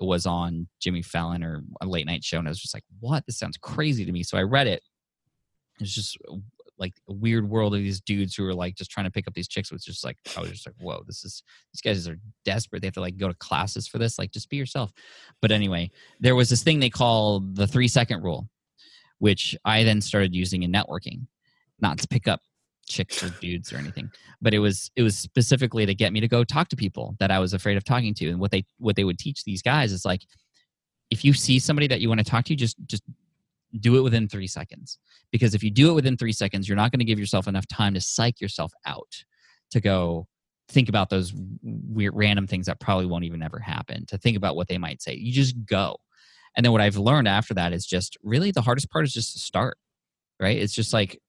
was 0.00 0.26
on 0.26 0.66
Jimmy 0.80 1.02
Fallon 1.02 1.42
or 1.42 1.62
a 1.80 1.86
late 1.86 2.06
night 2.06 2.24
show, 2.24 2.38
and 2.38 2.48
I 2.48 2.50
was 2.50 2.60
just 2.60 2.74
like, 2.74 2.84
"What? 3.00 3.24
This 3.26 3.38
sounds 3.38 3.56
crazy 3.56 4.04
to 4.04 4.12
me." 4.12 4.22
So 4.22 4.38
I 4.38 4.42
read 4.42 4.66
it. 4.66 4.82
It's 5.80 5.94
just 5.94 6.18
like 6.80 6.94
a 7.08 7.12
weird 7.12 7.48
world 7.48 7.74
of 7.74 7.80
these 7.80 8.00
dudes 8.00 8.34
who 8.34 8.44
are 8.46 8.54
like 8.54 8.74
just 8.74 8.90
trying 8.90 9.04
to 9.04 9.10
pick 9.10 9.28
up 9.28 9.34
these 9.34 9.46
chicks. 9.46 9.70
Was 9.70 9.84
just 9.84 10.04
like 10.04 10.16
I 10.36 10.40
was 10.40 10.50
just 10.50 10.66
like, 10.66 10.74
"Whoa, 10.80 11.02
this 11.06 11.24
is 11.24 11.42
these 11.72 11.82
guys 11.82 12.08
are 12.08 12.18
desperate. 12.44 12.80
They 12.80 12.86
have 12.88 12.94
to 12.94 13.00
like 13.00 13.18
go 13.18 13.28
to 13.28 13.34
classes 13.34 13.86
for 13.86 13.98
this. 13.98 14.18
Like, 14.18 14.32
just 14.32 14.48
be 14.48 14.56
yourself." 14.56 14.90
But 15.40 15.52
anyway, 15.52 15.90
there 16.18 16.34
was 16.34 16.48
this 16.48 16.62
thing 16.62 16.80
they 16.80 16.90
call 16.90 17.40
the 17.40 17.66
three 17.66 17.88
second 17.88 18.22
rule, 18.24 18.48
which 19.18 19.56
I 19.64 19.84
then 19.84 20.00
started 20.00 20.34
using 20.34 20.62
in 20.62 20.72
networking, 20.72 21.26
not 21.80 21.98
to 21.98 22.08
pick 22.08 22.26
up 22.26 22.40
chicks 22.86 23.22
or 23.22 23.28
dudes 23.40 23.72
or 23.72 23.76
anything 23.76 24.10
but 24.42 24.52
it 24.52 24.58
was 24.58 24.90
it 24.96 25.02
was 25.02 25.16
specifically 25.16 25.86
to 25.86 25.94
get 25.94 26.12
me 26.12 26.18
to 26.18 26.26
go 26.26 26.42
talk 26.42 26.68
to 26.68 26.74
people 26.74 27.14
that 27.20 27.30
i 27.30 27.38
was 27.38 27.54
afraid 27.54 27.76
of 27.76 27.84
talking 27.84 28.12
to 28.12 28.28
and 28.28 28.40
what 28.40 28.50
they 28.50 28.64
what 28.78 28.96
they 28.96 29.04
would 29.04 29.16
teach 29.16 29.44
these 29.44 29.62
guys 29.62 29.92
is 29.92 30.04
like 30.04 30.22
if 31.10 31.24
you 31.24 31.32
see 31.32 31.60
somebody 31.60 31.86
that 31.86 32.00
you 32.00 32.08
want 32.08 32.18
to 32.18 32.24
talk 32.24 32.44
to 32.44 32.56
just 32.56 32.76
just 32.86 33.04
do 33.78 33.96
it 33.96 34.02
within 34.02 34.28
three 34.28 34.46
seconds 34.46 34.98
because 35.30 35.54
if 35.54 35.62
you 35.62 35.70
do 35.70 35.90
it 35.90 35.94
within 35.94 36.16
three 36.16 36.32
seconds 36.32 36.68
you're 36.68 36.76
not 36.76 36.90
going 36.90 36.98
to 36.98 37.04
give 37.04 37.18
yourself 37.18 37.46
enough 37.46 37.66
time 37.68 37.94
to 37.94 38.00
psych 38.00 38.40
yourself 38.40 38.72
out 38.86 39.24
to 39.70 39.80
go 39.80 40.26
think 40.68 40.88
about 40.88 41.10
those 41.10 41.32
weird 41.62 42.14
random 42.14 42.46
things 42.46 42.66
that 42.66 42.80
probably 42.80 43.06
won't 43.06 43.24
even 43.24 43.42
ever 43.42 43.58
happen 43.58 44.04
to 44.06 44.18
think 44.18 44.36
about 44.36 44.56
what 44.56 44.68
they 44.68 44.78
might 44.78 45.02
say 45.02 45.14
you 45.14 45.32
just 45.32 45.54
go 45.64 45.96
and 46.56 46.64
then 46.64 46.72
what 46.72 46.80
i've 46.80 46.96
learned 46.96 47.28
after 47.28 47.54
that 47.54 47.72
is 47.72 47.86
just 47.86 48.16
really 48.22 48.50
the 48.50 48.62
hardest 48.62 48.90
part 48.90 49.04
is 49.04 49.12
just 49.12 49.32
to 49.32 49.38
start 49.38 49.78
right 50.40 50.58
it's 50.58 50.74
just 50.74 50.92
like 50.92 51.20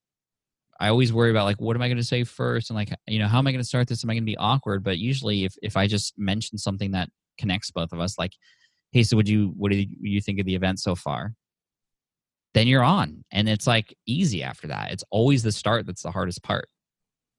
I 0.81 0.89
always 0.89 1.13
worry 1.13 1.29
about 1.29 1.45
like 1.45 1.61
what 1.61 1.75
am 1.75 1.83
I 1.83 1.87
going 1.89 1.99
to 1.99 2.03
say 2.03 2.23
first 2.23 2.71
and 2.71 2.75
like 2.75 2.89
you 3.05 3.19
know 3.19 3.27
how 3.27 3.37
am 3.37 3.45
I 3.45 3.51
going 3.51 3.61
to 3.61 3.67
start 3.67 3.87
this? 3.87 4.03
Am 4.03 4.09
I 4.09 4.15
going 4.15 4.23
to 4.23 4.31
be 4.31 4.37
awkward? 4.37 4.83
But 4.83 4.97
usually, 4.97 5.45
if 5.45 5.53
if 5.61 5.77
I 5.77 5.85
just 5.85 6.17
mention 6.17 6.57
something 6.57 6.89
that 6.91 7.09
connects 7.37 7.69
both 7.69 7.93
of 7.93 7.99
us, 7.99 8.17
like, 8.17 8.31
hey, 8.91 9.03
so 9.03 9.15
would 9.15 9.29
you 9.29 9.53
what 9.55 9.71
did 9.71 9.89
you 10.01 10.21
think 10.21 10.39
of 10.39 10.47
the 10.47 10.55
event 10.55 10.79
so 10.79 10.95
far? 10.95 11.33
Then 12.53 12.67
you're 12.67 12.83
on, 12.83 13.23
and 13.31 13.47
it's 13.47 13.67
like 13.67 13.95
easy 14.05 14.43
after 14.43 14.67
that. 14.67 14.91
It's 14.91 15.03
always 15.09 15.43
the 15.43 15.51
start 15.51 15.85
that's 15.85 16.03
the 16.03 16.11
hardest 16.11 16.43
part. 16.43 16.67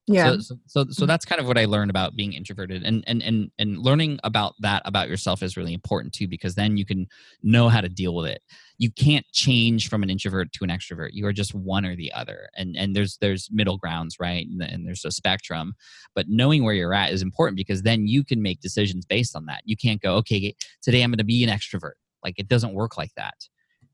Yeah. 0.05 0.33
so, 0.33 0.39
so 0.39 0.55
so 0.67 0.85
so 0.89 1.05
that's 1.05 1.23
kind 1.23 1.39
of 1.39 1.47
what 1.47 1.57
i 1.57 1.63
learned 1.63 1.89
about 1.89 2.15
being 2.15 2.33
introverted. 2.33 2.83
And 2.83 3.03
and 3.07 3.23
and 3.23 3.51
and 3.57 3.77
learning 3.77 4.19
about 4.23 4.53
that 4.59 4.81
about 4.85 5.07
yourself 5.07 5.41
is 5.41 5.55
really 5.55 5.73
important 5.73 6.13
too 6.13 6.27
because 6.27 6.55
then 6.55 6.75
you 6.75 6.85
can 6.85 7.07
know 7.41 7.69
how 7.69 7.79
to 7.79 7.87
deal 7.87 8.13
with 8.13 8.25
it. 8.25 8.41
You 8.77 8.91
can't 8.91 9.25
change 9.31 9.87
from 9.87 10.03
an 10.03 10.09
introvert 10.09 10.51
to 10.53 10.65
an 10.65 10.69
extrovert. 10.69 11.09
You 11.13 11.25
are 11.27 11.33
just 11.33 11.55
one 11.55 11.85
or 11.85 11.95
the 11.95 12.11
other. 12.11 12.49
And 12.57 12.75
and 12.75 12.93
there's 12.93 13.17
there's 13.21 13.47
middle 13.51 13.77
grounds 13.77 14.17
right? 14.19 14.45
And, 14.45 14.61
and 14.61 14.85
there's 14.85 15.05
a 15.05 15.11
spectrum. 15.11 15.73
But 16.15 16.25
knowing 16.27 16.65
where 16.65 16.73
you're 16.73 16.93
at 16.93 17.13
is 17.13 17.21
important 17.21 17.55
because 17.55 17.83
then 17.83 18.05
you 18.05 18.25
can 18.25 18.41
make 18.41 18.59
decisions 18.59 19.05
based 19.05 19.37
on 19.37 19.45
that. 19.45 19.61
You 19.63 19.77
can't 19.77 20.01
go 20.01 20.15
okay 20.15 20.53
today 20.81 21.01
i'm 21.01 21.11
going 21.11 21.17
to 21.19 21.23
be 21.23 21.43
an 21.45 21.49
extrovert. 21.49 21.93
Like 22.23 22.35
it 22.37 22.49
doesn't 22.49 22.73
work 22.73 22.97
like 22.97 23.13
that 23.15 23.35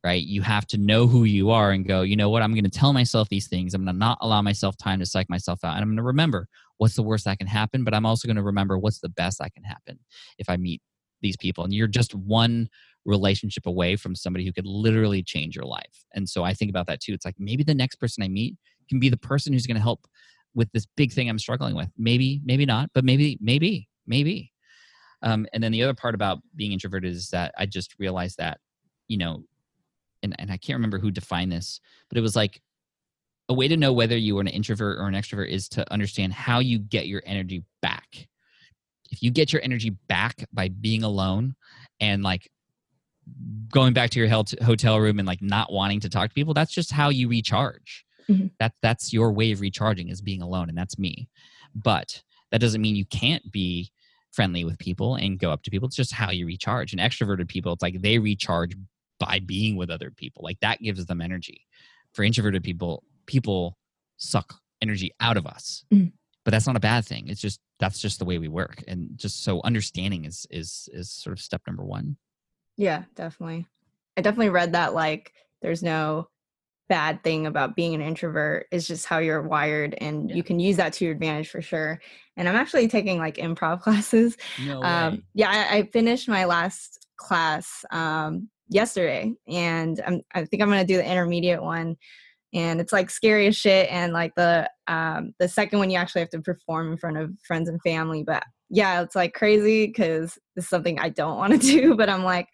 right? 0.03 0.23
You 0.23 0.41
have 0.41 0.65
to 0.67 0.77
know 0.77 1.07
who 1.07 1.25
you 1.25 1.49
are 1.49 1.71
and 1.71 1.85
go, 1.85 2.01
you 2.01 2.15
know 2.15 2.29
what, 2.29 2.41
I'm 2.41 2.53
going 2.53 2.63
to 2.63 2.69
tell 2.69 2.93
myself 2.93 3.27
these 3.29 3.47
things. 3.47 3.73
I'm 3.73 3.83
going 3.83 3.93
to 3.93 3.99
not 3.99 4.17
allow 4.21 4.41
myself 4.41 4.77
time 4.77 4.99
to 4.99 5.05
psych 5.05 5.29
myself 5.29 5.59
out. 5.63 5.73
And 5.73 5.83
I'm 5.83 5.89
going 5.89 5.97
to 5.97 6.03
remember 6.03 6.47
what's 6.77 6.95
the 6.95 7.03
worst 7.03 7.25
that 7.25 7.37
can 7.37 7.47
happen, 7.47 7.83
but 7.83 7.93
I'm 7.93 8.05
also 8.05 8.27
going 8.27 8.37
to 8.37 8.43
remember 8.43 8.77
what's 8.77 8.99
the 8.99 9.09
best 9.09 9.39
that 9.39 9.53
can 9.53 9.63
happen 9.63 9.99
if 10.37 10.49
I 10.49 10.55
meet 10.55 10.81
these 11.21 11.35
people. 11.35 11.65
And 11.65 11.73
you're 11.73 11.87
just 11.87 12.15
one 12.15 12.69
relationship 13.05 13.65
away 13.65 13.95
from 13.97 14.15
somebody 14.15 14.45
who 14.45 14.53
could 14.53 14.65
literally 14.65 15.21
change 15.21 15.55
your 15.55 15.65
life. 15.65 16.05
And 16.13 16.29
so 16.29 16.43
I 16.43 16.53
think 16.53 16.69
about 16.69 16.87
that 16.87 17.01
too. 17.01 17.13
It's 17.13 17.25
like 17.25 17.35
maybe 17.37 17.63
the 17.63 17.75
next 17.75 17.95
person 17.95 18.23
I 18.23 18.29
meet 18.29 18.55
can 18.87 18.99
be 18.99 19.09
the 19.09 19.17
person 19.17 19.51
who's 19.51 19.67
going 19.67 19.75
to 19.75 19.83
help 19.83 20.07
with 20.55 20.71
this 20.71 20.87
big 20.95 21.11
thing 21.11 21.29
I'm 21.29 21.39
struggling 21.39 21.75
with. 21.75 21.89
Maybe, 21.97 22.41
maybe 22.45 22.65
not, 22.65 22.89
but 22.93 23.03
maybe, 23.03 23.37
maybe, 23.41 23.89
maybe. 24.07 24.51
Um, 25.21 25.45
and 25.53 25.61
then 25.61 25.71
the 25.71 25.83
other 25.83 25.93
part 25.93 26.15
about 26.15 26.39
being 26.55 26.71
introverted 26.71 27.13
is 27.13 27.29
that 27.29 27.53
I 27.57 27.65
just 27.65 27.95
realized 27.99 28.37
that, 28.37 28.59
you 29.07 29.17
know, 29.17 29.43
and, 30.23 30.35
and 30.39 30.51
I 30.51 30.57
can't 30.57 30.77
remember 30.77 30.99
who 30.99 31.11
defined 31.11 31.51
this, 31.51 31.79
but 32.09 32.17
it 32.17 32.21
was 32.21 32.35
like 32.35 32.61
a 33.47 33.53
way 33.53 33.67
to 33.67 33.77
know 33.77 33.93
whether 33.93 34.17
you 34.17 34.37
are 34.37 34.41
an 34.41 34.47
introvert 34.47 34.99
or 34.99 35.07
an 35.07 35.15
extrovert 35.15 35.49
is 35.49 35.67
to 35.69 35.91
understand 35.91 36.33
how 36.33 36.59
you 36.59 36.77
get 36.77 37.07
your 37.07 37.23
energy 37.25 37.63
back. 37.81 38.27
If 39.11 39.23
you 39.23 39.31
get 39.31 39.51
your 39.51 39.61
energy 39.63 39.89
back 40.07 40.45
by 40.53 40.69
being 40.69 41.03
alone 41.03 41.55
and 41.99 42.21
like 42.21 42.49
going 43.71 43.93
back 43.93 44.11
to 44.11 44.19
your 44.19 44.29
hotel 44.29 44.99
room 44.99 45.17
and 45.19 45.27
like 45.27 45.41
not 45.41 45.71
wanting 45.71 45.99
to 46.01 46.09
talk 46.09 46.29
to 46.29 46.35
people, 46.35 46.53
that's 46.53 46.71
just 46.71 46.91
how 46.91 47.09
you 47.09 47.27
recharge. 47.27 48.05
Mm-hmm. 48.29 48.47
That 48.59 48.73
that's 48.83 49.11
your 49.11 49.31
way 49.31 49.51
of 49.51 49.61
recharging 49.61 50.09
is 50.09 50.21
being 50.21 50.43
alone, 50.43 50.69
and 50.69 50.77
that's 50.77 50.99
me. 50.99 51.27
But 51.73 52.21
that 52.51 52.61
doesn't 52.61 52.81
mean 52.81 52.95
you 52.95 53.05
can't 53.05 53.51
be 53.51 53.91
friendly 54.31 54.63
with 54.63 54.77
people 54.77 55.15
and 55.15 55.39
go 55.39 55.51
up 55.51 55.63
to 55.63 55.71
people. 55.71 55.87
It's 55.87 55.95
just 55.95 56.13
how 56.13 56.29
you 56.29 56.45
recharge. 56.45 56.93
And 56.93 57.01
extroverted 57.01 57.47
people, 57.47 57.73
it's 57.73 57.81
like 57.81 58.01
they 58.01 58.19
recharge 58.19 58.75
by 59.19 59.39
being 59.39 59.75
with 59.75 59.89
other 59.89 60.11
people. 60.11 60.43
Like 60.43 60.59
that 60.61 60.81
gives 60.81 61.05
them 61.05 61.21
energy. 61.21 61.65
For 62.13 62.23
introverted 62.23 62.63
people, 62.63 63.03
people 63.25 63.77
suck 64.17 64.55
energy 64.81 65.11
out 65.19 65.37
of 65.37 65.45
us. 65.45 65.85
Mm. 65.93 66.13
But 66.45 66.51
that's 66.51 66.67
not 66.67 66.75
a 66.75 66.81
bad 66.81 67.05
thing. 67.05 67.27
It's 67.27 67.41
just 67.41 67.59
that's 67.79 68.01
just 68.01 68.19
the 68.19 68.25
way 68.25 68.37
we 68.37 68.47
work. 68.47 68.83
And 68.87 69.09
just 69.15 69.43
so 69.43 69.61
understanding 69.63 70.25
is 70.25 70.47
is 70.49 70.89
is 70.93 71.11
sort 71.11 71.33
of 71.37 71.41
step 71.41 71.61
number 71.67 71.83
1. 71.83 72.15
Yeah, 72.77 73.03
definitely. 73.15 73.67
I 74.17 74.21
definitely 74.21 74.49
read 74.49 74.73
that 74.73 74.93
like 74.93 75.33
there's 75.61 75.83
no 75.83 76.27
bad 76.89 77.23
thing 77.23 77.45
about 77.45 77.75
being 77.75 77.93
an 77.93 78.01
introvert 78.01 78.65
is 78.71 78.87
just 78.87 79.05
how 79.05 79.19
you're 79.19 79.41
wired 79.41 79.95
and 79.99 80.29
yeah. 80.29 80.35
you 80.35 80.43
can 80.43 80.59
use 80.59 80.77
that 80.77 80.91
to 80.91 81.05
your 81.05 81.13
advantage 81.13 81.47
for 81.47 81.61
sure 81.61 82.01
and 82.35 82.49
i'm 82.49 82.55
actually 82.55 82.87
taking 82.87 83.19
like 83.19 83.35
improv 83.35 83.79
classes 83.83 84.35
no 84.65 84.81
um, 84.83 85.23
yeah 85.35 85.49
I, 85.49 85.77
I, 85.77 85.83
finished 85.83 86.27
my 86.27 86.45
last 86.45 87.05
class 87.15 87.85
um, 87.91 88.49
yesterday 88.69 89.33
and 89.47 90.01
I'm, 90.05 90.21
i 90.33 90.45
think 90.45 90.61
i'm 90.61 90.69
going 90.69 90.85
to 90.85 90.93
do 90.93 90.97
the 90.97 91.09
intermediate 91.09 91.61
one 91.61 91.97
and 92.53 92.79
it's 92.81 92.93
like 92.93 93.09
scary 93.09 93.47
as 93.47 93.57
shit 93.57 93.91
and 93.91 94.13
like 94.13 94.33
the 94.35 94.69
um 94.87 95.33
the 95.39 95.47
second 95.47 95.79
one 95.79 95.89
you 95.89 95.97
actually 95.97 96.21
have 96.21 96.29
to 96.29 96.41
perform 96.41 96.91
in 96.91 96.97
front 96.97 97.17
of 97.17 97.31
friends 97.45 97.67
and 97.67 97.81
family 97.81 98.23
but 98.23 98.43
yeah 98.69 99.01
it's 99.01 99.15
like 99.15 99.33
crazy 99.33 99.87
because 99.87 100.37
this 100.55 100.65
is 100.65 100.69
something 100.69 100.99
i 100.99 101.09
don't 101.09 101.37
want 101.37 101.53
to 101.53 101.59
do 101.79 101.95
but 101.95 102.09
i'm 102.09 102.23
like 102.23 102.47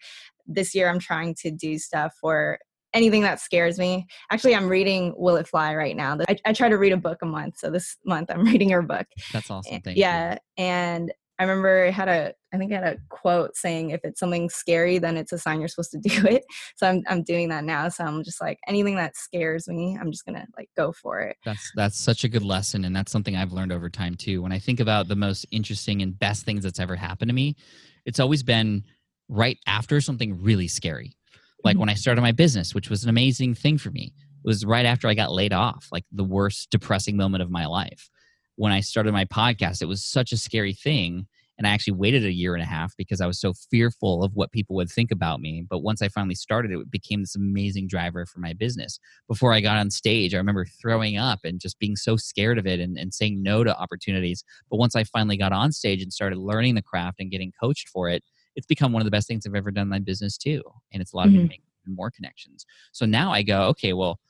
this 0.46 0.74
year 0.74 0.88
i'm 0.88 0.98
trying 0.98 1.34
to 1.34 1.50
do 1.50 1.78
stuff 1.78 2.14
for 2.20 2.58
anything 2.94 3.20
that 3.20 3.40
scares 3.40 3.78
me 3.78 4.06
actually 4.30 4.54
i'm 4.54 4.68
reading 4.68 5.12
will 5.16 5.36
it 5.36 5.46
fly 5.46 5.74
right 5.74 5.96
now 5.96 6.16
I, 6.28 6.36
I 6.46 6.52
try 6.54 6.68
to 6.68 6.78
read 6.78 6.92
a 6.92 6.96
book 6.96 7.18
a 7.22 7.26
month 7.26 7.58
so 7.58 7.70
this 7.70 7.96
month 8.06 8.30
i'm 8.30 8.44
reading 8.44 8.70
her 8.70 8.82
book 8.82 9.06
that's 9.32 9.50
awesome 9.50 9.80
Thank 9.82 9.98
yeah 9.98 10.32
you. 10.32 10.64
and 10.64 11.12
I 11.38 11.44
remember 11.44 11.84
it 11.84 11.92
had 11.92 12.08
a 12.08 12.34
I 12.52 12.58
think 12.58 12.72
I 12.72 12.76
had 12.76 12.94
a 12.94 12.96
quote 13.10 13.56
saying 13.56 13.90
if 13.90 14.00
it's 14.04 14.20
something 14.20 14.48
scary 14.48 14.98
then 14.98 15.16
it's 15.16 15.32
a 15.32 15.38
sign 15.38 15.60
you're 15.60 15.68
supposed 15.68 15.90
to 15.92 15.98
do 15.98 16.26
it. 16.26 16.44
So 16.76 16.86
I'm 16.86 17.02
I'm 17.08 17.22
doing 17.22 17.48
that 17.48 17.64
now. 17.64 17.88
So 17.88 18.04
I'm 18.04 18.22
just 18.22 18.40
like 18.40 18.58
anything 18.66 18.96
that 18.96 19.16
scares 19.16 19.66
me, 19.68 19.96
I'm 19.98 20.10
just 20.10 20.26
going 20.26 20.34
to 20.34 20.46
like 20.56 20.68
go 20.76 20.92
for 20.92 21.20
it. 21.20 21.36
That's 21.44 21.72
that's 21.74 21.98
such 21.98 22.24
a 22.24 22.28
good 22.28 22.42
lesson 22.42 22.84
and 22.84 22.94
that's 22.94 23.12
something 23.12 23.34
I've 23.34 23.52
learned 23.52 23.72
over 23.72 23.88
time 23.88 24.14
too. 24.14 24.42
When 24.42 24.52
I 24.52 24.58
think 24.58 24.80
about 24.80 25.08
the 25.08 25.16
most 25.16 25.46
interesting 25.50 26.02
and 26.02 26.18
best 26.18 26.44
things 26.44 26.64
that's 26.64 26.80
ever 26.80 26.96
happened 26.96 27.30
to 27.30 27.34
me, 27.34 27.56
it's 28.04 28.20
always 28.20 28.42
been 28.42 28.84
right 29.28 29.58
after 29.66 30.00
something 30.00 30.42
really 30.42 30.68
scary. 30.68 31.16
Like 31.64 31.74
mm-hmm. 31.74 31.80
when 31.80 31.88
I 31.88 31.94
started 31.94 32.20
my 32.20 32.32
business, 32.32 32.74
which 32.74 32.90
was 32.90 33.04
an 33.04 33.10
amazing 33.10 33.54
thing 33.54 33.78
for 33.78 33.90
me. 33.90 34.12
It 34.44 34.48
was 34.48 34.64
right 34.64 34.86
after 34.86 35.08
I 35.08 35.14
got 35.14 35.32
laid 35.32 35.52
off, 35.52 35.88
like 35.90 36.04
the 36.12 36.24
worst 36.24 36.70
depressing 36.70 37.16
moment 37.16 37.42
of 37.42 37.50
my 37.50 37.66
life 37.66 38.10
when 38.56 38.72
I 38.72 38.80
started 38.80 39.12
my 39.12 39.24
podcast, 39.24 39.82
it 39.82 39.86
was 39.86 40.04
such 40.04 40.32
a 40.32 40.36
scary 40.36 40.72
thing. 40.72 41.26
And 41.58 41.66
I 41.66 41.70
actually 41.70 41.94
waited 41.94 42.22
a 42.26 42.32
year 42.32 42.52
and 42.54 42.62
a 42.62 42.66
half 42.66 42.94
because 42.98 43.22
I 43.22 43.26
was 43.26 43.40
so 43.40 43.54
fearful 43.70 44.22
of 44.22 44.34
what 44.34 44.52
people 44.52 44.76
would 44.76 44.90
think 44.90 45.10
about 45.10 45.40
me. 45.40 45.64
But 45.66 45.78
once 45.78 46.02
I 46.02 46.08
finally 46.08 46.34
started, 46.34 46.70
it 46.70 46.90
became 46.90 47.22
this 47.22 47.34
amazing 47.34 47.88
driver 47.88 48.26
for 48.26 48.40
my 48.40 48.52
business. 48.52 48.98
Before 49.26 49.54
I 49.54 49.60
got 49.60 49.78
on 49.78 49.90
stage, 49.90 50.34
I 50.34 50.36
remember 50.36 50.66
throwing 50.66 51.16
up 51.16 51.40
and 51.44 51.58
just 51.58 51.78
being 51.78 51.96
so 51.96 52.16
scared 52.16 52.58
of 52.58 52.66
it 52.66 52.78
and, 52.78 52.98
and 52.98 53.14
saying 53.14 53.42
no 53.42 53.64
to 53.64 53.74
opportunities. 53.74 54.44
But 54.70 54.76
once 54.76 54.94
I 54.94 55.04
finally 55.04 55.38
got 55.38 55.52
on 55.52 55.72
stage 55.72 56.02
and 56.02 56.12
started 56.12 56.38
learning 56.38 56.74
the 56.74 56.82
craft 56.82 57.20
and 57.20 57.30
getting 57.30 57.52
coached 57.58 57.88
for 57.88 58.10
it, 58.10 58.22
it's 58.54 58.66
become 58.66 58.92
one 58.92 59.00
of 59.00 59.04
the 59.06 59.10
best 59.10 59.26
things 59.26 59.46
I've 59.46 59.54
ever 59.54 59.70
done 59.70 59.84
in 59.84 59.88
my 59.88 59.98
business 59.98 60.36
too. 60.36 60.62
And 60.92 61.00
it's 61.00 61.14
allowed 61.14 61.28
mm-hmm. 61.28 61.32
me 61.32 61.38
to 61.38 61.44
mm-hmm. 61.44 61.50
make 61.50 61.62
more 61.86 62.10
connections. 62.10 62.66
So 62.92 63.06
now 63.06 63.32
I 63.32 63.42
go, 63.42 63.62
okay, 63.68 63.94
well, 63.94 64.20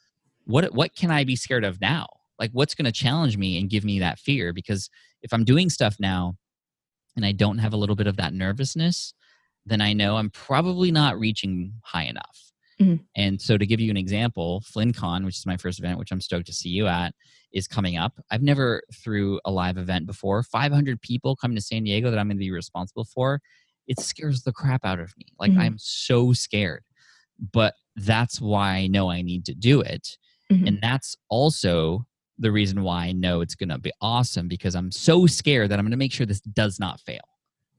what 0.44 0.72
what 0.74 0.94
can 0.94 1.10
I 1.10 1.24
be 1.24 1.34
scared 1.34 1.64
of 1.64 1.80
now? 1.80 2.06
Like 2.38 2.50
what's 2.52 2.74
going 2.74 2.86
to 2.86 2.92
challenge 2.92 3.36
me 3.36 3.58
and 3.58 3.70
give 3.70 3.84
me 3.84 3.98
that 4.00 4.18
fear? 4.18 4.52
Because 4.52 4.90
if 5.26 5.32
i'm 5.32 5.44
doing 5.44 5.68
stuff 5.68 5.96
now 5.98 6.34
and 7.16 7.26
i 7.26 7.32
don't 7.32 7.58
have 7.58 7.72
a 7.74 7.76
little 7.76 7.96
bit 7.96 8.06
of 8.06 8.16
that 8.16 8.32
nervousness 8.32 9.12
then 9.66 9.80
i 9.80 9.92
know 9.92 10.16
i'm 10.16 10.30
probably 10.30 10.90
not 10.90 11.18
reaching 11.18 11.72
high 11.82 12.04
enough. 12.04 12.52
Mm-hmm. 12.80 13.02
and 13.16 13.40
so 13.40 13.56
to 13.56 13.64
give 13.66 13.80
you 13.80 13.90
an 13.90 13.96
example 13.96 14.62
FlynnCon 14.70 15.24
which 15.24 15.38
is 15.38 15.46
my 15.46 15.56
first 15.56 15.78
event 15.78 15.98
which 15.98 16.12
i'm 16.12 16.20
stoked 16.20 16.46
to 16.46 16.52
see 16.52 16.68
you 16.68 16.86
at 16.86 17.14
is 17.52 17.66
coming 17.66 17.96
up. 17.96 18.12
I've 18.30 18.42
never 18.42 18.82
threw 18.92 19.40
a 19.46 19.50
live 19.50 19.78
event 19.78 20.06
before. 20.06 20.42
500 20.42 21.00
people 21.00 21.36
coming 21.36 21.56
to 21.56 21.62
san 21.62 21.84
diego 21.84 22.10
that 22.10 22.18
i'm 22.18 22.28
going 22.28 22.36
to 22.36 22.40
be 22.40 22.50
responsible 22.50 23.06
for. 23.06 23.40
It 23.86 23.98
scares 23.98 24.42
the 24.42 24.52
crap 24.52 24.84
out 24.84 25.00
of 25.00 25.16
me. 25.16 25.26
Like 25.40 25.52
mm-hmm. 25.52 25.60
i'm 25.60 25.76
so 25.78 26.34
scared. 26.34 26.84
But 27.52 27.72
that's 27.96 28.42
why 28.42 28.72
i 28.72 28.86
know 28.88 29.10
i 29.10 29.22
need 29.22 29.46
to 29.46 29.54
do 29.54 29.80
it. 29.80 30.18
Mm-hmm. 30.52 30.66
and 30.66 30.78
that's 30.82 31.16
also 31.30 32.06
the 32.38 32.52
reason 32.52 32.82
why 32.82 33.06
I 33.06 33.12
know 33.12 33.40
it's 33.40 33.54
going 33.54 33.70
to 33.70 33.78
be 33.78 33.92
awesome 34.00 34.48
because 34.48 34.74
I'm 34.74 34.90
so 34.90 35.26
scared 35.26 35.70
that 35.70 35.78
I'm 35.78 35.84
going 35.84 35.90
to 35.92 35.96
make 35.96 36.12
sure 36.12 36.26
this 36.26 36.40
does 36.40 36.78
not 36.78 37.00
fail. 37.00 37.22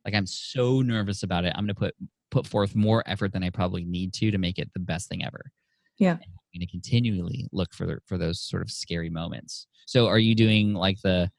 Like 0.05 0.15
I'm 0.15 0.25
so 0.25 0.81
nervous 0.81 1.23
about 1.23 1.45
it. 1.45 1.53
I'm 1.55 1.65
going 1.65 1.75
to 1.75 1.75
put 1.75 1.95
put 2.29 2.45
forth 2.45 2.75
more 2.75 3.03
effort 3.05 3.31
than 3.31 3.43
I 3.43 3.49
probably 3.49 3.85
need 3.85 4.13
to 4.15 4.31
to 4.31 4.37
make 4.37 4.59
it 4.59 4.69
the 4.73 4.79
best 4.79 5.09
thing 5.09 5.23
ever. 5.23 5.51
Yeah. 5.97 6.11
And 6.11 6.21
I'm 6.23 6.59
going 6.59 6.67
to 6.67 6.71
continually 6.71 7.47
look 7.51 7.73
for 7.73 8.01
for 8.05 8.17
those 8.17 8.39
sort 8.39 8.61
of 8.61 8.71
scary 8.71 9.09
moments. 9.09 9.67
So 9.85 10.07
are 10.07 10.19
you 10.19 10.35
doing 10.35 10.73
like 10.73 11.01
the 11.01 11.31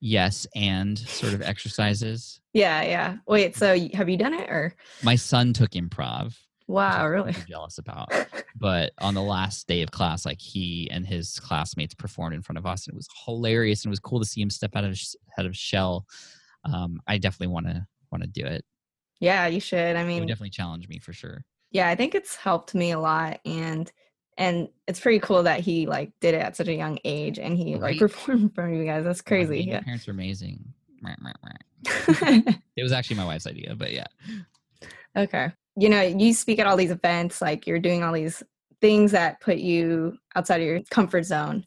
yes 0.00 0.46
and 0.54 0.98
sort 0.98 1.34
of 1.34 1.42
exercises? 1.42 2.40
Yeah, 2.52 2.82
yeah. 2.82 3.16
Wait, 3.26 3.56
so 3.56 3.78
have 3.94 4.08
you 4.08 4.16
done 4.16 4.34
it 4.34 4.48
or? 4.48 4.74
My 5.02 5.16
son 5.16 5.52
took 5.52 5.72
improv. 5.72 6.36
Wow, 6.66 7.06
really? 7.06 7.34
jealous 7.48 7.78
about. 7.78 8.10
but 8.56 8.92
on 8.98 9.14
the 9.14 9.22
last 9.22 9.68
day 9.68 9.82
of 9.82 9.90
class, 9.90 10.24
like 10.24 10.40
he 10.40 10.88
and 10.90 11.06
his 11.06 11.38
classmates 11.40 11.94
performed 11.94 12.34
in 12.34 12.42
front 12.42 12.58
of 12.58 12.66
us, 12.66 12.86
and 12.86 12.94
it 12.94 12.96
was 12.96 13.08
hilarious, 13.24 13.84
and 13.84 13.90
it 13.90 13.92
was 13.92 14.00
cool 14.00 14.20
to 14.20 14.26
see 14.26 14.40
him 14.40 14.50
step 14.50 14.74
out 14.74 14.84
of 14.84 14.98
out 15.38 15.46
of 15.46 15.56
shell. 15.56 16.06
Um, 16.64 17.00
I 17.06 17.18
definitely 17.18 17.52
want 17.52 17.66
to 17.66 17.86
want 18.10 18.22
to 18.22 18.28
do 18.28 18.46
it. 18.46 18.64
Yeah, 19.20 19.46
you 19.46 19.60
should. 19.60 19.96
I 19.96 20.04
mean, 20.04 20.26
definitely 20.26 20.50
challenge 20.50 20.88
me 20.88 20.98
for 20.98 21.12
sure. 21.12 21.44
Yeah, 21.70 21.88
I 21.88 21.94
think 21.94 22.14
it's 22.14 22.36
helped 22.36 22.74
me 22.74 22.92
a 22.92 22.98
lot, 22.98 23.40
and 23.44 23.90
and 24.38 24.68
it's 24.86 25.00
pretty 25.00 25.18
cool 25.18 25.42
that 25.42 25.60
he 25.60 25.86
like 25.86 26.12
did 26.20 26.34
it 26.34 26.40
at 26.40 26.56
such 26.56 26.68
a 26.68 26.74
young 26.74 26.98
age, 27.04 27.38
and 27.38 27.56
he 27.56 27.74
right. 27.74 27.92
like 27.92 27.98
performed 27.98 28.42
in 28.42 28.48
front 28.50 28.72
of 28.72 28.78
you 28.78 28.84
guys. 28.84 29.04
That's 29.04 29.20
crazy. 29.20 29.60
yeah, 29.60 29.74
your 29.74 29.82
parents 29.82 30.08
are 30.08 30.12
amazing. 30.12 30.64
it 32.76 32.82
was 32.82 32.92
actually 32.92 33.16
my 33.16 33.26
wife's 33.26 33.46
idea, 33.46 33.74
but 33.76 33.92
yeah. 33.92 34.06
Okay. 35.16 35.52
You 35.76 35.88
know, 35.88 36.00
you 36.02 36.32
speak 36.34 36.58
at 36.58 36.66
all 36.66 36.76
these 36.76 36.90
events, 36.90 37.42
like 37.42 37.66
you're 37.66 37.80
doing 37.80 38.02
all 38.02 38.12
these 38.12 38.42
things 38.80 39.12
that 39.12 39.40
put 39.40 39.58
you 39.58 40.16
outside 40.36 40.60
of 40.60 40.66
your 40.66 40.80
comfort 40.90 41.24
zone. 41.24 41.64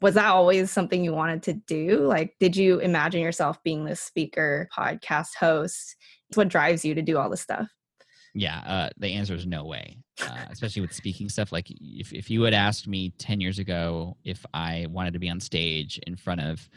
Was 0.00 0.14
that 0.14 0.26
always 0.26 0.70
something 0.70 1.04
you 1.04 1.12
wanted 1.12 1.42
to 1.44 1.52
do? 1.52 2.06
Like, 2.06 2.34
did 2.40 2.56
you 2.56 2.78
imagine 2.80 3.20
yourself 3.20 3.62
being 3.62 3.84
this 3.84 4.00
speaker, 4.00 4.68
podcast 4.76 5.34
host? 5.38 5.96
It's 6.28 6.36
What 6.36 6.48
drives 6.48 6.84
you 6.84 6.94
to 6.94 7.02
do 7.02 7.18
all 7.18 7.30
this 7.30 7.40
stuff? 7.40 7.68
Yeah, 8.34 8.58
uh, 8.66 8.90
the 8.96 9.12
answer 9.12 9.34
is 9.34 9.46
no 9.46 9.64
way. 9.64 9.98
Uh, 10.20 10.46
especially 10.50 10.82
with 10.82 10.92
speaking 10.92 11.28
stuff. 11.28 11.52
Like, 11.52 11.66
if 11.70 12.12
if 12.12 12.30
you 12.30 12.42
had 12.42 12.54
asked 12.54 12.86
me 12.86 13.10
ten 13.18 13.40
years 13.40 13.58
ago 13.58 14.16
if 14.24 14.44
I 14.54 14.86
wanted 14.88 15.14
to 15.14 15.18
be 15.18 15.28
on 15.28 15.40
stage 15.40 15.98
in 16.06 16.16
front 16.16 16.40
of 16.40 16.68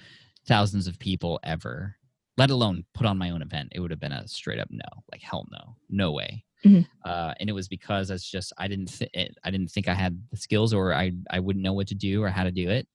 thousands 0.47 0.87
of 0.87 0.99
people 0.99 1.39
ever, 1.43 1.95
let 2.37 2.49
alone 2.49 2.85
put 2.93 3.05
on 3.05 3.17
my 3.17 3.29
own 3.29 3.41
event, 3.41 3.69
it 3.73 3.79
would 3.79 3.91
have 3.91 3.99
been 3.99 4.11
a 4.11 4.27
straight 4.27 4.59
up 4.59 4.69
no. 4.71 4.83
Like, 5.11 5.21
hell 5.21 5.45
no, 5.51 5.75
no 5.89 6.11
way. 6.11 6.44
Mm-hmm. 6.65 6.81
Uh, 7.03 7.33
and 7.39 7.49
it 7.49 7.53
was 7.53 7.67
because 7.67 8.09
it's 8.09 8.29
just 8.29 8.51
I 8.57 8.67
didn't 8.67 8.97
th- 8.97 9.11
I 9.43 9.51
didn't 9.51 9.69
think 9.69 9.87
I 9.87 9.93
had 9.93 10.19
the 10.31 10.37
skills 10.37 10.73
or 10.73 10.93
I 10.93 11.11
I 11.29 11.39
wouldn't 11.39 11.63
know 11.63 11.73
what 11.73 11.87
to 11.87 11.95
do 11.95 12.23
or 12.23 12.29
how 12.29 12.43
to 12.43 12.51
do 12.51 12.69
it. 12.69 12.87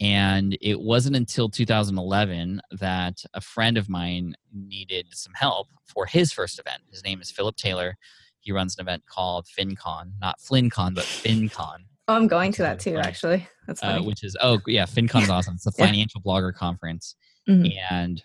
And 0.00 0.58
it 0.60 0.80
wasn't 0.80 1.14
until 1.14 1.48
2011 1.48 2.60
that 2.72 3.24
a 3.32 3.40
friend 3.40 3.78
of 3.78 3.88
mine 3.88 4.34
needed 4.52 5.06
some 5.12 5.32
help 5.34 5.68
for 5.86 6.04
his 6.04 6.32
first 6.32 6.58
event. 6.58 6.82
His 6.90 7.04
name 7.04 7.20
is 7.20 7.30
Philip 7.30 7.56
Taylor. 7.56 7.96
He 8.40 8.50
runs 8.50 8.76
an 8.76 8.82
event 8.82 9.04
called 9.06 9.46
FinCon, 9.46 10.12
not 10.20 10.40
FlynnCon, 10.40 10.94
but 10.94 11.04
FinCon. 11.04 11.78
Oh, 12.06 12.16
I'm 12.16 12.26
going 12.26 12.52
to 12.52 12.60
that 12.60 12.80
too, 12.80 12.98
actually. 12.98 13.48
That's 13.66 13.82
uh, 13.82 13.86
funny. 13.86 14.00
Uh, 14.00 14.06
which 14.06 14.24
is 14.24 14.36
oh 14.42 14.60
yeah, 14.66 14.84
FinCon's 14.84 15.30
awesome. 15.30 15.54
It's 15.54 15.64
a 15.64 15.72
financial 15.72 16.20
yeah. 16.22 16.30
blogger 16.30 16.54
conference, 16.54 17.16
mm-hmm. 17.48 17.78
and 17.90 18.22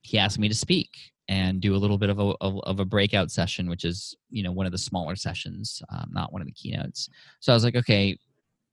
he 0.00 0.16
asked 0.16 0.38
me 0.38 0.48
to 0.48 0.54
speak 0.54 0.88
and 1.28 1.60
do 1.60 1.74
a 1.74 1.78
little 1.78 1.98
bit 1.98 2.10
of 2.10 2.18
a 2.18 2.34
of, 2.40 2.80
a 2.80 2.84
breakout 2.84 3.30
session, 3.30 3.68
which 3.68 3.84
is 3.84 4.14
you 4.30 4.42
know 4.42 4.52
one 4.52 4.66
of 4.66 4.72
the 4.72 4.78
smaller 4.78 5.16
sessions, 5.16 5.82
um, 5.90 6.10
not 6.12 6.32
one 6.32 6.40
of 6.40 6.46
the 6.46 6.52
keynotes. 6.52 7.08
So 7.40 7.52
I 7.52 7.56
was 7.56 7.64
like, 7.64 7.76
okay, 7.76 8.16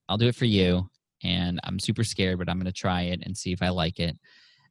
I'll 0.08 0.18
do 0.18 0.28
it 0.28 0.36
for 0.36 0.46
you, 0.46 0.90
and 1.24 1.60
I'm 1.64 1.80
super 1.80 2.04
scared, 2.04 2.38
but 2.38 2.50
I'm 2.50 2.58
going 2.58 2.66
to 2.66 2.72
try 2.72 3.04
it 3.04 3.22
and 3.24 3.36
see 3.36 3.52
if 3.52 3.62
I 3.62 3.70
like 3.70 4.00
it. 4.00 4.18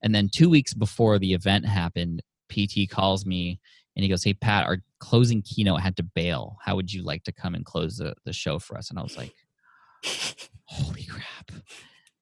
And 0.03 0.15
then 0.15 0.29
two 0.33 0.51
weeks 0.51 0.75
before 0.75 1.19
the 1.19 1.33
event 1.33 1.67
happened, 1.67 2.23
PT 2.49 2.89
calls 2.91 3.25
me 3.25 3.61
and 3.97 4.03
he 4.03 4.09
goes, 4.09 4.25
"Hey 4.25 4.35
Pat, 4.35 4.67
our 4.67 4.79
closing 4.99 5.43
keynote 5.43 5.81
had 5.81 5.97
to 5.97 6.03
bail. 6.03 6.59
How 6.63 6.77
would 6.77 6.93
you 6.93 7.03
like 7.03 7.25
to 7.25 7.33
come 7.33 7.55
and 7.55 7.65
close 7.65 7.97
the 7.97 8.15
the 8.25 8.33
show 8.33 8.59
for 8.59 8.77
us?" 8.77 8.91
And 8.91 8.99
I 8.99 9.03
was 9.03 9.17
like, 9.17 9.35
"Holy 10.65 11.05
crap!" 11.05 11.51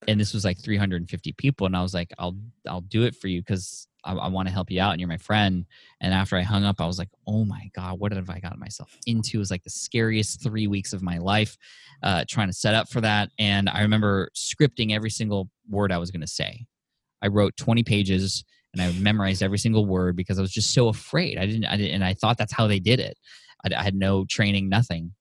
And 0.08 0.18
this 0.18 0.32
was 0.32 0.44
like 0.44 0.58
350 0.58 1.32
people, 1.32 1.66
and 1.66 1.76
I 1.76 1.82
was 1.82 1.94
like, 1.94 2.12
"I'll 2.18 2.36
I'll 2.68 2.80
do 2.80 3.04
it 3.04 3.14
for 3.14 3.28
you 3.28 3.40
because 3.40 3.86
I, 4.04 4.14
I 4.14 4.28
want 4.28 4.48
to 4.48 4.54
help 4.54 4.70
you 4.70 4.80
out 4.80 4.92
and 4.92 5.00
you're 5.00 5.08
my 5.08 5.16
friend. 5.16 5.66
And 6.00 6.14
after 6.14 6.36
I 6.36 6.42
hung 6.42 6.64
up, 6.64 6.80
I 6.80 6.86
was 6.86 6.98
like, 6.98 7.10
oh 7.26 7.44
my 7.44 7.70
God, 7.74 7.98
what 7.98 8.12
have 8.12 8.30
I 8.30 8.40
gotten 8.40 8.60
myself 8.60 8.96
into? 9.06 9.38
It 9.38 9.40
was 9.40 9.50
like 9.50 9.62
the 9.62 9.70
scariest 9.70 10.42
three 10.42 10.66
weeks 10.66 10.92
of 10.92 11.02
my 11.02 11.18
life 11.18 11.56
uh, 12.02 12.24
trying 12.28 12.48
to 12.48 12.52
set 12.52 12.74
up 12.74 12.88
for 12.88 13.00
that. 13.00 13.30
And 13.38 13.68
I 13.68 13.82
remember 13.82 14.30
scripting 14.34 14.92
every 14.92 15.10
single 15.10 15.50
word 15.68 15.92
I 15.92 15.98
was 15.98 16.10
going 16.10 16.22
to 16.22 16.26
say. 16.26 16.66
I 17.22 17.28
wrote 17.28 17.56
20 17.56 17.82
pages 17.82 18.44
and 18.72 18.82
I 18.82 18.92
memorized 18.92 19.42
every 19.42 19.58
single 19.58 19.84
word 19.84 20.16
because 20.16 20.38
I 20.38 20.42
was 20.42 20.52
just 20.52 20.72
so 20.72 20.88
afraid. 20.88 21.38
I 21.38 21.46
didn't, 21.46 21.66
I 21.66 21.76
didn't 21.76 21.94
and 21.94 22.04
I 22.04 22.14
thought 22.14 22.38
that's 22.38 22.52
how 22.52 22.66
they 22.66 22.78
did 22.80 23.00
it. 23.00 23.18
I, 23.64 23.74
I 23.78 23.82
had 23.82 23.94
no 23.94 24.24
training, 24.24 24.68
nothing 24.68 25.12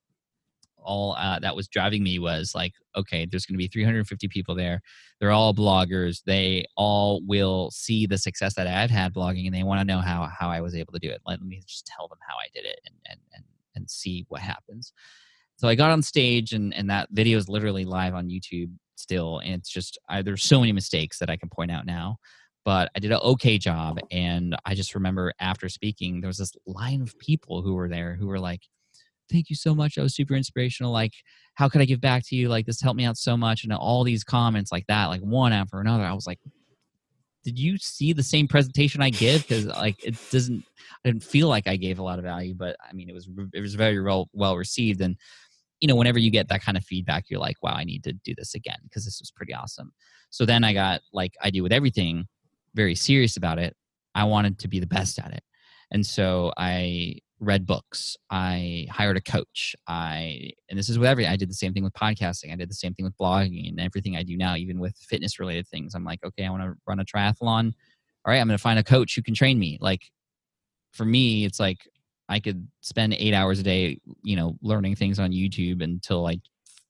all 0.82 1.14
uh, 1.18 1.38
that 1.40 1.56
was 1.56 1.68
driving 1.68 2.02
me 2.02 2.18
was 2.18 2.54
like, 2.54 2.72
okay, 2.96 3.26
there's 3.26 3.46
going 3.46 3.54
to 3.54 3.58
be 3.58 3.68
350 3.68 4.28
people 4.28 4.54
there. 4.54 4.80
They're 5.20 5.30
all 5.30 5.54
bloggers. 5.54 6.22
They 6.24 6.66
all 6.76 7.22
will 7.26 7.70
see 7.70 8.06
the 8.06 8.18
success 8.18 8.54
that 8.54 8.66
I've 8.66 8.90
had 8.90 9.14
blogging, 9.14 9.46
and 9.46 9.54
they 9.54 9.62
want 9.62 9.80
to 9.80 9.84
know 9.84 10.00
how 10.00 10.28
how 10.38 10.48
I 10.48 10.60
was 10.60 10.74
able 10.74 10.92
to 10.92 10.98
do 10.98 11.10
it. 11.10 11.20
Let 11.26 11.42
me 11.42 11.62
just 11.66 11.86
tell 11.86 12.08
them 12.08 12.18
how 12.26 12.36
I 12.36 12.48
did 12.54 12.64
it, 12.64 12.80
and 12.86 12.94
and 13.06 13.20
and 13.34 13.44
and 13.76 13.90
see 13.90 14.24
what 14.28 14.40
happens. 14.40 14.92
So 15.56 15.68
I 15.68 15.74
got 15.74 15.90
on 15.90 16.02
stage, 16.02 16.52
and 16.52 16.74
and 16.74 16.90
that 16.90 17.08
video 17.10 17.38
is 17.38 17.48
literally 17.48 17.84
live 17.84 18.14
on 18.14 18.28
YouTube 18.28 18.70
still, 18.96 19.38
and 19.40 19.54
it's 19.54 19.70
just 19.70 19.98
I, 20.08 20.22
there's 20.22 20.42
so 20.42 20.60
many 20.60 20.72
mistakes 20.72 21.18
that 21.18 21.30
I 21.30 21.36
can 21.36 21.48
point 21.48 21.70
out 21.70 21.86
now. 21.86 22.18
But 22.64 22.90
I 22.94 22.98
did 22.98 23.10
an 23.10 23.20
okay 23.22 23.58
job, 23.58 23.98
and 24.10 24.56
I 24.66 24.74
just 24.74 24.94
remember 24.94 25.32
after 25.40 25.68
speaking, 25.68 26.20
there 26.20 26.28
was 26.28 26.38
this 26.38 26.52
line 26.66 27.00
of 27.02 27.18
people 27.18 27.62
who 27.62 27.74
were 27.74 27.88
there 27.88 28.14
who 28.14 28.26
were 28.26 28.38
like, 28.38 28.62
thank 29.30 29.50
you 29.50 29.56
so 29.56 29.74
much. 29.74 29.94
That 29.94 30.02
was 30.02 30.14
super 30.14 30.34
inspirational. 30.34 30.92
Like, 30.92 31.12
how 31.54 31.68
could 31.68 31.80
I 31.80 31.84
give 31.84 32.00
back 32.00 32.22
to 32.26 32.36
you? 32.36 32.48
Like, 32.48 32.66
this 32.66 32.80
helped 32.80 32.96
me 32.96 33.04
out 33.04 33.16
so 33.16 33.36
much. 33.36 33.64
And 33.64 33.72
all 33.72 34.04
these 34.04 34.24
comments 34.24 34.72
like 34.72 34.86
that, 34.88 35.06
like 35.06 35.20
one 35.20 35.52
after 35.52 35.80
another. 35.80 36.04
I 36.04 36.12
was 36.12 36.26
like, 36.26 36.38
did 37.44 37.58
you 37.58 37.78
see 37.78 38.12
the 38.12 38.22
same 38.22 38.46
presentation 38.46 39.02
I 39.02 39.10
give? 39.10 39.42
Because 39.42 39.66
like 39.66 40.04
it 40.04 40.16
doesn't, 40.30 40.64
I 41.04 41.08
didn't 41.08 41.24
feel 41.24 41.48
like 41.48 41.66
I 41.66 41.76
gave 41.76 41.98
a 41.98 42.02
lot 42.02 42.18
of 42.18 42.24
value, 42.24 42.54
but 42.54 42.76
I 42.88 42.92
mean, 42.92 43.08
it 43.08 43.14
was 43.14 43.28
it 43.54 43.60
was 43.60 43.74
very 43.74 44.00
well 44.02 44.28
well 44.32 44.56
received. 44.56 45.00
And 45.00 45.16
you 45.80 45.88
know, 45.88 45.96
whenever 45.96 46.18
you 46.18 46.30
get 46.30 46.48
that 46.48 46.62
kind 46.62 46.76
of 46.76 46.84
feedback, 46.84 47.24
you're 47.28 47.40
like, 47.40 47.56
wow, 47.62 47.72
I 47.72 47.84
need 47.84 48.04
to 48.04 48.12
do 48.12 48.34
this 48.36 48.54
again 48.54 48.78
because 48.82 49.04
this 49.04 49.20
was 49.20 49.30
pretty 49.30 49.54
awesome. 49.54 49.92
So 50.28 50.44
then 50.44 50.64
I 50.64 50.74
got 50.74 51.00
like 51.12 51.34
I 51.42 51.50
do 51.50 51.62
with 51.62 51.72
everything, 51.72 52.26
very 52.74 52.94
serious 52.94 53.36
about 53.36 53.58
it. 53.58 53.74
I 54.14 54.24
wanted 54.24 54.58
to 54.58 54.68
be 54.68 54.80
the 54.80 54.86
best 54.86 55.18
at 55.18 55.32
it, 55.32 55.42
and 55.90 56.04
so 56.04 56.52
I 56.56 57.16
read 57.40 57.66
books. 57.66 58.16
I 58.30 58.86
hired 58.90 59.16
a 59.16 59.20
coach. 59.20 59.74
I 59.88 60.52
and 60.68 60.78
this 60.78 60.88
is 60.88 60.98
with 60.98 61.08
every. 61.08 61.26
I 61.26 61.36
did 61.36 61.50
the 61.50 61.54
same 61.54 61.72
thing 61.72 61.82
with 61.82 61.94
podcasting. 61.94 62.52
I 62.52 62.56
did 62.56 62.70
the 62.70 62.74
same 62.74 62.94
thing 62.94 63.04
with 63.04 63.16
blogging 63.16 63.68
and 63.68 63.80
everything 63.80 64.16
I 64.16 64.22
do 64.22 64.36
now, 64.36 64.56
even 64.56 64.78
with 64.78 64.96
fitness 64.96 65.40
related 65.40 65.66
things. 65.66 65.94
I'm 65.94 66.04
like, 66.04 66.22
okay, 66.24 66.44
I 66.44 66.50
want 66.50 66.62
to 66.62 66.74
run 66.86 67.00
a 67.00 67.04
triathlon. 67.04 67.72
All 68.24 68.32
right, 68.32 68.38
I'm 68.38 68.46
going 68.46 68.58
to 68.58 68.62
find 68.62 68.78
a 68.78 68.84
coach 68.84 69.16
who 69.16 69.22
can 69.22 69.34
train 69.34 69.58
me. 69.58 69.78
Like 69.80 70.02
for 70.92 71.04
me, 71.04 71.44
it's 71.44 71.58
like 71.58 71.88
I 72.28 72.40
could 72.40 72.68
spend 72.82 73.14
eight 73.14 73.34
hours 73.34 73.58
a 73.58 73.62
day, 73.62 73.98
you 74.22 74.36
know, 74.36 74.56
learning 74.62 74.96
things 74.96 75.18
on 75.18 75.32
YouTube 75.32 75.82
until 75.82 76.26
I 76.26 76.40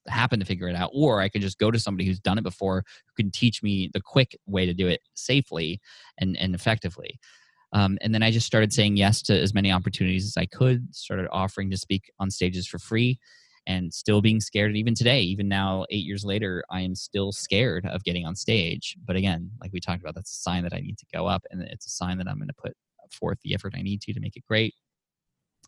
happen 0.07 0.39
to 0.39 0.45
figure 0.45 0.67
it 0.67 0.75
out, 0.75 0.91
or 0.93 1.21
I 1.21 1.29
could 1.29 1.41
just 1.41 1.59
go 1.59 1.71
to 1.71 1.79
somebody 1.79 2.05
who's 2.05 2.19
done 2.19 2.37
it 2.37 2.43
before 2.43 2.83
who 3.05 3.23
can 3.23 3.31
teach 3.31 3.63
me 3.63 3.89
the 3.93 4.01
quick 4.01 4.37
way 4.45 4.65
to 4.65 4.73
do 4.73 4.87
it 4.87 5.01
safely 5.13 5.79
and 6.17 6.35
and 6.37 6.53
effectively. 6.53 7.19
Um, 7.73 7.97
and 8.01 8.13
then 8.13 8.23
I 8.23 8.31
just 8.31 8.45
started 8.47 8.73
saying 8.73 8.97
yes 8.97 9.21
to 9.23 9.39
as 9.39 9.53
many 9.53 9.71
opportunities 9.71 10.25
as 10.25 10.37
I 10.37 10.45
could, 10.45 10.93
started 10.93 11.27
offering 11.31 11.69
to 11.71 11.77
speak 11.77 12.11
on 12.19 12.29
stages 12.29 12.67
for 12.67 12.79
free 12.79 13.19
and 13.67 13.93
still 13.93 14.21
being 14.21 14.41
scared. 14.41 14.71
And 14.71 14.77
even 14.77 14.95
today, 14.95 15.21
even 15.21 15.47
now, 15.47 15.85
eight 15.89 16.05
years 16.05 16.25
later, 16.25 16.63
I 16.69 16.81
am 16.81 16.95
still 16.95 17.31
scared 17.31 17.85
of 17.85 18.03
getting 18.03 18.25
on 18.25 18.35
stage. 18.35 18.97
But 19.05 19.15
again, 19.15 19.51
like 19.61 19.71
we 19.71 19.79
talked 19.79 20.01
about, 20.01 20.15
that's 20.15 20.31
a 20.31 20.41
sign 20.41 20.63
that 20.63 20.73
I 20.73 20.79
need 20.79 20.97
to 20.97 21.05
go 21.13 21.27
up 21.27 21.43
and 21.51 21.61
it's 21.61 21.85
a 21.85 21.91
sign 21.91 22.17
that 22.17 22.27
I'm 22.27 22.37
going 22.37 22.47
to 22.47 22.53
put 22.53 22.73
forth 23.11 23.37
the 23.43 23.53
effort 23.53 23.73
I 23.75 23.81
need 23.81 24.01
to 24.01 24.13
to 24.13 24.19
make 24.19 24.35
it 24.35 24.43
great. 24.47 24.73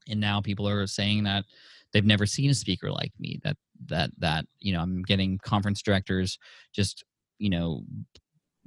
And 0.09 0.19
now 0.19 0.41
people 0.41 0.67
are 0.67 0.85
saying 0.87 1.23
that 1.23 1.45
they've 1.93 2.03
never 2.03 2.25
seen 2.25 2.49
a 2.49 2.53
speaker 2.55 2.91
like 2.91 3.13
me 3.19 3.39
that 3.43 3.55
that 3.85 4.09
that 4.17 4.45
you 4.59 4.73
know 4.73 4.81
i'm 4.81 5.01
getting 5.03 5.37
conference 5.37 5.81
directors 5.81 6.37
just 6.73 7.03
you 7.37 7.49
know 7.49 7.83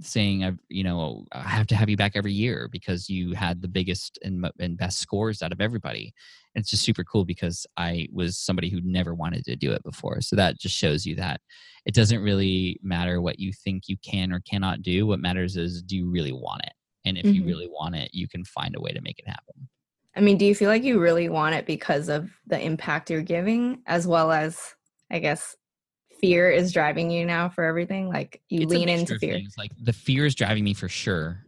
saying 0.01 0.45
I've 0.45 0.59
you 0.69 0.85
know 0.85 1.25
I 1.33 1.41
have 1.41 1.67
to 1.69 1.77
have 1.77 1.89
you 1.89 1.97
back 1.97 2.13
every 2.15 2.33
year 2.33 2.69
because 2.71 3.09
you 3.09 3.33
had 3.33 3.63
the 3.63 3.69
biggest 3.69 4.19
and, 4.23 4.47
and 4.59 4.77
best 4.77 4.99
scores 4.99 5.43
out 5.43 5.53
of 5.53 5.61
everybody. 5.61 6.13
And 6.55 6.63
it's 6.63 6.71
just 6.71 6.85
super 6.85 7.05
cool 7.05 7.25
because 7.25 7.67
I 7.77 8.09
was 8.13 8.39
somebody 8.39 8.71
who 8.71 8.81
never 8.83 9.15
wanted 9.15 9.45
to 9.45 9.57
do 9.57 9.73
it 9.73 9.83
before. 9.83 10.21
So 10.21 10.37
that 10.37 10.59
just 10.59 10.75
shows 10.75 11.05
you 11.07 11.17
that 11.17 11.41
it 11.85 11.95
doesn't 11.95 12.23
really 12.23 12.79
matter 12.83 13.21
what 13.21 13.39
you 13.39 13.53
think 13.53 13.85
you 13.89 13.97
can 13.99 14.33
or 14.33 14.41
cannot 14.41 14.83
do. 14.83 15.07
What 15.07 15.21
matters 15.21 15.57
is 15.57 15.83
do 15.83 15.97
you 15.97 16.11
really 16.11 16.33
want 16.33 16.63
it? 16.65 16.73
And 17.05 17.17
if 17.17 17.25
mm-hmm. 17.25 17.35
you 17.35 17.45
really 17.47 17.69
want 17.69 17.95
it, 17.95 18.11
you 18.13 18.29
can 18.29 18.45
find 18.45 18.75
a 18.77 18.81
way 18.81 18.91
to 18.91 19.01
make 19.01 19.19
it 19.19 19.29
happen. 19.29 19.69
I 20.17 20.21
mean, 20.21 20.39
do 20.39 20.47
you 20.47 20.55
feel 20.55 20.71
like 20.71 20.83
you 20.83 20.99
really 20.99 21.29
want 21.29 21.55
it 21.55 21.67
because 21.67 22.09
of 22.09 22.31
the 22.47 22.59
impact 22.61 23.11
you're 23.11 23.23
giving 23.23 23.83
as 23.87 24.07
well 24.07 24.33
as 24.33 24.75
I 25.11 25.19
guess 25.19 25.55
fear 26.21 26.51
is 26.51 26.73
driving 26.73 27.11
you 27.11 27.25
now 27.25 27.49
for 27.49 27.65
everything? 27.65 28.09
Like 28.09 28.41
you 28.49 28.63
It's 28.63 28.71
lean 28.73 28.89
into 28.89 29.19
fear. 29.19 29.35
things. 29.35 29.55
Like 29.59 29.73
the 29.81 29.93
fear 29.93 30.27
is 30.27 30.35
driving 30.35 30.65
me 30.65 30.75
for 30.75 30.89
sure, 30.89 31.45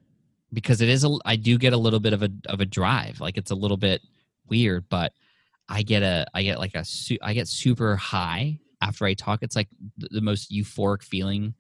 because 0.53 0.81
it 0.81 0.89
is 0.89 1.05
a. 1.05 1.17
I 1.25 1.37
do 1.37 1.59
get 1.59 1.73
a 1.73 1.77
little 1.77 2.01
bit 2.01 2.13
of 2.13 2.23
a 2.23 2.31
of 2.49 2.61
a 2.61 2.67
drive. 2.67 3.21
Like 3.21 3.37
it's 3.37 3.51
a 3.51 3.55
little 3.55 3.77
bit 3.77 4.01
weird, 4.49 4.89
but 4.89 5.13
I 5.69 5.83
get 5.83 6.03
a. 6.03 6.27
I 6.35 6.43
get 6.43 6.59
like 6.59 6.75
a 6.75 6.85
I 7.23 7.35
get 7.35 7.49
super 7.49 7.97
high 7.97 8.61
after 8.81 9.05
I 9.05 9.15
talk. 9.15 9.43
It's 9.43 9.57
like 9.57 9.69
the, 9.99 10.21
most 10.21 10.53
euphoric 10.53 11.03
feeling 11.03 11.55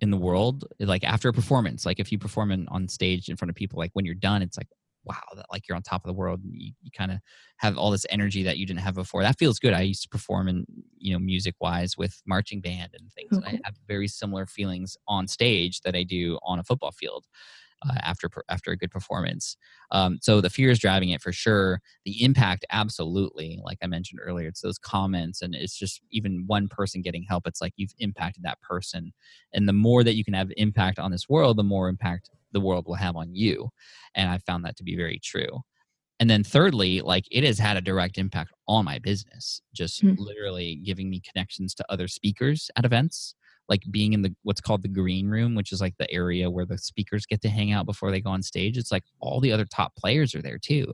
in 0.00 0.10
the 0.10 0.16
world. 0.16 0.64
Like 0.80 1.04
after 1.04 1.28
a 1.28 1.32
performance, 1.32 1.84
like 1.84 2.00
if 2.00 2.10
you 2.10 2.18
perform 2.18 2.52
in, 2.52 2.66
on 2.68 2.88
stage 2.88 3.28
in 3.28 3.36
front 3.36 3.50
of 3.50 3.54
people, 3.54 3.78
like 3.78 3.90
when 3.92 4.04
you're 4.04 4.14
done, 4.14 4.42
it's 4.42 4.56
like 4.56 4.68
wow, 5.08 5.22
that 5.34 5.46
like 5.50 5.66
you're 5.66 5.76
on 5.76 5.82
top 5.82 6.04
of 6.04 6.08
the 6.08 6.14
world. 6.14 6.40
And 6.44 6.52
you, 6.54 6.72
you 6.82 6.90
kind 6.96 7.10
of 7.10 7.18
have 7.56 7.76
all 7.76 7.90
this 7.90 8.06
energy 8.10 8.42
that 8.42 8.58
you 8.58 8.66
didn't 8.66 8.80
have 8.80 8.94
before. 8.94 9.22
That 9.22 9.38
feels 9.38 9.58
good. 9.58 9.72
I 9.72 9.80
used 9.80 10.02
to 10.02 10.08
perform 10.08 10.48
in, 10.48 10.66
you 10.98 11.12
know, 11.12 11.18
music 11.18 11.54
wise 11.60 11.96
with 11.96 12.20
marching 12.26 12.60
band 12.60 12.90
and 12.98 13.10
things. 13.12 13.32
And 13.32 13.44
I 13.44 13.60
have 13.64 13.74
very 13.86 14.08
similar 14.08 14.46
feelings 14.46 14.96
on 15.06 15.26
stage 15.26 15.80
that 15.80 15.96
I 15.96 16.02
do 16.02 16.38
on 16.42 16.58
a 16.58 16.64
football 16.64 16.92
field 16.92 17.24
uh, 17.88 17.94
after 18.02 18.28
after 18.48 18.70
a 18.70 18.76
good 18.76 18.90
performance. 18.90 19.56
Um, 19.90 20.18
so 20.20 20.40
the 20.40 20.50
fear 20.50 20.70
is 20.70 20.78
driving 20.78 21.10
it 21.10 21.22
for 21.22 21.32
sure. 21.32 21.80
The 22.04 22.22
impact, 22.22 22.64
absolutely. 22.70 23.60
Like 23.62 23.78
I 23.82 23.86
mentioned 23.86 24.20
earlier, 24.22 24.48
it's 24.48 24.60
those 24.60 24.78
comments, 24.78 25.42
and 25.42 25.54
it's 25.54 25.76
just 25.78 26.00
even 26.10 26.44
one 26.46 26.68
person 26.68 27.02
getting 27.02 27.24
help. 27.28 27.46
It's 27.46 27.60
like 27.60 27.72
you've 27.76 27.94
impacted 27.98 28.42
that 28.44 28.60
person, 28.60 29.12
and 29.52 29.68
the 29.68 29.72
more 29.72 30.04
that 30.04 30.14
you 30.14 30.24
can 30.24 30.34
have 30.34 30.50
impact 30.56 30.98
on 30.98 31.10
this 31.10 31.28
world, 31.28 31.56
the 31.56 31.64
more 31.64 31.88
impact 31.88 32.30
the 32.52 32.60
world 32.60 32.86
will 32.86 32.94
have 32.94 33.16
on 33.16 33.34
you. 33.34 33.70
And 34.14 34.30
I 34.30 34.38
found 34.38 34.64
that 34.64 34.76
to 34.78 34.84
be 34.84 34.96
very 34.96 35.20
true. 35.22 35.60
And 36.20 36.28
then 36.28 36.42
thirdly, 36.42 37.00
like 37.00 37.26
it 37.30 37.44
has 37.44 37.58
had 37.58 37.76
a 37.76 37.80
direct 37.80 38.18
impact 38.18 38.52
on 38.66 38.84
my 38.84 38.98
business, 38.98 39.60
just 39.74 40.02
Hmm. 40.02 40.14
literally 40.16 40.76
giving 40.76 41.10
me 41.10 41.20
connections 41.20 41.74
to 41.76 41.84
other 41.88 42.08
speakers 42.08 42.70
at 42.76 42.84
events, 42.84 43.34
like 43.68 43.82
being 43.90 44.12
in 44.14 44.22
the 44.22 44.34
what's 44.42 44.60
called 44.60 44.82
the 44.82 44.88
green 44.88 45.28
room, 45.28 45.54
which 45.54 45.70
is 45.72 45.80
like 45.80 45.96
the 45.98 46.10
area 46.10 46.50
where 46.50 46.66
the 46.66 46.78
speakers 46.78 47.24
get 47.24 47.40
to 47.42 47.48
hang 47.48 47.70
out 47.72 47.86
before 47.86 48.10
they 48.10 48.20
go 48.20 48.30
on 48.30 48.42
stage. 48.42 48.76
It's 48.76 48.90
like 48.92 49.04
all 49.20 49.40
the 49.40 49.52
other 49.52 49.64
top 49.64 49.94
players 49.96 50.34
are 50.34 50.42
there 50.42 50.58
too. 50.58 50.92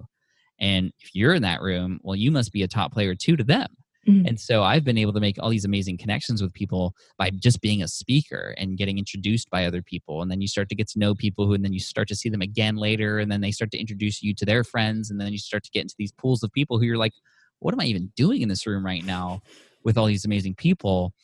And 0.59 0.93
if 1.01 1.15
you're 1.15 1.35
in 1.35 1.43
that 1.43 1.63
room, 1.63 2.01
well, 2.03 2.17
you 2.17 2.31
must 2.31 2.53
be 2.53 2.63
a 2.63 2.69
top 2.69 2.93
player 2.93 3.15
too 3.15 3.37
to 3.37 3.45
them. 3.45 3.75
Mhm. 4.07 4.29
And 4.29 4.41
so 4.41 4.63
I've 4.63 4.85
been 4.85 4.99
able 4.99 5.13
to 5.15 5.21
make 5.21 5.37
all 5.41 5.49
these 5.51 5.65
amazing 5.65 5.97
connections 5.99 6.43
with 6.43 6.53
people 6.53 6.95
by 7.19 7.31
just 7.31 7.61
being 7.61 7.83
a 7.83 7.89
speaker 7.89 8.55
and 8.59 8.77
getting 8.77 8.99
introduced 8.99 9.49
by 9.51 9.65
other 9.65 9.83
people. 9.83 10.21
And 10.23 10.31
then 10.31 10.41
you 10.41 10.49
start 10.49 10.69
to 10.71 10.75
get 10.75 10.89
to 10.89 10.99
know 10.99 11.15
people 11.15 11.47
who, 11.47 11.55
and 11.55 11.65
then 11.65 11.73
you 11.73 11.81
start 11.81 12.09
to 12.09 12.15
see 12.15 12.29
them 12.29 12.43
again 12.43 12.77
later. 12.77 13.19
And 13.19 13.31
then 13.33 13.41
they 13.41 13.51
start 13.51 13.71
to 13.73 13.79
introduce 13.79 14.23
you 14.23 14.35
to 14.35 14.45
their 14.45 14.63
friends. 14.65 15.11
And 15.11 15.21
then 15.21 15.33
you 15.33 15.39
start 15.39 15.65
to 15.65 15.71
get 15.71 15.83
into 15.83 15.95
these 15.99 16.13
pools 16.13 16.43
of 16.43 16.53
people 16.53 16.79
who 16.79 16.85
you're 16.85 16.99
like, 16.99 17.15
what 17.61 17.73
am 17.73 17.81
I 17.81 17.85
even 17.85 18.13
doing 18.17 18.43
in 18.43 18.49
this 18.49 18.67
room 18.67 18.85
right 18.85 19.05
now 19.05 19.41
with 19.85 19.97
all 19.97 20.07
these 20.07 20.25
amazing 20.27 20.55
people? 20.55 21.15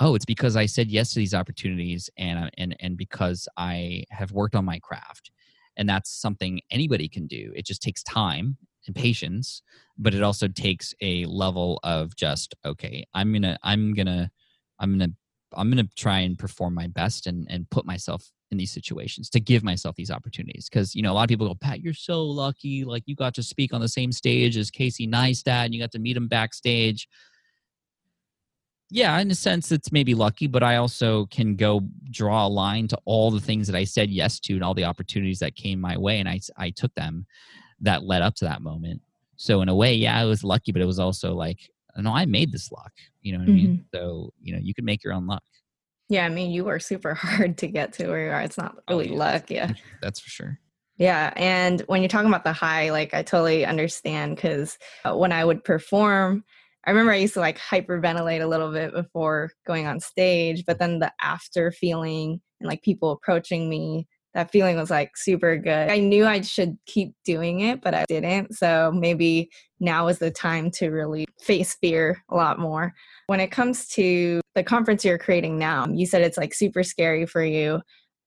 Oh, 0.00 0.14
it's 0.14 0.24
because 0.24 0.56
I 0.56 0.66
said 0.66 0.88
yes 0.90 1.10
to 1.12 1.18
these 1.18 1.34
opportunities 1.34 2.08
and, 2.16 2.50
and, 2.56 2.76
and 2.80 2.96
because 2.96 3.48
I 3.56 4.04
have 4.10 4.32
worked 4.32 4.54
on 4.54 4.64
my 4.64 4.78
craft. 4.78 5.30
And 5.76 5.88
that's 5.88 6.10
something 6.10 6.60
anybody 6.70 7.08
can 7.08 7.26
do. 7.26 7.52
It 7.54 7.66
just 7.66 7.82
takes 7.82 8.02
time 8.02 8.56
and 8.86 8.96
patience 8.96 9.62
but 9.98 10.14
it 10.14 10.22
also 10.22 10.48
takes 10.48 10.94
a 11.00 11.24
level 11.26 11.78
of 11.82 12.14
just 12.16 12.54
okay 12.64 13.04
i'm 13.14 13.32
gonna 13.32 13.58
i'm 13.62 13.94
gonna 13.94 14.30
i'm 14.78 14.98
gonna 14.98 15.12
i'm 15.56 15.70
gonna 15.70 15.88
try 15.96 16.20
and 16.20 16.38
perform 16.38 16.74
my 16.74 16.86
best 16.86 17.26
and 17.26 17.46
and 17.50 17.68
put 17.70 17.84
myself 17.84 18.30
in 18.50 18.58
these 18.58 18.72
situations 18.72 19.30
to 19.30 19.40
give 19.40 19.62
myself 19.62 19.94
these 19.96 20.10
opportunities. 20.10 20.68
Because 20.68 20.94
you 20.94 21.02
know 21.02 21.12
a 21.12 21.14
lot 21.14 21.24
of 21.24 21.28
people 21.28 21.48
go 21.48 21.54
pat 21.54 21.80
you're 21.80 21.94
so 21.94 22.24
lucky 22.24 22.84
like 22.84 23.04
you 23.06 23.14
got 23.14 23.34
to 23.34 23.42
speak 23.42 23.72
on 23.72 23.80
the 23.80 23.88
same 23.88 24.12
stage 24.12 24.56
as 24.56 24.70
casey 24.70 25.06
neistat 25.06 25.66
and 25.66 25.74
you 25.74 25.80
got 25.80 25.92
to 25.92 25.98
meet 25.98 26.16
him 26.16 26.28
backstage. 26.28 27.08
Yeah 28.90 29.18
in 29.20 29.30
a 29.30 29.36
sense 29.36 29.70
it's 29.70 29.92
maybe 29.92 30.14
lucky 30.14 30.48
but 30.48 30.64
i 30.64 30.74
also 30.76 31.26
can 31.26 31.54
go 31.54 31.82
draw 32.10 32.46
a 32.46 32.48
line 32.48 32.88
to 32.88 32.98
all 33.04 33.30
the 33.30 33.40
things 33.40 33.68
that 33.68 33.76
i 33.76 33.84
said 33.84 34.10
yes 34.10 34.40
to 34.40 34.54
and 34.54 34.64
all 34.64 34.74
the 34.74 34.84
opportunities 34.84 35.38
that 35.38 35.54
came 35.54 35.80
my 35.80 35.96
way 35.96 36.18
and 36.18 36.28
i 36.28 36.40
i 36.56 36.70
took 36.70 36.92
them 36.94 37.24
that 37.80 38.02
led 38.04 38.22
up 38.22 38.34
to 38.34 38.44
that 38.44 38.62
moment 38.62 39.00
so 39.36 39.60
in 39.62 39.68
a 39.68 39.74
way 39.74 39.94
yeah 39.94 40.18
i 40.18 40.24
was 40.24 40.44
lucky 40.44 40.72
but 40.72 40.82
it 40.82 40.86
was 40.86 40.98
also 40.98 41.34
like 41.34 41.58
no 41.96 42.12
i 42.12 42.24
made 42.26 42.52
this 42.52 42.70
luck 42.72 42.92
you 43.22 43.32
know 43.32 43.38
what 43.38 43.48
i 43.48 43.52
mean 43.52 43.68
mm-hmm. 43.68 43.96
so 43.96 44.30
you 44.40 44.52
know 44.52 44.60
you 44.62 44.74
can 44.74 44.84
make 44.84 45.02
your 45.04 45.12
own 45.12 45.26
luck 45.26 45.42
Yeah, 46.08 46.26
I 46.26 46.28
mean, 46.28 46.50
you 46.50 46.64
work 46.64 46.82
super 46.82 47.14
hard 47.24 47.56
to 47.58 47.68
get 47.68 47.92
to 47.94 48.08
where 48.08 48.24
you 48.26 48.30
are. 48.32 48.40
It's 48.42 48.58
not 48.58 48.74
Oh, 48.88 48.98
really 48.98 49.10
yeah. 49.12 49.16
luck. 49.18 49.50
Yeah. 49.50 49.72
that's 50.02 50.18
for 50.20 50.28
sure 50.30 50.58
Yeah. 50.96 51.32
And 51.36 51.82
when 51.86 52.02
you're 52.02 52.08
talking 52.08 52.28
about 52.28 52.44
the 52.44 52.52
high, 52.52 52.90
like 52.90 53.14
I 53.14 53.22
totally 53.22 53.64
understand 53.64 54.36
because 54.36 54.76
uh, 55.04 55.16
when 55.16 55.32
I 55.32 55.44
would 55.44 55.62
perform, 55.64 56.44
I 56.84 56.90
remember 56.90 57.12
I 57.12 57.16
used 57.16 57.34
to 57.34 57.40
like 57.40 57.58
hyperventilate 57.58 58.42
a 58.42 58.46
little 58.48 58.72
bit 58.72 58.92
before 58.92 59.52
going 59.66 59.86
on 59.86 60.00
stage, 60.00 60.64
but 60.66 60.78
then 60.78 60.98
the 60.98 61.12
after 61.20 61.70
feeling 61.72 62.40
and 62.60 62.68
like 62.68 62.82
people 62.82 63.12
approaching 63.12 63.68
me, 63.70 64.06
that 64.34 64.50
feeling 64.50 64.76
was 64.76 64.90
like 64.90 65.16
super 65.16 65.56
good. 65.56 65.90
I 65.90 65.98
knew 65.98 66.24
I 66.24 66.40
should 66.42 66.78
keep 66.86 67.14
doing 67.24 67.60
it, 67.60 67.82
but 67.82 67.94
I 67.94 68.04
didn't. 68.06 68.54
So 68.54 68.92
maybe 68.94 69.50
now 69.80 70.08
is 70.08 70.18
the 70.18 70.30
time 70.30 70.70
to 70.72 70.90
really 70.90 71.26
face 71.40 71.76
fear 71.80 72.22
a 72.28 72.36
lot 72.36 72.58
more. 72.58 72.94
When 73.26 73.40
it 73.40 73.50
comes 73.50 73.88
to 73.88 74.40
the 74.54 74.62
conference 74.62 75.04
you're 75.04 75.18
creating 75.18 75.58
now, 75.58 75.86
you 75.88 76.06
said 76.06 76.22
it's 76.22 76.38
like 76.38 76.54
super 76.54 76.82
scary 76.82 77.26
for 77.26 77.44
you. 77.44 77.80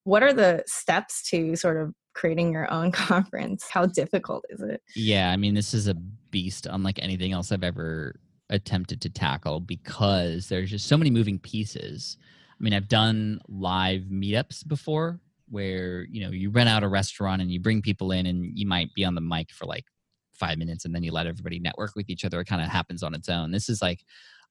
What 0.04 0.24
are 0.24 0.34
the 0.34 0.64
steps 0.68 1.30
to 1.30 1.56
sort 1.56 1.78
of 1.78 1.94
creating 2.14 2.52
your 2.52 2.72
own 2.72 2.92
conference? 2.92 3.66
How 3.70 3.86
difficult 3.86 4.44
is 4.50 4.62
it? 4.62 4.82
Yeah, 4.96 5.32
I 5.32 5.38
mean, 5.38 5.54
this 5.54 5.74
is 5.74 5.88
a 5.88 5.94
beast 5.94 6.68
unlike 6.70 7.00
anything 7.02 7.32
else 7.32 7.52
I've 7.52 7.64
ever 7.64 8.20
attempted 8.50 9.02
to 9.02 9.10
tackle 9.10 9.62
because 9.62 10.50
there's 10.50 10.70
just 10.70 10.88
so 10.88 10.98
many 10.98 11.10
moving 11.10 11.40
pieces. 11.40 12.18
I 12.60 12.64
mean, 12.64 12.74
I've 12.74 12.90
done 12.90 13.40
live 13.48 14.04
meetups 14.04 14.68
before 14.68 15.20
where, 15.50 16.06
you 16.10 16.24
know, 16.24 16.32
you 16.32 16.50
rent 16.50 16.70
out 16.70 16.84
a 16.84 16.88
restaurant 16.88 17.42
and 17.42 17.52
you 17.52 17.60
bring 17.60 17.82
people 17.82 18.12
in 18.12 18.26
and 18.26 18.58
you 18.58 18.68
might 18.68 18.94
be 18.94 19.06
on 19.06 19.16
the 19.16 19.22
mic 19.22 19.52
for 19.52 19.66
like 19.66 19.86
five 20.34 20.58
minutes 20.58 20.86
and 20.86 20.94
then 20.94 21.04
you 21.04 21.12
let 21.12 21.28
everybody 21.28 21.60
network 21.60 21.96
with 21.96 22.10
each 22.10 22.26
other. 22.26 22.40
It 22.40 22.48
kind 22.48 22.62
of 22.62 22.70
happens 22.70 23.04
on 23.04 23.14
its 23.14 23.30
own. 23.30 23.52
This 23.52 23.70
is 23.70 23.82
like 23.82 24.04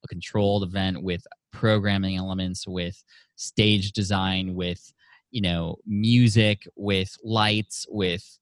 a 0.04 0.08
controlled 0.08 0.62
event 0.62 1.02
with 1.02 1.26
programming 1.52 2.16
elements, 2.16 2.66
with 2.66 3.02
stage 3.36 3.92
design, 3.92 4.54
with, 4.54 4.92
you 5.30 5.40
know, 5.40 5.76
music, 5.86 6.66
with 6.76 7.16
lights, 7.24 7.86
with 7.88 8.38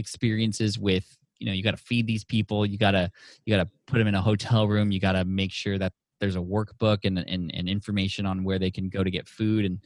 experiences 0.00 0.78
with 0.78 1.16
you 1.38 1.46
know 1.46 1.52
you 1.52 1.62
got 1.62 1.72
to 1.72 1.76
feed 1.76 2.06
these 2.06 2.24
people 2.24 2.66
you 2.66 2.78
got 2.78 2.92
to 2.92 3.10
you 3.44 3.54
got 3.54 3.62
to 3.62 3.70
put 3.86 3.98
them 3.98 4.08
in 4.08 4.14
a 4.14 4.22
hotel 4.22 4.66
room 4.66 4.90
you 4.90 4.98
got 4.98 5.12
to 5.12 5.24
make 5.24 5.52
sure 5.52 5.78
that 5.78 5.92
there's 6.20 6.36
a 6.36 6.40
workbook 6.40 6.98
and, 7.04 7.18
and 7.18 7.54
and 7.54 7.68
information 7.68 8.26
on 8.26 8.42
where 8.42 8.58
they 8.58 8.70
can 8.70 8.88
go 8.88 9.04
to 9.04 9.10
get 9.10 9.28
food 9.28 9.64
and 9.64 9.78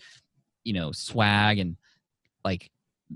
you 0.63 0.73
know 0.73 0.93
swag 0.93 1.59
and 1.59 1.77
like 2.45 2.71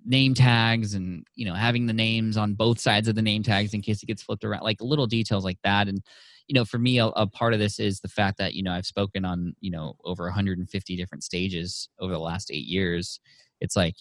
name 0.05 0.35
tags 0.35 0.95
and 0.95 1.27
you 1.35 1.45
know 1.45 1.55
having 1.55 1.87
the 1.87 1.93
names 1.93 2.37
on 2.37 2.55
both 2.55 2.79
sides 2.79 3.09
of 3.09 3.15
the 3.15 3.23
name 3.23 3.43
tags 3.43 3.75
in 3.75 3.81
case 3.81 4.03
it 4.03 4.07
gets 4.07 4.23
flipped 4.23 4.45
around 4.45 4.63
like 4.63 4.81
little 4.81 5.07
details 5.07 5.45
like 5.45 5.59
that. 5.65 5.89
And 5.89 6.03
you 6.47 6.55
know 6.55 6.65
for 6.65 6.79
me 6.79 6.99
a, 6.99 7.07
a 7.07 7.27
part 7.27 7.53
of 7.53 7.59
this 7.59 7.79
is 7.79 8.01
the 8.01 8.09
fact 8.09 8.39
that 8.39 8.55
you 8.55 8.63
know 8.63 8.73
i've 8.73 8.87
spoken 8.87 9.25
on 9.25 9.55
you 9.61 9.71
know 9.71 9.95
over 10.05 10.25
150 10.25 10.97
different 10.97 11.23
stages 11.23 11.89
over 12.01 12.13
the 12.13 12.19
last 12.19 12.51
eight 12.51 12.67
years. 12.67 13.21
It's 13.61 13.77
like 13.77 13.97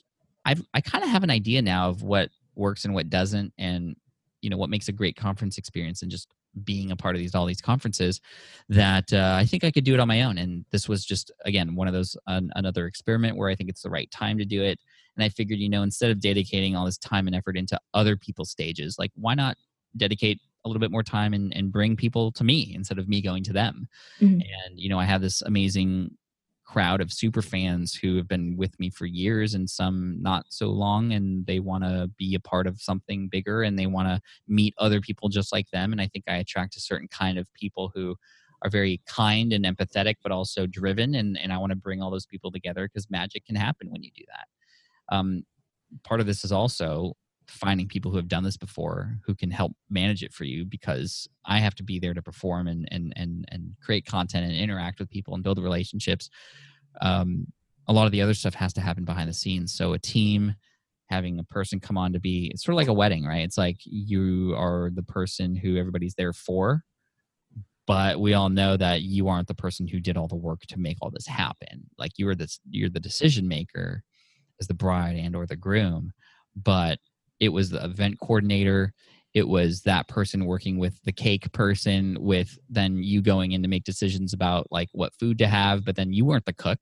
i've 0.45 0.61
i 0.73 0.81
kind 0.81 1.03
of 1.03 1.09
have 1.09 1.23
an 1.23 1.29
idea 1.29 1.61
now 1.61 1.89
of 1.89 2.03
what 2.03 2.29
works 2.55 2.85
and 2.85 2.93
what 2.93 3.09
doesn't 3.09 3.53
and 3.57 3.95
you 4.41 4.49
know 4.49 4.57
what 4.57 4.69
makes 4.69 4.87
a 4.87 4.93
great 4.93 5.15
conference 5.15 5.57
experience 5.57 6.01
and 6.01 6.11
just 6.11 6.27
being 6.63 6.91
a 6.91 6.95
part 6.95 7.15
of 7.15 7.19
these 7.19 7.35
all 7.35 7.45
these 7.45 7.61
conferences 7.61 8.19
that 8.69 9.11
uh, 9.13 9.35
i 9.37 9.45
think 9.45 9.63
i 9.63 9.71
could 9.71 9.83
do 9.83 9.93
it 9.93 9.99
on 9.99 10.07
my 10.07 10.23
own. 10.23 10.37
And 10.37 10.65
this 10.71 10.89
was 10.89 11.05
just 11.05 11.31
again 11.45 11.75
one 11.75 11.87
of 11.87 11.93
those 11.93 12.15
an, 12.27 12.51
another 12.55 12.87
experiment 12.87 13.37
where 13.37 13.49
i 13.49 13.55
think 13.55 13.69
it's 13.69 13.83
the 13.83 13.89
right 13.89 14.09
time 14.11 14.37
to 14.37 14.45
do 14.45 14.63
it 14.63 14.79
and 15.17 15.23
i 15.23 15.29
figured 15.29 15.59
you 15.59 15.69
know 15.69 15.81
instead 15.83 16.11
of 16.11 16.19
dedicating 16.19 16.75
all 16.75 16.85
this 16.85 16.97
time 16.97 17.27
and 17.27 17.35
effort 17.35 17.57
into 17.57 17.79
other 17.93 18.15
people's 18.15 18.49
stages 18.51 18.95
like 18.97 19.11
why 19.15 19.33
not 19.33 19.57
dedicate 19.95 20.39
a 20.65 20.67
little 20.67 20.79
bit 20.81 20.91
more 20.91 21.03
time 21.03 21.33
and, 21.33 21.55
and 21.55 21.71
bring 21.71 21.95
people 21.95 22.31
to 22.31 22.43
me 22.43 22.73
instead 22.75 22.99
of 22.99 23.07
me 23.07 23.21
going 23.21 23.43
to 23.43 23.53
them? 23.53 23.87
Mhm. 24.21 24.41
and 24.41 24.79
you 24.79 24.89
know 24.89 24.99
i 24.99 25.05
have 25.05 25.21
this 25.21 25.41
amazing 25.41 26.11
crowd 26.65 26.99
of 26.99 27.13
super 27.13 27.41
fans 27.41 27.95
who 27.95 28.17
have 28.17 28.27
been 28.27 28.57
with 28.57 28.77
me 28.77 28.89
for 28.89 29.05
years 29.05 29.53
and 29.53 29.69
some 29.69 30.21
not 30.21 30.45
so 30.49 30.67
long 30.67 31.13
and 31.13 31.45
they 31.45 31.61
want 31.61 31.81
to 31.81 32.11
be 32.17 32.35
a 32.35 32.41
part 32.41 32.67
of 32.67 32.81
something 32.81 33.29
bigger 33.29 33.63
and 33.63 33.79
they 33.79 33.85
want 33.87 34.05
to 34.09 34.19
meet 34.49 34.73
other 34.77 34.99
people 34.99 35.29
just 35.29 35.53
like 35.53 35.69
them. 35.71 35.93
And 35.93 36.01
i 36.01 36.07
think 36.07 36.25
i 36.27 36.35
attract 36.35 36.75
a 36.75 36.81
certain 36.81 37.07
kind 37.07 37.37
of 37.37 37.47
people 37.53 37.89
who 37.95 38.15
are 38.63 38.69
very 38.69 38.99
kind 39.07 39.53
and 39.53 39.63
empathetic 39.65 40.15
but 40.21 40.31
also 40.31 40.67
driven 40.67 41.15
and, 41.15 41.37
and 41.41 41.53
i 41.53 41.57
want 41.57 41.69
to 41.71 41.75
bring 41.77 42.01
all 42.01 42.11
those 42.11 42.25
people 42.25 42.51
together 42.51 42.87
because 42.87 43.09
magic 43.09 43.45
can 43.45 43.55
happen 43.55 43.89
when 43.89 44.03
you 44.03 44.11
do 44.15 44.23
that 44.27 44.47
um, 45.09 45.43
part 46.03 46.19
of 46.19 46.25
this 46.25 46.43
is 46.43 46.51
also 46.51 47.13
finding 47.47 47.87
people 47.87 48.11
who 48.11 48.17
have 48.17 48.27
done 48.27 48.43
this 48.43 48.57
before 48.57 49.17
who 49.25 49.33
can 49.33 49.49
help 49.49 49.71
manage 49.89 50.21
it 50.21 50.33
for 50.33 50.43
you 50.43 50.65
because 50.65 51.27
I 51.45 51.59
have 51.59 51.75
to 51.75 51.83
be 51.83 51.97
there 51.97 52.13
to 52.13 52.21
perform 52.21 52.67
and 52.67 52.87
and 52.91 53.13
and 53.15 53.45
and 53.49 53.71
create 53.81 54.05
content 54.05 54.45
and 54.45 54.55
interact 54.55 54.99
with 54.99 55.09
people 55.09 55.33
and 55.33 55.43
build 55.43 55.57
relationships. 55.57 56.29
Um, 57.01 57.47
a 57.87 57.93
lot 57.93 58.05
of 58.05 58.11
the 58.11 58.21
other 58.21 58.33
stuff 58.33 58.53
has 58.55 58.73
to 58.73 58.81
happen 58.81 59.05
behind 59.05 59.29
the 59.29 59.33
scenes. 59.33 59.73
So 59.73 59.93
a 59.93 59.99
team 59.99 60.55
having 61.09 61.39
a 61.39 61.43
person 61.43 61.79
come 61.79 61.97
on 61.97 62.11
to 62.11 62.19
be 62.19 62.51
it's 62.53 62.65
sort 62.65 62.73
of 62.73 62.77
like 62.77 62.89
a 62.89 62.93
wedding, 62.93 63.25
right? 63.25 63.45
It's 63.45 63.57
like 63.57 63.77
you 63.85 64.53
are 64.57 64.91
the 64.93 65.03
person 65.03 65.55
who 65.55 65.77
everybody's 65.77 66.15
there 66.15 66.33
for, 66.33 66.83
but 67.85 68.19
we 68.19 68.33
all 68.33 68.49
know 68.49 68.75
that 68.75 69.03
you 69.03 69.29
aren't 69.29 69.47
the 69.47 69.55
person 69.55 69.87
who 69.87 70.01
did 70.01 70.17
all 70.17 70.27
the 70.27 70.35
work 70.35 70.61
to 70.67 70.77
make 70.77 70.97
all 71.01 71.09
this 71.09 71.25
happen 71.25 71.89
like 71.97 72.11
you're 72.17 72.35
this 72.35 72.59
you're 72.69 72.89
the 72.89 72.99
decision 72.99 73.47
maker 73.47 74.03
as 74.59 74.67
the 74.67 74.73
bride 74.73 75.15
and 75.15 75.35
or 75.35 75.45
the 75.45 75.55
groom 75.55 76.11
but 76.55 76.99
it 77.39 77.49
was 77.49 77.69
the 77.69 77.83
event 77.83 78.19
coordinator 78.19 78.93
it 79.33 79.47
was 79.47 79.83
that 79.83 80.07
person 80.07 80.45
working 80.45 80.79
with 80.79 80.99
the 81.03 81.11
cake 81.11 81.51
person 81.51 82.17
with 82.19 82.57
then 82.69 83.03
you 83.03 83.21
going 83.21 83.51
in 83.51 83.61
to 83.61 83.67
make 83.67 83.83
decisions 83.83 84.33
about 84.33 84.65
like 84.71 84.89
what 84.93 85.13
food 85.19 85.37
to 85.37 85.45
have 85.45 85.85
but 85.85 85.95
then 85.95 86.11
you 86.11 86.25
weren't 86.25 86.45
the 86.45 86.53
cook. 86.53 86.79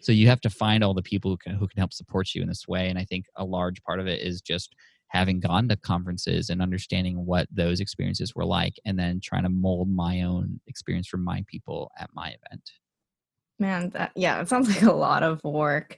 So 0.00 0.12
you 0.12 0.26
have 0.28 0.40
to 0.42 0.48
find 0.48 0.82
all 0.82 0.94
the 0.94 1.02
people 1.02 1.30
who 1.30 1.36
can 1.36 1.54
who 1.54 1.68
can 1.68 1.78
help 1.78 1.92
support 1.92 2.34
you 2.34 2.40
in 2.40 2.48
this 2.48 2.66
way 2.66 2.88
and 2.88 2.98
i 2.98 3.04
think 3.04 3.26
a 3.36 3.44
large 3.44 3.82
part 3.82 4.00
of 4.00 4.06
it 4.06 4.22
is 4.22 4.40
just 4.40 4.74
having 5.08 5.40
gone 5.40 5.68
to 5.68 5.76
conferences 5.76 6.50
and 6.50 6.62
understanding 6.62 7.26
what 7.26 7.46
those 7.50 7.80
experiences 7.80 8.34
were 8.34 8.44
like 8.44 8.74
and 8.84 8.98
then 8.98 9.20
trying 9.22 9.42
to 9.42 9.48
mold 9.48 9.88
my 9.88 10.22
own 10.22 10.60
experience 10.66 11.08
for 11.08 11.16
my 11.16 11.44
people 11.46 11.90
at 11.98 12.10
my 12.14 12.28
event 12.28 12.70
Man, 13.58 13.90
that, 13.90 14.12
yeah, 14.14 14.40
it 14.40 14.48
sounds 14.48 14.68
like 14.74 14.82
a 14.82 14.92
lot 14.92 15.22
of 15.22 15.42
work, 15.42 15.96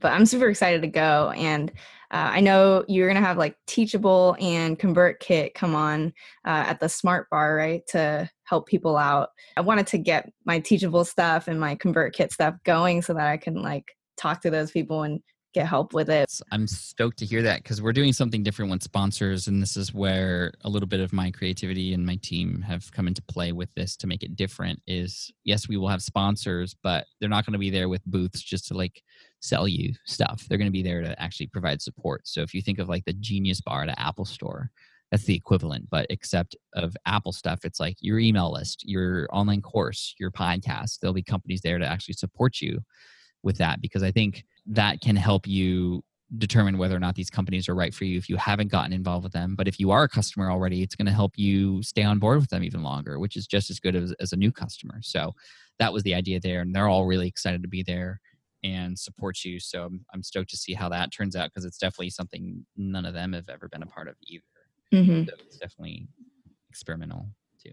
but 0.00 0.12
I'm 0.12 0.26
super 0.26 0.48
excited 0.48 0.82
to 0.82 0.88
go. 0.88 1.32
And 1.36 1.70
uh, 2.10 2.30
I 2.32 2.40
know 2.40 2.84
you're 2.88 3.08
going 3.08 3.20
to 3.20 3.26
have 3.26 3.38
like 3.38 3.56
Teachable 3.66 4.36
and 4.38 4.78
ConvertKit 4.78 5.54
come 5.54 5.74
on 5.74 6.12
uh, 6.46 6.64
at 6.66 6.80
the 6.80 6.88
Smart 6.88 7.28
Bar, 7.30 7.56
right, 7.56 7.86
to 7.88 8.30
help 8.44 8.66
people 8.66 8.96
out. 8.96 9.30
I 9.56 9.62
wanted 9.62 9.86
to 9.88 9.98
get 9.98 10.30
my 10.44 10.58
Teachable 10.58 11.04
stuff 11.04 11.48
and 11.48 11.58
my 11.58 11.76
ConvertKit 11.76 12.32
stuff 12.32 12.54
going 12.64 13.02
so 13.02 13.14
that 13.14 13.26
I 13.26 13.36
can 13.36 13.62
like 13.62 13.96
talk 14.16 14.42
to 14.42 14.50
those 14.50 14.70
people 14.70 15.02
and 15.02 15.20
get 15.52 15.66
help 15.66 15.92
with 15.92 16.08
it. 16.08 16.40
I'm 16.50 16.66
stoked 16.66 17.18
to 17.18 17.26
hear 17.26 17.42
that 17.42 17.62
because 17.62 17.82
we're 17.82 17.92
doing 17.92 18.12
something 18.12 18.42
different 18.42 18.70
with 18.70 18.82
sponsors, 18.82 19.48
and 19.48 19.62
this 19.62 19.76
is 19.76 19.92
where 19.92 20.52
a 20.62 20.68
little 20.68 20.88
bit 20.88 21.00
of 21.00 21.12
my 21.12 21.30
creativity 21.30 21.92
and 21.94 22.06
my 22.06 22.16
team 22.16 22.62
have 22.62 22.90
come 22.92 23.06
into 23.06 23.22
play 23.22 23.52
with 23.52 23.72
this 23.74 23.96
to 23.98 24.06
make 24.06 24.22
it 24.22 24.36
different. 24.36 24.80
Is 24.86 25.30
yes, 25.44 25.68
we 25.68 25.76
will 25.76 25.88
have 25.88 26.02
sponsors, 26.02 26.74
but 26.82 27.06
they're 27.20 27.28
not 27.28 27.44
going 27.44 27.52
to 27.52 27.58
be 27.58 27.70
there 27.70 27.88
with 27.88 28.04
booths 28.06 28.40
just 28.40 28.68
to 28.68 28.74
like 28.74 29.02
sell 29.40 29.68
you 29.68 29.92
stuff. 30.06 30.46
They're 30.48 30.58
going 30.58 30.68
to 30.68 30.72
be 30.72 30.82
there 30.82 31.02
to 31.02 31.20
actually 31.20 31.48
provide 31.48 31.82
support. 31.82 32.26
So 32.26 32.40
if 32.40 32.54
you 32.54 32.62
think 32.62 32.78
of 32.78 32.88
like 32.88 33.04
the 33.04 33.12
Genius 33.14 33.60
Bar 33.60 33.82
at 33.82 33.88
an 33.88 33.94
Apple 33.98 34.24
Store, 34.24 34.70
that's 35.10 35.24
the 35.24 35.36
equivalent, 35.36 35.90
but 35.90 36.06
except 36.08 36.56
of 36.72 36.96
Apple 37.04 37.32
stuff, 37.32 37.66
it's 37.66 37.78
like 37.78 37.96
your 38.00 38.18
email 38.18 38.50
list, 38.50 38.88
your 38.88 39.28
online 39.30 39.60
course, 39.60 40.14
your 40.18 40.30
podcast. 40.30 41.00
There'll 41.00 41.12
be 41.12 41.22
companies 41.22 41.60
there 41.60 41.78
to 41.78 41.86
actually 41.86 42.14
support 42.14 42.62
you 42.62 42.80
with 43.42 43.58
that 43.58 43.82
because 43.82 44.02
I 44.02 44.10
think 44.10 44.44
that 44.66 45.00
can 45.00 45.16
help 45.16 45.46
you 45.46 46.02
determine 46.38 46.78
whether 46.78 46.96
or 46.96 47.00
not 47.00 47.14
these 47.14 47.28
companies 47.30 47.68
are 47.68 47.74
right 47.74 47.92
for 47.92 48.04
you 48.04 48.16
if 48.16 48.28
you 48.28 48.36
haven't 48.36 48.68
gotten 48.68 48.92
involved 48.92 49.24
with 49.24 49.32
them. 49.32 49.54
But 49.54 49.68
if 49.68 49.78
you 49.78 49.90
are 49.90 50.04
a 50.04 50.08
customer 50.08 50.50
already, 50.50 50.82
it's 50.82 50.94
going 50.94 51.06
to 51.06 51.12
help 51.12 51.32
you 51.36 51.82
stay 51.82 52.02
on 52.02 52.18
board 52.18 52.40
with 52.40 52.48
them 52.48 52.64
even 52.64 52.82
longer, 52.82 53.18
which 53.18 53.36
is 53.36 53.46
just 53.46 53.70
as 53.70 53.78
good 53.78 53.94
as, 53.94 54.12
as 54.18 54.32
a 54.32 54.36
new 54.36 54.50
customer. 54.50 55.00
So 55.02 55.32
that 55.78 55.92
was 55.92 56.02
the 56.04 56.14
idea 56.14 56.40
there. 56.40 56.60
And 56.60 56.74
they're 56.74 56.88
all 56.88 57.04
really 57.04 57.28
excited 57.28 57.62
to 57.62 57.68
be 57.68 57.82
there 57.82 58.20
and 58.64 58.98
support 58.98 59.44
you. 59.44 59.60
So 59.60 59.84
I'm, 59.84 60.04
I'm 60.14 60.22
stoked 60.22 60.50
to 60.50 60.56
see 60.56 60.72
how 60.72 60.88
that 60.88 61.12
turns 61.12 61.36
out 61.36 61.50
because 61.50 61.64
it's 61.64 61.78
definitely 61.78 62.10
something 62.10 62.64
none 62.76 63.04
of 63.04 63.14
them 63.14 63.32
have 63.34 63.48
ever 63.48 63.68
been 63.68 63.82
a 63.82 63.86
part 63.86 64.08
of 64.08 64.14
either. 64.26 64.44
Mm-hmm. 64.94 65.24
So 65.24 65.34
it's 65.46 65.58
definitely 65.58 66.08
experimental 66.70 67.28
too. 67.62 67.72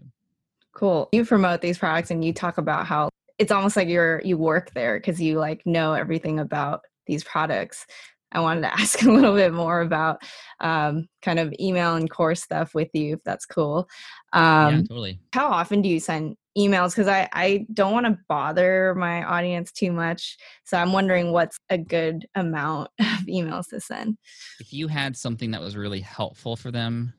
Cool. 0.72 1.08
You 1.12 1.24
promote 1.24 1.60
these 1.60 1.78
products 1.78 2.10
and 2.10 2.24
you 2.24 2.32
talk 2.32 2.58
about 2.58 2.86
how 2.86 3.08
it's 3.40 3.50
almost 3.50 3.74
like 3.74 3.88
you're 3.88 4.20
you 4.22 4.36
work 4.36 4.72
there 4.74 4.98
because 4.98 5.20
you 5.20 5.38
like 5.38 5.64
know 5.64 5.94
everything 5.94 6.38
about 6.38 6.82
these 7.06 7.24
products. 7.24 7.86
I 8.32 8.40
wanted 8.40 8.60
to 8.60 8.72
ask 8.80 9.02
a 9.02 9.10
little 9.10 9.34
bit 9.34 9.52
more 9.52 9.80
about 9.80 10.22
um, 10.60 11.08
kind 11.22 11.40
of 11.40 11.52
email 11.58 11.96
and 11.96 12.08
course 12.08 12.42
stuff 12.42 12.74
with 12.74 12.90
you 12.92 13.14
if 13.14 13.20
that's 13.24 13.46
cool. 13.46 13.88
Um, 14.34 14.74
yeah, 14.74 14.82
totally. 14.82 15.18
how 15.32 15.48
often 15.48 15.80
do 15.80 15.88
you 15.88 15.98
send 15.98 16.36
emails? 16.56 16.90
Because 16.90 17.08
I, 17.08 17.28
I 17.32 17.66
don't 17.72 17.92
want 17.92 18.06
to 18.06 18.18
bother 18.28 18.94
my 18.94 19.24
audience 19.24 19.72
too 19.72 19.92
much 19.92 20.36
so 20.64 20.76
i'm 20.76 20.92
wondering 20.92 21.32
what's 21.32 21.58
a 21.70 21.78
good 21.78 22.26
amount 22.34 22.90
of 23.00 23.26
emails 23.28 23.68
to 23.68 23.80
send. 23.80 24.18
If 24.58 24.72
you 24.72 24.88
had 24.88 25.16
something 25.16 25.52
that 25.52 25.60
was 25.60 25.76
really 25.76 26.00
helpful 26.00 26.56
for 26.56 26.70
them 26.70 27.14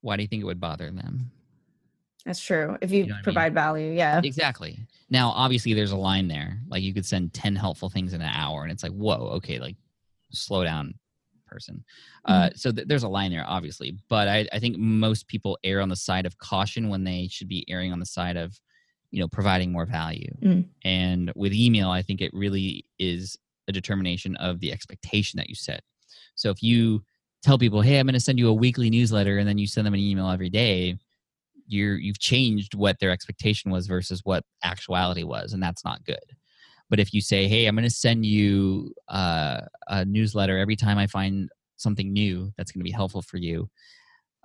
why 0.00 0.16
do 0.16 0.22
you 0.22 0.28
think 0.28 0.42
it 0.42 0.46
would 0.46 0.60
bother 0.60 0.90
them 0.90 1.30
that's 2.24 2.40
true. 2.40 2.76
If 2.80 2.90
you, 2.90 3.04
you 3.04 3.10
know 3.10 3.16
provide 3.22 3.42
I 3.42 3.48
mean? 3.48 3.54
value, 3.54 3.92
yeah. 3.92 4.20
Exactly. 4.22 4.78
Now, 5.10 5.30
obviously, 5.30 5.74
there's 5.74 5.92
a 5.92 5.96
line 5.96 6.28
there. 6.28 6.58
Like 6.68 6.82
you 6.82 6.94
could 6.94 7.06
send 7.06 7.34
10 7.34 7.54
helpful 7.56 7.90
things 7.90 8.14
in 8.14 8.20
an 8.20 8.32
hour, 8.32 8.62
and 8.62 8.72
it's 8.72 8.82
like, 8.82 8.92
whoa, 8.92 9.30
okay, 9.36 9.58
like 9.58 9.76
slow 10.30 10.64
down, 10.64 10.94
person. 11.54 11.84
Uh, 12.24 12.46
mm-hmm. 12.46 12.56
So 12.56 12.72
th- 12.72 12.88
there's 12.88 13.04
a 13.04 13.08
line 13.08 13.30
there, 13.30 13.44
obviously. 13.46 13.96
But 14.08 14.28
I, 14.28 14.46
I 14.52 14.58
think 14.58 14.76
most 14.76 15.28
people 15.28 15.58
err 15.62 15.80
on 15.80 15.88
the 15.88 15.96
side 15.96 16.26
of 16.26 16.36
caution 16.38 16.88
when 16.88 17.04
they 17.04 17.28
should 17.30 17.48
be 17.48 17.64
erring 17.68 17.92
on 17.92 18.00
the 18.00 18.06
side 18.06 18.36
of, 18.36 18.58
you 19.10 19.20
know, 19.20 19.28
providing 19.28 19.70
more 19.70 19.86
value. 19.86 20.30
Mm. 20.42 20.66
And 20.84 21.32
with 21.36 21.52
email, 21.52 21.90
I 21.90 22.02
think 22.02 22.20
it 22.20 22.32
really 22.34 22.84
is 22.98 23.38
a 23.68 23.72
determination 23.72 24.36
of 24.36 24.60
the 24.60 24.72
expectation 24.72 25.38
that 25.38 25.48
you 25.48 25.54
set. 25.54 25.82
So 26.34 26.50
if 26.50 26.62
you 26.62 27.04
tell 27.42 27.58
people, 27.58 27.80
hey, 27.80 27.98
I'm 27.98 28.06
going 28.06 28.14
to 28.14 28.20
send 28.20 28.38
you 28.38 28.48
a 28.48 28.52
weekly 28.52 28.90
newsletter, 28.90 29.38
and 29.38 29.48
then 29.48 29.58
you 29.58 29.66
send 29.66 29.86
them 29.86 29.94
an 29.94 30.00
email 30.00 30.28
every 30.30 30.50
day, 30.50 30.98
you're 31.66 31.96
you've 31.96 32.18
changed 32.18 32.74
what 32.74 32.98
their 32.98 33.10
expectation 33.10 33.70
was 33.70 33.86
versus 33.86 34.20
what 34.24 34.44
actuality 34.62 35.22
was 35.22 35.52
and 35.52 35.62
that's 35.62 35.84
not 35.84 36.04
good. 36.04 36.18
But 36.90 37.00
if 37.00 37.14
you 37.14 37.20
say 37.20 37.48
hey 37.48 37.66
i'm 37.66 37.74
going 37.74 37.84
to 37.84 37.90
send 37.90 38.24
you 38.26 38.92
uh, 39.08 39.62
a 39.88 40.04
newsletter 40.04 40.58
every 40.58 40.76
time 40.76 40.98
i 40.98 41.06
find 41.06 41.48
something 41.76 42.12
new 42.12 42.52
that's 42.56 42.70
going 42.72 42.80
to 42.80 42.84
be 42.84 42.90
helpful 42.90 43.22
for 43.22 43.38
you 43.38 43.68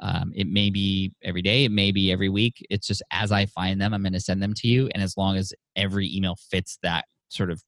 um, 0.02 0.32
it 0.34 0.48
may 0.48 0.70
be 0.70 1.12
every 1.24 1.42
day 1.42 1.66
it 1.66 1.72
may 1.72 1.92
be 1.92 2.12
every 2.12 2.30
week 2.30 2.66
it's 2.70 2.88
just 2.88 3.04
as 3.12 3.32
i 3.32 3.46
find 3.46 3.80
them 3.80 3.94
i'm 3.94 4.02
going 4.02 4.14
to 4.14 4.20
send 4.20 4.42
them 4.42 4.54
to 4.54 4.68
you 4.68 4.90
and 4.94 5.04
as 5.04 5.16
long 5.18 5.36
as 5.38 5.54
every 5.76 6.12
email 6.16 6.36
fits 6.50 6.80
that 6.82 7.06
sort 7.28 7.52
of 7.52 7.62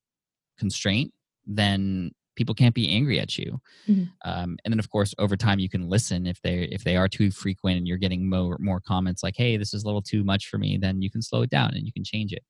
constraint 0.57 1.11
then 1.45 2.11
people 2.35 2.55
can't 2.55 2.75
be 2.75 2.89
angry 2.89 3.19
at 3.19 3.37
you 3.37 3.59
mm-hmm. 3.87 4.03
um, 4.29 4.57
and 4.63 4.71
then 4.71 4.79
of 4.79 4.89
course 4.89 5.13
over 5.19 5.35
time 5.35 5.59
you 5.59 5.69
can 5.69 5.89
listen 5.89 6.25
if 6.25 6.41
they 6.41 6.63
if 6.71 6.83
they 6.83 6.95
are 6.95 7.07
too 7.07 7.31
frequent 7.31 7.77
and 7.77 7.87
you're 7.87 7.97
getting 7.97 8.29
more 8.29 8.57
more 8.59 8.79
comments 8.79 9.23
like 9.23 9.35
hey 9.37 9.57
this 9.57 9.73
is 9.73 9.83
a 9.83 9.85
little 9.85 10.01
too 10.01 10.23
much 10.23 10.47
for 10.47 10.57
me 10.57 10.77
then 10.77 11.01
you 11.01 11.09
can 11.09 11.21
slow 11.21 11.41
it 11.41 11.49
down 11.49 11.73
and 11.73 11.85
you 11.85 11.93
can 11.93 12.03
change 12.03 12.31
it 12.31 12.43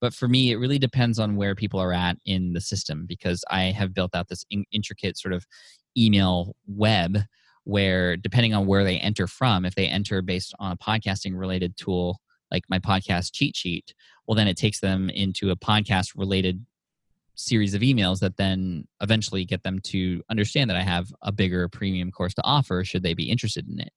but 0.00 0.14
for 0.14 0.28
me 0.28 0.50
it 0.50 0.56
really 0.56 0.78
depends 0.78 1.18
on 1.18 1.36
where 1.36 1.54
people 1.54 1.80
are 1.80 1.92
at 1.92 2.16
in 2.26 2.52
the 2.52 2.60
system 2.60 3.04
because 3.06 3.44
i 3.50 3.64
have 3.64 3.94
built 3.94 4.14
out 4.14 4.28
this 4.28 4.44
in- 4.50 4.66
intricate 4.72 5.16
sort 5.16 5.34
of 5.34 5.46
email 5.96 6.54
web 6.66 7.18
where 7.64 8.16
depending 8.16 8.52
on 8.52 8.66
where 8.66 8.84
they 8.84 8.98
enter 8.98 9.26
from 9.26 9.64
if 9.64 9.74
they 9.74 9.86
enter 9.86 10.20
based 10.20 10.54
on 10.58 10.72
a 10.72 10.76
podcasting 10.76 11.38
related 11.38 11.76
tool 11.76 12.20
like 12.50 12.64
my 12.68 12.78
podcast 12.78 13.32
cheat 13.32 13.56
sheet 13.56 13.94
well 14.26 14.34
then 14.34 14.48
it 14.48 14.56
takes 14.56 14.80
them 14.80 15.08
into 15.10 15.50
a 15.50 15.56
podcast 15.56 16.10
related 16.16 16.64
series 17.34 17.74
of 17.74 17.82
emails 17.82 18.20
that 18.20 18.36
then 18.36 18.86
eventually 19.00 19.44
get 19.44 19.62
them 19.62 19.80
to 19.80 20.22
understand 20.30 20.70
that 20.70 20.76
I 20.76 20.82
have 20.82 21.12
a 21.22 21.32
bigger 21.32 21.68
premium 21.68 22.10
course 22.10 22.34
to 22.34 22.44
offer 22.44 22.84
should 22.84 23.02
they 23.02 23.14
be 23.14 23.30
interested 23.30 23.68
in 23.68 23.80
it. 23.80 23.92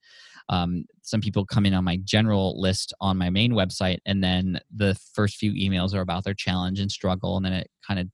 Um, 0.49 0.85
some 1.01 1.21
people 1.21 1.45
come 1.45 1.65
in 1.65 1.73
on 1.73 1.83
my 1.83 1.97
general 2.03 2.59
list 2.59 2.93
on 3.01 3.17
my 3.17 3.29
main 3.29 3.51
website, 3.51 3.99
and 4.05 4.23
then 4.23 4.59
the 4.73 4.95
first 5.13 5.35
few 5.35 5.51
emails 5.51 5.93
are 5.93 6.01
about 6.01 6.23
their 6.23 6.33
challenge 6.33 6.79
and 6.79 6.91
struggle, 6.91 7.35
and 7.35 7.45
then 7.45 7.53
it 7.53 7.69
kind 7.85 7.99
of 7.99 8.07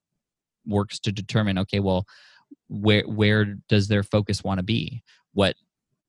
works 0.66 1.00
to 1.02 1.12
determine 1.12 1.58
okay, 1.60 1.80
well, 1.80 2.06
where 2.70 3.04
where 3.04 3.56
does 3.70 3.88
their 3.88 4.04
focus 4.04 4.44
want 4.44 4.58
to 4.58 4.64
be? 4.64 5.04
What 5.34 5.56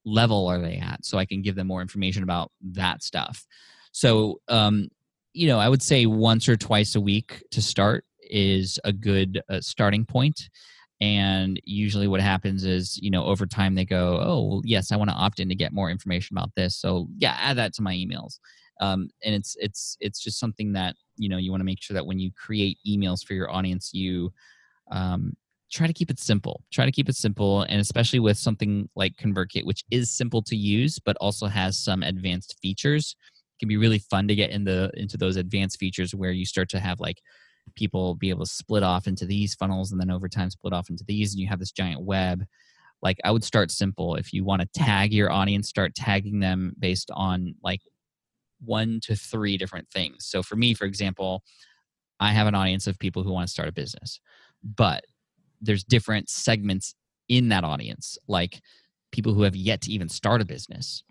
level 0.07 0.47
are 0.47 0.61
they 0.61 0.77
at? 0.77 1.05
So 1.05 1.19
I 1.19 1.27
can 1.27 1.43
give 1.43 1.57
them 1.57 1.67
more 1.67 1.83
information 1.83 2.23
about 2.23 2.51
that 2.63 3.03
stuff. 3.03 3.47
So 3.93 4.41
um, 4.49 4.89
you 5.35 5.47
know, 5.49 5.59
I 5.59 5.69
would 5.69 5.83
say 5.83 6.07
once 6.07 6.49
or 6.49 6.57
twice 6.57 6.95
a 6.95 7.01
week 7.01 7.45
to 7.51 7.61
start 7.61 8.05
is 8.35 8.79
a 8.85 8.93
good 8.93 9.41
uh, 9.49 9.61
starting 9.61 10.05
point 10.05 10.49
and 11.01 11.61
usually 11.65 12.07
what 12.09 12.21
happens 12.21 12.65
is 12.65 12.99
you 12.99 13.11
know 13.11 13.25
over 13.25 13.47
time 13.47 13.75
they 13.75 13.85
go 13.85 14.19
oh 14.21 14.43
well, 14.43 14.63
yes 14.65 14.93
i 14.93 14.97
want 14.97 15.09
to 15.11 15.17
opt 15.17 15.41
in 15.41 15.49
to 15.49 15.55
get 15.55 15.73
more 15.73 15.91
information 15.91 16.37
about 16.37 16.51
this 16.57 16.77
so 16.77 17.09
yeah 17.17 17.37
add 17.41 17.57
that 17.57 17.73
to 17.73 17.83
my 17.83 17.95
emails. 17.95 18.39
Um, 18.81 19.09
and 19.25 19.35
it's 19.35 19.57
it's 19.61 19.97
it's 20.01 20.21
just 20.21 20.41
something 20.41 20.73
that 20.73 20.97
you 21.17 21.29
know 21.29 21.37
you 21.37 21.53
want 21.53 21.61
to 21.61 21.65
make 21.65 21.81
sure 21.81 21.95
that 21.95 22.07
when 22.07 22.19
you 22.19 22.31
create 22.33 22.79
emails 22.87 23.25
for 23.25 23.35
your 23.35 23.51
audience 23.51 23.91
you 23.95 24.33
um, 24.91 25.35
try 25.71 25.87
to 25.87 25.93
keep 25.93 26.11
it 26.11 26.19
simple 26.19 26.63
try 26.73 26.85
to 26.85 26.93
keep 26.93 27.09
it 27.09 27.15
simple 27.15 27.63
and 27.63 27.81
especially 27.81 28.19
with 28.19 28.37
something 28.37 28.89
like 28.97 29.15
convertkit 29.17 29.65
which 29.65 29.85
is 29.93 30.11
simple 30.11 30.43
to 30.43 30.57
use 30.57 30.99
but 30.99 31.17
also 31.21 31.47
has 31.47 31.79
some 31.79 32.03
advanced 32.03 32.57
features 32.61 33.15
it 33.23 33.61
can 33.61 33.69
be 33.69 33.77
really 33.77 34.01
fun 34.01 34.27
to 34.27 34.35
get 34.35 34.51
in 34.51 34.65
the 34.65 34.91
into 34.95 35.17
those 35.17 35.37
advanced 35.37 35.79
features 35.79 36.15
where 36.15 36.33
you 36.33 36.45
start 36.45 36.69
to 36.69 36.81
have 36.81 36.99
like 36.99 37.21
people 37.75 38.15
be 38.15 38.31
able 38.31 38.45
to 38.45 38.51
split 38.51 38.83
off 38.83 39.07
into 39.07 39.27
these 39.27 39.55
funnels 39.55 39.93
and 39.93 40.01
then 40.01 40.11
over 40.11 40.29
time 40.29 40.51
split 40.51 40.73
off 40.73 40.91
into 40.91 41.05
these 41.07 41.33
and 41.33 41.41
you 41.41 41.49
have 41.49 41.59
this 41.59 41.73
giant 41.73 42.03
web. 42.03 42.45
Like 43.03 43.19
i 43.25 43.31
would 43.31 43.45
start 43.45 43.71
simple. 43.71 44.17
If 44.17 44.33
you 44.33 44.45
want 44.45 44.63
to 44.63 44.69
tag 44.75 45.13
your 45.13 45.31
audience 45.31 45.69
start 45.69 45.95
tagging 45.95 46.41
them 46.41 46.75
based 46.79 47.11
on 47.13 47.55
like 47.63 47.81
one 48.65 49.01
to 49.03 49.17
three 49.17 49.59
different 49.59 49.89
things. 49.91 50.27
So 50.27 50.43
for 50.43 50.57
me 50.57 50.75
for 50.75 50.85
example 50.85 51.43
i 52.21 52.33
have 52.33 52.47
an 52.47 52.55
audience 52.55 52.87
of 52.87 52.99
people 52.99 53.23
who 53.23 53.33
want 53.33 53.47
to 53.47 53.51
start 53.51 53.69
a 53.69 53.73
business 53.73 54.21
but 54.63 55.05
there's 55.61 55.85
different 55.85 56.29
segments 56.29 56.95
in 57.29 57.49
that 57.49 57.65
audience 57.65 58.19
like 58.29 58.61
people 59.13 59.35
who 59.35 59.43
have 59.43 59.57
yet 59.57 59.81
to 59.81 59.91
even 59.91 60.09
start 60.09 60.41
a 60.41 60.45
business 60.45 61.03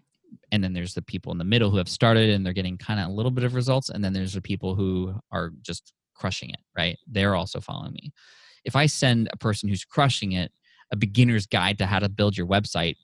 and 0.51 0.63
then 0.63 0.73
there's 0.73 0.93
the 0.93 1.01
people 1.01 1.31
in 1.31 1.37
the 1.37 1.43
middle 1.43 1.69
who 1.69 1.77
have 1.77 1.89
started 1.89 2.29
and 2.29 2.45
they're 2.45 2.53
getting 2.53 2.77
kind 2.77 2.99
of 2.99 3.07
a 3.07 3.11
little 3.11 3.31
bit 3.31 3.43
of 3.43 3.55
results 3.55 3.89
and 3.89 4.03
then 4.03 4.13
there's 4.13 4.33
the 4.33 4.41
people 4.41 4.75
who 4.75 5.13
are 5.31 5.51
just 5.61 5.93
crushing 6.13 6.49
it 6.49 6.59
right 6.75 6.97
they're 7.07 7.35
also 7.35 7.59
following 7.59 7.93
me 7.93 8.11
if 8.65 8.75
i 8.75 8.85
send 8.85 9.29
a 9.31 9.37
person 9.37 9.69
who's 9.69 9.85
crushing 9.85 10.33
it 10.33 10.51
a 10.91 10.95
beginner's 10.95 11.45
guide 11.45 11.77
to 11.77 11.85
how 11.85 11.99
to 11.99 12.09
build 12.09 12.37
your 12.37 12.47
website 12.47 12.95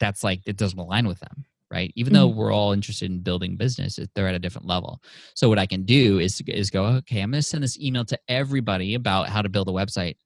that's 0.00 0.22
like 0.22 0.40
it 0.46 0.56
doesn't 0.56 0.78
align 0.78 1.06
with 1.06 1.20
them 1.20 1.44
right 1.70 1.92
even 1.94 2.12
mm-hmm. 2.12 2.22
though 2.22 2.28
we're 2.28 2.52
all 2.52 2.72
interested 2.72 3.10
in 3.10 3.20
building 3.20 3.56
business 3.56 3.98
they're 4.14 4.28
at 4.28 4.34
a 4.34 4.38
different 4.38 4.66
level 4.66 5.00
so 5.34 5.48
what 5.48 5.58
i 5.58 5.66
can 5.66 5.84
do 5.84 6.18
is 6.18 6.42
is 6.46 6.70
go 6.70 6.84
okay 6.84 7.20
i'm 7.20 7.30
going 7.30 7.40
to 7.40 7.42
send 7.42 7.62
this 7.62 7.78
email 7.78 8.04
to 8.04 8.18
everybody 8.28 8.94
about 8.94 9.28
how 9.28 9.42
to 9.42 9.48
build 9.48 9.68
a 9.68 9.72
website 9.72 10.16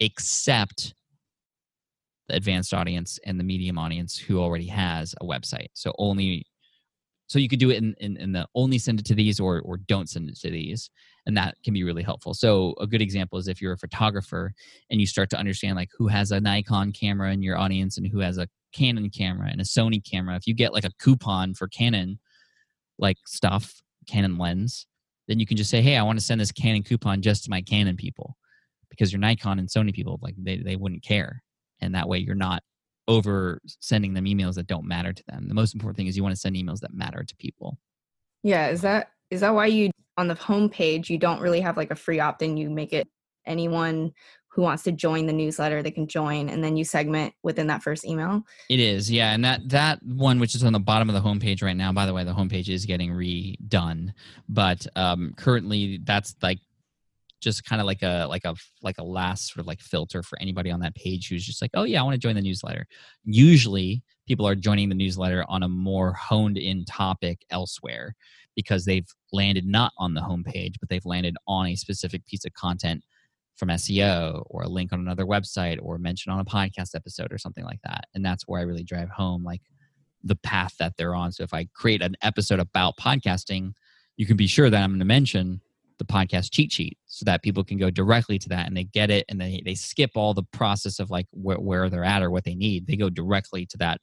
except 0.00 0.94
the 2.28 2.36
advanced 2.36 2.72
audience 2.72 3.18
and 3.24 3.38
the 3.38 3.44
medium 3.44 3.78
audience 3.78 4.18
who 4.18 4.40
already 4.40 4.66
has 4.66 5.14
a 5.20 5.24
website. 5.24 5.68
So 5.74 5.92
only 5.98 6.46
so 7.32 7.38
you 7.38 7.48
could 7.48 7.58
do 7.58 7.70
it 7.70 7.78
in, 7.78 7.94
in, 7.98 8.18
in, 8.18 8.32
the 8.32 8.46
only 8.54 8.76
send 8.76 9.00
it 9.00 9.06
to 9.06 9.14
these 9.14 9.40
or 9.40 9.62
or 9.62 9.78
don't 9.78 10.10
send 10.10 10.28
it 10.28 10.38
to 10.40 10.50
these 10.50 10.90
and 11.24 11.34
that 11.34 11.56
can 11.64 11.72
be 11.72 11.82
really 11.82 12.02
helpful. 12.02 12.34
So 12.34 12.74
a 12.78 12.86
good 12.86 13.00
example 13.00 13.38
is 13.38 13.48
if 13.48 13.62
you're 13.62 13.72
a 13.72 13.78
photographer 13.78 14.52
and 14.90 15.00
you 15.00 15.06
start 15.06 15.30
to 15.30 15.38
understand 15.38 15.76
like 15.76 15.88
who 15.96 16.08
has 16.08 16.30
a 16.30 16.40
nikon 16.40 16.92
camera 16.92 17.32
in 17.32 17.42
your 17.42 17.56
audience 17.56 17.96
and 17.96 18.06
who 18.06 18.18
has 18.18 18.36
a 18.36 18.48
canon 18.74 19.08
camera 19.08 19.48
and 19.50 19.62
a 19.62 19.64
sony 19.64 20.02
camera 20.04 20.36
if 20.36 20.46
you 20.46 20.52
get 20.52 20.74
like 20.74 20.84
a 20.84 20.92
coupon 20.98 21.54
for 21.54 21.68
canon 21.68 22.18
like 22.98 23.16
stuff 23.26 23.82
canon 24.06 24.38
lens 24.38 24.86
then 25.28 25.38
you 25.38 25.44
can 25.44 25.58
just 25.58 25.68
say 25.68 25.82
hey 25.82 25.98
i 25.98 26.02
want 26.02 26.18
to 26.18 26.24
send 26.24 26.40
this 26.40 26.50
canon 26.50 26.82
coupon 26.82 27.20
just 27.20 27.44
to 27.44 27.50
my 27.50 27.60
canon 27.60 27.96
people 27.96 28.34
because 28.88 29.12
your 29.12 29.20
nikon 29.20 29.58
and 29.58 29.68
sony 29.68 29.92
people 29.92 30.18
like 30.22 30.34
they, 30.38 30.56
they 30.56 30.76
wouldn't 30.76 31.02
care 31.02 31.42
and 31.82 31.94
that 31.94 32.08
way 32.08 32.16
you're 32.16 32.34
not 32.34 32.62
over 33.08 33.60
sending 33.80 34.14
them 34.14 34.24
emails 34.24 34.54
that 34.54 34.66
don't 34.66 34.86
matter 34.86 35.12
to 35.12 35.24
them. 35.28 35.48
The 35.48 35.54
most 35.54 35.74
important 35.74 35.96
thing 35.96 36.06
is 36.06 36.16
you 36.16 36.22
want 36.22 36.34
to 36.34 36.40
send 36.40 36.56
emails 36.56 36.80
that 36.80 36.94
matter 36.94 37.24
to 37.24 37.36
people. 37.36 37.78
Yeah 38.42 38.68
is 38.68 38.82
that 38.82 39.10
is 39.30 39.40
that 39.40 39.54
why 39.54 39.66
you 39.66 39.90
on 40.16 40.28
the 40.28 40.34
homepage 40.34 41.08
you 41.08 41.18
don't 41.18 41.40
really 41.40 41.60
have 41.60 41.76
like 41.76 41.90
a 41.90 41.96
free 41.96 42.20
opt-in? 42.20 42.56
You 42.56 42.70
make 42.70 42.92
it 42.92 43.08
anyone 43.46 44.12
who 44.48 44.62
wants 44.62 44.82
to 44.82 44.92
join 44.92 45.26
the 45.26 45.32
newsletter 45.32 45.82
they 45.82 45.90
can 45.90 46.06
join 46.06 46.50
and 46.50 46.62
then 46.62 46.76
you 46.76 46.84
segment 46.84 47.32
within 47.42 47.68
that 47.68 47.82
first 47.82 48.04
email? 48.04 48.42
It 48.68 48.80
is 48.80 49.10
yeah 49.10 49.32
and 49.32 49.44
that 49.44 49.68
that 49.70 50.02
one 50.02 50.38
which 50.38 50.54
is 50.54 50.62
on 50.62 50.72
the 50.72 50.80
bottom 50.80 51.08
of 51.08 51.14
the 51.14 51.20
homepage 51.20 51.62
right 51.62 51.76
now 51.76 51.92
by 51.92 52.06
the 52.06 52.14
way 52.14 52.24
the 52.24 52.34
homepage 52.34 52.68
is 52.68 52.86
getting 52.86 53.10
redone 53.10 54.12
but 54.48 54.86
um 54.96 55.34
currently 55.36 55.98
that's 56.04 56.36
like 56.42 56.58
just 57.42 57.64
kind 57.64 57.80
of 57.80 57.86
like 57.86 58.02
a 58.02 58.26
like 58.28 58.44
a 58.44 58.54
like 58.82 58.98
a 58.98 59.04
last 59.04 59.52
sort 59.52 59.60
of 59.60 59.66
like 59.66 59.80
filter 59.80 60.22
for 60.22 60.40
anybody 60.40 60.70
on 60.70 60.80
that 60.80 60.94
page 60.94 61.28
who's 61.28 61.44
just 61.44 61.60
like 61.60 61.72
oh 61.74 61.82
yeah 61.82 62.00
i 62.00 62.04
want 62.04 62.14
to 62.14 62.18
join 62.18 62.34
the 62.34 62.40
newsletter. 62.40 62.86
Usually 63.24 64.02
people 64.26 64.46
are 64.46 64.54
joining 64.54 64.88
the 64.88 64.94
newsletter 64.94 65.44
on 65.48 65.62
a 65.62 65.68
more 65.68 66.12
honed 66.12 66.56
in 66.56 66.84
topic 66.84 67.44
elsewhere 67.50 68.14
because 68.54 68.84
they've 68.84 69.08
landed 69.32 69.66
not 69.66 69.92
on 69.98 70.14
the 70.14 70.20
homepage 70.20 70.74
but 70.80 70.88
they've 70.88 71.04
landed 71.04 71.36
on 71.46 71.66
a 71.66 71.76
specific 71.76 72.24
piece 72.26 72.44
of 72.44 72.52
content 72.54 73.02
from 73.56 73.68
seo 73.70 74.42
or 74.46 74.62
a 74.62 74.68
link 74.68 74.92
on 74.92 75.00
another 75.00 75.26
website 75.26 75.78
or 75.82 75.98
mention 75.98 76.32
on 76.32 76.38
a 76.40 76.44
podcast 76.44 76.94
episode 76.94 77.32
or 77.32 77.38
something 77.38 77.64
like 77.64 77.80
that 77.84 78.04
and 78.14 78.24
that's 78.24 78.44
where 78.46 78.60
i 78.60 78.64
really 78.64 78.84
drive 78.84 79.10
home 79.10 79.42
like 79.42 79.62
the 80.24 80.36
path 80.36 80.72
that 80.78 80.92
they're 80.96 81.16
on. 81.16 81.32
So 81.32 81.42
if 81.42 81.52
i 81.52 81.66
create 81.74 82.02
an 82.02 82.16
episode 82.22 82.60
about 82.60 82.96
podcasting 82.96 83.72
you 84.16 84.26
can 84.26 84.36
be 84.36 84.46
sure 84.46 84.70
that 84.70 84.82
i'm 84.82 84.90
going 84.90 85.00
to 85.00 85.04
mention 85.04 85.60
the 86.02 86.12
podcast 86.12 86.50
cheat 86.50 86.72
sheet 86.72 86.98
so 87.06 87.24
that 87.24 87.42
people 87.42 87.62
can 87.62 87.78
go 87.78 87.90
directly 87.90 88.38
to 88.38 88.48
that 88.48 88.66
and 88.66 88.76
they 88.76 88.84
get 88.84 89.10
it 89.10 89.24
and 89.28 89.40
they, 89.40 89.62
they 89.64 89.74
skip 89.74 90.10
all 90.14 90.34
the 90.34 90.42
process 90.52 90.98
of 90.98 91.10
like 91.10 91.26
wh- 91.30 91.62
where 91.62 91.88
they're 91.88 92.04
at 92.04 92.22
or 92.22 92.30
what 92.30 92.44
they 92.44 92.54
need. 92.54 92.86
They 92.86 92.96
go 92.96 93.10
directly 93.10 93.66
to 93.66 93.78
that 93.78 94.00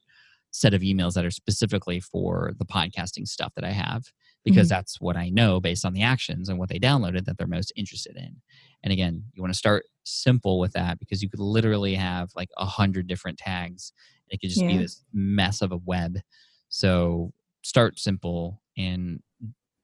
set 0.51 0.73
of 0.73 0.81
emails 0.81 1.13
that 1.13 1.25
are 1.25 1.31
specifically 1.31 1.99
for 1.99 2.53
the 2.57 2.65
podcasting 2.65 3.27
stuff 3.27 3.53
that 3.55 3.65
I 3.65 3.71
have 3.71 4.05
because 4.43 4.67
mm-hmm. 4.67 4.77
that's 4.77 5.01
what 5.01 5.17
I 5.17 5.29
know 5.29 5.59
based 5.59 5.85
on 5.85 5.93
the 5.93 6.01
actions 6.01 6.49
and 6.49 6.57
what 6.57 6.69
they 6.69 6.79
downloaded 6.79 7.25
that 7.25 7.37
they're 7.37 7.47
most 7.47 7.73
interested 7.75 8.15
in. 8.15 8.37
And 8.83 8.93
again, 8.93 9.23
you 9.33 9.43
want 9.43 9.53
to 9.53 9.57
start 9.57 9.85
simple 10.03 10.59
with 10.59 10.71
that 10.73 10.99
because 10.99 11.21
you 11.21 11.29
could 11.29 11.41
literally 11.41 11.95
have 11.95 12.29
like 12.35 12.49
a 12.57 12.65
hundred 12.65 13.07
different 13.07 13.37
tags. 13.37 13.91
It 14.29 14.39
could 14.39 14.49
just 14.49 14.61
yeah. 14.61 14.69
be 14.69 14.77
this 14.77 15.03
mess 15.13 15.61
of 15.61 15.71
a 15.71 15.77
web. 15.77 16.17
So 16.69 17.33
start 17.61 17.99
simple 17.99 18.61
and 18.77 19.21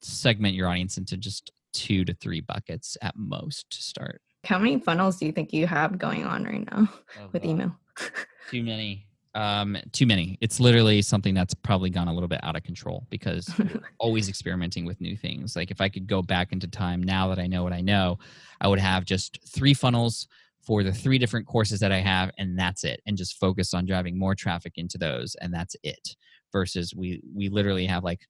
segment 0.01 0.55
your 0.55 0.67
audience 0.67 0.97
into 0.97 1.17
just 1.17 1.51
two 1.75 2.05
to 2.05 2.13
three 2.13 2.41
buckets 2.41 2.97
at 3.01 3.15
most 3.15 3.69
to 3.71 3.81
start. 3.81 4.21
How 4.45 4.57
many 4.57 4.79
funnels 4.79 5.17
do 5.17 5.25
you 5.25 5.31
think 5.31 5.53
you 5.53 5.67
have 5.67 5.97
going 5.97 6.23
on 6.23 6.43
right 6.43 6.65
now 6.71 6.87
oh, 7.19 7.29
with 7.31 7.43
email? 7.43 7.75
too 8.49 8.63
many. 8.63 9.07
Um, 9.33 9.75
too 9.91 10.05
many. 10.05 10.37
It's 10.39 10.61
literally 10.61 11.01
something 11.01 11.33
that's 11.33 11.53
probably 11.53 11.89
gone 11.89 12.07
a 12.07 12.13
little 12.13 12.29
bit 12.29 12.39
out 12.41 12.55
of 12.55 12.63
control 12.63 13.05
because 13.09 13.49
always 13.99 14.29
experimenting 14.29 14.85
with 14.85 15.01
new 15.01 15.17
things. 15.17 15.57
Like 15.57 15.71
if 15.71 15.81
I 15.81 15.89
could 15.89 16.07
go 16.07 16.21
back 16.21 16.53
into 16.53 16.67
time 16.67 17.03
now 17.03 17.27
that 17.27 17.39
I 17.39 17.47
know 17.47 17.61
what 17.63 17.73
I 17.73 17.81
know, 17.81 18.17
I 18.61 18.69
would 18.69 18.79
have 18.79 19.03
just 19.03 19.39
three 19.45 19.73
funnels 19.73 20.27
for 20.61 20.83
the 20.83 20.93
three 20.93 21.17
different 21.17 21.45
courses 21.45 21.79
that 21.81 21.91
I 21.91 21.99
have, 21.99 22.31
and 22.37 22.57
that's 22.57 22.83
it. 22.85 23.01
And 23.05 23.17
just 23.17 23.37
focus 23.39 23.73
on 23.73 23.85
driving 23.85 24.17
more 24.17 24.35
traffic 24.35 24.73
into 24.77 24.97
those, 24.97 25.35
and 25.41 25.53
that's 25.53 25.75
it. 25.83 26.15
Versus 26.51 26.95
we 26.95 27.21
we 27.35 27.49
literally 27.49 27.85
have 27.85 28.05
like 28.05 28.21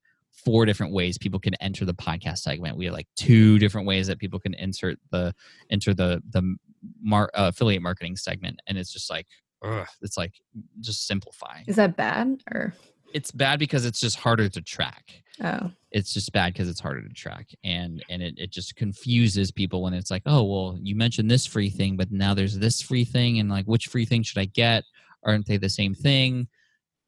four 0.44 0.66
different 0.66 0.92
ways 0.92 1.18
people 1.18 1.40
can 1.40 1.54
enter 1.56 1.84
the 1.84 1.94
podcast 1.94 2.38
segment. 2.38 2.76
We 2.76 2.84
have 2.84 2.94
like 2.94 3.08
two 3.16 3.58
different 3.58 3.86
ways 3.86 4.06
that 4.06 4.18
people 4.18 4.38
can 4.38 4.54
insert 4.54 4.98
the 5.10 5.34
enter 5.70 5.94
the 5.94 6.22
the 6.30 6.56
mar, 7.02 7.30
uh, 7.34 7.50
affiliate 7.52 7.82
marketing 7.82 8.16
segment, 8.16 8.60
and 8.66 8.78
it's 8.78 8.92
just 8.92 9.10
like 9.10 9.26
ugh, 9.64 9.86
it's 10.02 10.16
like 10.16 10.34
just 10.80 11.06
simplify. 11.06 11.62
Is 11.66 11.76
that 11.76 11.96
bad 11.96 12.42
or? 12.52 12.74
It's 13.14 13.30
bad 13.30 13.58
because 13.58 13.86
it's 13.86 14.00
just 14.00 14.16
harder 14.16 14.48
to 14.48 14.60
track. 14.60 15.22
Oh. 15.42 15.70
It's 15.90 16.12
just 16.12 16.32
bad 16.32 16.52
because 16.52 16.68
it's 16.68 16.80
harder 16.80 17.02
to 17.02 17.14
track, 17.14 17.48
and 17.64 18.04
and 18.10 18.22
it, 18.22 18.34
it 18.36 18.50
just 18.52 18.76
confuses 18.76 19.50
people 19.50 19.82
when 19.82 19.94
it's 19.94 20.10
like, 20.10 20.22
oh 20.26 20.42
well, 20.42 20.78
you 20.82 20.94
mentioned 20.94 21.30
this 21.30 21.46
free 21.46 21.70
thing, 21.70 21.96
but 21.96 22.10
now 22.10 22.34
there's 22.34 22.58
this 22.58 22.82
free 22.82 23.04
thing, 23.04 23.38
and 23.38 23.48
like 23.48 23.64
which 23.66 23.86
free 23.86 24.04
thing 24.04 24.22
should 24.22 24.38
I 24.38 24.46
get? 24.46 24.84
Aren't 25.24 25.46
they 25.46 25.56
the 25.56 25.70
same 25.70 25.94
thing? 25.94 26.48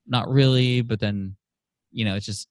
Not 0.06 0.28
really, 0.28 0.80
but 0.80 1.00
then 1.00 1.36
you 1.90 2.04
know 2.04 2.14
it's 2.14 2.26
just 2.26 2.48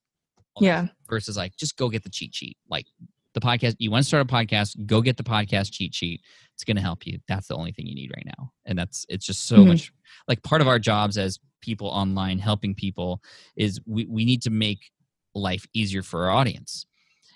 yeah. 0.62 0.88
Versus 1.10 1.38
like 1.38 1.56
just 1.56 1.78
go 1.78 1.90
get 1.90 2.04
the 2.04 2.10
cheat 2.10 2.36
sheet. 2.36 2.58
Like 2.70 2.86
the 3.34 3.40
podcast, 3.40 3.76
you 3.80 3.92
want 3.92 4.04
to 4.04 4.08
start 4.08 4.30
a 4.30 4.34
podcast, 4.34 4.86
go 4.86 5.02
get 5.02 5.18
the 5.18 5.24
podcast 5.24 5.72
cheat 5.72 5.94
sheet. 5.94 6.22
It's 6.54 6.64
going 6.64 6.78
to 6.78 6.82
help 6.82 7.06
you. 7.06 7.20
That's 7.28 7.48
the 7.48 7.56
only 7.56 7.72
thing 7.72 7.86
you 7.86 7.96
need 7.96 8.12
right 8.16 8.26
now. 8.38 8.52
And 8.66 8.78
that's 8.78 9.06
it's 9.10 9.26
just 9.26 9.48
so 9.48 9.58
mm-hmm. 9.58 9.70
much 9.70 9.94
like 10.28 10.42
part 10.44 10.62
of 10.62 10.68
our 10.68 10.80
jobs 10.80 11.18
as 11.18 11.40
people 11.62 11.88
online 11.88 12.40
helping 12.40 12.74
people 12.74 13.22
is 13.56 13.80
we, 13.86 14.06
we 14.06 14.26
need 14.26 14.42
to 14.44 14.50
make 14.50 14.92
life 15.36 15.66
easier 15.74 16.02
for 16.02 16.26
our 16.26 16.32
audience. 16.32 16.86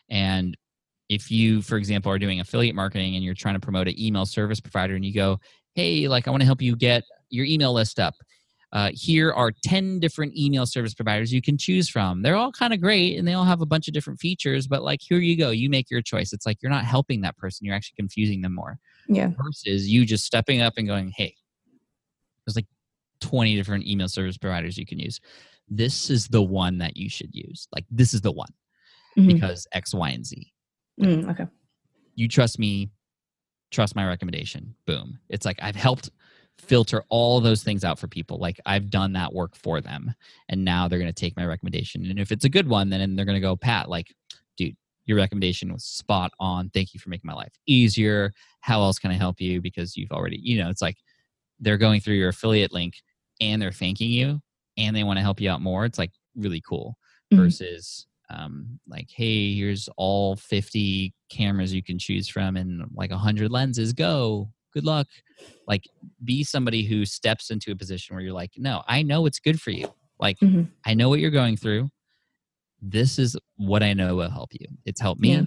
And 0.10 0.58
if 1.10 1.30
you, 1.30 1.62
for 1.62 1.78
example, 1.78 2.12
are 2.12 2.20
doing 2.20 2.40
affiliate 2.40 2.76
marketing 2.76 3.16
and 3.16 3.24
you're 3.24 3.34
trying 3.34 3.56
to 3.56 3.60
promote 3.60 3.88
an 3.88 4.00
email 4.00 4.26
service 4.26 4.60
provider 4.60 4.96
and 4.96 5.06
you 5.06 5.14
go, 5.14 5.40
hey, 5.76 6.08
like 6.08 6.28
I 6.28 6.32
want 6.32 6.42
to 6.42 6.46
help 6.46 6.62
you 6.62 6.76
get 6.76 7.04
your 7.30 7.46
email 7.46 7.74
list 7.74 8.00
up 8.00 8.16
uh, 8.74 8.92
here 8.94 9.32
are 9.34 9.52
10 9.64 10.00
different 10.00 10.36
email 10.38 10.66
service 10.66 10.94
providers 10.94 11.34
you 11.34 11.42
can 11.42 11.58
choose 11.58 11.90
from. 11.90 12.22
They're 12.22 12.36
all 12.36 12.52
kind 12.52 12.74
of 12.74 12.80
great 12.80 13.18
and 13.18 13.28
they 13.28 13.34
all 13.34 13.44
have 13.44 13.62
a 13.62 13.66
bunch 13.66 13.88
of 13.88 13.94
different 13.94 14.20
features, 14.20 14.68
but 14.68 14.82
like, 14.82 15.02
here 15.02 15.20
you 15.20 15.38
go. 15.38 15.50
You 15.50 15.70
make 15.70 15.92
your 15.92 16.02
choice. 16.02 16.32
It's 16.32 16.46
like 16.46 16.58
you're 16.62 16.72
not 16.72 16.86
helping 16.86 17.22
that 17.22 17.38
person, 17.38 17.66
you're 17.66 17.76
actually 17.76 17.96
confusing 17.98 18.42
them 18.42 18.56
more. 18.56 18.78
Yeah. 19.08 19.32
Versus 19.38 19.90
you 19.90 20.06
just 20.06 20.26
stepping 20.26 20.62
up 20.62 20.74
and 20.78 20.88
going, 20.88 21.12
hey, 21.16 21.36
there's 22.46 22.56
like 22.56 22.68
20 23.20 23.56
different 23.56 23.86
email 23.86 24.08
service 24.08 24.38
providers 24.38 24.78
you 24.78 24.86
can 24.86 25.00
use. 25.00 25.20
This 25.68 26.10
is 26.10 26.28
the 26.28 26.42
one 26.42 26.78
that 26.80 26.96
you 26.96 27.10
should 27.10 27.34
use. 27.34 27.68
Like, 27.74 27.86
this 27.90 28.14
is 28.14 28.22
the 28.22 28.32
one 28.32 28.50
mm-hmm. 29.18 29.28
because 29.28 29.68
X, 29.74 29.94
Y, 29.94 30.10
and 30.10 30.26
Z. 30.26 30.52
Mm, 31.00 31.30
okay. 31.32 31.48
You 32.16 32.28
trust 32.28 32.60
me, 32.60 32.90
trust 33.72 33.96
my 33.96 34.08
recommendation. 34.08 34.76
Boom. 34.86 35.20
It's 35.30 35.46
like 35.46 35.60
I've 35.62 35.76
helped 35.76 36.10
filter 36.62 37.04
all 37.10 37.42
those 37.42 37.64
things 37.64 37.84
out 37.84 38.00
for 38.00 38.08
people. 38.08 38.38
Like 38.38 38.60
I've 38.66 38.90
done 38.90 39.14
that 39.14 39.34
work 39.34 39.56
for 39.56 39.82
them, 39.82 40.14
and 40.50 40.64
now 40.64 40.88
they're 40.88 41.00
going 41.00 41.14
to 41.14 41.20
take 41.20 41.36
my 41.36 41.46
recommendation. 41.46 42.06
And 42.06 42.20
if 42.20 42.32
it's 42.32 42.46
a 42.46 42.50
good 42.50 42.68
one, 42.68 42.90
then 42.90 43.16
they're 43.16 43.26
going 43.26 43.36
to 43.36 43.42
go, 43.42 43.56
Pat, 43.56 43.90
like, 43.90 44.14
dude, 44.58 44.76
your 45.06 45.18
recommendation 45.18 45.74
was 45.74 45.84
spot 45.84 46.32
on. 46.40 46.70
Thank 46.70 46.94
you 46.94 47.00
for 47.00 47.10
making 47.10 47.28
my 47.28 47.34
life 47.34 47.54
easier. 47.68 48.32
How 48.62 48.82
else 48.82 49.00
can 49.00 49.12
I 49.12 49.16
help 49.16 49.42
you? 49.42 49.62
Because 49.62 49.98
you've 49.98 50.12
already, 50.12 50.40
you 50.42 50.58
know, 50.62 50.70
it's 50.70 50.82
like 50.82 50.98
they're 51.60 51.78
going 51.78 52.02
through 52.02 52.16
your 52.16 52.30
affiliate 52.30 52.72
link 52.72 52.96
and 53.40 53.62
they're 53.62 53.72
thanking 53.72 54.10
you 54.10 54.42
and 54.78 54.96
they 54.96 55.04
want 55.04 55.18
to 55.18 55.24
help 55.24 55.42
you 55.42 55.50
out 55.50 55.62
more. 55.62 55.86
It's 55.86 56.00
like 56.00 56.12
really 56.36 56.62
cool 56.68 56.98
mm-hmm. 57.32 57.44
versus 57.44 58.06
um, 58.30 58.80
like, 58.88 59.10
hey, 59.10 59.56
here's 59.56 59.90
all 59.98 60.36
50 60.36 61.14
cameras 61.30 61.74
you 61.74 61.84
can 61.84 62.00
choose 62.00 62.28
from 62.28 62.56
and 62.56 62.84
like 62.94 63.12
100 63.12 63.52
lenses. 63.52 63.94
Go 63.94 64.50
good 64.74 64.86
luck. 64.86 65.08
Like 65.68 65.88
be 66.24 66.44
somebody 66.44 66.84
who 66.84 67.06
steps 67.06 67.50
into 67.50 67.72
a 67.72 67.76
position 67.76 68.16
where 68.16 68.24
you're 68.24 68.34
like 68.34 68.52
no 68.58 68.84
i 68.88 69.02
know 69.02 69.26
it's 69.26 69.40
good 69.40 69.62
for 69.62 69.72
you. 69.72 69.94
Like 70.20 70.38
mm-hmm. 70.40 70.64
i 70.86 70.94
know 70.94 71.10
what 71.10 71.20
you're 71.20 71.32
going 71.32 71.58
through. 71.58 71.90
This 72.82 73.20
is 73.20 73.36
what 73.58 73.84
i 73.84 73.94
know 73.94 74.16
will 74.16 74.30
help 74.30 74.52
you. 74.54 74.68
It's 74.86 75.02
helped 75.02 75.22
me. 75.22 75.34
Yeah. 75.34 75.44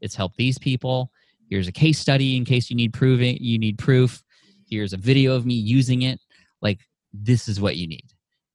it's 0.00 0.14
helped 0.14 0.36
these 0.36 0.58
people. 0.58 1.10
Here's 1.50 1.68
a 1.68 1.72
case 1.72 1.98
study 1.98 2.36
in 2.36 2.44
case 2.44 2.70
you 2.70 2.76
need 2.76 2.92
proving 2.92 3.36
you 3.40 3.58
need 3.58 3.78
proof. 3.78 4.22
Here's 4.68 4.92
a 4.92 4.98
video 4.98 5.34
of 5.34 5.46
me 5.46 5.54
using 5.54 6.02
it. 6.02 6.20
Like 6.62 6.80
this 7.12 7.48
is 7.48 7.60
what 7.60 7.76
you 7.76 7.86
need. 7.86 8.06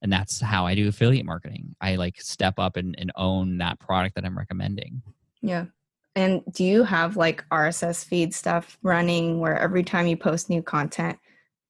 And 0.02 0.12
that's 0.12 0.40
how 0.40 0.66
i 0.66 0.74
do 0.74 0.88
affiliate 0.88 1.26
marketing. 1.26 1.74
I 1.80 1.96
like 1.96 2.20
step 2.20 2.54
up 2.58 2.76
and, 2.76 2.94
and 2.98 3.12
own 3.16 3.58
that 3.58 3.78
product 3.78 4.14
that 4.16 4.24
i'm 4.24 4.36
recommending. 4.36 5.02
Yeah 5.42 5.66
and 6.20 6.42
do 6.52 6.64
you 6.64 6.84
have 6.84 7.16
like 7.16 7.44
rss 7.50 8.04
feed 8.04 8.34
stuff 8.34 8.78
running 8.82 9.40
where 9.40 9.58
every 9.58 9.82
time 9.82 10.06
you 10.06 10.16
post 10.16 10.50
new 10.50 10.62
content 10.62 11.18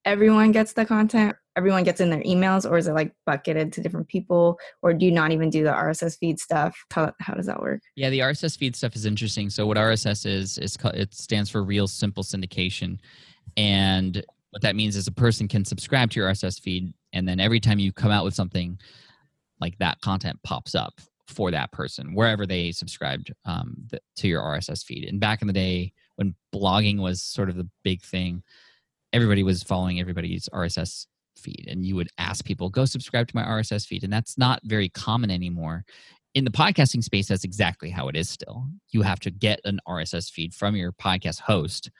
everyone 0.04 0.52
gets 0.52 0.72
the 0.72 0.84
content? 0.84 1.36
Everyone 1.56 1.82
gets 1.82 2.00
in 2.00 2.10
their 2.10 2.22
emails 2.22 2.68
or 2.68 2.78
is 2.78 2.86
it 2.86 2.92
like 2.92 3.12
bucketed 3.26 3.72
to 3.72 3.80
different 3.80 4.08
people? 4.08 4.58
Or 4.82 4.94
do 4.94 5.04
you 5.04 5.12
not 5.12 5.32
even 5.32 5.50
do 5.50 5.64
the 5.64 5.70
rss 5.70 6.18
feed 6.18 6.38
stuff? 6.38 6.76
How, 6.92 7.12
how 7.20 7.34
does 7.34 7.46
that 7.46 7.60
work? 7.60 7.80
Yeah 7.96 8.10
the 8.10 8.20
rss 8.20 8.56
feed 8.56 8.76
stuff 8.76 8.96
is 8.96 9.04
interesting. 9.04 9.50
So 9.50 9.66
what 9.66 9.76
rss 9.76 10.26
is 10.26 10.58
is 10.58 10.76
it 10.94 11.14
stands 11.14 11.50
for 11.50 11.62
real 11.62 11.88
simple 11.88 12.22
syndication. 12.22 12.98
And 13.56 14.24
what 14.50 14.62
that 14.62 14.76
means 14.76 14.96
is 14.96 15.06
a 15.06 15.12
person 15.12 15.48
can 15.48 15.64
subscribe 15.64 16.10
to 16.12 16.20
your 16.20 16.28
rss 16.30 16.60
feed 16.60 16.92
and 17.12 17.28
then 17.28 17.40
every 17.40 17.60
time 17.60 17.78
you 17.78 17.92
come 17.92 18.10
out 18.10 18.24
with 18.24 18.34
something 18.34 18.78
like 19.60 19.76
that 19.78 20.00
content 20.00 20.38
pops 20.42 20.74
up 20.74 21.00
for 21.30 21.50
that 21.50 21.72
person 21.72 22.14
wherever 22.14 22.44
they 22.44 22.72
subscribed 22.72 23.32
um, 23.44 23.74
the, 23.88 24.00
to 24.16 24.28
your 24.28 24.42
rss 24.42 24.84
feed. 24.84 25.08
And 25.08 25.20
back 25.20 25.40
in 25.40 25.46
the 25.46 25.54
day 25.54 25.92
when 26.16 26.34
blogging 26.54 26.98
was 26.98 27.22
sort 27.22 27.48
of 27.48 27.56
the 27.56 27.68
big 27.84 28.02
thing 28.02 28.42
everybody 29.12 29.42
was 29.42 29.62
following 29.62 30.00
everybody's 30.00 30.48
rss 30.52 31.06
feed 31.36 31.66
and 31.68 31.86
you 31.86 31.96
would 31.96 32.08
ask 32.18 32.44
people 32.44 32.68
go 32.68 32.84
subscribe 32.84 33.28
to 33.28 33.36
my 33.36 33.42
rss 33.42 33.86
feed. 33.86 34.04
And 34.04 34.12
that's 34.12 34.36
not 34.36 34.60
very 34.64 34.88
common 34.88 35.30
anymore. 35.30 35.84
In 36.34 36.44
the 36.44 36.50
podcasting 36.50 37.02
space 37.02 37.28
that's 37.28 37.44
exactly 37.44 37.90
how 37.90 38.08
it 38.08 38.16
is 38.16 38.28
still. 38.28 38.66
You 38.90 39.02
have 39.02 39.20
to 39.20 39.30
get 39.30 39.60
an 39.64 39.80
rss 39.88 40.30
feed 40.30 40.52
from 40.52 40.76
your 40.76 40.92
podcast 40.92 41.40
host 41.40 41.90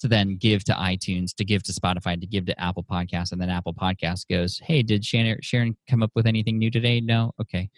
to 0.00 0.08
then 0.08 0.36
give 0.36 0.62
to 0.64 0.72
itunes 0.72 1.34
to 1.34 1.44
give 1.44 1.62
to 1.64 1.72
spotify 1.72 2.18
to 2.20 2.26
give 2.26 2.46
to 2.46 2.60
apple 2.60 2.84
podcast 2.84 3.32
and 3.32 3.40
then 3.40 3.50
apple 3.50 3.74
podcast 3.74 4.28
goes 4.28 4.60
hey 4.62 4.80
did 4.80 5.04
sharon 5.04 5.76
come 5.90 6.04
up 6.04 6.12
with 6.14 6.24
anything 6.24 6.56
new 6.56 6.70
today? 6.70 7.00
No. 7.00 7.32
Okay 7.40 7.68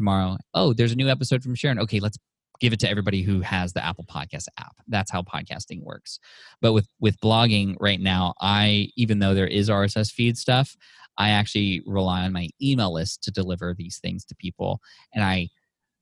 tomorrow 0.00 0.36
oh 0.54 0.72
there's 0.72 0.92
a 0.92 0.96
new 0.96 1.08
episode 1.08 1.42
from 1.42 1.54
sharon 1.54 1.78
okay 1.78 2.00
let's 2.00 2.18
give 2.60 2.72
it 2.72 2.80
to 2.80 2.88
everybody 2.88 3.22
who 3.22 3.40
has 3.40 3.72
the 3.72 3.84
Apple 3.84 4.04
Podcast 4.04 4.46
app. 4.58 4.76
That's 4.86 5.10
how 5.10 5.22
podcasting 5.22 5.82
works. 5.82 6.20
But 6.60 6.72
with 6.72 6.88
with 7.00 7.18
blogging 7.20 7.74
right 7.80 8.00
now, 8.00 8.34
I 8.40 8.90
even 8.96 9.18
though 9.18 9.34
there 9.34 9.46
is 9.46 9.68
RSS 9.68 10.12
feed 10.12 10.36
stuff, 10.36 10.76
I 11.18 11.30
actually 11.30 11.82
rely 11.86 12.22
on 12.22 12.32
my 12.32 12.48
email 12.62 12.92
list 12.92 13.24
to 13.24 13.30
deliver 13.30 13.74
these 13.76 13.98
things 13.98 14.24
to 14.26 14.36
people, 14.36 14.80
and 15.14 15.24
I 15.24 15.48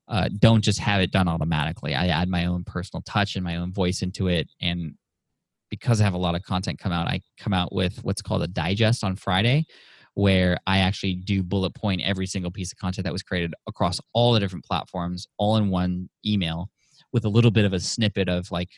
uh, 0.07 0.29
don't 0.37 0.61
just 0.61 0.79
have 0.79 1.01
it 1.01 1.11
done 1.11 1.27
automatically. 1.27 1.95
I 1.95 2.07
add 2.07 2.29
my 2.29 2.45
own 2.45 2.63
personal 2.65 3.01
touch 3.03 3.35
and 3.35 3.43
my 3.43 3.55
own 3.55 3.73
voice 3.73 4.01
into 4.01 4.27
it, 4.27 4.49
and 4.61 4.95
because 5.69 6.01
I 6.01 6.03
have 6.03 6.13
a 6.15 6.17
lot 6.17 6.35
of 6.35 6.43
content 6.43 6.79
come 6.79 6.91
out, 6.91 7.07
I 7.07 7.21
come 7.39 7.53
out 7.53 7.73
with 7.73 8.03
what's 8.03 8.21
called 8.21 8.43
a 8.43 8.47
digest 8.47 9.03
on 9.03 9.15
Friday, 9.15 9.65
where 10.19 10.57
I 10.67 10.79
actually 10.79 11.15
do 11.15 11.41
bullet 11.41 11.73
point 11.73 12.01
every 12.03 12.27
single 12.27 12.51
piece 12.51 12.73
of 12.73 12.77
content 12.77 13.05
that 13.05 13.13
was 13.13 13.23
created 13.23 13.53
across 13.67 14.01
all 14.13 14.33
the 14.33 14.39
different 14.41 14.65
platforms, 14.65 15.27
all 15.37 15.55
in 15.55 15.69
one 15.69 16.09
email, 16.25 16.69
with 17.13 17.23
a 17.23 17.29
little 17.29 17.51
bit 17.51 17.63
of 17.63 17.71
a 17.71 17.79
snippet 17.79 18.27
of 18.27 18.51
like 18.51 18.69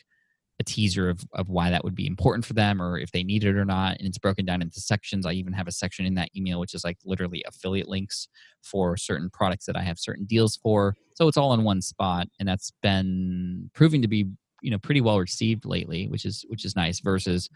a 0.60 0.64
teaser 0.64 1.10
of, 1.10 1.24
of 1.34 1.48
why 1.48 1.68
that 1.68 1.82
would 1.82 1.96
be 1.96 2.06
important 2.06 2.44
for 2.44 2.52
them 2.52 2.80
or 2.80 2.96
if 2.96 3.10
they 3.10 3.24
need 3.24 3.42
it 3.42 3.56
or 3.56 3.64
not. 3.64 3.96
And 3.98 4.06
it's 4.06 4.18
broken 4.18 4.44
down 4.44 4.62
into 4.62 4.78
sections. 4.78 5.26
I 5.26 5.32
even 5.32 5.52
have 5.52 5.66
a 5.66 5.72
section 5.72 6.06
in 6.06 6.14
that 6.14 6.30
email 6.36 6.60
which 6.60 6.74
is 6.74 6.84
like 6.84 6.98
literally 7.04 7.42
affiliate 7.44 7.88
links 7.88 8.28
for 8.62 8.96
certain 8.96 9.28
products 9.28 9.66
that 9.66 9.76
I 9.76 9.82
have 9.82 9.98
certain 9.98 10.26
deals 10.26 10.56
for. 10.62 10.94
So 11.14 11.26
it's 11.26 11.36
all 11.36 11.54
in 11.54 11.64
one 11.64 11.82
spot. 11.82 12.28
And 12.38 12.48
that's 12.48 12.72
been 12.82 13.68
proving 13.74 14.00
to 14.02 14.08
be, 14.08 14.28
you 14.60 14.70
know, 14.70 14.78
pretty 14.78 15.00
well 15.00 15.18
received 15.18 15.64
lately, 15.64 16.06
which 16.06 16.24
is 16.24 16.44
which 16.46 16.64
is 16.64 16.76
nice 16.76 17.00
versus 17.00 17.50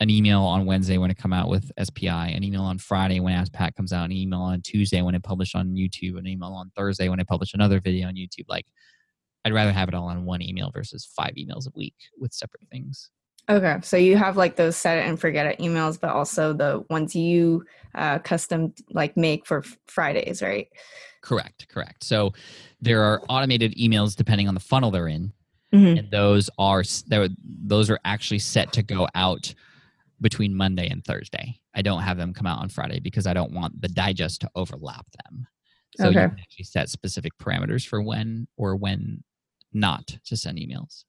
an 0.00 0.08
email 0.08 0.40
on 0.40 0.64
Wednesday 0.64 0.96
when 0.96 1.10
it 1.10 1.18
come 1.18 1.32
out 1.32 1.48
with 1.48 1.70
SPI, 1.82 2.08
an 2.08 2.42
email 2.42 2.62
on 2.62 2.78
Friday 2.78 3.20
when 3.20 3.34
Ask 3.34 3.52
Pat 3.52 3.76
comes 3.76 3.92
out, 3.92 4.06
an 4.06 4.12
email 4.12 4.40
on 4.40 4.62
Tuesday 4.62 5.02
when 5.02 5.14
it 5.14 5.22
published 5.22 5.54
on 5.54 5.74
YouTube, 5.74 6.18
an 6.18 6.26
email 6.26 6.52
on 6.52 6.70
Thursday 6.74 7.08
when 7.08 7.20
I 7.20 7.24
publish 7.24 7.52
another 7.52 7.80
video 7.80 8.08
on 8.08 8.14
YouTube. 8.14 8.46
Like, 8.48 8.66
I'd 9.44 9.52
rather 9.52 9.72
have 9.72 9.88
it 9.88 9.94
all 9.94 10.06
on 10.06 10.24
one 10.24 10.40
email 10.40 10.70
versus 10.72 11.08
five 11.14 11.32
emails 11.38 11.66
a 11.66 11.70
week 11.74 11.94
with 12.18 12.32
separate 12.32 12.66
things. 12.70 13.10
Okay, 13.48 13.78
so 13.82 13.96
you 13.96 14.16
have 14.16 14.36
like 14.36 14.56
those 14.56 14.76
set 14.76 14.98
it 14.98 15.06
and 15.06 15.18
forget 15.18 15.46
it 15.46 15.58
emails, 15.58 16.00
but 16.00 16.10
also 16.10 16.52
the 16.52 16.84
ones 16.88 17.14
you 17.14 17.64
uh, 17.94 18.18
custom 18.20 18.72
like 18.90 19.16
make 19.16 19.46
for 19.46 19.64
Fridays, 19.86 20.40
right? 20.40 20.68
Correct, 21.20 21.68
correct. 21.68 22.04
So 22.04 22.32
there 22.80 23.02
are 23.02 23.20
automated 23.28 23.74
emails 23.76 24.14
depending 24.14 24.48
on 24.48 24.54
the 24.54 24.60
funnel 24.60 24.90
they're 24.90 25.08
in, 25.08 25.32
mm-hmm. 25.74 25.98
and 25.98 26.10
those 26.10 26.48
are 26.58 26.84
those 27.42 27.90
are 27.90 27.98
actually 28.04 28.38
set 28.38 28.72
to 28.74 28.82
go 28.82 29.08
out 29.14 29.52
between 30.20 30.54
Monday 30.54 30.88
and 30.88 31.04
Thursday. 31.04 31.60
I 31.74 31.82
don't 31.82 32.02
have 32.02 32.16
them 32.16 32.34
come 32.34 32.46
out 32.46 32.60
on 32.60 32.68
Friday 32.68 33.00
because 33.00 33.26
I 33.26 33.34
don't 33.34 33.52
want 33.52 33.80
the 33.80 33.88
digest 33.88 34.42
to 34.42 34.50
overlap 34.54 35.06
them. 35.24 35.46
So 35.96 36.08
okay. 36.08 36.22
you 36.22 36.28
can 36.28 36.38
actually 36.38 36.64
set 36.64 36.88
specific 36.88 37.32
parameters 37.38 37.86
for 37.86 38.00
when 38.00 38.46
or 38.56 38.76
when 38.76 39.24
not 39.72 40.06
to 40.26 40.36
send 40.36 40.58
emails. 40.58 41.04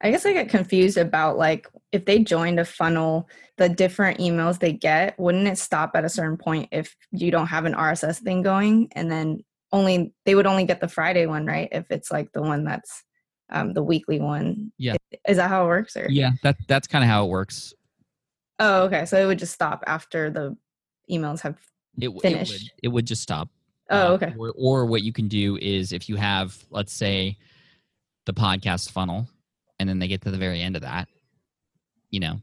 I 0.00 0.10
guess 0.10 0.26
I 0.26 0.32
get 0.32 0.48
confused 0.48 0.98
about 0.98 1.38
like 1.38 1.68
if 1.92 2.04
they 2.04 2.18
joined 2.18 2.58
a 2.58 2.64
funnel, 2.64 3.28
the 3.56 3.68
different 3.68 4.18
emails 4.18 4.58
they 4.58 4.72
get, 4.72 5.18
wouldn't 5.18 5.46
it 5.46 5.58
stop 5.58 5.92
at 5.94 6.04
a 6.04 6.08
certain 6.08 6.36
point 6.36 6.68
if 6.72 6.96
you 7.12 7.30
don't 7.30 7.46
have 7.46 7.64
an 7.64 7.74
RSS 7.74 8.18
thing 8.18 8.42
going 8.42 8.88
and 8.92 9.10
then 9.10 9.44
only 9.70 10.12
they 10.26 10.34
would 10.34 10.46
only 10.46 10.64
get 10.64 10.80
the 10.80 10.88
Friday 10.88 11.26
one, 11.26 11.46
right? 11.46 11.68
If 11.70 11.90
it's 11.90 12.10
like 12.10 12.32
the 12.32 12.42
one 12.42 12.64
that's 12.64 13.04
um, 13.50 13.74
the 13.74 13.82
weekly 13.82 14.18
one. 14.18 14.72
Yeah. 14.76 14.96
Is 15.28 15.36
that 15.36 15.48
how 15.48 15.64
it 15.64 15.68
works? 15.68 15.96
Or? 15.96 16.06
Yeah, 16.10 16.32
that 16.42 16.56
that's 16.68 16.88
kind 16.88 17.04
of 17.04 17.08
how 17.08 17.24
it 17.24 17.28
works. 17.28 17.72
Oh, 18.62 18.84
okay. 18.84 19.04
So 19.06 19.20
it 19.20 19.26
would 19.26 19.40
just 19.40 19.52
stop 19.52 19.82
after 19.88 20.30
the 20.30 20.56
emails 21.10 21.40
have 21.40 21.58
it, 21.98 22.10
finished. 22.22 22.52
It 22.52 22.54
would, 22.54 22.70
it 22.84 22.88
would 22.88 23.06
just 23.06 23.20
stop. 23.20 23.48
Oh, 23.90 23.98
uh, 23.98 24.10
okay. 24.12 24.34
Or, 24.38 24.52
or 24.56 24.86
what 24.86 25.02
you 25.02 25.12
can 25.12 25.26
do 25.26 25.58
is 25.60 25.92
if 25.92 26.08
you 26.08 26.14
have, 26.14 26.56
let's 26.70 26.92
say, 26.92 27.38
the 28.24 28.32
podcast 28.32 28.92
funnel, 28.92 29.28
and 29.80 29.88
then 29.88 29.98
they 29.98 30.06
get 30.06 30.22
to 30.22 30.30
the 30.30 30.38
very 30.38 30.62
end 30.62 30.76
of 30.76 30.82
that, 30.82 31.08
you 32.10 32.20
know, 32.20 32.40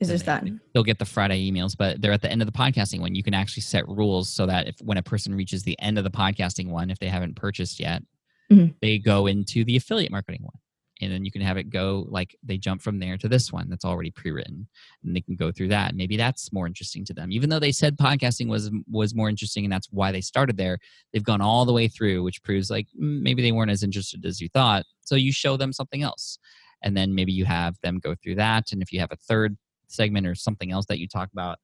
is 0.00 0.08
just 0.08 0.26
done. 0.26 0.60
They'll 0.74 0.82
get 0.82 0.98
the 0.98 1.04
Friday 1.04 1.48
emails, 1.48 1.76
but 1.76 2.02
they're 2.02 2.10
at 2.10 2.22
the 2.22 2.30
end 2.30 2.42
of 2.42 2.46
the 2.46 2.52
podcasting 2.52 2.98
one. 2.98 3.14
You 3.14 3.22
can 3.22 3.34
actually 3.34 3.62
set 3.62 3.88
rules 3.88 4.28
so 4.28 4.46
that 4.46 4.66
if 4.66 4.74
when 4.82 4.98
a 4.98 5.02
person 5.02 5.32
reaches 5.32 5.62
the 5.62 5.78
end 5.78 5.96
of 5.96 6.02
the 6.02 6.10
podcasting 6.10 6.70
one, 6.70 6.90
if 6.90 6.98
they 6.98 7.06
haven't 7.06 7.36
purchased 7.36 7.78
yet, 7.78 8.02
mm-hmm. 8.52 8.72
they 8.80 8.98
go 8.98 9.28
into 9.28 9.64
the 9.64 9.76
affiliate 9.76 10.10
marketing 10.10 10.42
one 10.42 10.58
and 11.02 11.12
then 11.12 11.24
you 11.24 11.30
can 11.30 11.42
have 11.42 11.56
it 11.56 11.70
go 11.70 12.06
like 12.08 12.36
they 12.42 12.56
jump 12.56 12.80
from 12.80 12.98
there 12.98 13.16
to 13.18 13.28
this 13.28 13.52
one 13.52 13.68
that's 13.68 13.84
already 13.84 14.10
pre-written 14.10 14.66
and 15.02 15.16
they 15.16 15.20
can 15.20 15.34
go 15.34 15.50
through 15.50 15.68
that 15.68 15.94
maybe 15.94 16.16
that's 16.16 16.52
more 16.52 16.66
interesting 16.66 17.04
to 17.04 17.14
them. 17.14 17.32
Even 17.32 17.50
though 17.50 17.58
they 17.58 17.72
said 17.72 17.96
podcasting 17.98 18.48
was 18.48 18.70
was 18.90 19.14
more 19.14 19.28
interesting 19.28 19.64
and 19.64 19.72
that's 19.72 19.88
why 19.90 20.12
they 20.12 20.20
started 20.20 20.56
there 20.56 20.78
they've 21.12 21.24
gone 21.24 21.40
all 21.40 21.64
the 21.64 21.72
way 21.72 21.88
through 21.88 22.22
which 22.22 22.42
proves 22.42 22.70
like 22.70 22.86
mm, 23.00 23.20
maybe 23.20 23.42
they 23.42 23.52
weren't 23.52 23.70
as 23.70 23.82
interested 23.82 24.24
as 24.24 24.40
you 24.40 24.48
thought. 24.48 24.84
So 25.00 25.16
you 25.16 25.32
show 25.32 25.56
them 25.56 25.72
something 25.72 26.02
else 26.02 26.38
and 26.82 26.96
then 26.96 27.14
maybe 27.14 27.32
you 27.32 27.44
have 27.44 27.76
them 27.82 27.98
go 27.98 28.14
through 28.14 28.36
that 28.36 28.72
and 28.72 28.82
if 28.82 28.92
you 28.92 29.00
have 29.00 29.12
a 29.12 29.16
third 29.16 29.56
segment 29.88 30.26
or 30.26 30.34
something 30.34 30.72
else 30.72 30.86
that 30.86 30.98
you 30.98 31.08
talk 31.08 31.28
about 31.32 31.58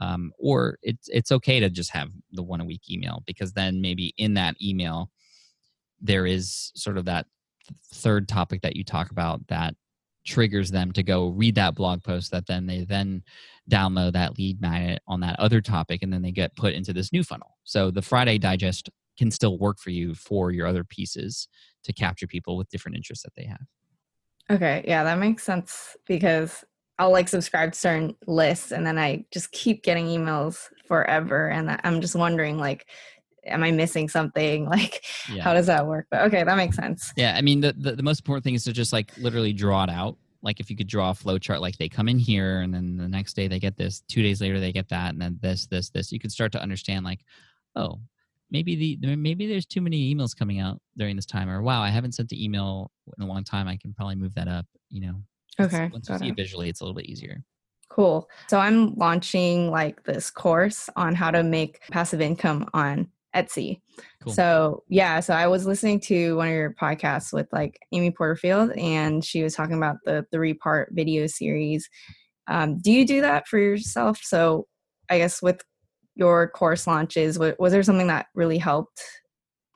um, 0.00 0.32
or 0.38 0.78
it's 0.82 1.08
it's 1.08 1.32
okay 1.32 1.60
to 1.60 1.70
just 1.70 1.90
have 1.90 2.08
the 2.32 2.42
one 2.42 2.60
a 2.60 2.64
week 2.64 2.82
email 2.90 3.22
because 3.26 3.52
then 3.52 3.80
maybe 3.80 4.14
in 4.16 4.34
that 4.34 4.54
email 4.62 5.10
there 6.00 6.26
is 6.26 6.72
sort 6.74 6.96
of 6.96 7.04
that 7.04 7.26
third 7.92 8.28
topic 8.28 8.62
that 8.62 8.76
you 8.76 8.84
talk 8.84 9.10
about 9.10 9.46
that 9.48 9.74
triggers 10.26 10.70
them 10.70 10.92
to 10.92 11.02
go 11.02 11.28
read 11.28 11.54
that 11.54 11.74
blog 11.74 12.02
post 12.02 12.30
that 12.30 12.46
then 12.46 12.66
they 12.66 12.84
then 12.84 13.22
download 13.70 14.12
that 14.12 14.36
lead 14.36 14.60
magnet 14.60 15.00
on 15.06 15.20
that 15.20 15.38
other 15.40 15.60
topic 15.60 16.02
and 16.02 16.12
then 16.12 16.22
they 16.22 16.30
get 16.30 16.54
put 16.56 16.74
into 16.74 16.92
this 16.92 17.12
new 17.12 17.24
funnel 17.24 17.56
so 17.64 17.90
the 17.90 18.02
friday 18.02 18.36
digest 18.36 18.90
can 19.18 19.30
still 19.30 19.58
work 19.58 19.78
for 19.78 19.90
you 19.90 20.14
for 20.14 20.50
your 20.50 20.66
other 20.66 20.84
pieces 20.84 21.48
to 21.82 21.92
capture 21.92 22.26
people 22.26 22.56
with 22.56 22.68
different 22.68 22.96
interests 22.96 23.24
that 23.24 23.32
they 23.34 23.44
have 23.44 23.66
okay 24.50 24.84
yeah 24.86 25.02
that 25.02 25.18
makes 25.18 25.42
sense 25.42 25.96
because 26.06 26.64
I'll 27.00 27.12
like 27.12 27.28
subscribe 27.28 27.72
to 27.72 27.78
certain 27.78 28.14
lists 28.26 28.72
and 28.72 28.86
then 28.86 28.98
I 28.98 29.24
just 29.32 29.50
keep 29.52 29.82
getting 29.82 30.04
emails 30.04 30.68
forever. 30.86 31.48
And 31.48 31.80
I'm 31.82 32.02
just 32.02 32.14
wondering, 32.14 32.58
like, 32.58 32.86
am 33.46 33.62
I 33.62 33.70
missing 33.70 34.08
something? 34.08 34.68
Like, 34.70 35.04
yeah. 35.32 35.42
how 35.42 35.52
does 35.52 35.66
that 35.66 35.86
work? 35.86 36.06
But 36.10 36.22
okay, 36.26 36.44
that 36.44 36.56
makes 36.56 36.76
sense. 36.76 37.12
Yeah, 37.16 37.34
I 37.36 37.40
mean, 37.40 37.60
the, 37.60 37.74
the, 37.76 37.96
the 37.96 38.02
most 38.02 38.20
important 38.20 38.44
thing 38.44 38.54
is 38.54 38.64
to 38.64 38.72
just 38.72 38.92
like 38.92 39.16
literally 39.18 39.52
draw 39.52 39.84
it 39.84 39.90
out. 39.90 40.16
Like, 40.42 40.60
if 40.60 40.70
you 40.70 40.76
could 40.76 40.86
draw 40.86 41.10
a 41.10 41.14
flow 41.14 41.38
chart, 41.38 41.60
like 41.60 41.76
they 41.76 41.88
come 41.88 42.08
in 42.08 42.18
here, 42.18 42.60
and 42.60 42.72
then 42.72 42.96
the 42.96 43.08
next 43.08 43.34
day 43.34 43.48
they 43.48 43.58
get 43.58 43.76
this, 43.76 44.02
two 44.08 44.22
days 44.22 44.40
later 44.40 44.60
they 44.60 44.72
get 44.72 44.88
that, 44.90 45.10
and 45.10 45.20
then 45.20 45.38
this, 45.42 45.66
this, 45.66 45.90
this. 45.90 46.12
You 46.12 46.20
could 46.20 46.32
start 46.32 46.52
to 46.52 46.62
understand, 46.62 47.04
like, 47.04 47.20
oh, 47.74 48.00
maybe 48.50 48.96
the 48.96 49.16
maybe 49.16 49.46
there's 49.46 49.66
too 49.66 49.80
many 49.80 50.14
emails 50.14 50.36
coming 50.36 50.60
out 50.60 50.80
during 50.96 51.16
this 51.16 51.26
time, 51.26 51.48
or 51.48 51.62
wow, 51.62 51.82
I 51.82 51.88
haven't 51.88 52.12
sent 52.12 52.28
the 52.28 52.42
email 52.42 52.90
in 53.18 53.24
a 53.24 53.26
long 53.26 53.44
time. 53.44 53.68
I 53.68 53.76
can 53.76 53.92
probably 53.92 54.16
move 54.16 54.34
that 54.34 54.48
up. 54.48 54.66
You 54.88 55.00
know. 55.02 55.14
Okay. 55.60 55.90
Once 55.92 56.08
you 56.08 56.18
see 56.18 56.28
it 56.28 56.36
visually, 56.36 56.68
it's 56.68 56.80
a 56.80 56.84
little 56.84 56.96
bit 56.96 57.06
easier. 57.06 57.42
Cool. 57.90 58.30
So 58.48 58.58
I'm 58.58 58.94
launching 58.94 59.70
like 59.70 60.04
this 60.04 60.30
course 60.30 60.88
on 60.96 61.14
how 61.14 61.30
to 61.32 61.42
make 61.42 61.80
passive 61.90 62.20
income 62.20 62.68
on 62.72 63.08
Etsy. 63.34 63.80
Cool. 64.22 64.32
So 64.32 64.82
yeah, 64.88 65.20
so 65.20 65.34
I 65.34 65.46
was 65.46 65.66
listening 65.66 66.00
to 66.00 66.36
one 66.36 66.48
of 66.48 66.54
your 66.54 66.74
podcasts 66.74 67.32
with 67.32 67.46
like 67.52 67.78
Amy 67.92 68.10
Porterfield, 68.10 68.72
and 68.72 69.24
she 69.24 69.42
was 69.42 69.54
talking 69.54 69.76
about 69.76 69.96
the 70.04 70.26
three 70.32 70.54
part 70.54 70.90
video 70.92 71.26
series. 71.26 71.88
Um, 72.46 72.78
do 72.78 72.90
you 72.90 73.06
do 73.06 73.20
that 73.20 73.46
for 73.46 73.58
yourself? 73.58 74.18
So 74.22 74.66
I 75.08 75.18
guess 75.18 75.40
with 75.40 75.62
your 76.20 76.48
course 76.48 76.86
launches? 76.86 77.38
Was, 77.38 77.54
was 77.58 77.72
there 77.72 77.82
something 77.82 78.06
that 78.08 78.26
really 78.34 78.58
helped 78.58 79.02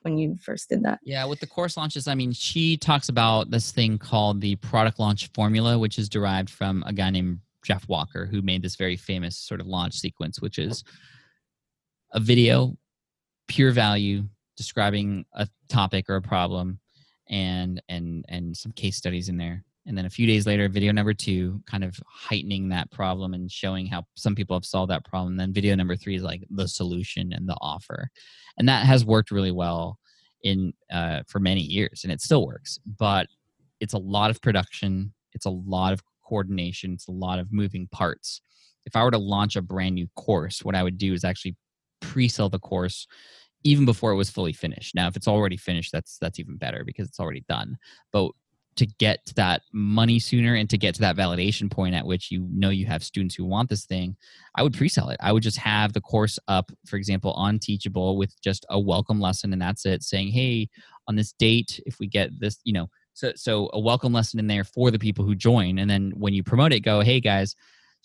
when 0.03 0.17
you 0.17 0.37
first 0.41 0.69
did 0.69 0.83
that? 0.83 0.99
Yeah, 1.03 1.25
with 1.25 1.39
the 1.39 1.47
course 1.47 1.75
launches, 1.75 2.07
I 2.07 2.15
mean, 2.15 2.31
she 2.31 2.77
talks 2.77 3.09
about 3.09 3.49
this 3.49 3.71
thing 3.71 3.97
called 3.97 4.41
the 4.41 4.55
product 4.57 4.99
launch 4.99 5.29
formula, 5.33 5.77
which 5.77 5.97
is 5.97 6.07
derived 6.07 6.49
from 6.49 6.83
a 6.85 6.93
guy 6.93 7.09
named 7.09 7.39
Jeff 7.63 7.89
Walker, 7.89 8.25
who 8.25 8.41
made 8.41 8.61
this 8.61 8.75
very 8.75 8.95
famous 8.95 9.37
sort 9.37 9.59
of 9.59 9.67
launch 9.67 9.95
sequence, 9.95 10.39
which 10.39 10.59
is 10.59 10.83
a 12.13 12.19
video, 12.19 12.77
pure 13.47 13.71
value, 13.71 14.23
describing 14.57 15.25
a 15.33 15.47
topic 15.69 16.09
or 16.09 16.15
a 16.15 16.21
problem, 16.21 16.79
and 17.29 17.81
and 17.89 18.25
and 18.29 18.55
some 18.55 18.71
case 18.71 18.97
studies 18.97 19.29
in 19.29 19.37
there. 19.37 19.63
And 19.87 19.95
then 19.95 20.05
a 20.05 20.09
few 20.09 20.25
days 20.25 20.47
later, 20.47 20.67
video 20.67 20.91
number 20.91 21.13
two, 21.13 21.61
kind 21.67 21.83
of 21.83 21.99
heightening 22.07 22.69
that 22.69 22.89
problem 22.91 23.35
and 23.35 23.51
showing 23.51 23.85
how 23.85 24.03
some 24.15 24.33
people 24.33 24.55
have 24.55 24.65
solved 24.65 24.89
that 24.89 25.05
problem. 25.05 25.37
Then 25.37 25.53
video 25.53 25.75
number 25.75 25.95
three 25.95 26.15
is 26.15 26.23
like 26.23 26.43
the 26.49 26.67
solution 26.67 27.33
and 27.33 27.47
the 27.47 27.57
offer, 27.61 28.09
and 28.57 28.67
that 28.67 28.85
has 28.85 29.05
worked 29.05 29.31
really 29.31 29.51
well 29.51 29.99
in 30.43 30.73
uh, 30.91 31.21
for 31.27 31.39
many 31.39 31.61
years, 31.61 32.01
and 32.03 32.11
it 32.11 32.21
still 32.21 32.45
works. 32.45 32.79
But 32.97 33.27
it's 33.79 33.93
a 33.93 33.99
lot 33.99 34.31
of 34.31 34.41
production. 34.41 35.13
It's 35.33 35.45
a 35.45 35.51
lot 35.51 35.93
of 35.93 36.01
coordination. 36.23 36.93
It's 36.93 37.07
a 37.07 37.11
lot 37.11 37.39
of 37.39 37.51
moving 37.51 37.87
parts. 37.91 38.41
If 38.85 38.95
I 38.95 39.03
were 39.03 39.11
to 39.11 39.17
launch 39.17 39.55
a 39.55 39.61
brand 39.61 39.95
new 39.95 40.07
course, 40.15 40.63
what 40.63 40.75
I 40.75 40.83
would 40.83 40.97
do 40.97 41.13
is 41.13 41.23
actually 41.23 41.55
pre-sell 42.11 42.49
the 42.49 42.59
course 42.59 43.07
even 43.63 43.83
before 43.83 44.11
it 44.11 44.15
was 44.15 44.29
fully 44.29 44.53
finished. 44.53 44.93
Now, 44.93 45.07
if 45.07 45.15
it's 45.15 45.27
already 45.27 45.57
finished, 45.57 45.91
that's 45.91 46.17
that's 46.19 46.39
even 46.39 46.55
better 46.55 46.83
because 46.85 47.07
it's 47.07 47.19
already 47.19 47.43
done. 47.49 47.77
But 48.13 48.31
to 48.75 48.85
get 48.85 49.25
to 49.25 49.33
that 49.35 49.61
money 49.73 50.19
sooner 50.19 50.53
and 50.53 50.69
to 50.69 50.77
get 50.77 50.93
to 50.95 51.01
that 51.01 51.15
validation 51.15 51.71
point 51.71 51.95
at 51.95 52.05
which 52.05 52.29
you 52.29 52.45
know 52.51 52.69
you 52.69 52.85
have 52.85 53.03
students 53.03 53.33
who 53.33 53.45
want 53.45 53.69
this 53.69 53.85
thing, 53.85 54.15
I 54.55 54.63
would 54.63 54.73
pre-sell 54.73 55.09
it. 55.09 55.19
I 55.21 55.31
would 55.31 55.43
just 55.43 55.57
have 55.57 55.93
the 55.93 56.01
course 56.01 56.37
up, 56.47 56.71
for 56.85 56.97
example, 56.97 57.31
on 57.33 57.57
Teachable 57.57 58.17
with 58.17 58.39
just 58.41 58.65
a 58.69 58.79
welcome 58.79 59.19
lesson 59.19 59.51
and 59.51 59.61
that's 59.61 59.85
it, 59.85 60.03
saying, 60.03 60.29
"Hey, 60.31 60.69
on 61.07 61.15
this 61.15 61.31
date, 61.33 61.81
if 61.85 61.99
we 61.99 62.07
get 62.07 62.29
this, 62.39 62.59
you 62.65 62.73
know, 62.73 62.89
so 63.13 63.31
so 63.35 63.69
a 63.73 63.79
welcome 63.79 64.13
lesson 64.13 64.39
in 64.39 64.47
there 64.47 64.65
for 64.65 64.91
the 64.91 64.99
people 64.99 65.25
who 65.25 65.35
join, 65.35 65.79
and 65.79 65.89
then 65.89 66.11
when 66.15 66.33
you 66.33 66.43
promote 66.43 66.73
it, 66.73 66.81
go, 66.81 66.99
hey 67.01 67.19
guys. 67.19 67.55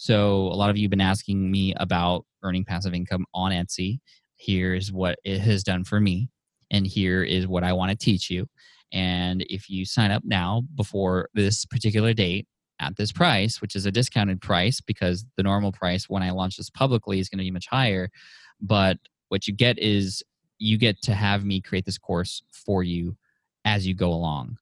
So 0.00 0.46
a 0.46 0.56
lot 0.56 0.70
of 0.70 0.78
you 0.78 0.84
have 0.84 0.90
been 0.90 1.02
asking 1.02 1.50
me 1.50 1.74
about 1.76 2.24
earning 2.42 2.64
passive 2.64 2.94
income 2.94 3.26
on 3.34 3.52
Etsy. 3.52 3.98
Here's 4.36 4.90
what 4.90 5.18
it 5.24 5.40
has 5.40 5.62
done 5.62 5.84
for 5.84 6.00
me, 6.00 6.30
and 6.70 6.86
here 6.86 7.22
is 7.22 7.46
what 7.46 7.64
I 7.64 7.74
want 7.74 7.90
to 7.90 7.98
teach 7.98 8.30
you. 8.30 8.46
And 8.94 9.44
if 9.50 9.68
you 9.68 9.84
sign 9.84 10.10
up 10.10 10.22
now 10.24 10.62
before 10.74 11.28
this 11.34 11.66
particular 11.66 12.14
date 12.14 12.46
at 12.80 12.96
this 12.96 13.12
price, 13.12 13.60
which 13.60 13.76
is 13.76 13.84
a 13.84 13.90
discounted 13.90 14.40
price 14.40 14.80
because 14.80 15.26
the 15.36 15.42
normal 15.42 15.70
price 15.70 16.08
when 16.08 16.22
I 16.22 16.30
launch 16.30 16.56
this 16.56 16.70
publicly 16.70 17.20
is 17.20 17.28
going 17.28 17.36
to 17.40 17.44
be 17.44 17.50
much 17.50 17.68
higher, 17.68 18.08
but 18.58 18.96
what 19.28 19.46
you 19.46 19.52
get 19.52 19.78
is 19.78 20.22
you 20.56 20.78
get 20.78 21.02
to 21.02 21.12
have 21.12 21.44
me 21.44 21.60
create 21.60 21.84
this 21.84 21.98
course 21.98 22.42
for 22.50 22.82
you 22.82 23.18
as 23.66 23.86
you 23.86 23.94
go 23.94 24.08
along 24.08 24.56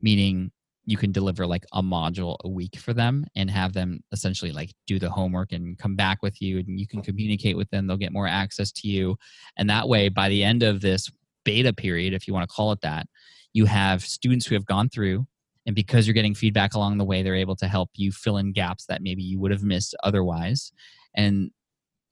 meaning 0.00 0.52
you 0.86 0.96
can 0.96 1.12
deliver 1.12 1.46
like 1.46 1.64
a 1.72 1.82
module 1.82 2.36
a 2.44 2.48
week 2.48 2.76
for 2.76 2.92
them 2.92 3.24
and 3.34 3.50
have 3.50 3.72
them 3.72 4.00
essentially 4.12 4.52
like 4.52 4.70
do 4.86 4.98
the 4.98 5.10
homework 5.10 5.52
and 5.52 5.78
come 5.78 5.96
back 5.96 6.22
with 6.22 6.40
you 6.42 6.58
and 6.58 6.78
you 6.78 6.86
can 6.86 7.02
communicate 7.02 7.56
with 7.56 7.70
them 7.70 7.86
they'll 7.86 7.96
get 7.96 8.12
more 8.12 8.26
access 8.26 8.70
to 8.70 8.88
you. 8.88 9.16
And 9.56 9.68
that 9.70 9.88
way 9.88 10.08
by 10.08 10.28
the 10.28 10.44
end 10.44 10.62
of 10.62 10.80
this 10.80 11.10
beta 11.44 11.72
period 11.72 12.12
if 12.12 12.26
you 12.26 12.34
want 12.34 12.48
to 12.48 12.54
call 12.54 12.72
it 12.72 12.80
that 12.82 13.06
you 13.52 13.64
have 13.66 14.02
students 14.02 14.46
who 14.46 14.54
have 14.54 14.66
gone 14.66 14.88
through 14.88 15.26
and 15.66 15.74
because 15.74 16.06
you're 16.06 16.14
getting 16.14 16.34
feedback 16.34 16.74
along 16.74 16.98
the 16.98 17.04
way 17.04 17.22
they're 17.22 17.34
able 17.34 17.56
to 17.56 17.66
help 17.66 17.90
you 17.94 18.12
fill 18.12 18.36
in 18.36 18.52
gaps 18.52 18.84
that 18.86 19.02
maybe 19.02 19.22
you 19.22 19.38
would 19.40 19.50
have 19.50 19.62
missed 19.62 19.94
otherwise. 20.02 20.72
And 21.16 21.50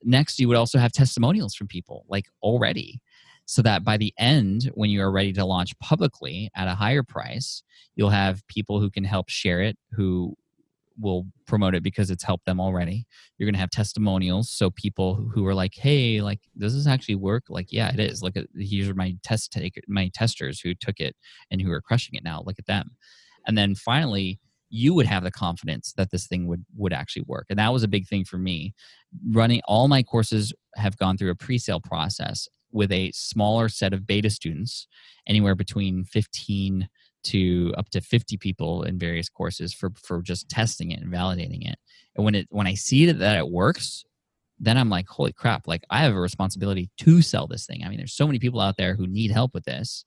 next 0.03 0.39
you 0.39 0.49
would 0.49 0.57
also 0.57 0.79
have 0.79 0.93
testimonials 0.93 1.55
from 1.55 1.69
people 1.69 2.05
like 2.09 2.27
already 2.43 3.01
so 3.53 3.61
that 3.61 3.85
by 3.85 3.99
the 3.99 4.15
end, 4.19 4.71
when 4.73 4.89
you 4.89 5.03
are 5.03 5.13
ready 5.13 5.31
to 5.31 5.45
launch 5.45 5.79
publicly 5.79 6.49
at 6.57 6.69
a 6.69 6.75
higher 6.75 7.03
price, 7.03 7.63
you'll 7.95 8.09
have 8.09 8.47
people 8.47 8.81
who 8.81 8.89
can 8.89 9.05
help 9.05 9.29
share 9.29 9.61
it, 9.61 9.77
who 9.91 10.35
will 10.99 11.27
promote 11.47 11.75
it 11.75 11.83
because 11.83 12.11
it's 12.11 12.25
helped 12.25 12.47
them 12.47 12.59
already. 12.59 13.05
You're 13.37 13.47
going 13.47 13.53
to 13.53 13.61
have 13.61 13.69
testimonials. 13.69 14.49
So 14.49 14.71
people 14.71 15.29
who 15.35 15.47
are 15.47 15.55
like, 15.55 15.75
Hey, 15.75 16.23
like, 16.23 16.41
does 16.57 16.75
this 16.75 16.87
actually 16.87 17.17
work? 17.17 17.45
Like, 17.51 17.67
yeah, 17.71 17.93
it 17.93 18.01
is. 18.01 18.23
Look 18.23 18.39
at, 18.39 18.47
these 18.55 18.89
are 18.89 18.95
my 18.95 19.17
test 19.23 19.53
take, 19.53 19.79
my 19.87 20.11
testers 20.15 20.59
who 20.59 20.75
took 20.75 20.99
it 20.99 21.15
and 21.51 21.61
who 21.61 21.71
are 21.73 21.83
crushing 21.83 22.15
it 22.15 22.25
now. 22.25 22.43
Look 22.47 22.59
at 22.59 22.65
them. 22.65 22.93
And 23.47 23.59
then 23.59 23.75
finally, 23.75 24.41
you 24.71 24.95
would 24.95 25.05
have 25.05 25.25
the 25.25 25.31
confidence 25.31 25.93
that 25.99 26.11
this 26.11 26.27
thing 26.27 26.47
would 26.47 26.65
would 26.75 26.95
actually 26.95 27.25
work 27.29 27.45
and 27.51 27.59
that 27.59 27.71
was 27.75 27.83
a 27.83 27.89
big 27.89 28.09
thing 28.09 28.25
for 28.25 28.39
me 28.39 28.73
running 29.31 29.61
all 29.67 29.87
my 29.87 30.03
courses 30.03 30.55
have 30.77 30.97
gone 30.97 31.19
through 31.19 31.31
a 31.31 31.35
pre-sale 31.35 31.79
process 31.79 32.49
with 32.73 32.91
a 32.93 33.13
smaller 33.13 33.69
set 33.69 33.93
of 33.93 34.07
beta 34.07 34.31
students, 34.31 34.87
anywhere 35.27 35.55
between 35.55 36.05
15 36.05 36.89
to 37.25 37.73
up 37.77 37.89
to 37.91 38.01
50 38.01 38.37
people 38.37 38.83
in 38.83 38.99
various 38.99 39.29
courses 39.29 39.73
for 39.73 39.91
for 39.95 40.23
just 40.23 40.49
testing 40.49 40.91
it 40.91 41.01
and 41.01 41.13
validating 41.13 41.69
it. 41.71 41.79
And 42.17 42.25
when 42.25 42.35
it 42.35 42.49
when 42.51 42.67
I 42.67 42.75
see 42.75 43.07
that, 43.07 43.19
that 43.19 43.39
it 43.39 43.49
works, 43.49 44.05
then 44.59 44.77
I'm 44.77 44.91
like, 44.91 45.09
holy 45.09 45.33
crap, 45.33 45.67
like 45.67 45.85
I 45.91 46.01
have 46.01 46.15
a 46.15 46.21
responsibility 46.21 46.91
to 46.99 47.23
sell 47.23 47.47
this 47.47 47.67
thing. 47.67 47.83
I 47.85 47.89
mean, 47.89 47.99
there's 47.99 48.15
so 48.15 48.27
many 48.27 48.39
people 48.39 48.61
out 48.61 48.77
there 48.77 48.95
who 48.95 49.07
need 49.07 49.31
help 49.31 49.55
with 49.55 49.65
this. 49.65 50.05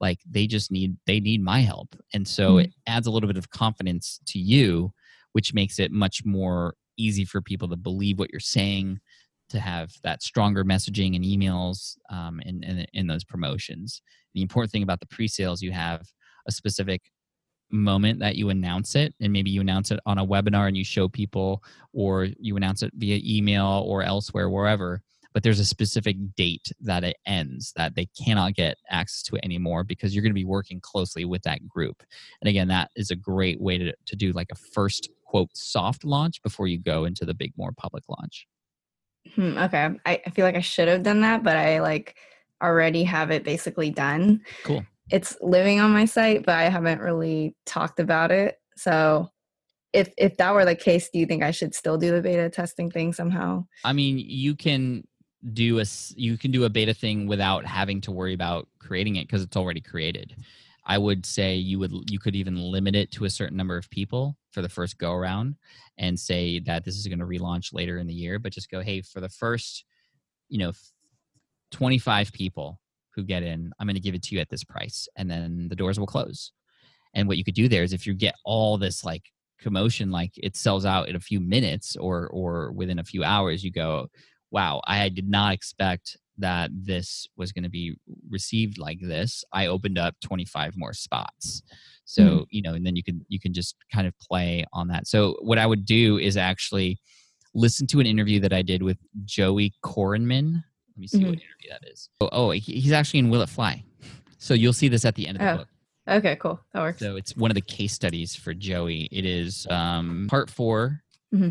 Like 0.00 0.20
they 0.28 0.46
just 0.46 0.70
need 0.70 0.96
they 1.06 1.20
need 1.20 1.42
my 1.42 1.60
help. 1.60 1.94
And 2.12 2.26
so 2.26 2.52
mm-hmm. 2.52 2.66
it 2.66 2.74
adds 2.86 3.06
a 3.06 3.10
little 3.10 3.28
bit 3.28 3.38
of 3.38 3.50
confidence 3.50 4.20
to 4.26 4.38
you, 4.38 4.92
which 5.32 5.54
makes 5.54 5.78
it 5.78 5.92
much 5.92 6.24
more 6.24 6.74
easy 6.96 7.24
for 7.24 7.40
people 7.40 7.68
to 7.68 7.76
believe 7.76 8.18
what 8.18 8.30
you're 8.30 8.40
saying, 8.40 9.00
to 9.50 9.60
have 9.60 9.90
that 10.02 10.22
stronger 10.22 10.64
messaging 10.64 11.14
and 11.14 11.24
emails 11.24 11.96
um, 12.10 12.40
in, 12.44 12.62
in, 12.64 12.86
in 12.92 13.06
those 13.06 13.24
promotions. 13.24 14.02
The 14.34 14.42
important 14.42 14.72
thing 14.72 14.82
about 14.82 15.00
the 15.00 15.06
pre-sales, 15.06 15.62
you 15.62 15.72
have 15.72 16.02
a 16.46 16.52
specific 16.52 17.02
moment 17.70 18.20
that 18.20 18.36
you 18.36 18.50
announce 18.50 18.94
it 18.94 19.14
and 19.20 19.32
maybe 19.32 19.50
you 19.50 19.60
announce 19.60 19.90
it 19.90 20.00
on 20.06 20.18
a 20.18 20.26
webinar 20.26 20.68
and 20.68 20.76
you 20.76 20.84
show 20.84 21.08
people 21.08 21.62
or 21.92 22.28
you 22.38 22.56
announce 22.56 22.82
it 22.82 22.92
via 22.94 23.20
email 23.24 23.84
or 23.86 24.02
elsewhere 24.02 24.48
wherever 24.48 25.02
but 25.32 25.42
there's 25.42 25.58
a 25.58 25.64
specific 25.64 26.16
date 26.36 26.70
that 26.80 27.02
it 27.02 27.16
ends 27.26 27.72
that 27.74 27.96
they 27.96 28.06
cannot 28.24 28.54
get 28.54 28.76
access 28.90 29.22
to 29.22 29.34
it 29.34 29.44
anymore 29.44 29.82
because 29.82 30.14
you're 30.14 30.22
going 30.22 30.30
to 30.30 30.34
be 30.34 30.44
working 30.44 30.78
closely 30.80 31.24
with 31.24 31.42
that 31.42 31.66
group 31.66 32.02
and 32.40 32.48
again 32.48 32.68
that 32.68 32.90
is 32.96 33.10
a 33.10 33.16
great 33.16 33.60
way 33.60 33.76
to, 33.76 33.92
to 34.06 34.14
do 34.14 34.32
like 34.32 34.52
a 34.52 34.56
first 34.72 35.10
quote 35.24 35.50
soft 35.54 36.04
launch 36.04 36.40
before 36.42 36.68
you 36.68 36.78
go 36.78 37.04
into 37.04 37.24
the 37.24 37.34
big 37.34 37.52
more 37.56 37.72
public 37.72 38.04
launch 38.08 38.46
Hmm, 39.34 39.58
okay. 39.58 39.90
I, 40.06 40.22
I 40.26 40.30
feel 40.30 40.44
like 40.44 40.56
I 40.56 40.60
should 40.60 40.88
have 40.88 41.02
done 41.02 41.20
that, 41.22 41.42
but 41.42 41.56
I 41.56 41.80
like 41.80 42.16
already 42.62 43.04
have 43.04 43.30
it 43.30 43.44
basically 43.44 43.90
done. 43.90 44.42
Cool. 44.62 44.84
It's 45.10 45.36
living 45.40 45.80
on 45.80 45.92
my 45.92 46.04
site, 46.04 46.46
but 46.46 46.56
I 46.56 46.64
haven't 46.64 47.00
really 47.00 47.56
talked 47.66 48.00
about 48.00 48.30
it. 48.30 48.58
So 48.76 49.30
if 49.92 50.12
if 50.18 50.36
that 50.38 50.54
were 50.54 50.64
the 50.64 50.74
case, 50.74 51.08
do 51.10 51.18
you 51.18 51.26
think 51.26 51.42
I 51.42 51.50
should 51.50 51.74
still 51.74 51.96
do 51.96 52.10
the 52.10 52.22
beta 52.22 52.50
testing 52.50 52.90
thing 52.90 53.12
somehow? 53.12 53.66
I 53.84 53.92
mean, 53.92 54.18
you 54.18 54.54
can 54.54 55.06
do 55.52 55.78
a 55.78 55.84
you 56.16 56.38
can 56.38 56.50
do 56.50 56.64
a 56.64 56.70
beta 56.70 56.94
thing 56.94 57.26
without 57.26 57.66
having 57.66 58.00
to 58.02 58.10
worry 58.10 58.34
about 58.34 58.68
creating 58.78 59.16
it 59.16 59.26
because 59.26 59.42
it's 59.42 59.56
already 59.56 59.80
created. 59.80 60.34
I 60.86 60.98
would 60.98 61.24
say 61.24 61.56
you 61.56 61.78
would 61.78 61.92
you 62.10 62.18
could 62.18 62.36
even 62.36 62.56
limit 62.56 62.94
it 62.94 63.10
to 63.12 63.24
a 63.24 63.30
certain 63.30 63.56
number 63.56 63.76
of 63.76 63.88
people 63.90 64.36
for 64.52 64.62
the 64.62 64.68
first 64.68 64.98
go 64.98 65.12
around 65.12 65.56
and 65.98 66.18
say 66.18 66.60
that 66.60 66.84
this 66.84 66.96
is 66.96 67.06
going 67.06 67.18
to 67.18 67.26
relaunch 67.26 67.72
later 67.72 67.98
in 67.98 68.06
the 68.06 68.14
year, 68.14 68.38
but 68.38 68.52
just 68.52 68.70
go, 68.70 68.80
hey, 68.80 69.00
for 69.00 69.20
the 69.20 69.28
first, 69.28 69.84
you 70.48 70.58
know, 70.58 70.72
25 71.72 72.32
people 72.32 72.80
who 73.14 73.24
get 73.24 73.42
in, 73.42 73.72
I'm 73.78 73.86
going 73.86 73.94
to 73.94 74.00
give 74.00 74.14
it 74.14 74.22
to 74.24 74.34
you 74.34 74.40
at 74.40 74.50
this 74.50 74.64
price, 74.64 75.08
and 75.16 75.30
then 75.30 75.68
the 75.68 75.76
doors 75.76 75.98
will 75.98 76.06
close. 76.06 76.52
And 77.14 77.28
what 77.28 77.38
you 77.38 77.44
could 77.44 77.54
do 77.54 77.68
there 77.68 77.82
is 77.82 77.92
if 77.92 78.06
you 78.06 78.14
get 78.14 78.34
all 78.44 78.76
this 78.76 79.04
like 79.04 79.22
commotion, 79.60 80.10
like 80.10 80.32
it 80.36 80.56
sells 80.56 80.84
out 80.84 81.08
in 81.08 81.16
a 81.16 81.20
few 81.20 81.40
minutes 81.40 81.96
or 81.96 82.28
or 82.28 82.72
within 82.72 82.98
a 82.98 83.04
few 83.04 83.24
hours, 83.24 83.64
you 83.64 83.70
go, 83.70 84.08
wow, 84.50 84.82
I 84.86 85.08
did 85.08 85.28
not 85.28 85.54
expect 85.54 86.16
that 86.38 86.70
this 86.72 87.26
was 87.36 87.52
going 87.52 87.64
to 87.64 87.70
be 87.70 87.96
received 88.28 88.78
like 88.78 88.98
this 89.00 89.44
i 89.52 89.66
opened 89.66 89.98
up 89.98 90.14
25 90.22 90.74
more 90.76 90.92
spots. 90.92 91.62
So 92.04 92.22
mm-hmm. 92.22 92.42
you 92.50 92.62
know 92.62 92.74
and 92.74 92.84
then 92.84 92.96
you 92.96 93.02
can 93.02 93.24
you 93.28 93.40
can 93.40 93.52
just 93.52 93.76
kind 93.92 94.06
of 94.06 94.18
play 94.18 94.64
on 94.72 94.88
that. 94.88 95.06
So 95.06 95.36
what 95.40 95.58
i 95.58 95.66
would 95.66 95.84
do 95.84 96.18
is 96.18 96.36
actually 96.36 96.98
listen 97.54 97.86
to 97.88 98.00
an 98.00 98.06
interview 98.06 98.40
that 98.40 98.52
i 98.52 98.62
did 98.62 98.82
with 98.82 98.98
joey 99.24 99.74
korenman. 99.82 100.62
Let 100.96 100.98
me 100.98 101.06
see 101.06 101.18
mm-hmm. 101.18 101.26
what 101.26 101.34
interview 101.34 101.70
that 101.70 101.88
is. 101.90 102.08
Oh, 102.20 102.28
oh 102.32 102.50
he's 102.50 102.92
actually 102.92 103.20
in 103.20 103.30
will 103.30 103.42
it 103.42 103.48
fly. 103.48 103.84
So 104.38 104.54
you'll 104.54 104.72
see 104.72 104.88
this 104.88 105.04
at 105.04 105.14
the 105.14 105.26
end 105.26 105.38
of 105.38 105.42
the 105.42 105.52
oh. 105.52 105.56
book. 105.58 105.68
Okay 106.06 106.36
cool. 106.36 106.60
That 106.72 106.80
works. 106.80 107.00
So 107.00 107.16
it's 107.16 107.36
one 107.36 107.50
of 107.50 107.54
the 107.54 107.62
case 107.62 107.92
studies 107.92 108.36
for 108.36 108.52
joey. 108.52 109.08
It 109.10 109.24
is 109.24 109.66
um, 109.70 110.26
part 110.28 110.50
4 110.50 111.00
mm-hmm 111.34 111.48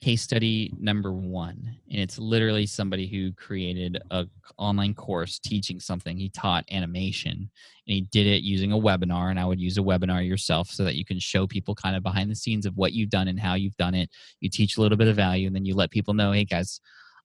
case 0.00 0.22
study 0.22 0.72
number 0.78 1.12
one 1.12 1.76
and 1.90 2.00
it's 2.00 2.18
literally 2.18 2.66
somebody 2.66 3.06
who 3.06 3.32
created 3.32 4.00
a 4.10 4.26
online 4.56 4.94
course 4.94 5.38
teaching 5.38 5.80
something 5.80 6.16
he 6.16 6.28
taught 6.28 6.64
animation 6.70 7.32
and 7.32 7.48
he 7.84 8.02
did 8.02 8.26
it 8.26 8.42
using 8.42 8.72
a 8.72 8.78
webinar 8.78 9.30
and 9.30 9.40
i 9.40 9.44
would 9.44 9.60
use 9.60 9.78
a 9.78 9.82
webinar 9.82 10.26
yourself 10.26 10.68
so 10.68 10.84
that 10.84 10.94
you 10.94 11.04
can 11.04 11.18
show 11.18 11.46
people 11.46 11.74
kind 11.74 11.96
of 11.96 12.02
behind 12.02 12.30
the 12.30 12.36
scenes 12.36 12.66
of 12.66 12.76
what 12.76 12.92
you've 12.92 13.10
done 13.10 13.28
and 13.28 13.40
how 13.40 13.54
you've 13.54 13.76
done 13.76 13.94
it 13.94 14.08
you 14.40 14.48
teach 14.48 14.76
a 14.76 14.80
little 14.80 14.98
bit 14.98 15.08
of 15.08 15.16
value 15.16 15.46
and 15.46 15.56
then 15.56 15.64
you 15.64 15.74
let 15.74 15.90
people 15.90 16.14
know 16.14 16.32
hey 16.32 16.44
guys 16.44 16.80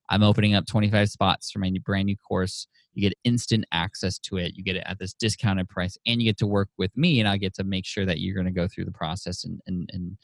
I'm 0.09 0.23
opening 0.23 0.53
up 0.53 0.65
25 0.65 1.09
spots 1.09 1.51
for 1.51 1.59
my 1.59 1.69
new, 1.69 1.79
brand 1.79 2.05
new 2.05 2.17
course. 2.17 2.67
You 2.93 3.09
get 3.09 3.17
instant 3.23 3.65
access 3.71 4.19
to 4.19 4.37
it. 4.37 4.53
You 4.55 4.63
get 4.63 4.75
it 4.75 4.83
at 4.85 4.99
this 4.99 5.13
discounted 5.13 5.69
price, 5.69 5.97
and 6.05 6.21
you 6.21 6.29
get 6.29 6.37
to 6.39 6.47
work 6.47 6.69
with 6.77 6.95
me, 6.95 7.19
and 7.19 7.27
I 7.27 7.37
get 7.37 7.55
to 7.55 7.63
make 7.63 7.85
sure 7.85 8.05
that 8.05 8.19
you're 8.19 8.35
going 8.35 8.45
to 8.45 8.51
go 8.51 8.67
through 8.67 8.85
the 8.85 8.91
process 8.91 9.45
and 9.45 9.59
and 9.65 9.89
and 9.93 10.17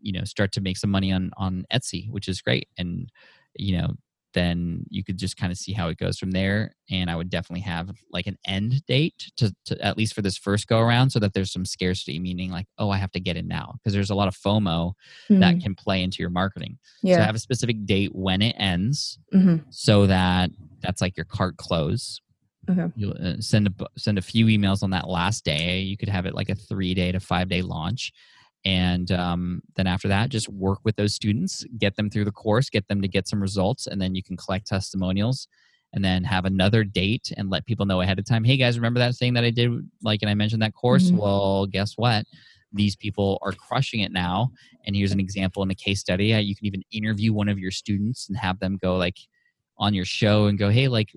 you 0.00 0.12
know 0.12 0.24
start 0.24 0.52
to 0.52 0.60
make 0.60 0.76
some 0.76 0.90
money 0.90 1.12
on 1.12 1.30
on 1.36 1.64
Etsy, 1.72 2.10
which 2.10 2.28
is 2.28 2.40
great. 2.40 2.68
And 2.78 3.10
you 3.54 3.78
know 3.78 3.94
then 4.34 4.84
you 4.88 5.02
could 5.02 5.18
just 5.18 5.36
kind 5.36 5.50
of 5.50 5.58
see 5.58 5.72
how 5.72 5.88
it 5.88 5.98
goes 5.98 6.18
from 6.18 6.30
there. 6.30 6.74
And 6.90 7.10
I 7.10 7.16
would 7.16 7.30
definitely 7.30 7.62
have 7.62 7.90
like 8.12 8.26
an 8.26 8.38
end 8.46 8.84
date 8.86 9.30
to, 9.36 9.54
to 9.66 9.80
at 9.84 9.96
least 9.96 10.14
for 10.14 10.22
this 10.22 10.36
first 10.36 10.66
go 10.66 10.78
around 10.78 11.10
so 11.10 11.18
that 11.18 11.34
there's 11.34 11.52
some 11.52 11.64
scarcity, 11.64 12.18
meaning 12.18 12.50
like, 12.50 12.66
oh, 12.78 12.90
I 12.90 12.96
have 12.98 13.12
to 13.12 13.20
get 13.20 13.36
in 13.36 13.48
now. 13.48 13.74
Because 13.78 13.92
there's 13.92 14.10
a 14.10 14.14
lot 14.14 14.28
of 14.28 14.36
FOMO 14.36 14.92
mm-hmm. 15.28 15.40
that 15.40 15.60
can 15.60 15.74
play 15.74 16.02
into 16.02 16.18
your 16.20 16.30
marketing. 16.30 16.78
Yeah. 17.02 17.16
So 17.16 17.22
have 17.22 17.34
a 17.34 17.40
specific 17.40 17.84
date 17.86 18.14
when 18.14 18.42
it 18.42 18.54
ends 18.58 19.18
mm-hmm. 19.34 19.68
so 19.70 20.06
that 20.06 20.50
that's 20.80 21.00
like 21.00 21.16
your 21.16 21.26
cart 21.26 21.56
close. 21.56 22.20
Okay. 22.68 22.86
You 22.94 23.12
uh, 23.12 23.36
send 23.40 23.66
a 23.66 23.86
send 23.98 24.18
a 24.18 24.22
few 24.22 24.46
emails 24.46 24.82
on 24.82 24.90
that 24.90 25.08
last 25.08 25.44
day. 25.44 25.80
You 25.80 25.96
could 25.96 26.08
have 26.08 26.26
it 26.26 26.34
like 26.34 26.50
a 26.50 26.54
three 26.54 26.94
day 26.94 27.10
to 27.10 27.18
five 27.18 27.48
day 27.48 27.62
launch, 27.62 28.12
and 28.64 29.10
um, 29.12 29.62
then 29.76 29.86
after 29.86 30.08
that 30.08 30.28
just 30.28 30.48
work 30.48 30.80
with 30.84 30.96
those 30.96 31.14
students 31.14 31.64
get 31.78 31.96
them 31.96 32.10
through 32.10 32.24
the 32.24 32.32
course 32.32 32.68
get 32.68 32.86
them 32.88 33.00
to 33.00 33.08
get 33.08 33.26
some 33.26 33.40
results 33.40 33.86
and 33.86 34.00
then 34.00 34.14
you 34.14 34.22
can 34.22 34.36
collect 34.36 34.66
testimonials 34.66 35.48
and 35.92 36.04
then 36.04 36.22
have 36.22 36.44
another 36.44 36.84
date 36.84 37.32
and 37.36 37.50
let 37.50 37.66
people 37.66 37.86
know 37.86 38.00
ahead 38.00 38.18
of 38.18 38.24
time 38.24 38.44
hey 38.44 38.56
guys 38.56 38.78
remember 38.78 39.00
that 39.00 39.14
thing 39.14 39.34
that 39.34 39.44
i 39.44 39.50
did 39.50 39.70
like 40.02 40.20
and 40.22 40.30
i 40.30 40.34
mentioned 40.34 40.62
that 40.62 40.74
course? 40.74 41.04
Mm-hmm. 41.04 41.18
well 41.18 41.66
guess 41.66 41.94
what? 41.96 42.24
These 42.72 42.94
people 42.94 43.38
are 43.42 43.50
crushing 43.50 44.00
it 44.00 44.12
now 44.12 44.52
and 44.86 44.94
here's 44.94 45.12
an 45.12 45.20
example 45.20 45.62
in 45.62 45.70
a 45.70 45.74
case 45.74 46.00
study. 46.00 46.26
You 46.26 46.54
can 46.54 46.66
even 46.66 46.82
interview 46.90 47.32
one 47.32 47.48
of 47.48 47.58
your 47.58 47.70
students 47.70 48.28
and 48.28 48.36
have 48.38 48.58
them 48.60 48.78
go 48.80 48.96
like 48.96 49.16
on 49.78 49.94
your 49.94 50.04
show 50.04 50.46
and 50.46 50.58
go 50.58 50.68
hey 50.68 50.88
like 50.88 51.10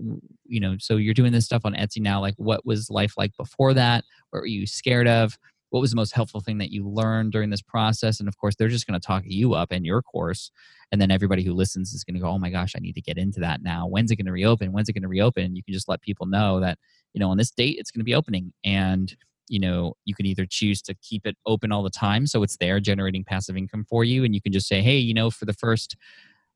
you 0.45 0.59
know 0.59 0.75
so 0.79 0.95
you're 0.95 1.13
doing 1.13 1.33
this 1.33 1.45
stuff 1.45 1.63
on 1.65 1.73
etsy 1.73 1.99
now 1.99 2.21
like 2.21 2.33
what 2.37 2.65
was 2.65 2.89
life 2.89 3.13
like 3.17 3.35
before 3.37 3.73
that? 3.73 4.03
What 4.29 4.39
were 4.39 4.47
you 4.47 4.65
scared 4.65 5.07
of 5.07 5.37
what 5.73 5.81
was 5.81 5.89
the 5.89 5.95
most 5.95 6.13
helpful 6.13 6.39
thing 6.39 6.59
that 6.59 6.69
you 6.69 6.87
learned 6.87 7.31
during 7.31 7.49
this 7.49 7.63
process? 7.63 8.19
And 8.19 8.29
of 8.29 8.37
course 8.37 8.55
they're 8.55 8.67
just 8.67 8.85
going 8.85 8.99
to 8.99 9.05
talk 9.05 9.23
you 9.25 9.55
up 9.55 9.71
in 9.71 9.83
your 9.83 10.03
course 10.03 10.51
and 10.91 11.01
then 11.01 11.09
everybody 11.09 11.43
who 11.43 11.51
listens 11.51 11.93
is 11.93 12.03
going 12.03 12.13
to 12.13 12.19
go 12.19 12.27
oh 12.27 12.37
my 12.37 12.51
gosh 12.51 12.73
i 12.75 12.79
need 12.79 12.93
to 12.93 13.01
get 13.01 13.17
into 13.17 13.39
that 13.39 13.63
now. 13.63 13.87
When's 13.87 14.11
it 14.11 14.17
going 14.17 14.27
to 14.27 14.31
reopen? 14.31 14.71
When's 14.71 14.87
it 14.87 14.93
going 14.93 15.01
to 15.01 15.07
reopen? 15.07 15.55
You 15.55 15.63
can 15.63 15.73
just 15.73 15.89
let 15.89 16.03
people 16.03 16.27
know 16.27 16.59
that 16.59 16.77
you 17.13 17.19
know 17.19 17.31
on 17.31 17.37
this 17.37 17.49
date 17.49 17.77
it's 17.79 17.89
going 17.89 18.01
to 18.01 18.05
be 18.05 18.13
opening 18.13 18.53
and 18.63 19.15
you 19.47 19.59
know 19.59 19.95
you 20.05 20.13
can 20.13 20.27
either 20.27 20.45
choose 20.47 20.79
to 20.83 20.93
keep 21.01 21.25
it 21.25 21.37
open 21.47 21.71
all 21.71 21.81
the 21.81 21.89
time 21.89 22.27
so 22.27 22.43
it's 22.43 22.57
there 22.57 22.79
generating 22.79 23.23
passive 23.23 23.57
income 23.57 23.83
for 23.89 24.03
you 24.03 24.23
and 24.23 24.35
you 24.35 24.41
can 24.41 24.53
just 24.53 24.67
say 24.67 24.81
hey 24.81 24.97
you 24.97 25.13
know 25.13 25.31
for 25.31 25.45
the 25.45 25.53
first 25.53 25.97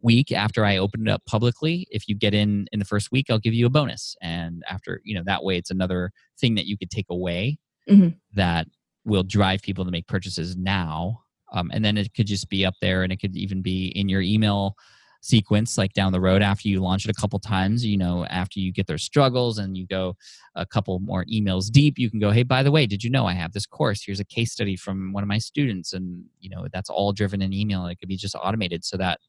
week 0.02 0.32
after 0.32 0.64
i 0.64 0.78
open 0.78 1.08
it 1.08 1.12
up 1.12 1.26
publicly 1.26 1.88
if 1.92 2.08
you 2.08 2.16
get 2.16 2.34
in 2.34 2.68
in 2.72 2.80
the 2.80 2.86
first 2.86 3.12
week 3.12 3.26
i'll 3.30 3.40
give 3.40 3.54
you 3.54 3.66
a 3.66 3.70
bonus. 3.70 4.16
And 4.22 4.64
after 4.70 5.02
you 5.04 5.16
know 5.16 5.24
that 5.26 5.44
way 5.44 5.58
it's 5.58 5.72
another 5.72 6.12
thing 6.40 6.56
that 6.56 6.66
you 6.66 6.78
could 6.78 6.92
take 6.92 7.08
away 7.10 7.58
mm-hmm. 7.90 8.10
that 8.34 8.68
will 9.08 9.24
drive 9.24 9.62
people 9.62 9.86
to 9.86 9.92
make 9.92 10.06
purchases 10.06 10.56
now. 10.56 11.24
Um, 11.54 11.72
and 11.74 11.84
then 11.84 11.98
it 11.98 12.14
could 12.14 12.28
just 12.28 12.50
be 12.50 12.66
up 12.66 12.76
there 12.82 13.04
and 13.04 13.12
it 13.12 13.18
could 13.18 13.36
even 13.36 13.62
be 13.62 13.88
in 13.88 14.10
your 14.10 14.22
email 14.22 14.76
sequence 15.22 15.78
like 15.78 15.94
down 15.94 16.12
the 16.12 16.20
road 16.20 16.42
after 16.42 16.68
you 16.68 16.80
launch 16.80 17.06
it 17.06 17.10
a 17.10 17.20
couple 17.20 17.40
times 17.40 17.84
you 17.84 17.98
know 17.98 18.24
after 18.26 18.60
you 18.60 18.72
get 18.72 18.86
their 18.86 19.00
struggles 19.00 19.58
and 19.58 19.76
you 19.76 19.86
go 19.88 20.16
a 20.56 20.66
couple 20.66 21.00
more 21.00 21.26
emails 21.26 21.72
deep 21.72 21.98
you 21.98 22.08
can 22.10 22.20
go 22.20 22.30
hey 22.30 22.44
by 22.44 22.62
the 22.62 22.70
way 22.70 22.86
did 22.86 23.04
you 23.04 23.10
know 23.10 23.26
i 23.26 23.34
have 23.34 23.52
this 23.52 23.66
course 23.66 24.04
here's 24.06 24.20
a 24.20 24.26
case 24.26 24.52
study 24.52 24.76
from 24.76 25.12
one 25.14 25.24
of 25.24 25.28
my 25.28 25.40
students 25.40 25.94
and 25.94 26.24
you 26.40 26.52
know 26.52 26.68
that's 26.72 26.90
all 26.90 27.12
driven 27.12 27.42
in 27.42 27.52
email 27.52 27.82
and 27.82 27.92
it 27.92 28.00
could 28.00 28.08
be 28.08 28.16
just 28.16 28.36
automated 28.36 28.86
so 28.86 28.96
that 28.96 29.20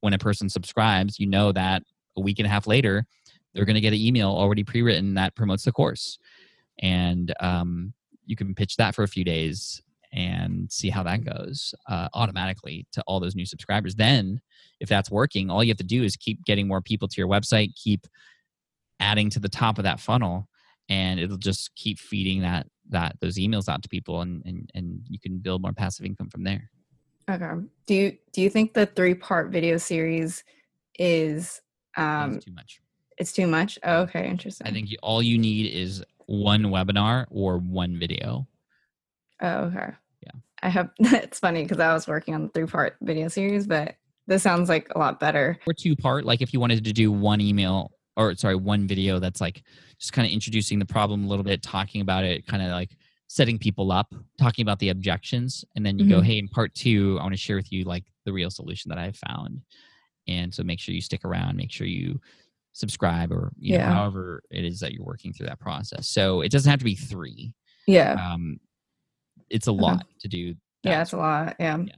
when 0.00 0.14
a 0.14 0.18
person 0.18 0.48
subscribes 0.48 1.20
you 1.20 1.26
know 1.26 1.52
that 1.52 1.82
a 2.16 2.20
week 2.20 2.38
and 2.38 2.46
a 2.46 2.50
half 2.50 2.66
later 2.66 3.04
they're 3.52 3.66
going 3.66 3.74
to 3.74 3.82
get 3.82 3.92
an 3.92 4.00
email 4.00 4.30
already 4.30 4.64
pre-written 4.64 5.12
that 5.14 5.36
promotes 5.36 5.64
the 5.64 5.72
course 5.72 6.18
and 6.78 7.34
um, 7.40 7.92
you 8.26 8.36
can 8.36 8.54
pitch 8.54 8.76
that 8.76 8.94
for 8.94 9.02
a 9.02 9.08
few 9.08 9.24
days 9.24 9.82
and 10.12 10.70
see 10.70 10.90
how 10.90 11.02
that 11.02 11.24
goes 11.24 11.74
uh, 11.88 12.08
automatically 12.12 12.86
to 12.92 13.02
all 13.06 13.18
those 13.18 13.34
new 13.34 13.46
subscribers. 13.46 13.94
Then, 13.94 14.40
if 14.80 14.88
that's 14.88 15.10
working, 15.10 15.50
all 15.50 15.64
you 15.64 15.70
have 15.70 15.78
to 15.78 15.84
do 15.84 16.02
is 16.02 16.16
keep 16.16 16.44
getting 16.44 16.68
more 16.68 16.82
people 16.82 17.08
to 17.08 17.14
your 17.16 17.28
website, 17.28 17.74
keep 17.74 18.06
adding 19.00 19.30
to 19.30 19.40
the 19.40 19.48
top 19.48 19.78
of 19.78 19.84
that 19.84 20.00
funnel, 20.00 20.48
and 20.88 21.18
it'll 21.18 21.38
just 21.38 21.74
keep 21.74 21.98
feeding 21.98 22.42
that 22.42 22.66
that 22.90 23.16
those 23.20 23.38
emails 23.38 23.68
out 23.68 23.82
to 23.82 23.88
people, 23.88 24.20
and 24.20 24.42
and 24.44 24.70
and 24.74 25.00
you 25.08 25.18
can 25.18 25.38
build 25.38 25.62
more 25.62 25.72
passive 25.72 26.04
income 26.04 26.28
from 26.28 26.44
there. 26.44 26.70
Okay. 27.30 27.66
Do 27.86 27.94
you 27.94 28.18
do 28.32 28.42
you 28.42 28.50
think 28.50 28.74
the 28.74 28.86
three 28.86 29.14
part 29.14 29.50
video 29.50 29.78
series 29.78 30.44
is 30.98 31.60
um 31.96 32.38
too 32.40 32.52
much? 32.52 32.80
It's 33.18 33.32
too 33.32 33.46
much. 33.46 33.78
Oh, 33.84 34.00
okay, 34.02 34.28
interesting. 34.28 34.66
I 34.66 34.72
think 34.72 34.90
you, 34.90 34.96
all 35.02 35.22
you 35.22 35.38
need 35.38 35.72
is 35.72 36.02
one 36.26 36.64
webinar 36.64 37.26
or 37.30 37.58
one 37.58 37.98
video. 37.98 38.46
Oh, 39.40 39.64
okay. 39.64 39.90
Yeah. 40.22 40.32
I 40.62 40.68
have, 40.68 40.90
it's 40.98 41.38
funny 41.38 41.62
because 41.62 41.80
I 41.80 41.92
was 41.92 42.06
working 42.06 42.34
on 42.34 42.42
the 42.42 42.48
three 42.48 42.66
part 42.66 42.96
video 43.00 43.28
series, 43.28 43.66
but 43.66 43.96
this 44.26 44.42
sounds 44.42 44.68
like 44.68 44.88
a 44.94 44.98
lot 44.98 45.20
better. 45.20 45.58
Or 45.66 45.72
two 45.72 45.96
part, 45.96 46.24
like 46.24 46.42
if 46.42 46.52
you 46.52 46.60
wanted 46.60 46.84
to 46.84 46.92
do 46.92 47.10
one 47.10 47.40
email 47.40 47.92
or 48.16 48.34
sorry, 48.36 48.56
one 48.56 48.86
video 48.86 49.18
that's 49.18 49.40
like 49.40 49.62
just 49.98 50.12
kind 50.12 50.26
of 50.26 50.32
introducing 50.32 50.78
the 50.78 50.86
problem 50.86 51.24
a 51.24 51.28
little 51.28 51.44
bit, 51.44 51.62
talking 51.62 52.00
about 52.00 52.24
it, 52.24 52.46
kind 52.46 52.62
of 52.62 52.70
like 52.70 52.90
setting 53.28 53.58
people 53.58 53.90
up, 53.90 54.14
talking 54.38 54.62
about 54.62 54.78
the 54.78 54.90
objections. 54.90 55.64
And 55.74 55.84
then 55.84 55.98
you 55.98 56.04
mm-hmm. 56.04 56.14
go, 56.14 56.20
hey, 56.20 56.38
in 56.38 56.48
part 56.48 56.74
two, 56.74 57.16
I 57.18 57.22
want 57.22 57.32
to 57.32 57.40
share 57.40 57.56
with 57.56 57.72
you 57.72 57.84
like 57.84 58.04
the 58.24 58.32
real 58.32 58.50
solution 58.50 58.90
that 58.90 58.98
I 58.98 59.12
found. 59.12 59.62
And 60.28 60.54
so 60.54 60.62
make 60.62 60.78
sure 60.78 60.94
you 60.94 61.00
stick 61.00 61.24
around, 61.24 61.56
make 61.56 61.72
sure 61.72 61.86
you 61.86 62.20
subscribe 62.72 63.32
or 63.32 63.52
you 63.58 63.74
yeah. 63.74 63.88
know 63.88 63.94
however 63.94 64.42
it 64.50 64.64
is 64.64 64.80
that 64.80 64.92
you're 64.92 65.04
working 65.04 65.32
through 65.32 65.46
that 65.46 65.60
process. 65.60 66.08
So 66.08 66.40
it 66.40 66.50
doesn't 66.50 66.70
have 66.70 66.78
to 66.78 66.84
be 66.84 66.94
three. 66.94 67.52
Yeah. 67.86 68.12
Um 68.12 68.58
it's 69.50 69.66
a 69.66 69.72
lot 69.72 70.06
to 70.20 70.28
do 70.28 70.54
yeah 70.82 71.02
it's 71.02 71.12
a 71.12 71.16
lot 71.16 71.56
yeah. 71.60 71.76
yeah. 71.78 71.94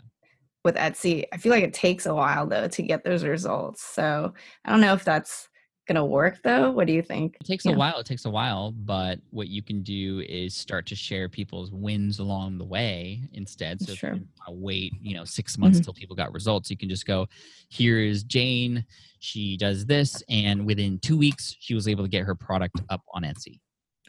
With 0.65 0.77
etsy 0.77 1.25
i 1.33 1.37
feel 1.37 1.53
like 1.53 1.63
it 1.63 1.75
takes 1.75 2.07
a 2.07 2.15
while 2.15 2.47
though 2.47 2.69
to 2.69 2.83
get 2.83 3.05
those 3.05 3.25
results. 3.25 3.83
So 3.83 4.33
i 4.65 4.71
don't 4.71 4.81
know 4.81 4.95
if 4.95 5.05
that's 5.05 5.49
gonna 5.86 6.05
work 6.05 6.39
though 6.43 6.70
what 6.70 6.86
do 6.86 6.93
you 6.93 7.02
think 7.02 7.36
it 7.40 7.47
takes 7.47 7.65
yeah. 7.65 7.73
a 7.73 7.77
while 7.77 7.98
it 7.98 8.06
takes 8.06 8.24
a 8.24 8.31
while 8.31 8.73
but 8.73 9.19
what 9.31 9.48
you 9.48 9.62
can 9.62 9.82
do 9.82 10.24
is 10.28 10.55
start 10.55 10.86
to 10.86 10.94
share 10.94 11.28
people's 11.28 11.70
wins 11.73 12.19
along 12.20 12.56
the 12.56 12.65
way 12.65 13.20
instead 13.32 13.81
so 13.81 13.94
sure. 13.94 14.19
wait 14.48 14.93
you 15.02 15.15
know 15.15 15.24
six 15.24 15.59
months 15.59 15.78
mm-hmm. 15.78 15.85
till 15.85 15.94
people 15.94 16.16
got 16.16 16.32
results 16.32 16.70
you 16.70 16.77
can 16.77 16.89
just 16.89 17.06
go 17.06 17.27
here 17.69 17.98
is 17.98 18.23
jane 18.23 18.85
she 19.19 19.56
does 19.56 19.85
this 19.85 20.23
and 20.28 20.65
within 20.65 20.98
two 21.01 21.19
weeks 21.19 21.55
she 21.61 21.74
was 21.74 21.86
able 21.86 22.05
to 22.05 22.11
get 22.11 22.24
her 22.24 22.35
product 22.35 22.81
up 22.89 23.02
on 23.12 23.23
etsy 23.23 23.61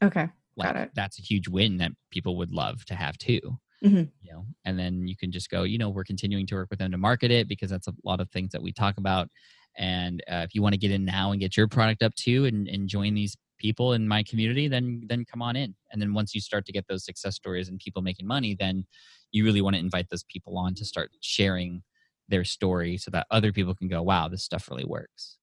okay 0.01 0.27
like, 0.55 0.67
got 0.67 0.77
it 0.77 0.91
that's 0.95 1.19
a 1.19 1.21
huge 1.21 1.49
win 1.49 1.77
that 1.77 1.91
people 2.09 2.37
would 2.37 2.51
love 2.51 2.85
to 2.85 2.95
have 2.95 3.17
too 3.17 3.41
mm-hmm. 3.83 4.03
you 4.21 4.31
know 4.31 4.45
and 4.63 4.79
then 4.79 5.07
you 5.07 5.17
can 5.17 5.29
just 5.29 5.49
go 5.49 5.63
you 5.63 5.77
know 5.77 5.89
we're 5.89 6.05
continuing 6.05 6.47
to 6.47 6.55
work 6.55 6.69
with 6.69 6.79
them 6.79 6.91
to 6.91 6.97
market 6.97 7.31
it 7.31 7.49
because 7.49 7.69
that's 7.69 7.87
a 7.87 7.93
lot 8.05 8.21
of 8.21 8.29
things 8.31 8.51
that 8.51 8.61
we 8.61 8.71
talk 8.71 8.97
about 8.97 9.27
and 9.77 10.23
uh, 10.31 10.43
if 10.43 10.55
you 10.55 10.61
want 10.61 10.73
to 10.73 10.79
get 10.79 10.91
in 10.91 11.05
now 11.05 11.31
and 11.31 11.39
get 11.39 11.57
your 11.57 11.67
product 11.67 12.03
up 12.03 12.13
too 12.15 12.45
and, 12.45 12.67
and 12.67 12.87
join 12.87 13.13
these 13.13 13.35
people 13.57 13.93
in 13.93 14.07
my 14.07 14.23
community, 14.23 14.67
then 14.67 15.03
then 15.07 15.25
come 15.25 15.41
on 15.41 15.55
in. 15.55 15.75
And 15.91 16.01
then 16.01 16.13
once 16.13 16.35
you 16.35 16.41
start 16.41 16.65
to 16.65 16.71
get 16.71 16.87
those 16.87 17.05
success 17.05 17.35
stories 17.35 17.69
and 17.69 17.79
people 17.79 18.01
making 18.01 18.27
money, 18.27 18.55
then 18.59 18.85
you 19.31 19.43
really 19.45 19.61
want 19.61 19.75
to 19.75 19.79
invite 19.79 20.09
those 20.09 20.23
people 20.23 20.57
on 20.57 20.75
to 20.75 20.85
start 20.85 21.11
sharing 21.21 21.83
their 22.27 22.43
story 22.43 22.97
so 22.97 23.11
that 23.11 23.27
other 23.31 23.51
people 23.51 23.75
can 23.75 23.87
go, 23.87 24.01
wow, 24.01 24.27
this 24.27 24.43
stuff 24.43 24.69
really 24.69 24.85
works. 24.85 25.37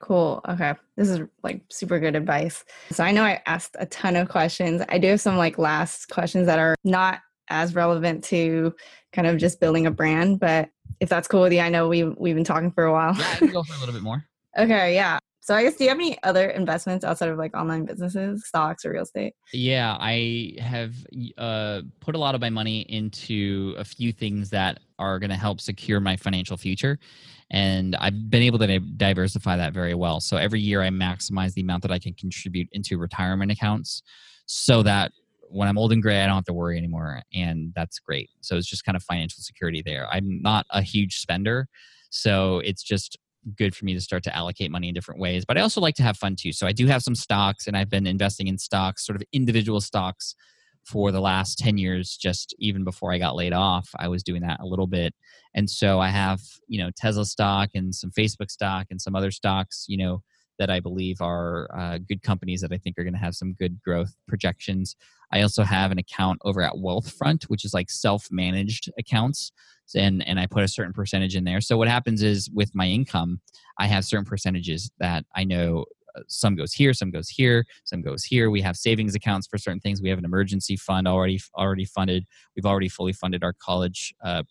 Cool. 0.00 0.42
Okay. 0.46 0.74
This 0.96 1.08
is 1.08 1.20
like 1.42 1.62
super 1.70 1.98
good 1.98 2.16
advice. 2.16 2.64
So 2.90 3.02
I 3.02 3.12
know 3.12 3.22
I 3.24 3.40
asked 3.46 3.76
a 3.78 3.86
ton 3.86 4.16
of 4.16 4.28
questions. 4.28 4.82
I 4.90 4.98
do 4.98 5.08
have 5.08 5.20
some 5.20 5.38
like 5.38 5.58
last 5.58 6.08
questions 6.10 6.46
that 6.46 6.58
are 6.58 6.74
not 6.84 7.20
as 7.48 7.74
relevant 7.74 8.24
to 8.24 8.74
kind 9.12 9.26
of 9.26 9.38
just 9.38 9.60
building 9.60 9.86
a 9.86 9.90
brand, 9.90 10.40
but 10.40 10.68
if 11.00 11.08
that's 11.08 11.28
cool 11.28 11.42
with 11.42 11.52
you. 11.52 11.60
I 11.60 11.68
know 11.68 11.88
we 11.88 12.04
we've 12.04 12.34
been 12.34 12.44
talking 12.44 12.70
for 12.70 12.84
a 12.84 12.92
while. 12.92 13.14
Yeah, 13.16 13.30
I 13.32 13.36
can 13.36 13.48
go 13.48 13.62
for 13.62 13.74
a 13.74 13.78
little 13.78 13.94
bit 13.94 14.02
more. 14.02 14.24
okay, 14.58 14.94
yeah. 14.94 15.18
So 15.46 15.54
I 15.54 15.62
guess 15.62 15.76
do 15.76 15.84
you 15.84 15.90
have 15.90 15.98
any 15.98 16.20
other 16.24 16.50
investments 16.50 17.04
outside 17.04 17.28
of 17.28 17.38
like 17.38 17.56
online 17.56 17.84
businesses, 17.84 18.44
stocks 18.48 18.84
or 18.84 18.90
real 18.90 19.04
estate? 19.04 19.32
Yeah, 19.52 19.96
I 20.00 20.56
have 20.58 20.92
uh, 21.38 21.82
put 22.00 22.16
a 22.16 22.18
lot 22.18 22.34
of 22.34 22.40
my 22.40 22.50
money 22.50 22.80
into 22.80 23.76
a 23.78 23.84
few 23.84 24.12
things 24.12 24.50
that 24.50 24.80
are 24.98 25.20
going 25.20 25.30
to 25.30 25.36
help 25.36 25.60
secure 25.60 26.00
my 26.00 26.16
financial 26.16 26.56
future. 26.56 26.98
And 27.52 27.94
I've 27.94 28.28
been 28.28 28.42
able 28.42 28.58
to 28.58 28.80
diversify 28.80 29.56
that 29.56 29.72
very 29.72 29.94
well. 29.94 30.20
So 30.20 30.36
every 30.36 30.60
year 30.60 30.82
I 30.82 30.88
maximize 30.88 31.54
the 31.54 31.60
amount 31.60 31.82
that 31.82 31.92
I 31.92 32.00
can 32.00 32.14
contribute 32.14 32.68
into 32.72 32.98
retirement 32.98 33.52
accounts 33.52 34.02
so 34.46 34.82
that 34.82 35.12
when 35.48 35.68
I'm 35.68 35.78
old 35.78 35.92
and 35.92 36.02
gray, 36.02 36.22
I 36.22 36.26
don't 36.26 36.34
have 36.34 36.44
to 36.44 36.52
worry 36.52 36.78
anymore. 36.78 37.22
And 37.34 37.72
that's 37.74 37.98
great. 37.98 38.30
So 38.40 38.56
it's 38.56 38.68
just 38.68 38.84
kind 38.84 38.96
of 38.96 39.02
financial 39.02 39.42
security 39.42 39.82
there. 39.84 40.08
I'm 40.10 40.40
not 40.42 40.66
a 40.70 40.82
huge 40.82 41.18
spender. 41.20 41.68
So 42.10 42.60
it's 42.60 42.82
just 42.82 43.18
good 43.56 43.74
for 43.74 43.84
me 43.84 43.94
to 43.94 44.00
start 44.00 44.22
to 44.24 44.36
allocate 44.36 44.70
money 44.70 44.88
in 44.88 44.94
different 44.94 45.20
ways. 45.20 45.44
But 45.44 45.56
I 45.56 45.60
also 45.60 45.80
like 45.80 45.94
to 45.96 46.02
have 46.02 46.16
fun 46.16 46.36
too. 46.36 46.52
So 46.52 46.66
I 46.66 46.72
do 46.72 46.86
have 46.86 47.02
some 47.02 47.14
stocks 47.14 47.66
and 47.66 47.76
I've 47.76 47.90
been 47.90 48.06
investing 48.06 48.48
in 48.48 48.58
stocks, 48.58 49.06
sort 49.06 49.16
of 49.16 49.22
individual 49.32 49.80
stocks 49.80 50.34
for 50.86 51.10
the 51.10 51.20
last 51.20 51.58
10 51.58 51.78
years 51.78 52.16
just 52.16 52.54
even 52.60 52.84
before 52.84 53.12
i 53.12 53.18
got 53.18 53.34
laid 53.34 53.52
off 53.52 53.90
i 53.98 54.06
was 54.06 54.22
doing 54.22 54.40
that 54.42 54.60
a 54.60 54.66
little 54.66 54.86
bit 54.86 55.12
and 55.52 55.68
so 55.68 55.98
i 55.98 56.08
have 56.08 56.40
you 56.68 56.78
know 56.78 56.90
tesla 56.96 57.24
stock 57.24 57.70
and 57.74 57.92
some 57.92 58.10
facebook 58.10 58.50
stock 58.50 58.86
and 58.90 59.02
some 59.02 59.16
other 59.16 59.32
stocks 59.32 59.84
you 59.88 59.96
know 59.96 60.22
that 60.58 60.70
i 60.70 60.80
believe 60.80 61.20
are 61.20 61.68
uh, 61.76 61.98
good 61.98 62.22
companies 62.22 62.60
that 62.60 62.72
i 62.72 62.78
think 62.78 62.98
are 62.98 63.04
going 63.04 63.12
to 63.12 63.18
have 63.18 63.34
some 63.34 63.52
good 63.54 63.80
growth 63.82 64.14
projections 64.26 64.96
i 65.32 65.42
also 65.42 65.62
have 65.62 65.90
an 65.90 65.98
account 65.98 66.38
over 66.44 66.62
at 66.62 66.72
wealthfront 66.74 67.44
which 67.44 67.64
is 67.64 67.74
like 67.74 67.90
self-managed 67.90 68.90
accounts 68.98 69.52
and 69.94 70.26
and 70.26 70.40
i 70.40 70.46
put 70.46 70.64
a 70.64 70.68
certain 70.68 70.92
percentage 70.92 71.36
in 71.36 71.44
there 71.44 71.60
so 71.60 71.76
what 71.76 71.88
happens 71.88 72.22
is 72.22 72.50
with 72.50 72.74
my 72.74 72.86
income 72.86 73.40
i 73.78 73.86
have 73.86 74.04
certain 74.04 74.24
percentages 74.24 74.90
that 74.98 75.24
i 75.34 75.44
know 75.44 75.84
some 76.28 76.54
goes 76.54 76.72
here, 76.72 76.92
some 76.92 77.10
goes 77.10 77.28
here, 77.28 77.64
some 77.84 78.02
goes 78.02 78.24
here. 78.24 78.50
We 78.50 78.60
have 78.62 78.76
savings 78.76 79.14
accounts 79.14 79.46
for 79.46 79.58
certain 79.58 79.80
things. 79.80 80.00
We 80.00 80.08
have 80.08 80.18
an 80.18 80.24
emergency 80.24 80.76
fund 80.76 81.06
already 81.06 81.40
already 81.56 81.84
funded. 81.84 82.24
We've 82.54 82.66
already 82.66 82.88
fully 82.88 83.12
funded 83.12 83.44
our 83.44 83.52
college 83.52 84.14
uh, 84.24 84.44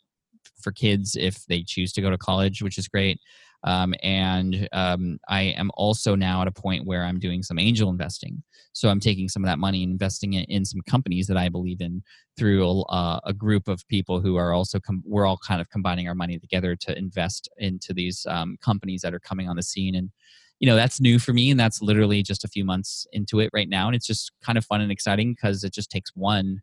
for 0.61 0.71
kids 0.71 1.15
if 1.15 1.45
they 1.45 1.63
choose 1.63 1.91
to 1.93 2.01
go 2.01 2.09
to 2.09 2.17
college, 2.17 2.61
which 2.61 2.77
is 2.77 2.87
great. 2.87 3.19
Um, 3.65 3.95
and 4.03 4.69
um, 4.71 5.17
I 5.27 5.41
am 5.41 5.71
also 5.73 6.15
now 6.15 6.41
at 6.41 6.47
a 6.47 6.51
point 6.51 6.85
where 6.85 7.03
I'm 7.03 7.19
doing 7.19 7.41
some 7.41 7.57
angel 7.57 7.89
investing. 7.89 8.43
So 8.73 8.89
I'm 8.89 8.99
taking 8.99 9.27
some 9.27 9.43
of 9.43 9.47
that 9.47 9.57
money 9.57 9.83
and 9.83 9.91
investing 9.91 10.33
it 10.33 10.47
in 10.49 10.63
some 10.65 10.81
companies 10.87 11.27
that 11.27 11.37
I 11.37 11.49
believe 11.49 11.81
in 11.81 12.03
through 12.37 12.63
a, 12.63 12.81
uh, 12.83 13.19
a 13.25 13.33
group 13.33 13.67
of 13.67 13.87
people 13.87 14.21
who 14.21 14.35
are 14.35 14.53
also 14.53 14.79
com- 14.79 15.03
we're 15.05 15.25
all 15.25 15.37
kind 15.37 15.61
of 15.61 15.69
combining 15.69 16.07
our 16.07 16.15
money 16.15 16.37
together 16.37 16.75
to 16.75 16.97
invest 16.97 17.49
into 17.57 17.93
these 17.93 18.25
um, 18.29 18.57
companies 18.61 19.01
that 19.01 19.13
are 19.13 19.19
coming 19.19 19.49
on 19.49 19.55
the 19.55 19.63
scene 19.63 19.95
and 19.95 20.11
you 20.59 20.67
know 20.67 20.75
that's 20.75 21.01
new 21.01 21.19
for 21.19 21.33
me 21.33 21.51
and 21.51 21.59
that's 21.59 21.81
literally 21.81 22.23
just 22.23 22.45
a 22.45 22.47
few 22.47 22.63
months 22.63 23.05
into 23.11 23.39
it 23.39 23.49
right 23.53 23.67
now 23.67 23.87
and 23.87 23.95
it's 23.95 24.07
just 24.07 24.31
kind 24.41 24.57
of 24.57 24.65
fun 24.65 24.81
and 24.81 24.91
exciting 24.91 25.33
because 25.33 25.63
it 25.63 25.73
just 25.73 25.89
takes 25.89 26.11
one 26.15 26.61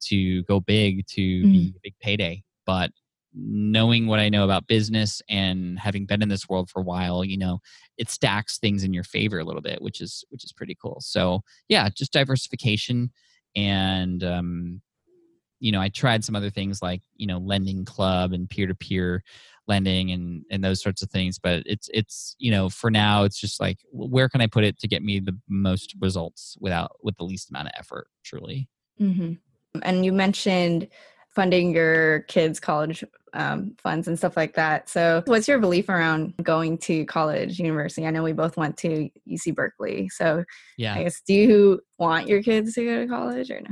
to 0.00 0.42
go 0.44 0.60
big 0.60 1.06
to 1.06 1.20
mm-hmm. 1.20 1.50
be 1.50 1.74
a 1.76 1.80
big 1.82 1.94
payday 2.00 2.42
but 2.66 2.90
knowing 3.34 4.06
what 4.06 4.18
i 4.18 4.28
know 4.28 4.44
about 4.44 4.66
business 4.66 5.22
and 5.28 5.78
having 5.78 6.06
been 6.06 6.22
in 6.22 6.28
this 6.28 6.48
world 6.48 6.68
for 6.70 6.80
a 6.80 6.84
while 6.84 7.24
you 7.24 7.38
know 7.38 7.58
it 7.96 8.10
stacks 8.10 8.58
things 8.58 8.84
in 8.84 8.92
your 8.92 9.04
favor 9.04 9.38
a 9.38 9.44
little 9.44 9.62
bit 9.62 9.80
which 9.80 10.00
is 10.00 10.24
which 10.30 10.44
is 10.44 10.52
pretty 10.52 10.76
cool 10.80 10.98
so 11.00 11.40
yeah 11.68 11.88
just 11.88 12.12
diversification 12.12 13.10
and 13.56 14.22
um 14.22 14.80
you 15.60 15.72
know 15.72 15.80
i 15.80 15.88
tried 15.88 16.24
some 16.24 16.36
other 16.36 16.50
things 16.50 16.82
like 16.82 17.02
you 17.16 17.26
know 17.26 17.38
lending 17.38 17.84
club 17.84 18.32
and 18.32 18.50
peer-to-peer 18.50 19.22
lending 19.68 20.10
and 20.10 20.44
and 20.50 20.62
those 20.62 20.82
sorts 20.82 21.02
of 21.02 21.10
things 21.10 21.38
but 21.38 21.62
it's 21.66 21.88
it's 21.94 22.34
you 22.38 22.50
know 22.50 22.68
for 22.68 22.90
now 22.90 23.22
it's 23.22 23.38
just 23.38 23.60
like 23.60 23.78
where 23.92 24.28
can 24.28 24.40
i 24.40 24.46
put 24.46 24.64
it 24.64 24.78
to 24.78 24.88
get 24.88 25.02
me 25.02 25.20
the 25.20 25.36
most 25.48 25.94
results 26.00 26.56
without 26.60 26.96
with 27.02 27.16
the 27.16 27.24
least 27.24 27.48
amount 27.50 27.68
of 27.68 27.72
effort 27.78 28.08
truly 28.24 28.68
mm-hmm. 29.00 29.34
and 29.82 30.04
you 30.04 30.12
mentioned 30.12 30.88
funding 31.34 31.74
your 31.74 32.20
kids 32.20 32.60
college 32.60 33.04
um, 33.34 33.74
funds 33.78 34.08
and 34.08 34.18
stuff 34.18 34.36
like 34.36 34.54
that 34.54 34.88
so 34.88 35.22
what's 35.26 35.48
your 35.48 35.58
belief 35.58 35.88
around 35.88 36.34
going 36.42 36.76
to 36.76 37.04
college 37.06 37.58
university 37.58 38.06
i 38.06 38.10
know 38.10 38.22
we 38.22 38.32
both 38.32 38.56
went 38.56 38.76
to 38.76 39.08
uc 39.28 39.54
berkeley 39.54 40.08
so 40.10 40.44
yeah 40.76 40.94
i 40.94 41.02
guess 41.02 41.22
do 41.26 41.32
you 41.32 41.80
want 41.98 42.28
your 42.28 42.42
kids 42.42 42.74
to 42.74 42.84
go 42.84 43.00
to 43.00 43.06
college 43.06 43.50
or 43.50 43.60
no 43.60 43.70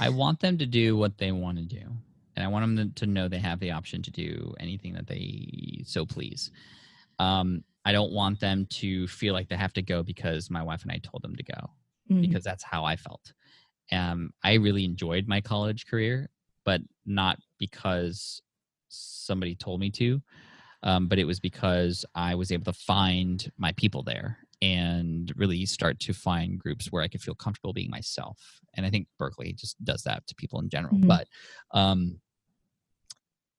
i 0.00 0.08
want 0.08 0.40
them 0.40 0.56
to 0.56 0.64
do 0.64 0.96
what 0.96 1.18
they 1.18 1.30
want 1.30 1.58
to 1.58 1.64
do 1.64 1.84
and 2.36 2.44
I 2.44 2.48
want 2.48 2.76
them 2.76 2.92
to 2.94 3.06
know 3.06 3.28
they 3.28 3.38
have 3.38 3.60
the 3.60 3.72
option 3.72 4.02
to 4.02 4.10
do 4.10 4.54
anything 4.58 4.94
that 4.94 5.06
they 5.06 5.82
so 5.86 6.06
please. 6.06 6.50
Um, 7.18 7.62
I 7.84 7.92
don't 7.92 8.12
want 8.12 8.40
them 8.40 8.66
to 8.70 9.06
feel 9.08 9.34
like 9.34 9.48
they 9.48 9.56
have 9.56 9.72
to 9.74 9.82
go 9.82 10.02
because 10.02 10.50
my 10.50 10.62
wife 10.62 10.82
and 10.82 10.92
I 10.92 10.98
told 10.98 11.22
them 11.22 11.36
to 11.36 11.42
go, 11.42 11.70
mm-hmm. 12.10 12.20
because 12.20 12.44
that's 12.44 12.62
how 12.62 12.84
I 12.84 12.96
felt. 12.96 13.32
Um, 13.90 14.30
I 14.42 14.54
really 14.54 14.84
enjoyed 14.84 15.26
my 15.28 15.40
college 15.40 15.86
career, 15.86 16.30
but 16.64 16.80
not 17.06 17.38
because 17.58 18.42
somebody 18.88 19.54
told 19.54 19.80
me 19.80 19.90
to, 19.90 20.22
um, 20.82 21.08
but 21.08 21.18
it 21.18 21.24
was 21.24 21.40
because 21.40 22.04
I 22.14 22.34
was 22.34 22.50
able 22.50 22.64
to 22.64 22.78
find 22.78 23.50
my 23.56 23.72
people 23.72 24.02
there 24.02 24.38
and 24.60 25.32
really 25.36 25.66
start 25.66 25.98
to 25.98 26.12
find 26.12 26.58
groups 26.58 26.86
where 26.90 27.02
I 27.02 27.08
could 27.08 27.20
feel 27.20 27.34
comfortable 27.34 27.72
being 27.72 27.90
myself. 27.90 28.38
And 28.74 28.86
I 28.86 28.90
think 28.90 29.08
Berkeley 29.18 29.52
just 29.52 29.82
does 29.84 30.02
that 30.04 30.26
to 30.28 30.34
people 30.36 30.60
in 30.60 30.68
general. 30.68 30.94
Mm-hmm. 30.94 31.08
But 31.08 31.26
um, 31.72 32.20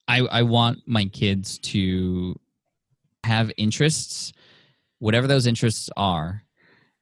I, 0.07 0.19
I 0.21 0.43
want 0.43 0.79
my 0.85 1.05
kids 1.05 1.59
to 1.59 2.39
have 3.25 3.51
interests, 3.57 4.33
whatever 4.99 5.27
those 5.27 5.47
interests 5.47 5.89
are, 5.97 6.43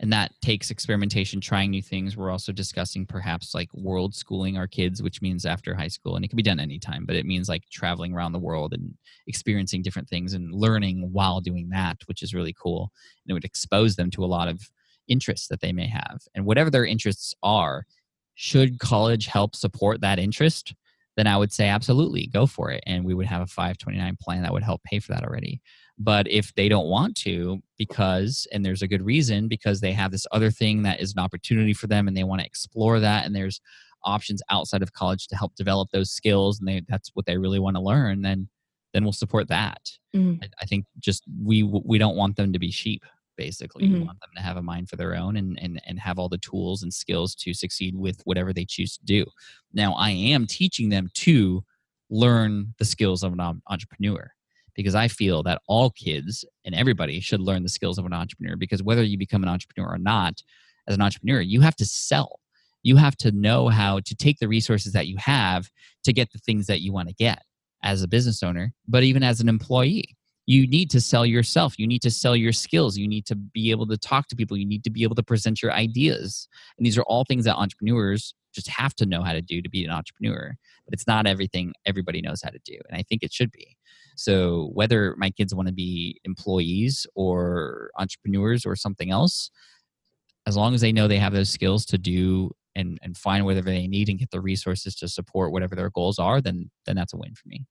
and 0.02 0.12
that 0.12 0.34
takes 0.42 0.72
experimentation 0.72 1.40
trying 1.40 1.70
new 1.70 1.82
things. 1.82 2.18
We're 2.18 2.32
also 2.32 2.52
discussing 2.52 3.06
perhaps 3.06 3.54
like 3.54 3.72
world 3.74 4.14
schooling 4.16 4.58
our 4.58 4.68
kids 4.68 5.02
which 5.02 5.22
means 5.22 5.46
after 5.46 5.74
high 5.76 5.88
school 5.88 6.16
and 6.16 6.26
it 6.26 6.28
can 6.28 6.38
be 6.38 6.44
done 6.44 6.60
anytime 6.60 7.06
but 7.06 7.16
it 7.16 7.26
means 7.26 7.48
like 7.48 7.64
traveling 7.72 8.14
around 8.14 8.34
the 8.34 8.40
world 8.40 8.74
and 8.74 8.94
experiencing 9.28 9.84
different 9.84 10.10
things 10.10 10.34
and 10.34 10.54
learning 10.54 11.10
while 11.14 11.40
doing 11.40 11.70
that 11.70 11.98
which 12.08 12.24
is 12.24 12.34
really 12.34 12.54
cool. 12.54 12.92
And 13.24 13.32
it 13.32 13.34
would 13.34 13.46
expose 13.46 13.96
them 13.96 14.10
to 14.12 14.26
a 14.26 14.28
lot 14.28 14.48
of 14.48 14.60
interests 15.08 15.48
that 15.48 15.62
they 15.62 15.72
may 15.72 15.88
have. 15.88 16.22
And 16.36 16.46
whatever 16.46 16.70
their 16.70 16.86
interests 16.86 17.34
are 17.44 17.86
should 18.36 18.80
college 18.80 19.28
help 19.28 19.56
support 19.56 20.02
that 20.02 20.18
interest 20.18 20.74
then 21.18 21.28
i 21.28 21.38
would 21.38 21.52
say 21.52 21.68
absolutely 21.68 22.28
go 22.28 22.46
for 22.46 22.72
it 22.72 22.84
and 22.86 23.04
we 23.06 23.14
would 23.14 23.26
have 23.26 23.42
a 23.42 23.48
529 23.48 24.18
plan 24.22 24.42
that 24.42 24.54
would 24.54 24.64
help 24.64 24.84
pay 24.84 25.00
for 25.00 25.12
that 25.14 25.24
already 25.24 25.62
but 26.04 26.28
if 26.30 26.54
they 26.56 26.68
don't 26.68 26.88
want 26.88 27.16
to, 27.18 27.60
because, 27.78 28.48
and 28.52 28.66
there's 28.66 28.82
a 28.82 28.88
good 28.88 29.04
reason, 29.04 29.48
because 29.48 29.82
they 29.82 29.92
have 29.92 30.12
this 30.12 30.26
other 30.32 30.50
thing 30.50 30.82
that 30.82 31.00
is 31.00 31.14
an 31.14 31.20
opportunity 31.20 31.74
for 31.74 31.86
them 31.86 32.08
and 32.08 32.18
they 32.18 32.24
want 32.24 32.42
to 32.42 32.46
explore 32.46 33.00
that, 33.00 33.26
and 33.26 33.36
there's 33.36 33.62
options 34.04 34.42
outside 34.50 34.82
of 34.82 34.94
college 34.94 35.28
to 35.28 35.36
help 35.36 35.54
develop 35.56 35.90
those 35.92 36.12
skills, 36.12 36.60
and 36.60 36.68
they, 36.68 36.82
that's 36.88 37.12
what 37.14 37.28
they 37.28 37.38
really 37.38 37.60
want 37.60 37.76
to 37.76 37.82
learn, 37.82 38.22
then 38.22 38.50
then 38.94 39.04
we'll 39.04 39.14
support 39.14 39.48
that. 39.48 39.90
Mm-hmm. 40.14 40.44
I, 40.44 40.50
I, 40.64 40.66
think 40.66 40.86
just 41.00 41.24
we 41.42 41.64
we 41.64 41.98
don't 41.98 42.18
want 42.18 42.36
them 42.36 42.52
to 42.52 42.60
be 42.60 42.72
sheep. 42.72 43.04
Basically, 43.38 43.86
mm-hmm. 43.86 43.94
we 43.94 44.00
want 44.06 44.20
them 44.20 44.30
to 44.36 44.42
have 44.42 44.58
a 44.58 44.62
mind 44.62 44.90
for 44.90 44.96
their 44.98 45.16
own 45.16 45.36
and, 45.36 45.58
and 45.62 45.82
and 45.86 46.00
have 46.00 46.20
all 46.20 46.30
the 46.30 46.38
tools 46.38 46.84
and 46.84 46.94
skills 46.94 47.34
to 47.36 47.54
succeed 47.54 47.96
with 47.96 48.22
whatever 48.26 48.54
they 48.54 48.66
choose 48.66 48.98
to 48.98 49.06
do. 49.06 49.26
Now, 49.74 49.94
I 49.94 50.12
am 50.12 50.46
teaching 50.48 50.90
them 50.90 51.10
to 51.16 51.64
learn 52.10 52.74
the 52.78 52.86
skills 52.86 53.24
of 53.24 53.34
an 53.34 53.62
entrepreneur 53.68 54.32
because 54.76 54.96
I 54.96 55.08
feel 55.08 55.44
that 55.44 55.62
all 55.68 55.90
kids 55.92 56.46
and 56.66 56.76
everybody 56.76 57.20
should 57.20 57.42
learn 57.42 57.64
the 57.64 57.70
skills 57.70 57.98
of 57.98 58.06
an 58.06 58.14
entrepreneur 58.14 58.56
because 58.56 58.84
whether 58.84 59.04
you 59.04 59.18
become 59.18 59.44
an 59.44 59.50
entrepreneur 59.50 59.94
or 59.94 59.98
not, 59.98 60.42
as 60.88 60.96
an 60.96 61.02
entrepreneur, 61.02 61.42
you 61.42 61.62
have 61.62 61.76
to 61.78 61.86
sell. 61.86 62.40
You 62.84 62.98
have 62.98 63.16
to 63.18 63.32
know 63.32 63.70
how 63.70 64.00
to 64.00 64.16
take 64.16 64.40
the 64.40 64.48
resources 64.48 64.94
that 64.94 65.08
you 65.08 65.18
have 65.18 65.70
to 66.04 66.14
get 66.14 66.32
the 66.32 66.40
things 66.40 66.68
that 66.68 66.82
you 66.82 66.92
want 66.92 67.10
to 67.10 67.14
get 67.14 67.44
as 67.84 68.02
a 68.02 68.08
business 68.08 68.42
owner, 68.44 68.74
but 68.88 69.04
even 69.04 69.24
as 69.24 69.40
an 69.40 69.50
employee. 69.50 70.16
You 70.46 70.68
need 70.68 70.90
to 70.92 71.02
sell 71.02 71.26
yourself. 71.26 71.78
You 71.78 71.88
need 71.88 72.02
to 72.02 72.12
sell 72.12 72.36
your 72.36 72.52
skills. 72.52 72.98
You 72.98 73.08
need 73.08 73.26
to 73.28 73.36
be 73.36 73.72
able 73.72 73.88
to 73.88 73.98
talk 73.98 74.28
to 74.28 74.36
people. 74.36 74.58
You 74.58 74.66
need 74.66 74.84
to 74.84 74.90
be 74.90 75.04
able 75.04 75.16
to 75.16 75.24
present 75.24 75.62
your 75.62 75.72
ideas. 75.72 76.48
And 76.78 76.86
these 76.86 76.98
are 76.98 77.04
all 77.04 77.24
things 77.24 77.46
that 77.46 77.56
entrepreneurs 77.56 78.34
just 78.54 78.68
have 78.68 78.94
to 78.96 79.06
know 79.06 79.24
how 79.24 79.34
to 79.34 79.42
do 79.42 79.62
to 79.62 79.70
be 79.70 79.86
an 79.86 79.92
entrepreneur. 79.92 80.56
But 80.86 80.94
it's 80.94 81.08
not 81.08 81.28
everything 81.28 81.74
everybody 81.86 82.22
knows 82.22 82.42
how 82.42 82.50
to 82.50 82.60
do. 82.66 82.78
And 82.90 82.98
I 82.98 83.04
think 83.04 83.24
it 83.24 83.32
should 83.32 83.52
be. 83.52 83.78
So 84.16 84.72
whether 84.74 85.16
my 85.18 85.30
kids 85.30 85.56
want 85.56 85.68
to 85.68 85.74
be 85.74 86.20
employees 86.26 87.08
or 87.16 87.92
entrepreneurs 87.98 88.66
or 88.66 88.76
something 88.76 89.10
else, 89.10 89.52
as 90.46 90.58
long 90.58 90.74
as 90.74 90.82
they 90.82 90.92
know 90.92 91.08
they 91.08 91.18
have 91.18 91.34
those 91.34 91.50
skills 91.50 91.86
to 91.88 91.98
do 91.98 92.52
and, 92.76 92.98
and 93.02 93.16
find 93.16 93.46
whatever 93.46 93.70
they 93.70 93.88
need 93.88 94.10
and 94.10 94.20
get 94.20 94.32
the 94.32 94.42
resources 94.42 94.96
to 94.96 95.08
support 95.08 95.52
whatever 95.52 95.76
their 95.76 95.90
goals 95.90 96.20
are, 96.20 96.42
then 96.42 96.70
then 96.86 96.96
that's 96.96 97.14
a 97.14 97.18
win 97.18 97.36
for 97.36 97.48
me. 97.48 97.66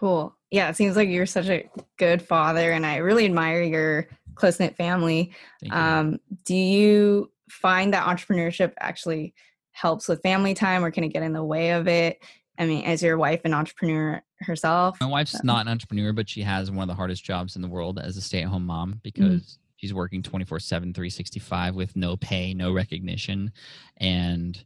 Cool. 0.00 0.34
Yeah, 0.50 0.70
it 0.70 0.76
seems 0.76 0.96
like 0.96 1.10
you're 1.10 1.26
such 1.26 1.50
a 1.50 1.68
good 1.98 2.22
father, 2.22 2.72
and 2.72 2.86
I 2.86 2.96
really 2.96 3.26
admire 3.26 3.60
your 3.60 4.08
close 4.34 4.58
knit 4.58 4.74
family. 4.74 5.34
Um, 5.70 6.18
do 6.46 6.56
you 6.56 7.30
find 7.50 7.92
that 7.92 8.06
entrepreneurship 8.06 8.72
actually 8.80 9.34
helps 9.72 10.08
with 10.08 10.22
family 10.22 10.54
time, 10.54 10.82
or 10.82 10.90
can 10.90 11.04
it 11.04 11.08
get 11.08 11.22
in 11.22 11.34
the 11.34 11.44
way 11.44 11.72
of 11.72 11.86
it? 11.86 12.24
I 12.58 12.64
mean, 12.64 12.86
as 12.86 13.02
your 13.02 13.18
wife 13.18 13.42
an 13.44 13.52
entrepreneur 13.52 14.22
herself? 14.40 14.96
My 15.02 15.06
wife's 15.06 15.32
so. 15.32 15.40
not 15.44 15.66
an 15.66 15.68
entrepreneur, 15.68 16.14
but 16.14 16.30
she 16.30 16.40
has 16.40 16.70
one 16.70 16.82
of 16.84 16.88
the 16.88 16.94
hardest 16.94 17.22
jobs 17.22 17.54
in 17.54 17.60
the 17.60 17.68
world 17.68 17.98
as 17.98 18.16
a 18.16 18.22
stay 18.22 18.40
at 18.40 18.48
home 18.48 18.64
mom 18.64 18.94
mm. 18.94 19.02
because 19.02 19.42
mm. 19.42 19.58
she's 19.76 19.92
working 19.92 20.22
24 20.22 20.60
7, 20.60 20.94
365 20.94 21.74
with 21.74 21.94
no 21.94 22.16
pay, 22.16 22.54
no 22.54 22.72
recognition. 22.72 23.52
And 23.98 24.64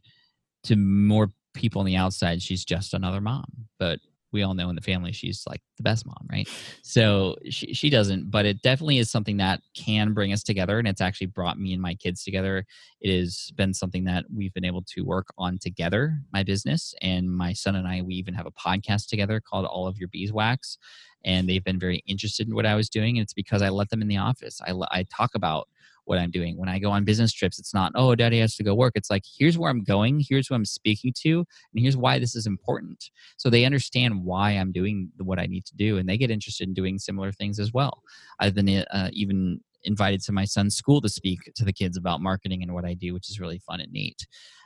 to 0.63 0.77
more 0.77 1.33
people 1.53 1.81
on 1.81 1.85
the 1.85 1.97
outside, 1.97 2.41
she's 2.41 2.63
just 2.63 2.93
another 2.93 3.19
mom. 3.19 3.67
But 3.77 3.99
we 4.31 4.43
all 4.43 4.53
know 4.53 4.69
in 4.69 4.75
the 4.75 4.81
family 4.81 5.11
she's 5.11 5.43
like 5.47 5.61
the 5.77 5.83
best 5.83 6.05
mom, 6.05 6.27
right? 6.29 6.47
So 6.81 7.37
she, 7.49 7.73
she 7.73 7.89
doesn't, 7.89 8.29
but 8.29 8.45
it 8.45 8.61
definitely 8.61 8.97
is 8.97 9.09
something 9.09 9.37
that 9.37 9.61
can 9.73 10.13
bring 10.13 10.33
us 10.33 10.43
together. 10.43 10.77
And 10.77 10.87
it's 10.87 11.01
actually 11.01 11.27
brought 11.27 11.59
me 11.59 11.73
and 11.73 11.81
my 11.81 11.95
kids 11.95 12.23
together. 12.23 12.65
It 12.99 13.17
has 13.17 13.51
been 13.55 13.73
something 13.73 14.03
that 14.05 14.25
we've 14.33 14.53
been 14.53 14.65
able 14.65 14.83
to 14.83 15.01
work 15.01 15.27
on 15.37 15.57
together, 15.57 16.19
my 16.33 16.43
business. 16.43 16.93
And 17.01 17.29
my 17.29 17.53
son 17.53 17.75
and 17.75 17.87
I, 17.87 18.01
we 18.01 18.15
even 18.15 18.33
have 18.33 18.45
a 18.45 18.51
podcast 18.51 19.07
together 19.07 19.39
called 19.39 19.65
All 19.65 19.87
of 19.87 19.97
Your 19.97 20.09
Beeswax. 20.09 20.77
And 21.23 21.49
they've 21.49 21.63
been 21.63 21.79
very 21.79 22.03
interested 22.05 22.47
in 22.47 22.55
what 22.55 22.65
I 22.65 22.75
was 22.75 22.89
doing. 22.89 23.17
And 23.17 23.23
it's 23.23 23.33
because 23.33 23.61
I 23.61 23.69
let 23.69 23.89
them 23.89 24.01
in 24.01 24.07
the 24.07 24.17
office. 24.17 24.61
I, 24.61 24.73
I 24.91 25.03
talk 25.03 25.33
about 25.33 25.67
what 26.05 26.17
I'm 26.17 26.31
doing. 26.31 26.57
When 26.57 26.69
I 26.69 26.79
go 26.79 26.91
on 26.91 27.03
business 27.03 27.33
trips, 27.33 27.59
it's 27.59 27.73
not, 27.73 27.91
oh, 27.95 28.15
daddy 28.15 28.39
has 28.39 28.55
to 28.55 28.63
go 28.63 28.73
work. 28.73 28.93
It's 28.95 29.09
like, 29.09 29.23
here's 29.37 29.57
where 29.57 29.69
I'm 29.69 29.83
going, 29.83 30.23
here's 30.27 30.47
who 30.47 30.55
I'm 30.55 30.65
speaking 30.65 31.13
to, 31.21 31.39
and 31.39 31.81
here's 31.81 31.97
why 31.97 32.19
this 32.19 32.35
is 32.35 32.47
important. 32.47 33.09
So 33.37 33.49
they 33.49 33.65
understand 33.65 34.23
why 34.23 34.51
I'm 34.51 34.71
doing 34.71 35.11
what 35.17 35.39
I 35.39 35.45
need 35.45 35.65
to 35.65 35.75
do, 35.75 35.97
and 35.97 36.07
they 36.07 36.17
get 36.17 36.31
interested 36.31 36.67
in 36.67 36.73
doing 36.73 36.97
similar 36.97 37.31
things 37.31 37.59
as 37.59 37.73
well. 37.73 38.01
I've 38.39 38.55
been 38.55 38.69
uh, 38.69 39.09
even 39.13 39.59
invited 39.83 40.21
to 40.23 40.31
my 40.31 40.45
son's 40.45 40.75
school 40.75 41.01
to 41.01 41.09
speak 41.09 41.51
to 41.55 41.63
the 41.63 41.73
kids 41.73 41.97
about 41.97 42.21
marketing 42.21 42.63
and 42.63 42.73
what 42.73 42.85
I 42.85 42.93
do, 42.93 43.13
which 43.13 43.29
is 43.29 43.39
really 43.39 43.59
fun 43.59 43.81
and 43.81 43.91
neat. 43.91 44.25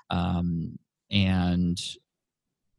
Um, 0.10 0.78
and 1.12 1.80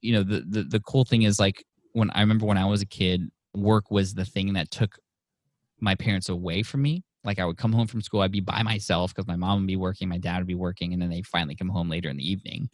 you 0.01 0.13
know, 0.13 0.23
the, 0.23 0.45
the 0.49 0.63
the 0.65 0.81
cool 0.81 1.05
thing 1.05 1.23
is 1.23 1.39
like 1.39 1.65
when 1.93 2.11
I 2.11 2.21
remember 2.21 2.47
when 2.47 2.59
I 2.59 2.65
was 2.65 2.83
a 2.83 2.87
kid, 2.87 3.31
work 3.55 3.91
was 3.91 4.15
the 4.15 4.25
thing 4.25 4.53
that 4.55 4.71
took 4.71 4.97
my 5.81 5.95
parents 5.95 6.29
away 6.29 6.63
from 6.63 6.83
me. 6.83 7.03
Like 7.25 7.39
I 7.39 7.45
would 7.45 7.59
come 7.59 7.73
home 7.73 7.87
from 7.87 8.01
school, 8.01 8.21
I'd 8.21 8.33
be 8.33 8.41
by 8.41 8.63
myself 8.63 9.15
because 9.15 9.29
my 9.29 9.37
mom 9.37 9.61
would 9.61 9.67
be 9.67 9.77
working, 9.77 10.09
my 10.09 10.19
dad 10.19 10.39
would 10.39 10.47
be 10.47 10.55
working, 10.55 10.93
and 10.93 11.03
then 11.03 11.11
they 11.11 11.23
finally 11.23 11.57
come 11.57 11.69
home 11.69 11.89
later 11.89 12.09
in 12.09 12.17
the 12.17 12.29
evening. 12.29 12.69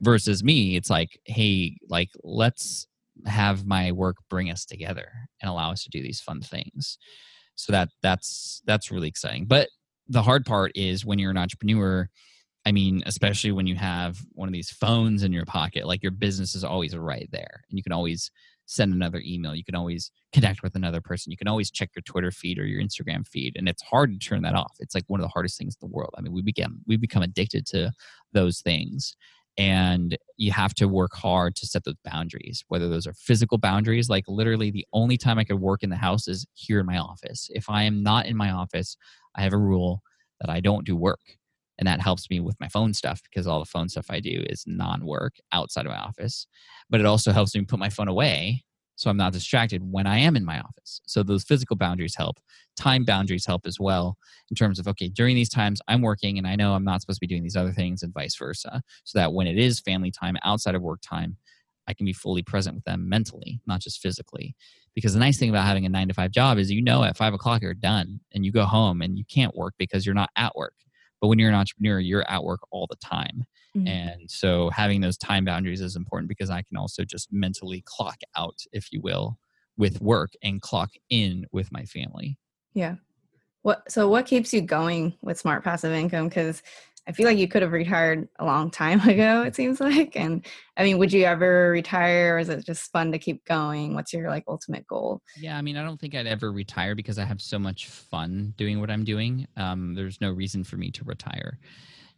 Versus 0.00 0.42
me, 0.42 0.76
it's 0.76 0.90
like, 0.90 1.20
hey, 1.24 1.76
like 1.88 2.10
let's 2.22 2.86
have 3.26 3.64
my 3.66 3.92
work 3.92 4.16
bring 4.28 4.50
us 4.50 4.64
together 4.64 5.08
and 5.40 5.48
allow 5.48 5.70
us 5.70 5.84
to 5.84 5.90
do 5.90 6.02
these 6.02 6.20
fun 6.20 6.40
things. 6.40 6.98
So 7.54 7.72
that 7.72 7.90
that's 8.02 8.62
that's 8.66 8.90
really 8.90 9.08
exciting. 9.08 9.46
But 9.46 9.68
the 10.08 10.22
hard 10.22 10.44
part 10.44 10.72
is 10.74 11.04
when 11.04 11.18
you're 11.18 11.30
an 11.30 11.38
entrepreneur, 11.38 12.08
I 12.66 12.72
mean, 12.72 13.02
especially 13.06 13.52
when 13.52 13.66
you 13.66 13.76
have 13.76 14.18
one 14.32 14.48
of 14.48 14.52
these 14.52 14.70
phones 14.70 15.22
in 15.22 15.32
your 15.32 15.44
pocket, 15.44 15.86
like 15.86 16.02
your 16.02 16.12
business 16.12 16.54
is 16.54 16.64
always 16.64 16.96
right 16.96 17.28
there 17.30 17.62
and 17.70 17.78
you 17.78 17.82
can 17.82 17.92
always 17.92 18.30
send 18.66 18.92
another 18.92 19.22
email. 19.24 19.54
You 19.54 19.64
can 19.64 19.74
always 19.74 20.10
connect 20.32 20.62
with 20.62 20.74
another 20.74 21.00
person. 21.00 21.30
You 21.30 21.36
can 21.36 21.48
always 21.48 21.70
check 21.70 21.90
your 21.94 22.02
Twitter 22.02 22.30
feed 22.30 22.58
or 22.58 22.66
your 22.66 22.82
Instagram 22.82 23.26
feed, 23.26 23.54
and 23.56 23.68
it's 23.68 23.82
hard 23.82 24.12
to 24.12 24.18
turn 24.18 24.42
that 24.42 24.54
off. 24.54 24.76
It's 24.80 24.94
like 24.94 25.04
one 25.06 25.20
of 25.20 25.24
the 25.24 25.32
hardest 25.32 25.58
things 25.58 25.76
in 25.80 25.88
the 25.88 25.94
world. 25.94 26.14
I 26.16 26.20
mean, 26.20 26.32
we 26.32 26.42
become 26.42 26.80
we 26.86 26.96
become 26.96 27.22
addicted 27.22 27.66
to 27.68 27.92
those 28.32 28.60
things, 28.60 29.16
and 29.56 30.16
you 30.36 30.52
have 30.52 30.74
to 30.74 30.88
work 30.88 31.14
hard 31.14 31.56
to 31.56 31.66
set 31.66 31.84
those 31.84 31.94
boundaries. 32.04 32.64
Whether 32.68 32.88
those 32.88 33.06
are 33.06 33.14
physical 33.14 33.58
boundaries, 33.58 34.08
like 34.08 34.24
literally 34.26 34.70
the 34.70 34.86
only 34.92 35.16
time 35.16 35.38
I 35.38 35.44
could 35.44 35.60
work 35.60 35.82
in 35.82 35.90
the 35.90 35.96
house 35.96 36.28
is 36.28 36.46
here 36.54 36.80
in 36.80 36.86
my 36.86 36.98
office. 36.98 37.50
If 37.54 37.70
I 37.70 37.84
am 37.84 38.02
not 38.02 38.26
in 38.26 38.36
my 38.36 38.50
office, 38.50 38.96
I 39.36 39.42
have 39.42 39.52
a 39.52 39.58
rule 39.58 40.02
that 40.40 40.50
I 40.50 40.60
don't 40.60 40.84
do 40.84 40.96
work 40.96 41.20
and 41.78 41.86
that 41.86 42.00
helps 42.00 42.30
me 42.30 42.40
with 42.40 42.56
my 42.60 42.68
phone 42.68 42.94
stuff 42.94 43.20
because 43.22 43.46
all 43.46 43.58
the 43.58 43.64
phone 43.64 43.88
stuff 43.88 44.06
I 44.10 44.20
do 44.20 44.42
is 44.48 44.64
non-work 44.66 45.34
outside 45.52 45.86
of 45.86 45.92
my 45.92 45.98
office. 45.98 46.46
But 46.88 47.00
it 47.00 47.06
also 47.06 47.32
helps 47.32 47.54
me 47.54 47.62
put 47.62 47.78
my 47.78 47.88
phone 47.88 48.08
away 48.08 48.64
so 48.96 49.10
I'm 49.10 49.16
not 49.16 49.32
distracted 49.32 49.82
when 49.90 50.06
I 50.06 50.18
am 50.18 50.36
in 50.36 50.44
my 50.44 50.60
office. 50.60 51.00
So 51.06 51.22
those 51.22 51.44
physical 51.44 51.76
boundaries 51.76 52.14
help. 52.16 52.38
Time 52.76 53.04
boundaries 53.04 53.46
help 53.46 53.66
as 53.66 53.80
well 53.80 54.16
in 54.50 54.54
terms 54.54 54.78
of 54.78 54.86
okay, 54.88 55.08
during 55.08 55.34
these 55.34 55.48
times 55.48 55.80
I'm 55.88 56.02
working 56.02 56.38
and 56.38 56.46
I 56.46 56.56
know 56.56 56.74
I'm 56.74 56.84
not 56.84 57.00
supposed 57.00 57.18
to 57.18 57.26
be 57.26 57.26
doing 57.26 57.42
these 57.42 57.56
other 57.56 57.72
things 57.72 58.02
and 58.02 58.14
vice 58.14 58.36
versa. 58.36 58.82
So 59.04 59.18
that 59.18 59.32
when 59.32 59.46
it 59.46 59.58
is 59.58 59.80
family 59.80 60.10
time 60.10 60.36
outside 60.44 60.74
of 60.74 60.82
work 60.82 61.00
time, 61.02 61.36
I 61.86 61.94
can 61.94 62.06
be 62.06 62.12
fully 62.12 62.42
present 62.42 62.76
with 62.76 62.84
them 62.84 63.08
mentally, 63.08 63.60
not 63.66 63.80
just 63.80 64.00
physically. 64.00 64.54
Because 64.94 65.12
the 65.12 65.18
nice 65.18 65.38
thing 65.38 65.50
about 65.50 65.66
having 65.66 65.84
a 65.84 65.88
nine 65.88 66.08
to 66.08 66.14
five 66.14 66.30
job 66.30 66.56
is 66.58 66.70
you 66.70 66.80
know 66.80 67.02
at 67.02 67.16
five 67.16 67.34
o'clock 67.34 67.62
you're 67.62 67.74
done 67.74 68.20
and 68.32 68.44
you 68.44 68.52
go 68.52 68.64
home 68.64 69.02
and 69.02 69.18
you 69.18 69.24
can't 69.24 69.56
work 69.56 69.74
because 69.76 70.06
you're 70.06 70.14
not 70.14 70.30
at 70.36 70.54
work. 70.54 70.74
But 71.24 71.28
when 71.28 71.38
you're 71.38 71.48
an 71.48 71.54
entrepreneur, 71.54 72.00
you're 72.00 72.30
at 72.30 72.44
work 72.44 72.60
all 72.70 72.86
the 72.86 72.96
time. 72.96 73.46
Mm-hmm. 73.74 73.88
And 73.88 74.30
so 74.30 74.68
having 74.68 75.00
those 75.00 75.16
time 75.16 75.46
boundaries 75.46 75.80
is 75.80 75.96
important 75.96 76.28
because 76.28 76.50
I 76.50 76.60
can 76.60 76.76
also 76.76 77.02
just 77.02 77.32
mentally 77.32 77.82
clock 77.86 78.18
out, 78.36 78.58
if 78.72 78.92
you 78.92 79.00
will, 79.00 79.38
with 79.78 80.02
work 80.02 80.34
and 80.42 80.60
clock 80.60 80.90
in 81.08 81.46
with 81.50 81.72
my 81.72 81.86
family. 81.86 82.36
Yeah. 82.74 82.96
What 83.62 83.90
so 83.90 84.06
what 84.06 84.26
keeps 84.26 84.52
you 84.52 84.60
going 84.60 85.14
with 85.22 85.40
smart 85.40 85.64
passive 85.64 85.92
income 85.92 86.28
cuz 86.28 86.62
I 87.06 87.12
feel 87.12 87.26
like 87.26 87.36
you 87.36 87.48
could 87.48 87.62
have 87.62 87.72
retired 87.72 88.28
a 88.38 88.44
long 88.44 88.70
time 88.70 89.00
ago, 89.08 89.42
it 89.42 89.54
seems 89.54 89.80
like. 89.80 90.16
And 90.16 90.44
I 90.76 90.84
mean, 90.84 90.98
would 90.98 91.12
you 91.12 91.24
ever 91.24 91.70
retire 91.70 92.36
or 92.36 92.38
is 92.38 92.48
it 92.48 92.64
just 92.64 92.90
fun 92.90 93.12
to 93.12 93.18
keep 93.18 93.44
going? 93.44 93.94
What's 93.94 94.12
your 94.12 94.28
like 94.28 94.44
ultimate 94.48 94.86
goal? 94.86 95.20
Yeah, 95.36 95.58
I 95.58 95.62
mean, 95.62 95.76
I 95.76 95.84
don't 95.84 96.00
think 96.00 96.14
I'd 96.14 96.26
ever 96.26 96.52
retire 96.52 96.94
because 96.94 97.18
I 97.18 97.24
have 97.24 97.40
so 97.40 97.58
much 97.58 97.88
fun 97.88 98.54
doing 98.56 98.80
what 98.80 98.90
I'm 98.90 99.04
doing. 99.04 99.46
Um, 99.56 99.94
there's 99.94 100.20
no 100.20 100.30
reason 100.30 100.64
for 100.64 100.76
me 100.76 100.90
to 100.92 101.04
retire. 101.04 101.58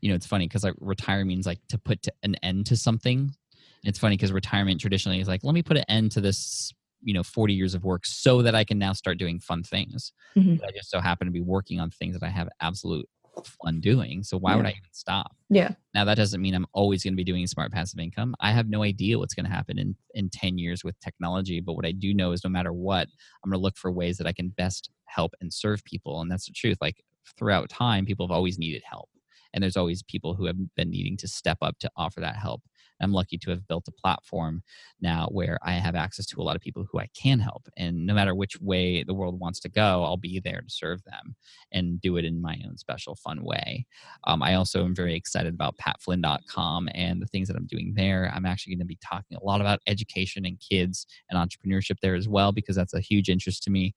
You 0.01 0.11
know, 0.11 0.15
it's 0.15 0.27
funny 0.27 0.47
because 0.47 0.65
like 0.65 0.75
retire 0.81 1.25
means 1.25 1.47
like 1.47 1.61
to 1.69 1.79
put 1.79 2.03
to 2.03 2.13
an 2.23 2.37
end 2.43 2.67
to 2.67 2.77
something. 2.77 3.35
It's 3.83 3.99
funny 3.99 4.17
because 4.17 4.33
retirement 4.33 4.81
traditionally 4.81 5.21
is 5.21 5.29
like, 5.29 5.43
let 5.43 5.55
me 5.55 5.63
put 5.63 5.77
an 5.77 5.85
end 5.89 6.13
to 6.13 6.21
this 6.21 6.73
you 7.03 7.15
know 7.15 7.23
40 7.23 7.55
years 7.55 7.75
of 7.75 7.85
work 7.85 8.07
so 8.07 8.43
that 8.43 8.55
i 8.55 8.65
can 8.65 8.79
now 8.79 8.93
start 8.93 9.19
doing 9.19 9.39
fun 9.39 9.63
things 9.63 10.13
mm-hmm. 10.37 10.65
i 10.65 10.71
just 10.73 10.91
so 10.91 11.01
happen 11.01 11.27
to 11.27 11.33
be 11.33 11.43
working 11.43 11.79
on 11.79 11.91
things 11.91 12.19
that 12.19 12.27
i 12.27 12.31
have 12.31 12.49
absolute 12.61 13.07
fun 13.45 13.81
doing. 13.81 14.23
So 14.23 14.39
why 14.39 14.53
yeah. 14.53 14.57
would 14.57 14.67
I 14.67 14.71
even 14.71 14.93
stop? 14.93 15.37
Yeah. 15.51 15.73
Now 15.95 16.05
that 16.05 16.17
doesn't 16.17 16.41
mean 16.41 16.55
I'm 16.55 16.67
always 16.73 17.03
going 17.03 17.13
to 17.13 17.17
be 17.17 17.25
doing 17.25 17.47
smart 17.47 17.73
passive 17.73 18.01
income. 18.01 18.35
I 18.41 18.53
have 18.53 18.69
no 18.69 18.83
idea 18.83 19.19
what's 19.19 19.35
going 19.35 19.47
to 19.47 19.53
happen 19.53 19.79
in 19.79 19.97
in 20.15 20.31
10 20.31 20.59
years 20.59 20.85
with 20.85 20.99
technology, 21.01 21.61
but 21.61 21.75
what 21.75 21.87
I 21.87 21.93
do 21.93 22.15
know 22.15 22.33
is 22.33 22.45
no 22.45 22.51
matter 22.51 22.73
what, 22.73 23.09
I'm 23.45 23.51
going 23.51 23.59
to 23.59 23.63
look 23.63 23.77
for 23.77 23.91
ways 23.91 24.19
that 24.19 24.27
I 24.27 24.33
can 24.33 24.49
best 24.49 24.91
help 25.07 25.35
and 25.41 25.53
serve 25.53 25.85
people 25.85 26.21
and 26.21 26.31
that's 26.31 26.47
the 26.47 26.53
truth. 26.53 26.79
Like 26.81 27.03
throughout 27.39 27.69
time, 27.69 28.07
people 28.07 28.27
have 28.27 28.37
always 28.37 28.59
needed 28.59 28.83
help. 28.89 29.09
And 29.53 29.63
there's 29.63 29.77
always 29.77 30.03
people 30.03 30.35
who 30.35 30.45
have 30.47 30.57
been 30.77 30.91
needing 30.91 31.17
to 31.19 31.29
step 31.29 31.59
up 31.63 31.79
to 31.79 31.91
offer 31.97 32.21
that 32.21 32.37
help. 32.37 32.63
I'm 33.01 33.13
lucky 33.13 33.39
to 33.39 33.51
have 33.51 33.67
built 33.67 33.89
a 33.89 33.93
platform 33.93 34.63
now 35.01 35.29
where 35.31 35.59
I 35.63 35.73
have 35.73 35.95
access 35.95 36.27
to 36.27 36.41
a 36.41 36.43
lot 36.43 36.57
of 36.57 36.63
people 36.63 36.87
who 36.91 36.99
I 36.99 37.09
can 37.15 37.39
help. 37.39 37.69
And 37.77 38.07
no 38.07 38.15
matter 38.15 38.35
which 38.35 38.61
way 38.61 39.03
the 39.03 39.15
world 39.15 39.39
wants 39.39 39.61
to 39.61 39.69
go, 39.69 40.05
I'll 40.05 40.17
be 40.17 40.41
there 40.41 40.61
to 40.61 40.71
serve 40.71 41.03
them 41.05 41.37
and 41.73 42.01
do 42.01 42.17
it 42.17 42.25
in 42.25 42.41
my 42.41 42.59
own 42.67 42.77
special, 42.77 43.15
fun 43.15 43.43
way. 43.43 43.87
Um, 44.25 44.43
I 44.43 44.55
also 44.55 44.85
am 44.85 44.95
very 44.95 45.15
excited 45.15 45.55
about 45.55 45.77
patflynn.com 45.79 46.89
and 46.95 47.21
the 47.21 47.27
things 47.27 47.49
that 47.49 47.57
I'm 47.57 47.67
doing 47.67 47.93
there. 47.95 48.31
I'm 48.35 48.47
actually 48.47 48.75
going 48.75 48.81
to 48.81 48.87
be 48.87 48.99
talking 49.05 49.37
a 49.37 49.45
lot 49.45 49.61
about 49.61 49.81
education 49.87 50.47
and 50.47 50.59
kids 50.61 51.07
and 51.31 51.39
entrepreneurship 51.39 51.97
there 52.01 52.15
as 52.15 52.29
well, 52.29 52.53
because 52.53 52.77
that's 52.77 52.95
a 52.95 53.01
huge 53.01 53.29
interest 53.29 53.63
to 53.65 53.71
me. 53.71 53.95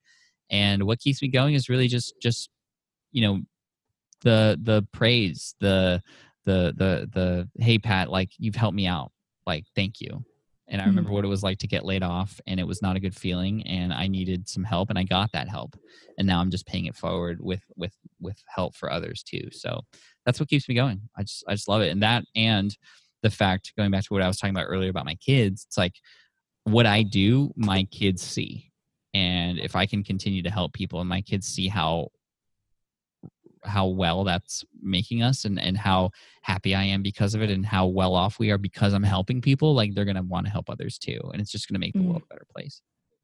And 0.50 0.84
what 0.84 1.00
keeps 1.00 1.22
me 1.22 1.28
going 1.28 1.54
is 1.54 1.70
really 1.70 1.88
just, 1.88 2.16
just, 2.22 2.50
you 3.12 3.22
know, 3.22 3.40
the 4.22 4.60
the 4.62 4.86
praise 4.92 5.56
the 5.60 6.02
the 6.50 6.74
the 6.76 7.10
the 7.14 7.64
hey 7.64 7.78
pat 7.78 8.10
like 8.10 8.32
you've 8.38 8.56
helped 8.56 8.76
me 8.76 8.88
out. 8.88 9.12
Like 9.46 9.66
thank 9.76 10.02
you. 10.02 10.24
And 10.68 10.80
i 10.80 10.84
mm-hmm. 10.84 10.92
remember 10.92 11.12
what 11.12 11.26
it 11.26 11.30
was 11.30 11.44
like 11.44 11.58
to 11.60 11.68
get 11.68 11.86
laid 11.86 12.04
off 12.04 12.40
and 12.46 12.60
it 12.60 12.68
was 12.68 12.82
not 12.82 12.96
a 12.96 13.00
good 13.00 13.16
feeling 13.16 13.66
and 13.66 13.92
i 13.92 14.08
needed 14.08 14.48
some 14.48 14.64
help 14.64 14.90
and 14.90 15.00
i 15.00 15.04
got 15.04 15.32
that 15.34 15.48
help. 15.48 15.76
And 16.18 16.28
now 16.28 16.40
i'm 16.40 16.52
just 16.52 16.68
paying 16.68 16.86
it 16.86 16.96
forward 16.96 17.40
with 17.42 17.64
with 17.76 17.96
with 18.20 18.42
help 18.48 18.76
for 18.76 18.92
others 18.92 19.24
too. 19.24 19.50
So 19.52 19.82
that's 20.26 20.40
what 20.40 20.50
keeps 20.50 20.68
me 20.68 20.76
going. 20.76 21.02
I 21.18 21.24
just 21.24 21.44
i 21.48 21.54
just 21.54 21.68
love 21.68 21.82
it. 21.82 21.90
And 21.90 22.04
that 22.04 22.24
and 22.36 22.76
the 23.22 23.30
fact 23.30 23.74
going 23.78 23.92
back 23.92 24.04
to 24.04 24.14
what 24.14 24.22
i 24.22 24.28
was 24.28 24.38
talking 24.38 24.56
about 24.56 24.68
earlier 24.70 24.90
about 24.90 25.04
my 25.04 25.16
kids 25.16 25.66
it's 25.68 25.78
like 25.78 25.96
what 26.64 26.86
i 26.86 27.04
do 27.04 27.52
my 27.56 27.84
kids 27.86 28.22
see. 28.22 28.72
And 29.14 29.60
if 29.60 29.76
i 29.76 29.86
can 29.86 30.04
continue 30.04 30.44
to 30.44 30.52
help 30.52 30.74
people 30.74 31.00
and 31.00 31.10
my 31.10 31.22
kids 31.22 31.48
see 31.48 31.68
how 31.68 32.10
how 33.64 33.88
well 33.88 34.24
that's 34.24 34.64
making 34.82 35.22
us 35.22 35.46
and, 35.46 35.60
and 35.60 35.78
how 35.78 36.12
happy 36.42 36.76
I 36.76 36.84
am 36.84 37.02
because 37.02 37.36
of 37.36 37.42
it 37.42 37.50
and 37.50 37.66
how 37.66 37.88
well 37.88 38.16
off 38.16 38.40
we 38.40 38.52
are 38.52 38.58
because 38.58 38.94
I'm 38.94 39.04
helping 39.04 39.42
people, 39.42 39.74
like 39.74 39.94
they're 39.94 40.06
gonna 40.06 40.24
want 40.24 40.46
to 40.46 40.52
help 40.52 40.70
others 40.70 40.98
too. 40.98 41.20
And 41.34 41.42
it's 41.42 41.52
just 41.52 41.68
gonna 41.68 41.80
make 41.80 41.94
the 41.94 42.00
mm. 42.00 42.08
world 42.08 42.24
a 42.24 42.34
better 42.34 42.46
place. 42.56 42.82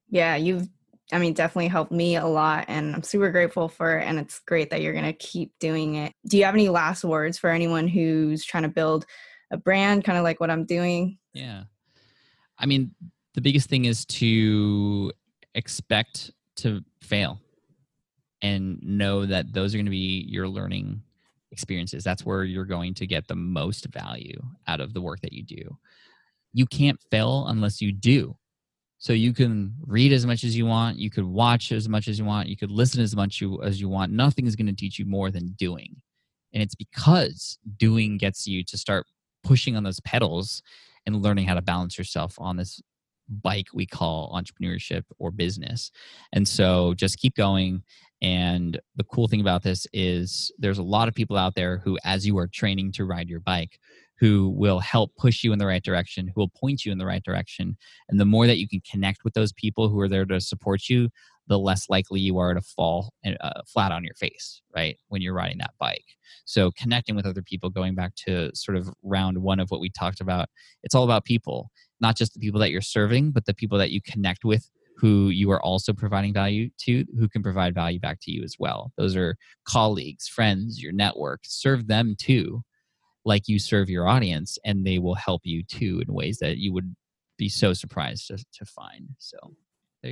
Yeah, 0.10 0.36
you've 0.36 0.68
I 1.12 1.20
mean 1.20 1.34
definitely 1.34 1.68
helped 1.68 1.92
me 1.92 2.16
a 2.16 2.26
lot 2.26 2.66
and 2.68 2.96
I'm 2.96 3.04
super 3.04 3.30
grateful 3.30 3.68
for 3.68 4.00
it 4.00 4.06
and 4.06 4.18
it's 4.18 4.40
great 4.40 4.72
that 4.72 4.82
you're 4.82 4.94
gonna 4.94 5.14
keep 5.14 5.54
doing 5.60 5.96
it. 5.96 6.14
Do 6.28 6.38
you 6.38 6.46
have 6.46 6.56
any 6.56 6.70
last 6.70 7.04
words 7.04 7.38
for 7.38 7.50
anyone 7.50 7.88
who's 7.88 8.44
trying 8.44 8.64
to 8.64 8.70
build 8.70 9.06
a 9.52 9.58
brand, 9.58 10.04
kind 10.04 10.18
of 10.18 10.24
like 10.24 10.40
what 10.40 10.50
I'm 10.50 10.66
doing? 10.66 11.18
Yeah. 11.34 11.64
I 12.58 12.66
mean, 12.66 12.92
the 13.34 13.42
biggest 13.42 13.70
thing 13.70 13.86
is 13.86 14.06
to 14.06 15.12
expect 15.54 16.32
to 16.58 16.84
fail 17.02 17.40
and 18.46 18.78
know 18.84 19.26
that 19.26 19.52
those 19.52 19.74
are 19.74 19.78
going 19.80 19.88
to 19.88 19.92
be 19.92 20.24
your 20.30 20.48
learning 20.48 21.02
experiences. 21.52 22.04
That's 22.04 22.24
where 22.24 22.44
you're 22.44 22.64
going 22.66 22.94
to 22.96 23.08
get 23.08 23.28
the 23.28 23.36
most 23.36 23.88
value 23.88 24.40
out 24.68 24.82
of 24.82 24.94
the 24.94 25.02
work 25.02 25.22
that 25.22 25.34
you 25.34 25.44
do. 25.44 25.78
You 26.54 26.68
can't 26.68 27.00
fail 27.10 27.48
unless 27.48 27.82
you 27.82 27.92
do. 27.92 28.38
So 29.00 29.14
you 29.14 29.34
can 29.34 29.74
read 29.86 30.14
as 30.14 30.28
much 30.28 30.44
as 30.44 30.56
you 30.56 30.68
want, 30.68 30.98
you 30.98 31.10
could 31.10 31.26
watch 31.26 31.72
as 31.72 31.90
much 31.90 32.08
as 32.08 32.20
you 32.20 32.26
want, 32.26 32.48
you 32.48 32.56
could 32.56 32.72
listen 32.72 33.02
as 33.02 33.16
much 33.16 33.42
you, 33.42 33.62
as 33.64 33.82
you 33.82 33.90
want. 33.90 34.12
Nothing 34.12 34.46
is 34.46 34.56
going 34.56 34.68
to 34.68 34.76
teach 34.76 35.00
you 35.00 35.06
more 35.06 35.32
than 35.32 35.56
doing. 35.58 35.96
And 36.54 36.62
it's 36.62 36.76
because 36.76 37.58
doing 37.78 38.18
gets 38.18 38.46
you 38.46 38.64
to 38.66 38.78
start 38.78 39.08
pushing 39.44 39.76
on 39.76 39.84
those 39.84 40.00
pedals 40.02 40.62
and 41.08 41.22
learning 41.22 41.48
how 41.48 41.56
to 41.56 41.62
balance 41.64 41.98
yourself 41.98 42.36
on 42.38 42.58
this 42.58 42.80
bike 43.28 43.68
we 43.74 43.86
call 43.86 44.32
entrepreneurship 44.34 45.04
or 45.18 45.32
business. 45.32 45.92
And 46.32 46.48
so 46.48 46.94
just 46.94 47.18
keep 47.18 47.36
going 47.36 47.84
and 48.26 48.80
the 48.96 49.04
cool 49.04 49.28
thing 49.28 49.40
about 49.40 49.62
this 49.62 49.86
is 49.94 50.52
there's 50.58 50.80
a 50.80 50.84
lot 50.84 51.08
of 51.08 51.14
people 51.14 51.38
out 51.38 51.54
there 51.54 51.78
who, 51.78 52.00
as 52.04 52.26
you 52.26 52.36
are 52.40 52.48
training 52.48 52.92
to 52.94 53.06
ride 53.06 53.30
your 53.30 53.40
bike, 53.40 53.78
who 54.20 54.50
will 54.58 54.80
help 54.80 55.12
push 55.16 55.44
you 55.44 55.54
in 55.54 55.60
the 55.60 55.68
right 55.68 55.84
direction, 55.84 56.28
who 56.28 56.42
will 56.42 56.52
point 56.60 56.86
you 56.86 56.92
in 56.92 56.98
the 56.98 57.06
right 57.06 57.22
direction. 57.24 57.78
And 58.10 58.20
the 58.20 58.26
more 58.26 58.48
that 58.48 58.58
you 58.58 58.68
can 58.68 58.82
connect 58.90 59.24
with 59.24 59.36
those 59.36 59.54
people 59.54 59.90
who 59.90 60.00
are 60.00 60.10
there 60.10 60.26
to 60.26 60.42
support 60.42 60.90
you, 60.90 61.10
the 61.48 61.60
less 61.60 61.88
likely 61.88 62.20
you 62.20 62.40
are 62.40 62.56
to 62.56 62.62
fall 62.62 63.14
uh, 63.24 63.62
flat 63.68 63.92
on 63.92 64.04
your 64.04 64.16
face, 64.16 64.60
right? 64.76 64.98
When 65.10 65.22
you're 65.22 65.36
riding 65.36 65.60
that 65.60 65.76
bike. 65.80 66.06
So 66.46 66.72
connecting 66.72 67.16
with 67.16 67.28
other 67.28 67.44
people, 67.44 67.70
going 67.70 67.94
back 67.94 68.16
to 68.26 68.50
sort 68.56 68.76
of 68.76 68.90
round 69.04 69.38
one 69.38 69.60
of 69.60 69.70
what 69.70 69.82
we 69.82 69.92
talked 69.92 70.20
about, 70.20 70.50
it's 70.82 70.96
all 70.96 71.04
about 71.04 71.26
people, 71.26 71.70
not 72.02 72.18
just 72.18 72.34
the 72.34 72.40
people 72.40 72.60
that 72.62 72.72
you're 72.72 72.82
serving, 72.82 73.34
but 73.34 73.46
the 73.46 73.54
people 73.54 73.78
that 73.78 73.92
you 73.92 74.02
connect 74.02 74.44
with 74.44 74.72
who 74.98 75.30
you 75.30 75.52
are 75.52 75.62
also 75.62 75.94
providing 75.94 76.34
value 76.34 76.70
to, 76.80 77.06
who 77.20 77.28
can 77.28 77.44
provide 77.44 77.76
value 77.76 78.00
back 78.00 78.20
to 78.22 78.32
you 78.32 78.44
as 78.44 78.56
well. 78.58 78.92
Those 78.98 79.16
are 79.16 79.36
colleagues, 79.68 80.28
friends, 80.28 80.82
your 80.82 80.94
network. 80.94 81.42
Serve 81.44 81.88
them 81.88 82.16
too, 82.18 82.64
like 83.26 83.48
you 83.48 83.60
serve 83.60 83.90
your 83.90 84.08
audience, 84.08 84.58
and 84.64 84.86
they 84.86 85.00
will 85.00 85.16
help 85.16 85.42
you 85.44 85.64
too 85.64 86.02
in 86.08 86.14
ways 86.14 86.38
that 86.40 86.58
you 86.58 86.74
would 86.74 86.96
be 87.38 87.50
so 87.50 87.74
surprised 87.74 88.28
to, 88.28 88.38
to 88.38 88.66
find. 88.66 89.10
So 89.18 89.38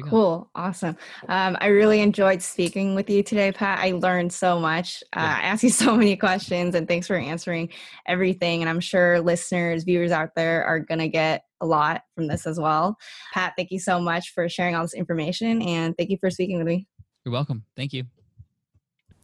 cool 0.02 0.40
go. 0.40 0.49
awesome. 0.56 0.98
Um, 1.28 1.57
i 1.60 1.68
really 1.68 2.02
enjoyed 2.02 2.41
speaking 2.41 2.95
with 2.95 3.10
you 3.10 3.24
today 3.24 3.52
pat. 3.52 3.80
I 3.80 3.91
learned 3.91 4.34
so 4.34 4.60
much. 4.60 5.03
Uh, 5.15 5.22
yeah. 5.22 5.40
i 5.40 5.45
asked 5.45 5.64
you 5.64 5.70
so 5.86 5.95
many 5.95 6.15
questions 6.15 6.76
and 6.76 6.88
thanks 6.88 7.07
for 7.07 7.15
answering 7.15 7.70
everything 8.07 8.61
and 8.61 8.70
i'm 8.70 8.80
sure 8.80 9.20
listeners 9.22 9.84
viewers 9.84 10.11
out 10.11 10.36
there 10.36 10.64
are 10.65 10.80
gonna 10.80 11.07
get 11.07 11.44
a 11.61 11.65
lot 11.65 12.03
from 12.15 12.28
this 12.28 12.45
as 12.45 12.60
well. 12.60 12.98
Pat 13.34 13.53
thank 13.57 13.72
you 13.72 13.80
so 13.80 13.99
much 13.99 14.34
for 14.34 14.49
sharing 14.49 14.76
all 14.76 14.84
this 14.84 14.94
information 14.94 15.61
and 15.61 15.95
thank 15.98 16.10
you 16.10 16.18
for 16.20 16.30
speaking 16.30 16.57
with 16.57 16.68
me. 16.68 16.88
You're 17.26 17.34
welcome. 17.34 17.64
Thank 17.76 17.94
you. 17.94 18.03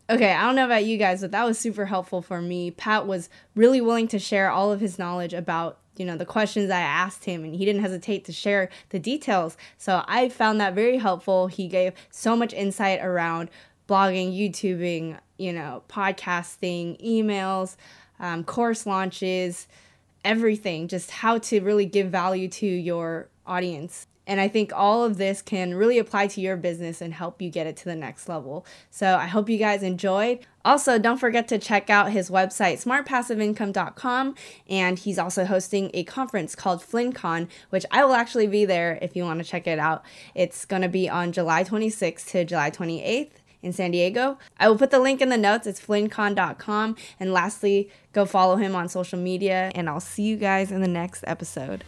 Okay, 0.10 0.32
I 0.32 0.41
don't 0.41 0.56
know 0.56 0.66
about 0.66 0.86
you 0.86 0.98
guys, 0.98 1.22
but 1.22 1.32
that 1.32 1.46
was 1.46 1.60
super 1.60 1.86
helpful 1.86 2.24
for 2.24 2.41
me. 2.41 2.72
Pat 2.72 3.06
was 3.06 3.30
really 3.56 3.80
willing 3.80 4.08
to 4.08 4.18
share 4.18 4.50
all 4.50 4.72
of 4.72 4.80
his 4.80 4.98
knowledge 4.98 5.36
about 5.36 5.78
you 6.00 6.06
know 6.06 6.18
the 6.18 6.26
questions 6.26 6.72
I 6.72 6.80
asked 6.80 7.26
him 7.26 7.44
and 7.44 7.54
he 7.54 7.66
didn't 7.66 7.82
hesitate 7.82 8.26
to 8.26 8.32
share 8.32 8.70
the 8.90 8.98
details. 8.98 9.58
So 9.78 10.04
I 10.08 10.30
found 10.30 10.60
that 10.62 10.74
very 10.74 10.98
helpful. 10.98 11.48
He 11.48 11.68
gave 11.68 11.94
so 12.10 12.36
much 12.36 12.54
insight 12.54 13.04
around 13.04 13.50
blogging, 13.88 14.36
YouTubing, 14.36 15.20
you 15.38 15.52
know, 15.52 15.84
podcasting, 15.90 17.00
emails, 17.06 17.76
um, 18.20 18.44
course 18.44 18.86
launches, 18.86 19.68
everything, 20.24 20.88
just 20.88 21.12
how 21.12 21.38
to 21.40 21.60
really 21.60 21.86
give 21.86 22.08
value 22.08 22.48
to 22.48 22.66
your 22.66 23.28
audience. 23.46 24.08
And 24.30 24.40
I 24.40 24.48
think 24.48 24.72
all 24.72 25.04
of 25.04 25.18
this 25.18 25.42
can 25.42 25.74
really 25.74 25.98
apply 25.98 26.28
to 26.28 26.40
your 26.40 26.56
business 26.56 27.02
and 27.02 27.16
help 27.16 27.42
you 27.42 27.50
get 27.50 27.66
it 27.66 27.76
to 27.78 27.86
the 27.86 27.96
next 27.96 28.30
level. 28.30 28.64
So 28.92 29.16
I 29.16 29.26
hope 29.26 29.50
you 29.50 29.58
guys 29.58 29.82
enjoyed. 29.82 30.46
Also, 30.64 31.00
don't 31.00 31.18
forget 31.18 31.48
to 31.48 31.58
check 31.58 31.90
out 31.90 32.12
his 32.12 32.30
website, 32.30 32.76
smartpassiveincome.com. 32.86 34.36
And 34.70 35.00
he's 35.00 35.18
also 35.18 35.46
hosting 35.46 35.90
a 35.96 36.04
conference 36.04 36.54
called 36.54 36.82
FlynnCon, 36.82 37.48
which 37.72 37.88
I 37.90 38.06
will 38.06 38.14
actually 38.14 38.46
be 38.46 38.66
there 38.66 39.00
if 39.02 39.16
you 39.16 39.24
want 39.24 39.40
to 39.40 39.50
check 39.50 39.66
it 39.66 39.80
out. 39.80 40.04
It's 40.36 40.64
going 40.64 40.84
to 40.84 40.90
be 40.90 41.10
on 41.10 41.32
July 41.32 41.64
26th 41.64 42.30
to 42.30 42.46
July 42.46 42.70
28th 42.70 43.32
in 43.64 43.74
San 43.74 43.90
Diego. 43.90 44.38
I 44.60 44.70
will 44.70 44.78
put 44.78 44.92
the 44.92 45.00
link 45.00 45.22
in 45.22 45.30
the 45.30 45.38
notes. 45.38 45.66
It's 45.66 45.82
flynncon.com. 45.82 46.98
And 47.20 47.34
lastly, 47.34 47.90
go 48.14 48.26
follow 48.26 48.58
him 48.58 48.76
on 48.76 48.90
social 48.90 49.18
media. 49.18 49.72
And 49.74 49.90
I'll 49.90 50.00
see 50.00 50.22
you 50.22 50.38
guys 50.38 50.72
in 50.72 50.82
the 50.82 50.88
next 50.88 51.24
episode. 51.26 51.84